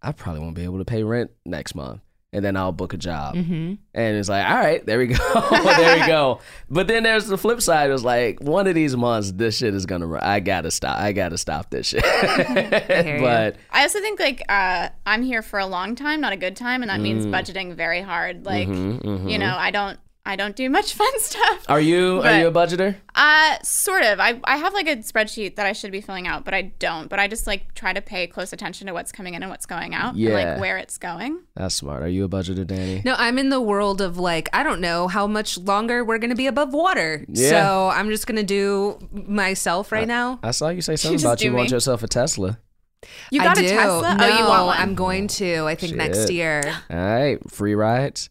I 0.00 0.12
probably 0.12 0.40
won't 0.40 0.54
be 0.54 0.62
able 0.62 0.78
to 0.78 0.84
pay 0.84 1.02
rent 1.02 1.32
next 1.44 1.74
month. 1.74 2.00
And 2.35 2.43
then 2.43 2.57
I'll 2.57 2.72
book 2.72 2.95
a 2.95 2.97
job. 2.97 3.35
Mm-hmm. 3.35 3.74
And 3.93 4.16
it's 4.16 4.30
like, 4.30 4.49
all 4.49 4.57
right, 4.57 4.85
there 4.87 4.99
we 4.99 5.09
go. 5.09 5.16
there 5.51 6.01
we 6.01 6.07
go. 6.07 6.41
But 6.70 6.89
then 6.89 7.03
there's 7.03 7.26
the 7.26 7.37
flip 7.37 7.61
side. 7.61 7.91
It 7.91 7.93
was 7.93 8.05
like, 8.05 8.41
one 8.41 8.66
of 8.66 8.74
these 8.74 8.97
months, 8.97 9.33
this 9.33 9.59
shit 9.59 9.74
is 9.74 9.85
gonna 9.85 10.07
run. 10.07 10.22
I 10.22 10.41
gotta 10.41 10.70
stop. 10.70 10.99
I 10.99 11.12
gotta 11.12 11.37
stop 11.37 11.68
this 11.68 11.89
shit. 11.89 12.03
ya. 12.05 13.20
but 13.20 13.57
I 13.70 13.83
also 13.83 14.01
think 14.01 14.18
like 14.18 14.43
uh, 14.49 14.89
I'm 15.05 15.22
here 15.22 15.43
for 15.43 15.59
a 15.59 15.66
long 15.66 15.95
time, 15.95 16.22
not 16.22 16.33
a 16.33 16.39
good 16.39 16.57
time, 16.57 16.83
and 16.83 16.89
that 16.91 17.01
means 17.01 17.26
Mm. 17.26 17.30
budgeting 17.33 17.74
very 17.74 18.01
hard. 18.01 18.47
Like 18.47 18.66
mm-hmm. 18.68 19.28
you 19.28 19.39
know, 19.39 19.55
I 19.55 19.70
don't 19.70 19.99
I 20.24 20.36
don't 20.36 20.54
do 20.54 20.70
much 20.70 20.94
fun 21.00 21.10
stuff. 21.20 21.64
are 21.68 21.80
you 21.80 22.20
are 22.22 22.38
you 22.38 22.46
a 22.46 22.52
budgeter? 22.52 22.94
Uh, 23.14 23.58
sort 23.62 24.04
of. 24.04 24.20
I 24.20 24.40
I 24.44 24.56
have 24.56 24.72
like 24.72 24.86
a 24.86 24.96
spreadsheet 24.98 25.56
that 25.56 25.66
I 25.66 25.72
should 25.72 25.90
be 25.90 26.00
filling 26.00 26.28
out, 26.28 26.44
but 26.44 26.54
I 26.54 26.62
don't. 26.78 27.08
But 27.08 27.18
I 27.18 27.26
just 27.26 27.46
like 27.46 27.74
try 27.74 27.92
to 27.92 28.00
pay 28.00 28.26
close 28.28 28.52
attention 28.52 28.86
to 28.86 28.92
what's 28.92 29.10
coming 29.10 29.34
in 29.34 29.42
and 29.42 29.50
what's 29.50 29.66
going 29.66 29.94
out, 29.94 30.10
and 30.14 30.18
Yeah. 30.22 30.34
like 30.34 30.60
where 30.60 30.78
it's 30.78 30.96
going. 30.96 31.40
That's 31.56 31.74
smart. 31.74 32.02
Are 32.02 32.08
you 32.08 32.24
a 32.24 32.28
budgeter, 32.28 32.66
Danny? 32.66 33.02
No, 33.04 33.14
I'm 33.18 33.36
in 33.38 33.48
the 33.48 33.60
world 33.60 34.00
of 34.00 34.16
like 34.16 34.48
I 34.52 34.62
don't 34.62 34.80
know 34.80 35.08
how 35.08 35.26
much 35.26 35.58
longer 35.58 36.04
we're 36.04 36.18
gonna 36.18 36.36
be 36.36 36.46
above 36.46 36.72
water. 36.72 37.24
Yeah. 37.28 37.50
So 37.50 37.88
I'm 37.92 38.08
just 38.08 38.26
gonna 38.28 38.42
do 38.44 38.98
myself 39.12 39.90
right 39.90 40.06
now. 40.06 40.38
I 40.42 40.52
saw 40.52 40.68
you 40.68 40.82
say 40.82 40.94
something 40.96 41.16
just 41.16 41.24
about 41.24 41.42
you 41.42 41.50
do 41.50 41.56
want 41.56 41.70
yourself 41.70 42.02
a 42.04 42.08
Tesla. 42.08 42.58
You 43.32 43.40
I 43.40 43.44
got 43.44 43.56
do. 43.56 43.64
a 43.64 43.68
Tesla? 43.68 44.14
No, 44.16 44.24
oh, 44.24 44.38
you 44.38 44.44
want 44.46 44.66
one? 44.66 44.76
I'm 44.78 44.94
going 44.94 45.26
to. 45.26 45.64
I 45.66 45.74
think 45.74 45.96
next 45.96 46.30
year. 46.30 46.62
All 46.88 46.96
right, 46.96 47.38
free 47.50 47.74
rides. 47.74 48.30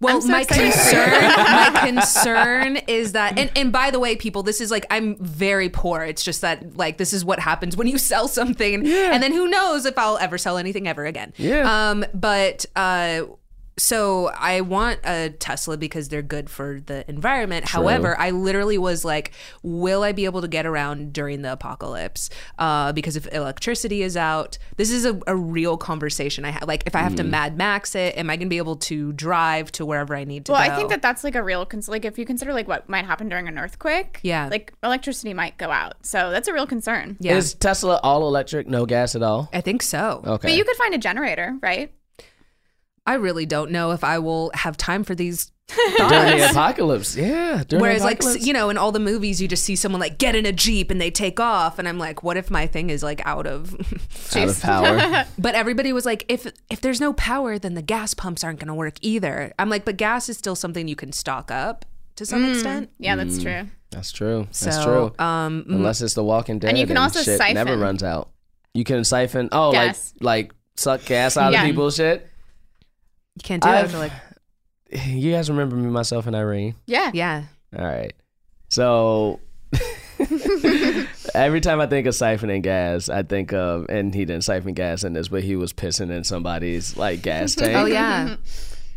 Well, 0.00 0.20
so 0.20 0.28
my 0.28 0.42
excited 0.42 0.72
concern, 0.72 1.10
my 1.20 1.80
concern 1.84 2.76
is 2.88 3.12
that, 3.12 3.38
and, 3.38 3.50
and 3.56 3.72
by 3.72 3.90
the 3.90 3.98
way, 3.98 4.16
people, 4.16 4.42
this 4.42 4.60
is 4.60 4.70
like 4.70 4.84
I'm 4.90 5.16
very 5.16 5.68
poor. 5.68 6.02
It's 6.02 6.24
just 6.24 6.40
that 6.42 6.76
like 6.76 6.98
this 6.98 7.12
is 7.12 7.24
what 7.24 7.38
happens 7.38 7.76
when 7.76 7.86
you 7.86 7.98
sell 7.98 8.28
something, 8.28 8.74
and 8.86 9.22
then 9.22 9.32
who 9.32 9.48
knows 9.48 9.86
if 9.86 9.96
I'll 9.96 10.18
ever 10.18 10.38
sell 10.38 10.58
anything 10.58 10.88
ever 10.88 11.06
again. 11.06 11.32
Yeah. 11.36 11.90
Um, 11.90 12.04
but 12.12 12.66
uh, 12.76 13.22
so 13.82 14.28
I 14.28 14.60
want 14.60 15.00
a 15.04 15.30
Tesla 15.30 15.76
because 15.76 16.08
they're 16.08 16.22
good 16.22 16.48
for 16.48 16.80
the 16.86 17.04
environment. 17.10 17.68
However, 17.68 18.16
I 18.16 18.30
literally 18.30 18.78
was 18.78 19.04
like, 19.04 19.32
will 19.64 20.04
I 20.04 20.12
be 20.12 20.24
able 20.24 20.40
to 20.40 20.46
get 20.46 20.66
around 20.66 21.12
during 21.12 21.42
the 21.42 21.52
apocalypse? 21.52 22.30
Uh, 22.60 22.92
because 22.92 23.16
if 23.16 23.26
electricity 23.34 24.02
is 24.02 24.16
out, 24.16 24.56
this 24.76 24.92
is 24.92 25.04
a, 25.04 25.18
a 25.26 25.34
real 25.34 25.76
conversation 25.76 26.44
I 26.44 26.50
have. 26.50 26.68
Like, 26.68 26.84
if 26.86 26.94
I 26.94 27.00
have 27.00 27.16
to 27.16 27.24
Mad 27.24 27.56
Max 27.56 27.96
it, 27.96 28.16
am 28.16 28.30
I 28.30 28.36
going 28.36 28.46
to 28.46 28.50
be 28.50 28.58
able 28.58 28.76
to 28.76 29.12
drive 29.14 29.72
to 29.72 29.84
wherever 29.84 30.14
I 30.14 30.22
need 30.22 30.46
to 30.46 30.52
Well, 30.52 30.64
go? 30.64 30.72
I 30.72 30.76
think 30.76 30.88
that 30.90 31.02
that's 31.02 31.24
like 31.24 31.34
a 31.34 31.42
real 31.42 31.66
cons- 31.66 31.88
like 31.88 32.04
if 32.04 32.18
you 32.20 32.24
consider 32.24 32.52
like 32.52 32.68
what 32.68 32.88
might 32.88 33.04
happen 33.04 33.28
during 33.28 33.48
an 33.48 33.58
earthquake. 33.58 34.20
Yeah. 34.22 34.46
like 34.48 34.72
electricity 34.84 35.34
might 35.34 35.58
go 35.58 35.72
out, 35.72 36.06
so 36.06 36.30
that's 36.30 36.46
a 36.46 36.52
real 36.52 36.68
concern. 36.68 37.16
yeah, 37.18 37.34
Is 37.36 37.54
Tesla 37.54 37.98
all 38.04 38.28
electric, 38.28 38.68
no 38.68 38.86
gas 38.86 39.16
at 39.16 39.24
all? 39.24 39.50
I 39.52 39.60
think 39.60 39.82
so. 39.82 40.22
Okay. 40.24 40.48
But 40.50 40.56
you 40.56 40.64
could 40.64 40.76
find 40.76 40.94
a 40.94 40.98
generator, 40.98 41.58
right? 41.60 41.92
I 43.06 43.14
really 43.14 43.46
don't 43.46 43.70
know 43.70 43.90
if 43.90 44.04
I 44.04 44.18
will 44.20 44.50
have 44.54 44.76
time 44.76 45.02
for 45.04 45.14
these 45.14 45.50
during 45.96 46.38
the 46.38 46.48
apocalypse. 46.50 47.16
Yeah. 47.16 47.64
During 47.66 47.80
Whereas, 47.82 48.02
like, 48.04 48.18
apocalypse. 48.20 48.46
you 48.46 48.52
know, 48.52 48.70
in 48.70 48.78
all 48.78 48.92
the 48.92 49.00
movies, 49.00 49.40
you 49.42 49.48
just 49.48 49.64
see 49.64 49.74
someone 49.74 50.00
like 50.00 50.18
get 50.18 50.36
in 50.36 50.46
a 50.46 50.52
Jeep 50.52 50.90
and 50.90 51.00
they 51.00 51.10
take 51.10 51.40
off. 51.40 51.78
And 51.78 51.88
I'm 51.88 51.98
like, 51.98 52.22
what 52.22 52.36
if 52.36 52.50
my 52.50 52.66
thing 52.66 52.90
is 52.90 53.02
like 53.02 53.20
out 53.26 53.46
of. 53.46 53.74
out 54.36 54.48
of 54.48 54.60
power. 54.62 55.24
but 55.38 55.54
everybody 55.54 55.92
was 55.92 56.04
like, 56.06 56.24
if 56.28 56.46
if 56.70 56.80
there's 56.80 57.00
no 57.00 57.12
power, 57.14 57.58
then 57.58 57.74
the 57.74 57.82
gas 57.82 58.14
pumps 58.14 58.44
aren't 58.44 58.60
going 58.60 58.68
to 58.68 58.74
work 58.74 58.94
either. 59.00 59.52
I'm 59.58 59.68
like, 59.70 59.84
but 59.84 59.96
gas 59.96 60.28
is 60.28 60.36
still 60.38 60.54
something 60.56 60.86
you 60.86 60.96
can 60.96 61.12
stock 61.12 61.50
up 61.50 61.84
to 62.16 62.26
some 62.26 62.44
extent. 62.44 62.90
Yeah, 62.98 63.16
that's 63.16 63.38
Mm. 63.38 63.42
true. 63.42 63.70
That's 63.90 64.12
true. 64.12 64.46
So, 64.52 64.66
That's 64.66 64.84
true. 64.84 65.14
um, 65.18 65.64
Unless 65.68 66.00
it's 66.02 66.14
The 66.14 66.24
Walking 66.24 66.58
Dead, 66.58 66.70
and 66.70 66.78
you 66.78 66.86
can 66.86 66.96
also 66.96 67.20
shit 67.22 67.38
never 67.54 67.76
runs 67.76 68.02
out. 68.02 68.30
You 68.74 68.84
can 68.84 69.04
siphon. 69.04 69.48
Oh, 69.52 69.72
Gas. 69.72 70.14
like 70.20 70.46
like 70.46 70.54
suck 70.76 71.04
gas 71.04 71.36
out 71.36 71.52
Yeah. 71.52 71.62
of 71.62 71.66
people's 71.66 71.96
shit. 71.96 72.26
You 73.36 73.42
can't 73.42 73.62
do 73.62 73.68
it. 73.68 73.72
I've- 73.72 73.84
after, 73.86 73.98
like, 73.98 74.12
You 75.06 75.32
guys 75.32 75.48
remember 75.50 75.74
me, 75.76 75.88
myself, 75.90 76.26
and 76.26 76.36
Irene? 76.36 76.74
Yeah. 76.86 77.10
yeah. 77.14 77.44
All 77.78 77.84
right. 77.84 78.12
So 78.68 79.40
Every 81.34 81.60
time 81.60 81.80
I 81.80 81.86
think 81.86 82.06
of 82.06 82.14
siphoning 82.14 82.62
gas, 82.62 83.08
I 83.08 83.22
think 83.22 83.52
of, 83.52 83.86
and 83.88 84.14
he 84.14 84.24
didn't 84.24 84.44
siphon 84.44 84.74
gas 84.74 85.02
in 85.04 85.14
this, 85.14 85.28
but 85.28 85.42
he 85.42 85.56
was 85.56 85.72
pissing 85.72 86.10
in 86.10 86.24
somebody's 86.24 86.96
like 86.96 87.22
gas 87.22 87.54
tank. 87.56 87.74
Oh 87.76 87.86
yeah. 87.86 88.36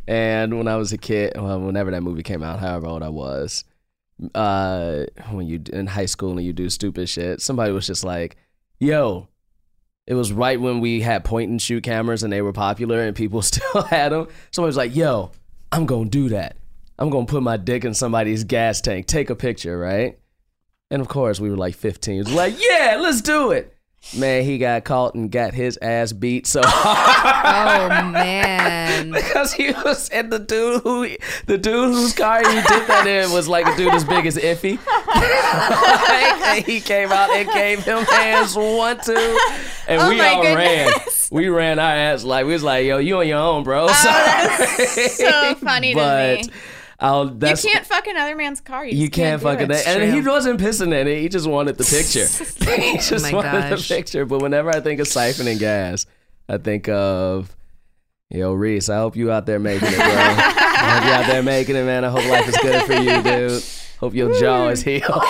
And 0.07 0.57
when 0.57 0.67
I 0.67 0.75
was 0.75 0.91
a 0.93 0.97
kid, 0.97 1.33
well, 1.36 1.59
whenever 1.61 1.91
that 1.91 2.01
movie 2.03 2.23
came 2.23 2.43
out, 2.43 2.59
however 2.59 2.88
old 2.88 3.03
I 3.03 3.09
was, 3.09 3.63
uh, 4.36 5.05
when 5.31 5.47
you 5.47 5.61
in 5.73 5.88
high 5.88 6.05
school 6.05 6.31
and 6.38 6.45
you 6.45 6.53
do 6.53 6.69
stupid 6.69 7.09
shit, 7.09 7.41
somebody 7.41 7.71
was 7.71 7.88
just 7.88 8.03
like, 8.03 8.36
"Yo." 8.79 9.27
It 10.08 10.14
was 10.14 10.32
right 10.32 10.60
when 10.60 10.80
we 10.82 11.01
had 11.01 11.24
point 11.24 11.49
and 11.49 11.62
shoot 11.62 11.84
cameras 11.84 12.24
and 12.24 12.32
they 12.32 12.41
were 12.41 12.53
popular 12.53 13.01
and 13.01 13.16
people 13.16 13.41
still 13.43 13.82
had 13.84 14.12
them. 14.12 14.28
Somebody 14.51 14.70
was 14.70 14.78
like, 14.78 14.95
"Yo, 14.95 15.32
I'm 15.72 15.86
gonna 15.86 16.10
do 16.10 16.30
that. 16.30 16.56
I'm 16.97 17.10
gonna 17.10 17.26
put 17.26 17.43
my 17.43 17.58
dick 17.58 17.86
in 17.86 17.93
somebody's 17.93 18.43
gas 18.43 18.82
tank. 18.82 19.08
Take 19.08 19.30
a 19.30 19.36
picture, 19.36 19.78
right?" 19.78 20.18
And 20.91 21.01
of 21.01 21.08
course, 21.08 21.39
we 21.39 21.49
were 21.49 21.58
like 21.58 21.76
15. 21.76 22.16
It 22.16 22.26
was 22.26 22.34
like, 22.34 22.56
"Yeah, 22.60 22.97
let's 23.01 23.22
do 23.22 23.51
it." 23.51 23.74
Man, 24.14 24.43
he 24.43 24.58
got 24.60 24.84
caught 24.86 25.16
and 25.16 25.32
got 25.32 25.53
his 25.53 25.78
ass 25.82 26.14
beat 26.14 26.45
so 26.47 26.62
hard 26.64 27.91
Oh 28.06 28.12
man. 28.12 29.12
because 29.12 29.51
he 29.51 29.72
was 29.72 30.10
and 30.10 30.32
the 30.32 30.39
dude 30.39 30.82
who 30.84 31.08
the 31.47 31.58
dude 31.58 31.91
whose 31.91 32.14
car 32.14 32.38
he 32.39 32.43
did 32.56 32.88
that 32.88 33.06
in 33.08 33.32
was 33.32 33.47
like 33.47 33.66
a 33.66 33.76
dude 33.76 33.93
as 33.93 34.03
big 34.06 34.26
as 34.26 34.38
Iffy. 34.38 34.78
Like, 34.86 36.41
and 36.58 36.66
he 36.66 36.80
came 36.80 37.12
out 37.12 37.30
and 37.32 37.49
gave 37.51 37.84
him 37.84 38.06
hands 38.06 38.56
one 38.56 38.99
two, 39.03 39.38
and 39.88 40.01
Oh 40.01 40.10
we 40.10 40.18
my 40.18 40.30
all 40.30 40.43
ran. 40.43 40.91
We 41.32 41.49
ran 41.49 41.80
our 41.80 41.91
ass 41.91 42.24
like 42.24 42.45
we 42.45 42.53
was 42.53 42.64
like, 42.64 42.86
yo, 42.86 42.99
you 42.99 43.18
on 43.18 43.28
your 43.28 43.39
own, 43.39 43.64
bro. 43.64 43.88
Oh, 43.89 43.93
Sorry. 43.93 45.08
so 45.10 45.56
funny 45.56 45.93
to 45.95 45.99
me. 46.43 46.49
I'll, 47.00 47.26
that's 47.28 47.64
you 47.64 47.72
can't 47.72 47.86
fuck 47.86 48.08
another 48.08 48.36
man's 48.36 48.62
car. 48.62 48.86
You, 48.86 48.98
you 48.98 49.08
just 49.08 49.14
can't 49.14 49.41
do 49.41 49.48
fucking 49.48 49.72
it. 49.72 49.88
and 49.88 50.14
he 50.14 50.22
wasn't 50.22 50.60
pissing 50.60 50.93
in 51.00 51.08
it. 51.08 51.22
He 51.22 51.30
just 51.30 51.48
wanted 51.48 51.78
the 51.78 51.84
picture. 51.84 52.26
he 52.82 52.98
just 52.98 53.12
oh 53.12 53.20
my 53.20 53.34
wanted 53.34 53.70
gosh. 53.70 53.88
the 53.88 53.96
picture. 53.96 54.26
But 54.26 54.41
whenever 54.41 54.70
I 54.70 54.80
think 54.80 55.00
of 55.02 55.08
siphoning 55.08 55.60
gas, 55.60 56.06
I 56.48 56.58
think 56.58 56.88
of 56.88 57.56
yo 58.30 58.54
Reese. 58.54 58.89
I 58.89 58.98
hope 58.98 59.16
you 59.16 59.32
out 59.32 59.46
there 59.46 59.60
making 59.60 59.89
it, 59.89 59.98
bro. 59.98 60.06
I 60.06 61.00
hope 61.00 61.06
you 61.06 61.12
out 61.12 61.28
there 61.28 61.43
making 61.43 61.76
it, 61.76 61.84
man. 61.84 62.06
I 62.06 62.10
hope 62.10 62.26
life 62.26 62.48
is 62.48 62.58
good 62.58 62.84
for 62.84 62.93
you, 62.93 63.22
dude. 63.22 63.64
Hope 64.00 64.14
your 64.14 64.38
jaw 64.39 64.70
is 64.70 64.84
healed. 64.84 65.04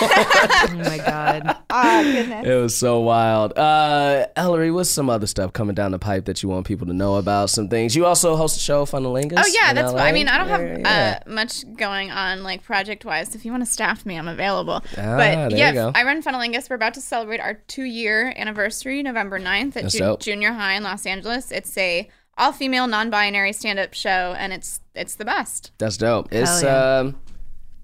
Oh 0.68 0.74
my 0.74 0.98
god. 0.98 1.56
Oh 1.70 2.02
goodness. 2.12 2.46
it 2.46 2.54
was 2.54 2.76
so 2.76 3.00
wild. 3.00 3.56
Uh, 3.56 4.26
Ellery, 4.36 4.70
what's 4.70 4.90
some 4.90 5.08
other 5.08 5.26
stuff 5.26 5.52
coming 5.52 5.74
down 5.74 5.92
the 5.92 5.98
pipe 5.98 6.24
that 6.24 6.42
you 6.42 6.48
want 6.48 6.66
people 6.66 6.86
to 6.86 6.92
know 6.92 7.16
about? 7.16 7.50
Some 7.50 7.68
things. 7.68 7.94
You 7.94 8.06
also 8.06 8.36
host 8.36 8.56
a 8.56 8.60
show, 8.60 8.84
Funnelingus. 8.84 9.34
Oh 9.38 9.50
yeah, 9.52 9.72
that's. 9.72 9.92
LA? 9.92 10.00
I 10.00 10.12
mean, 10.12 10.28
I 10.28 10.38
don't 10.38 10.48
have 10.48 10.60
Yeah, 10.60 10.78
yeah. 10.78 11.20
Uh, 11.26 11.30
much 11.30 11.64
going 11.76 12.10
on 12.10 12.42
like 12.42 12.64
project 12.64 13.04
wise. 13.04 13.34
If 13.34 13.44
you 13.44 13.52
want 13.52 13.64
to 13.64 13.70
staff 13.70 14.04
me, 14.04 14.16
I'm 14.18 14.28
available. 14.28 14.82
Ah, 14.96 15.16
but 15.16 15.50
there 15.50 15.74
yeah. 15.74 15.92
I 15.94 16.02
run 16.04 16.22
Funnelingus. 16.22 16.68
We're 16.68 16.76
about 16.76 16.94
to 16.94 17.00
celebrate 17.00 17.40
our 17.40 17.54
two 17.54 17.84
year 17.84 18.32
anniversary, 18.36 19.02
November 19.02 19.38
9th 19.38 19.76
at 19.76 19.90
Ju- 19.90 20.16
Junior 20.18 20.52
High 20.52 20.74
in 20.74 20.82
Los 20.82 21.06
Angeles. 21.06 21.52
It's 21.52 21.76
a 21.78 22.08
all 22.38 22.52
female, 22.52 22.86
non 22.86 23.10
binary 23.10 23.52
stand 23.52 23.78
up 23.78 23.94
show, 23.94 24.34
and 24.36 24.52
it's 24.52 24.80
it's 24.94 25.14
the 25.14 25.24
best. 25.24 25.72
That's 25.78 25.96
dope. 25.96 26.28
It's 26.32 26.62
yeah. 26.62 26.98
um 26.98 27.16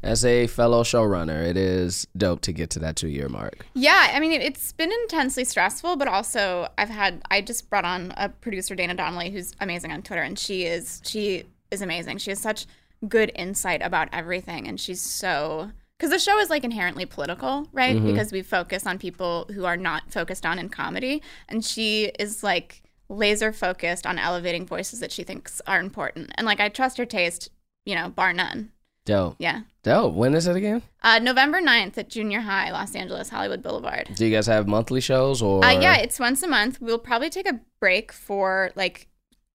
as 0.02 0.24
a 0.24 0.46
fellow 0.48 0.82
showrunner, 0.82 1.46
it 1.46 1.56
is 1.56 2.06
dope 2.16 2.40
to 2.42 2.52
get 2.52 2.70
to 2.70 2.78
that 2.80 2.96
two 2.96 3.08
year 3.08 3.28
mark. 3.28 3.66
Yeah, 3.74 4.10
I 4.12 4.20
mean, 4.20 4.32
it, 4.32 4.42
it's 4.42 4.72
been 4.72 4.90
intensely 4.90 5.44
stressful, 5.44 5.96
but 5.96 6.08
also 6.08 6.68
I've 6.76 6.88
had 6.88 7.22
I 7.30 7.40
just 7.40 7.70
brought 7.70 7.84
on 7.84 8.12
a 8.16 8.28
producer 8.28 8.74
Dana 8.74 8.94
Donnelly 8.94 9.30
who's 9.30 9.52
amazing 9.60 9.92
on 9.92 10.02
Twitter, 10.02 10.22
and 10.22 10.38
she 10.38 10.64
is 10.64 11.00
she 11.04 11.44
is 11.70 11.82
amazing. 11.82 12.18
She 12.18 12.30
has 12.30 12.40
such 12.40 12.66
good 13.08 13.30
insight 13.34 13.82
about 13.82 14.08
everything, 14.12 14.66
and 14.66 14.80
she's 14.80 15.00
so 15.00 15.70
because 15.98 16.10
the 16.10 16.18
show 16.18 16.38
is 16.38 16.50
like 16.50 16.64
inherently 16.64 17.06
political, 17.06 17.68
right? 17.72 17.96
Mm-hmm. 17.96 18.06
Because 18.06 18.32
we 18.32 18.42
focus 18.42 18.86
on 18.86 18.98
people 18.98 19.48
who 19.54 19.64
are 19.64 19.76
not 19.76 20.12
focused 20.12 20.44
on 20.44 20.58
in 20.58 20.68
comedy, 20.68 21.22
and 21.48 21.64
she 21.64 22.06
is 22.18 22.42
like 22.42 22.82
laser 23.08 23.52
focused 23.52 24.06
on 24.06 24.18
elevating 24.18 24.66
voices 24.66 24.98
that 25.00 25.12
she 25.12 25.22
thinks 25.22 25.60
are 25.66 25.78
important, 25.78 26.32
and 26.34 26.44
like 26.44 26.58
I 26.58 26.68
trust 26.68 26.98
her 26.98 27.06
taste, 27.06 27.50
you 27.84 27.94
know, 27.94 28.08
bar 28.08 28.32
none. 28.32 28.72
Dope. 29.04 29.36
Yeah. 29.38 29.60
Dope. 29.82 30.14
When 30.14 30.34
is 30.34 30.46
it 30.46 30.54
again? 30.56 30.82
Uh, 31.02 31.18
November 31.18 31.60
9th 31.60 31.98
at 31.98 32.08
Junior 32.08 32.40
High, 32.40 32.70
Los 32.70 32.94
Angeles, 32.94 33.28
Hollywood 33.28 33.62
Boulevard. 33.62 34.10
Do 34.14 34.24
you 34.26 34.34
guys 34.34 34.46
have 34.46 34.68
monthly 34.68 35.00
shows 35.00 35.42
or 35.42 35.64
Uh, 35.64 35.72
yeah, 35.72 35.96
it's 35.96 36.20
once 36.20 36.42
a 36.42 36.48
month. 36.48 36.80
We'll 36.80 36.98
probably 36.98 37.30
take 37.30 37.48
a 37.48 37.60
break 37.80 38.12
for 38.12 38.70
like 38.76 39.08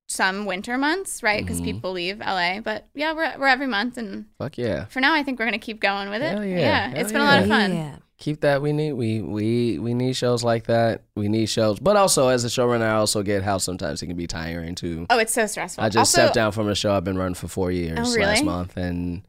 some 0.10 0.46
winter 0.46 0.78
months, 0.78 1.24
right? 1.24 1.42
Because 1.44 1.58
Mm-hmm. 1.58 1.66
people 1.72 1.92
leave 1.94 2.20
LA. 2.20 2.60
But 2.60 2.88
yeah, 2.94 3.14
we're, 3.14 3.34
we're 3.40 3.48
every 3.48 3.68
month. 3.68 3.98
And 3.98 4.26
fuck 4.38 4.58
yeah. 4.58 4.86
for 4.86 5.00
now, 5.00 5.14
I 5.14 5.24
think 5.24 5.40
we're 5.40 5.46
going 5.46 5.60
to 5.60 5.66
keep 5.66 5.80
going 5.80 6.10
with 6.10 6.22
it. 6.22 6.32
Hell 6.32 6.44
yeah. 6.46 6.92
it's 6.92 7.12
Hell 7.12 7.20
been 7.20 7.22
a 7.22 7.26
lot 7.32 7.42
of 7.44 7.48
fun. 7.48 7.74
Yeah. 7.74 7.96
Keep 8.20 8.42
that. 8.42 8.64
We 8.64 8.74
need 8.74 8.94
we 8.94 9.22
we 9.22 9.78
we 9.78 9.94
need 9.94 10.16
shows 10.16 10.44
like 10.44 10.66
that. 10.66 11.04
We 11.16 11.28
need 11.30 11.46
shows. 11.46 11.80
But 11.80 11.98
also 11.98 12.30
as 12.30 12.44
a 12.46 12.48
showrunner 12.48 12.82
I 12.82 12.94
also 12.96 13.22
get 13.22 13.44
how 13.44 13.60
sometimes 13.60 14.02
it 14.02 14.08
can 14.08 14.18
be 14.18 14.26
tiring 14.26 14.74
too. 14.74 15.06
Oh, 15.12 15.20
it's 15.20 15.34
so 15.34 15.46
stressful. 15.46 15.84
I 15.84 15.90
just 15.90 15.98
also, 15.98 16.22
stepped 16.24 16.34
down 16.34 16.52
from 16.52 16.68
a 16.68 16.74
show 16.74 16.94
I've 16.94 17.04
been 17.04 17.18
running 17.18 17.36
for 17.36 17.48
four 17.48 17.70
years 17.72 18.00
Oh, 18.00 18.20
last 18.20 18.44
month 18.44 18.76
and 18.76 19.22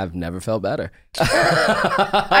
I've 0.00 0.14
never 0.14 0.40
felt 0.40 0.62
better. 0.62 0.90
I 1.18 1.24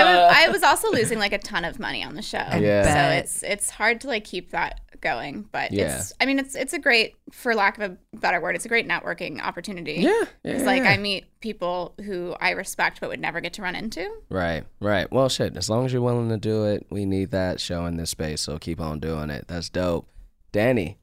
was, 0.04 0.36
I 0.36 0.48
was 0.50 0.62
also 0.62 0.90
losing 0.90 1.18
like 1.18 1.32
a 1.32 1.38
ton 1.38 1.64
of 1.64 1.78
money 1.78 2.02
on 2.02 2.14
the 2.14 2.22
show. 2.22 2.38
Yeah. 2.38 2.82
So 2.94 3.18
it's 3.18 3.42
it's 3.42 3.70
hard 3.70 4.00
to 4.02 4.08
like 4.08 4.24
keep 4.24 4.50
that 4.50 4.80
going. 5.00 5.48
But 5.52 5.72
Yeah. 5.72 5.96
it's 5.98 6.12
I 6.20 6.26
mean 6.26 6.38
it's 6.38 6.54
it's 6.54 6.72
a 6.72 6.78
great 6.78 7.16
for 7.32 7.54
lack 7.54 7.78
of 7.78 7.90
a 7.92 8.16
better 8.16 8.40
word, 8.40 8.54
it's 8.56 8.64
a 8.64 8.68
great 8.68 8.88
networking 8.88 9.40
opportunity. 9.40 9.94
Yeah. 9.94 10.10
yeah. 10.42 10.52
It's 10.52 10.64
like 10.64 10.82
I 10.82 10.96
meet 10.96 11.26
people 11.40 11.94
who 12.04 12.34
I 12.40 12.50
respect 12.50 13.00
but 13.00 13.10
would 13.10 13.20
never 13.20 13.40
get 13.40 13.52
to 13.54 13.62
run 13.62 13.74
into. 13.74 14.08
Right, 14.28 14.64
right. 14.80 15.10
Well, 15.10 15.28
shit. 15.28 15.56
As 15.56 15.68
long 15.70 15.86
as 15.86 15.92
you're 15.92 16.02
willing 16.02 16.28
to 16.30 16.36
do 16.38 16.64
it, 16.64 16.86
we 16.90 17.04
need 17.06 17.30
that 17.30 17.60
show 17.60 17.86
in 17.86 17.96
this 17.96 18.10
space. 18.10 18.40
So 18.42 18.58
keep 18.58 18.80
on 18.80 19.00
doing 19.00 19.30
it. 19.30 19.46
That's 19.48 19.68
dope. 19.68 20.08
Dani. 20.52 20.96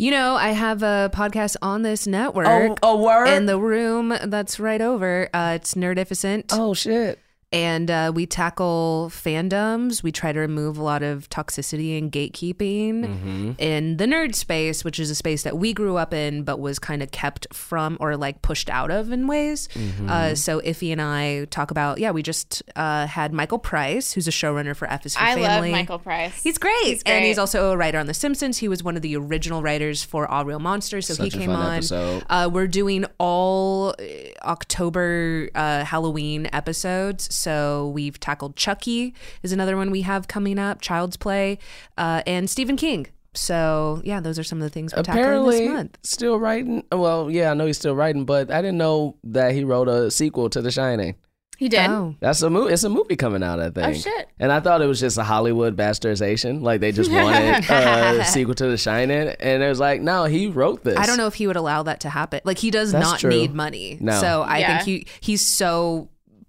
You 0.00 0.12
know, 0.12 0.36
I 0.36 0.50
have 0.50 0.84
a 0.84 1.10
podcast 1.12 1.56
on 1.60 1.82
this 1.82 2.06
network. 2.06 2.78
Oh, 2.84 2.88
a 2.88 2.96
word. 2.96 3.26
in 3.26 3.46
the 3.46 3.58
room 3.58 4.14
that's 4.26 4.60
right 4.60 4.80
over. 4.80 5.28
Uh, 5.34 5.54
it's 5.56 5.74
Nerdificent. 5.74 6.44
oh 6.52 6.72
shit. 6.72 7.18
And 7.50 7.90
uh, 7.90 8.12
we 8.14 8.26
tackle 8.26 9.10
fandoms. 9.12 10.02
We 10.02 10.12
try 10.12 10.32
to 10.32 10.40
remove 10.40 10.76
a 10.76 10.82
lot 10.82 11.02
of 11.02 11.28
toxicity 11.30 11.96
and 11.96 12.12
gatekeeping 12.12 12.88
Mm-hmm. 13.04 13.52
in 13.58 13.96
the 13.96 14.04
nerd 14.06 14.34
space, 14.34 14.84
which 14.84 14.98
is 15.00 15.10
a 15.10 15.14
space 15.14 15.42
that 15.44 15.56
we 15.56 15.72
grew 15.72 15.96
up 15.96 16.12
in, 16.12 16.42
but 16.42 16.58
was 16.60 16.78
kind 16.78 17.02
of 17.02 17.10
kept 17.10 17.46
from 17.54 17.96
or 18.00 18.16
like 18.16 18.42
pushed 18.42 18.68
out 18.68 18.90
of 18.90 19.10
in 19.12 19.26
ways. 19.26 19.68
Mm-hmm. 19.74 20.08
Uh, 20.10 20.34
so 20.34 20.60
Iffy 20.60 20.92
and 20.92 21.00
I 21.00 21.46
talk 21.46 21.70
about, 21.70 21.98
yeah, 21.98 22.10
we 22.10 22.22
just 22.22 22.62
uh, 22.76 23.06
had 23.06 23.32
Michael 23.32 23.58
Price, 23.58 24.12
who's 24.12 24.28
a 24.28 24.30
showrunner 24.30 24.76
for 24.76 24.86
F 24.90 25.06
is 25.06 25.14
for 25.16 25.22
I 25.22 25.34
Family. 25.34 25.70
love 25.70 25.78
Michael 25.80 25.98
Price. 25.98 26.42
He's 26.42 26.58
great. 26.58 26.74
He's 26.84 27.02
and 27.04 27.24
he's 27.24 27.38
also 27.38 27.72
a 27.72 27.76
writer 27.76 27.98
on 27.98 28.06
The 28.06 28.14
Simpsons. 28.14 28.58
He 28.58 28.68
was 28.68 28.82
one 28.82 28.96
of 28.96 29.02
the 29.02 29.16
original 29.16 29.62
writers 29.62 30.02
for 30.04 30.26
All 30.26 30.44
Real 30.44 30.58
Monsters, 30.60 31.06
so 31.06 31.14
Such 31.14 31.20
a 31.20 31.24
he 31.24 31.30
came 31.30 31.50
fun 31.50 31.82
on. 31.92 32.22
Uh, 32.28 32.48
we're 32.52 32.66
doing 32.66 33.04
all 33.18 33.94
October 34.42 35.48
uh, 35.54 35.84
Halloween 35.84 36.48
episodes. 36.52 37.34
So 37.38 37.88
we've 37.94 38.18
tackled 38.20 38.56
Chucky 38.56 39.14
is 39.42 39.52
another 39.52 39.76
one 39.76 39.90
we 39.90 40.02
have 40.02 40.28
coming 40.28 40.58
up, 40.58 40.80
Child's 40.80 41.16
Play, 41.16 41.58
uh, 41.96 42.22
and 42.26 42.50
Stephen 42.50 42.76
King. 42.76 43.06
So 43.34 44.00
yeah, 44.04 44.20
those 44.20 44.38
are 44.38 44.44
some 44.44 44.58
of 44.58 44.62
the 44.64 44.70
things 44.70 44.92
we're 44.96 45.02
tackling 45.02 45.46
this 45.50 45.70
month. 45.70 45.98
still 46.02 46.38
writing. 46.38 46.82
Well, 46.90 47.30
yeah, 47.30 47.50
I 47.50 47.54
know 47.54 47.66
he's 47.66 47.78
still 47.78 47.94
writing, 47.94 48.24
but 48.24 48.50
I 48.50 48.60
didn't 48.62 48.78
know 48.78 49.16
that 49.24 49.52
he 49.52 49.62
wrote 49.64 49.88
a 49.88 50.10
sequel 50.10 50.50
to 50.50 50.60
The 50.60 50.70
Shining. 50.72 51.14
he 51.56 51.68
did. 51.68 51.88
Oh, 51.90 52.14
That's 52.20 52.40
a 52.42 52.50
movie. 52.50 52.72
It's 52.72 52.84
a 52.84 52.88
movie 52.88 53.16
coming 53.16 53.42
out, 53.44 53.60
I 53.60 53.70
think. 53.70 53.86
Oh 53.86 53.92
shit. 53.92 54.28
And 54.40 54.50
I 54.50 54.58
thought 54.60 54.80
it 54.82 54.86
was 54.86 54.98
just 54.98 55.18
a 55.18 55.24
Hollywood 55.24 55.76
bastardization. 55.76 56.62
Like 56.62 56.80
they 56.80 56.90
just 56.90 57.10
wanted 57.12 57.64
a 57.70 58.24
sequel 58.24 58.54
to 58.54 58.66
The 58.66 58.78
Shining, 58.78 59.28
and 59.28 59.62
it 59.62 59.68
was 59.68 59.78
like, 59.78 60.00
no, 60.00 60.24
he 60.24 60.48
wrote 60.48 60.82
this. 60.82 60.96
I 60.98 61.06
don't 61.06 61.18
know 61.18 61.26
if 61.28 61.34
he 61.34 61.46
would 61.46 61.56
allow 61.56 61.82
that 61.84 62.00
to 62.00 62.08
happen. 62.10 62.40
Like 62.44 62.58
he 62.58 62.70
does 62.70 62.90
That's 62.92 63.04
not 63.04 63.20
true. 63.20 63.30
need 63.30 63.54
money. 63.54 63.98
No. 64.00 64.20
So 64.20 64.42
I 64.42 64.58
Yeah. 64.58 64.78
think 64.78 64.86
he 64.88 65.06
he's 65.20 65.44
so 65.46 66.08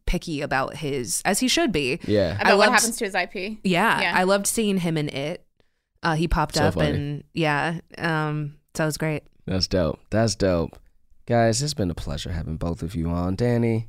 picky 0.09 0.41
about 0.41 0.75
his 0.77 1.21
as 1.23 1.39
he 1.39 1.47
should 1.47 1.71
be. 1.71 1.99
Yeah. 2.05 2.33
About 2.41 2.57
what 2.57 2.67
loved- 2.69 2.79
happens 2.81 2.97
to 2.97 3.05
his 3.05 3.15
IP. 3.15 3.59
Yeah, 3.63 4.01
Yeah. 4.01 4.13
I 4.15 4.23
loved 4.23 4.47
seeing 4.47 4.79
him 4.79 4.97
in 4.97 5.07
it. 5.09 5.45
Uh, 6.03 6.15
he 6.15 6.27
popped 6.27 6.55
So 6.55 6.63
up 6.65 6.73
funny. 6.73 6.89
and 6.89 7.23
yeah, 7.33 7.79
um, 7.97 8.55
so 8.75 8.83
it 8.83 8.87
was 8.87 8.97
great. 8.97 9.23
That's 9.45 9.67
dope. 9.67 9.99
That's 10.09 10.35
dope. 10.35 10.77
Guys, 11.27 11.61
it's 11.61 11.73
been 11.73 11.91
a 11.91 11.95
pleasure 11.95 12.31
having 12.31 12.57
both 12.57 12.81
of 12.81 12.95
you 12.95 13.09
on. 13.09 13.37
Dani, 13.37 13.85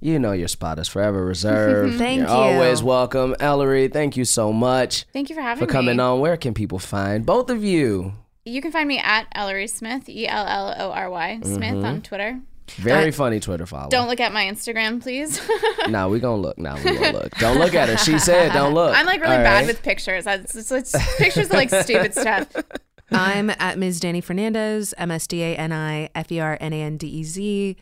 you 0.00 0.18
know 0.18 0.32
your 0.32 0.48
spot 0.48 0.78
is 0.78 0.86
forever 0.88 1.24
reserved. 1.24 1.94
Thank 1.98 2.20
You're 2.20 2.28
you. 2.28 2.32
always 2.34 2.82
welcome. 2.82 3.34
Ellory, 3.40 3.88
thank 3.88 4.16
you 4.16 4.24
so 4.24 4.52
much 4.52 5.04
Thank 5.12 5.28
you 5.30 5.34
for 5.36 5.42
having 5.42 5.66
for 5.66 5.70
coming 5.72 5.96
me. 5.96 6.02
on. 6.02 6.20
Where 6.20 6.36
can 6.36 6.54
people 6.54 6.78
find 6.78 7.26
both 7.26 7.50
of 7.50 7.64
you? 7.64 8.12
You 8.44 8.62
can 8.62 8.72
find 8.72 8.88
me 8.88 8.98
at 8.98 9.26
Ellory 9.34 9.66
Smith, 9.66 10.08
E 10.08 10.26
L 10.28 10.46
L 10.46 10.74
O 10.78 10.92
R 10.92 11.10
Y 11.10 11.40
Smith 11.42 11.74
Mm-hmm. 11.74 11.84
on 11.84 12.02
Twitter. 12.02 12.40
Very 12.76 13.10
funny 13.10 13.40
Twitter 13.40 13.66
follow. 13.66 13.88
Don't 13.90 14.08
look 14.08 14.20
at 14.20 14.32
my 14.32 14.44
Instagram, 14.44 15.02
please. 15.02 15.40
Nah, 15.88 16.08
we 16.08 16.20
gonna 16.20 16.40
look. 16.40 16.56
Nah, 16.58 16.76
we 16.76 16.84
gonna 16.84 17.12
look. 17.12 17.30
Don't 17.38 17.58
look 17.58 17.74
at 17.74 17.88
her. 17.88 17.96
She 17.96 18.18
said, 18.18 18.52
"Don't 18.52 18.74
look." 18.74 18.94
I'm 18.94 19.06
like 19.06 19.20
really 19.20 19.36
All 19.36 19.42
bad 19.42 19.60
right? 19.60 19.66
with 19.66 19.82
pictures. 19.82 20.24
It's, 20.26 20.54
it's, 20.54 20.70
it's 20.70 21.16
pictures 21.16 21.46
of 21.46 21.52
like 21.52 21.70
stupid 21.70 22.14
stuff. 22.14 22.48
I'm 23.10 23.50
at 23.50 23.76
Ms. 23.76 24.00
Dani 24.00 24.22
Fernandez, 24.22 24.94
M 24.98 25.10
S 25.10 25.26
D 25.26 25.42
A 25.42 25.56
N 25.56 25.72
I 25.72 26.10
F 26.14 26.30
E 26.30 26.38
R 26.38 26.56
N 26.60 26.72
A 26.72 26.82
N 26.82 26.96
D 26.96 27.08
E 27.08 27.24
Z. 27.24 27.76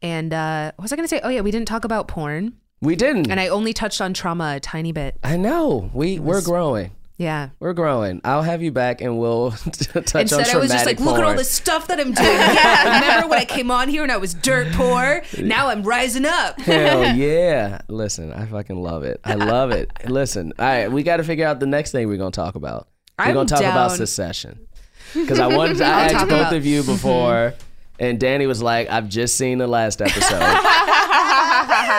And 0.00 0.32
uh, 0.32 0.72
what 0.76 0.84
was 0.84 0.92
I 0.92 0.96
going 0.96 1.04
to 1.04 1.08
say? 1.08 1.20
Oh, 1.22 1.28
yeah, 1.28 1.42
we 1.42 1.50
didn't 1.50 1.68
talk 1.68 1.84
about 1.84 2.08
porn. 2.08 2.54
We 2.80 2.96
didn't. 2.96 3.30
And 3.30 3.38
I 3.38 3.48
only 3.48 3.72
touched 3.72 4.00
on 4.00 4.12
trauma 4.14 4.54
a 4.56 4.60
tiny 4.60 4.92
bit. 4.92 5.16
I 5.22 5.36
know. 5.36 5.90
We 5.94 6.18
we're 6.18 6.42
growing. 6.42 6.92
Yeah. 7.22 7.50
We're 7.60 7.72
growing. 7.72 8.20
I'll 8.24 8.42
have 8.42 8.62
you 8.62 8.72
back 8.72 9.00
and 9.00 9.16
we'll 9.18 9.50
touch 9.72 10.14
on 10.16 10.22
Instead, 10.22 10.48
I 10.48 10.56
was 10.58 10.72
just 10.72 10.86
like, 10.86 10.98
look 10.98 11.14
at 11.18 11.20
all 11.20 11.26
porn." 11.26 11.36
this 11.36 11.50
stuff 11.50 11.86
that 11.86 12.00
I'm 12.00 12.12
doing. 12.12 12.28
Yeah, 12.28 12.94
remember 13.00 13.28
when 13.28 13.38
I 13.38 13.44
came 13.44 13.70
on 13.70 13.88
here 13.88 14.02
and 14.02 14.10
I 14.10 14.16
was 14.16 14.34
dirt 14.34 14.72
poor? 14.72 15.22
Now 15.38 15.68
I'm 15.68 15.84
rising 15.84 16.26
up. 16.26 16.58
Hell 16.60 17.14
yeah. 17.16 17.80
Listen, 17.88 18.32
I 18.32 18.46
fucking 18.46 18.74
love 18.82 19.04
it. 19.04 19.20
I 19.24 19.34
love 19.34 19.70
it. 19.70 19.90
Listen, 20.04 20.52
all 20.58 20.66
right, 20.66 20.90
we 20.90 21.04
got 21.04 21.18
to 21.18 21.24
figure 21.24 21.46
out 21.46 21.60
the 21.60 21.66
next 21.66 21.92
thing 21.92 22.08
we're 22.08 22.16
going 22.16 22.32
to 22.32 22.36
talk 22.36 22.56
about. 22.56 22.88
We're 23.18 23.26
I'm 23.26 23.34
going 23.34 23.46
to 23.46 23.54
talk 23.54 23.62
about 23.62 23.88
down. 23.90 23.96
Succession. 23.98 24.66
Because 25.14 25.38
I 25.38 25.46
wanted 25.46 25.76
to 25.76 25.84
I 25.84 26.04
asked 26.06 26.28
both 26.28 26.40
about- 26.40 26.54
of 26.54 26.66
you 26.66 26.82
before, 26.82 27.54
and 28.00 28.18
Dani 28.18 28.48
was 28.48 28.60
like, 28.62 28.88
I've 28.90 29.08
just 29.08 29.36
seen 29.36 29.58
the 29.58 29.66
last 29.68 30.02
episode. 30.02 30.40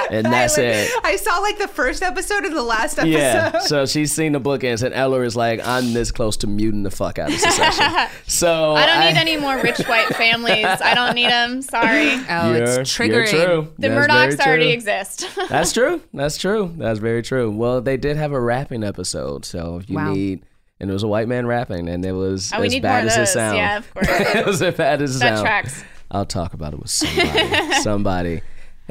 and 0.12 0.26
that's 0.26 0.58
it. 0.58 0.90
I 1.04 1.16
saw 1.16 1.40
like 1.40 1.58
the 1.58 1.68
first 1.68 2.02
episode 2.04 2.46
of 2.46 2.54
the 2.54 2.64
last 2.64 2.98
episode. 3.00 3.10
Yeah, 3.18 3.60
so 3.60 3.86
she's 3.86 4.12
seen 4.12 4.32
the 4.34 4.42
bookends, 4.42 4.84
and 4.84 4.94
Ella 4.94 5.22
is 5.22 5.36
like, 5.36 5.66
I'm 5.66 5.94
this 5.94 6.12
close 6.12 6.38
to 6.38 6.48
muting 6.48 6.84
the 6.84 6.92
fuck 6.92 7.20
out 7.20 7.32
of 7.32 7.40
Succession. 7.40 7.86
So 8.28 8.74
I 8.74 8.86
don't 8.86 9.00
need 9.14 9.20
any 9.20 9.38
more 9.38 9.58
rich 9.58 9.80
white 9.88 10.08
families. 10.16 10.66
I 10.66 10.94
don't 10.96 11.14
need 11.16 11.30
them. 11.30 11.62
Sorry. 11.62 12.14
Oh, 12.30 12.54
You're, 12.54 12.64
it's 12.64 13.00
you're 13.00 13.08
triggering. 13.26 13.30
true. 13.30 13.74
The 13.78 13.90
That's 13.90 14.08
Murdochs 14.08 14.38
very 14.38 14.48
already 14.50 14.70
exist. 14.72 15.28
That's 15.50 15.72
true. 15.74 16.02
That's 16.14 16.38
true. 16.38 16.74
That's 16.78 17.00
very 17.00 17.22
true. 17.22 17.52
Well, 17.52 17.82
they 17.82 17.98
did 17.98 18.18
have 18.18 18.32
a 18.32 18.40
rapping 18.40 18.84
episode, 18.84 19.46
so 19.46 19.78
if 19.78 19.90
you 19.90 19.96
Wow. 19.98 20.14
need, 20.14 20.46
and 20.80 20.90
it 20.90 20.94
was 20.94 21.04
a 21.04 21.08
white 21.08 21.28
man 21.28 21.46
rapping, 21.46 21.88
and 21.90 22.04
it 22.06 22.12
was 22.14 22.52
Oh, 22.54 22.62
as 22.62 22.78
bad 22.80 23.06
as 23.08 23.18
it 23.18 23.28
sounds. 23.28 23.58
Yeah, 23.58 23.78
of 23.78 23.94
course. 23.94 24.08
it 24.10 24.46
was 24.46 24.62
as 24.62 24.74
bad 24.76 25.02
as 25.02 25.16
it 25.16 25.20
that 25.20 25.30
sounds. 25.30 25.42
tracks. 25.42 25.84
I'll 26.12 26.26
talk 26.26 26.54
about 26.54 26.74
it 26.74 26.80
with 26.80 26.90
somebody. 26.90 27.74
somebody. 27.82 28.42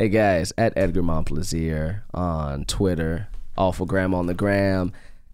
Hey 0.02 0.08
guys, 0.08 0.52
at 0.58 0.72
Edgar 0.76 1.04
Momplaisir 1.04 2.02
on 2.12 2.64
Twitter, 2.64 3.28
Awful 3.56 3.86
Gram 3.86 4.14
on 4.14 4.26
the 4.26 4.34
gram. 4.34 4.90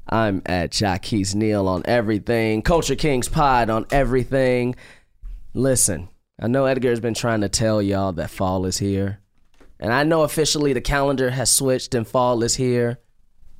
I'm 0.07 0.43
at 0.45 0.73
Jackie's 0.73 1.35
Neal 1.35 1.67
on 1.67 1.81
everything. 1.87 2.61
Culture 2.61 2.95
Kings 2.95 3.31
Pod 3.31 3.71
on 3.71 3.87
everything. 3.91 4.77
Listen, 5.55 6.11
I 6.39 6.49
know 6.49 6.67
Edgar's 6.67 7.01
been 7.01 7.15
trying 7.15 7.41
to 7.41 7.49
tell 7.49 7.81
y'all 7.81 8.13
that 8.13 8.29
fall 8.29 8.67
is 8.67 8.77
here. 8.77 9.21
And 9.81 9.91
I 9.91 10.05
know 10.05 10.21
officially 10.21 10.75
the 10.75 10.83
calendar 10.83 11.31
has 11.31 11.51
switched 11.51 11.95
and 11.95 12.07
fall 12.07 12.43
is 12.43 12.57
here. 12.57 12.99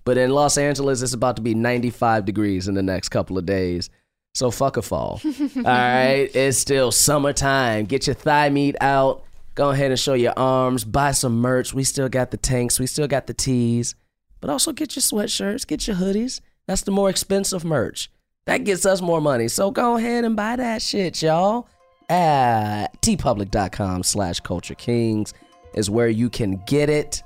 But 0.05 0.19
in 0.19 0.29
Los 0.29 0.59
Angeles, 0.59 1.01
it's 1.01 1.15
about 1.15 1.37
to 1.37 1.43
be 1.43 1.55
95 1.55 2.27
degrees 2.27 2.69
in 2.69 2.75
the 2.75 2.83
next 2.83 3.09
couple 3.09 3.39
of 3.39 3.47
days. 3.47 3.89
So 4.35 4.51
fuck 4.51 4.77
a 4.77 4.83
fall. 4.83 5.23
All 5.25 5.63
right. 5.63 6.29
It's 6.35 6.59
still 6.59 6.93
summertime. 6.93 7.87
Get 7.87 8.07
your 8.07 8.13
thigh 8.13 8.51
meat 8.51 8.77
out. 8.83 9.25
Go 9.59 9.71
ahead 9.71 9.91
and 9.91 9.99
show 9.99 10.15
your 10.15 10.35
arms. 10.37 10.85
Buy 10.85 11.11
some 11.11 11.41
merch. 11.41 11.75
We 11.75 11.83
still 11.83 12.09
got 12.09 12.31
the 12.31 12.37
tanks. 12.37 12.79
We 12.79 12.87
still 12.87 13.09
got 13.09 13.27
the 13.27 13.35
tees. 13.35 13.97
But 14.41 14.51
also 14.51 14.71
get 14.71 14.95
your 14.95 15.03
sweatshirts. 15.03 15.67
Get 15.67 15.89
your 15.89 15.97
hoodies. 15.97 16.41
That's 16.69 16.83
the 16.83 16.93
more 16.93 17.11
expensive 17.11 17.65
merch. 17.65 18.09
That 18.47 18.63
gets 18.63 18.87
us 18.87 19.03
more 19.03 19.21
money. 19.21 19.49
So 19.49 19.73
go 19.73 19.97
ahead 19.97 20.25
and 20.25 20.37
buy 20.37 20.55
that 20.55 20.81
shit, 20.81 21.21
y'all. 21.23 21.67
At 22.09 23.03
tpublic.com 23.03 24.05
slash 24.05 24.39
culture 24.39 24.77
kings 24.77 25.35
is 25.75 25.91
where 25.91 26.09
you 26.09 26.31
can 26.31 26.63
get 26.65 26.89
it. 26.89 27.25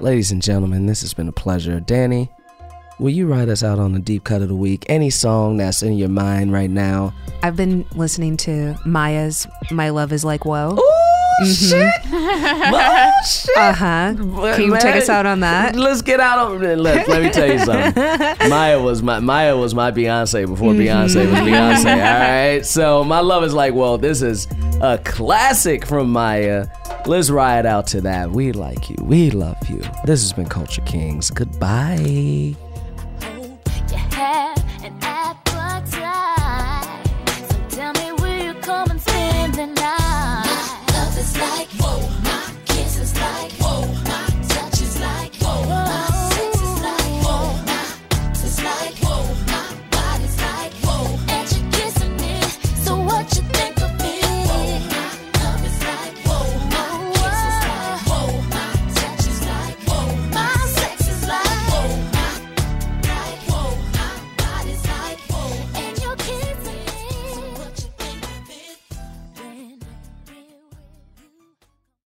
Ladies 0.00 0.32
and 0.32 0.40
gentlemen, 0.40 0.86
this 0.86 1.02
has 1.02 1.12
been 1.12 1.28
a 1.28 1.32
pleasure. 1.32 1.78
Dani, 1.78 2.30
will 2.98 3.10
you 3.10 3.26
ride 3.26 3.50
us 3.50 3.62
out 3.62 3.78
on 3.78 3.92
the 3.92 4.00
deep 4.00 4.24
cut 4.24 4.40
of 4.40 4.48
the 4.48 4.56
week? 4.56 4.86
Any 4.88 5.10
song 5.10 5.58
that's 5.58 5.82
in 5.82 5.98
your 5.98 6.08
mind 6.08 6.54
right 6.54 6.70
now? 6.70 7.12
I've 7.42 7.56
been 7.56 7.84
listening 7.94 8.38
to 8.38 8.78
Mýa's 8.86 9.46
"My 9.70 9.90
Love 9.90 10.10
Is 10.10 10.24
Like 10.24 10.46
Whoa." 10.46 10.76
Oh 10.78 11.13
shit! 11.44 11.92
oh 12.12 13.10
shit! 13.26 13.56
Uh 13.56 13.72
huh. 13.72 14.14
Can 14.16 14.62
you 14.64 14.78
take 14.78 14.96
us 14.96 15.08
out 15.08 15.26
on 15.26 15.40
that? 15.40 15.76
Let's 15.76 16.02
get 16.02 16.20
out 16.20 16.52
of 16.52 16.62
it. 16.62 16.78
Let, 16.78 17.08
let 17.08 17.22
me 17.22 17.30
tell 17.30 17.50
you 17.50 17.58
something. 17.64 17.92
Mýa 17.92 18.82
was 18.82 19.02
my 19.02 19.18
Mýa 19.20 19.58
was 19.58 19.74
my 19.74 19.90
Beyonce 19.90 20.46
before 20.46 20.72
Beyonce 20.72 21.30
was 21.30 21.38
Beyonce. 21.40 21.90
All 21.92 22.52
right. 22.54 22.64
So 22.64 23.04
my 23.04 23.20
love 23.20 23.44
is 23.44 23.54
like, 23.54 23.74
well, 23.74 23.98
this 23.98 24.22
is 24.22 24.46
a 24.80 24.98
classic 25.04 25.86
from 25.86 26.12
Mýa. 26.12 26.70
Let's 27.06 27.30
ride 27.30 27.66
out 27.66 27.86
to 27.88 28.00
that. 28.02 28.30
We 28.30 28.52
like 28.52 28.88
you. 28.88 28.96
We 29.02 29.30
love 29.30 29.68
you. 29.68 29.80
This 30.04 30.22
has 30.22 30.32
been 30.32 30.46
Culture 30.46 30.82
Kings. 30.82 31.30
Goodbye. 31.30 32.54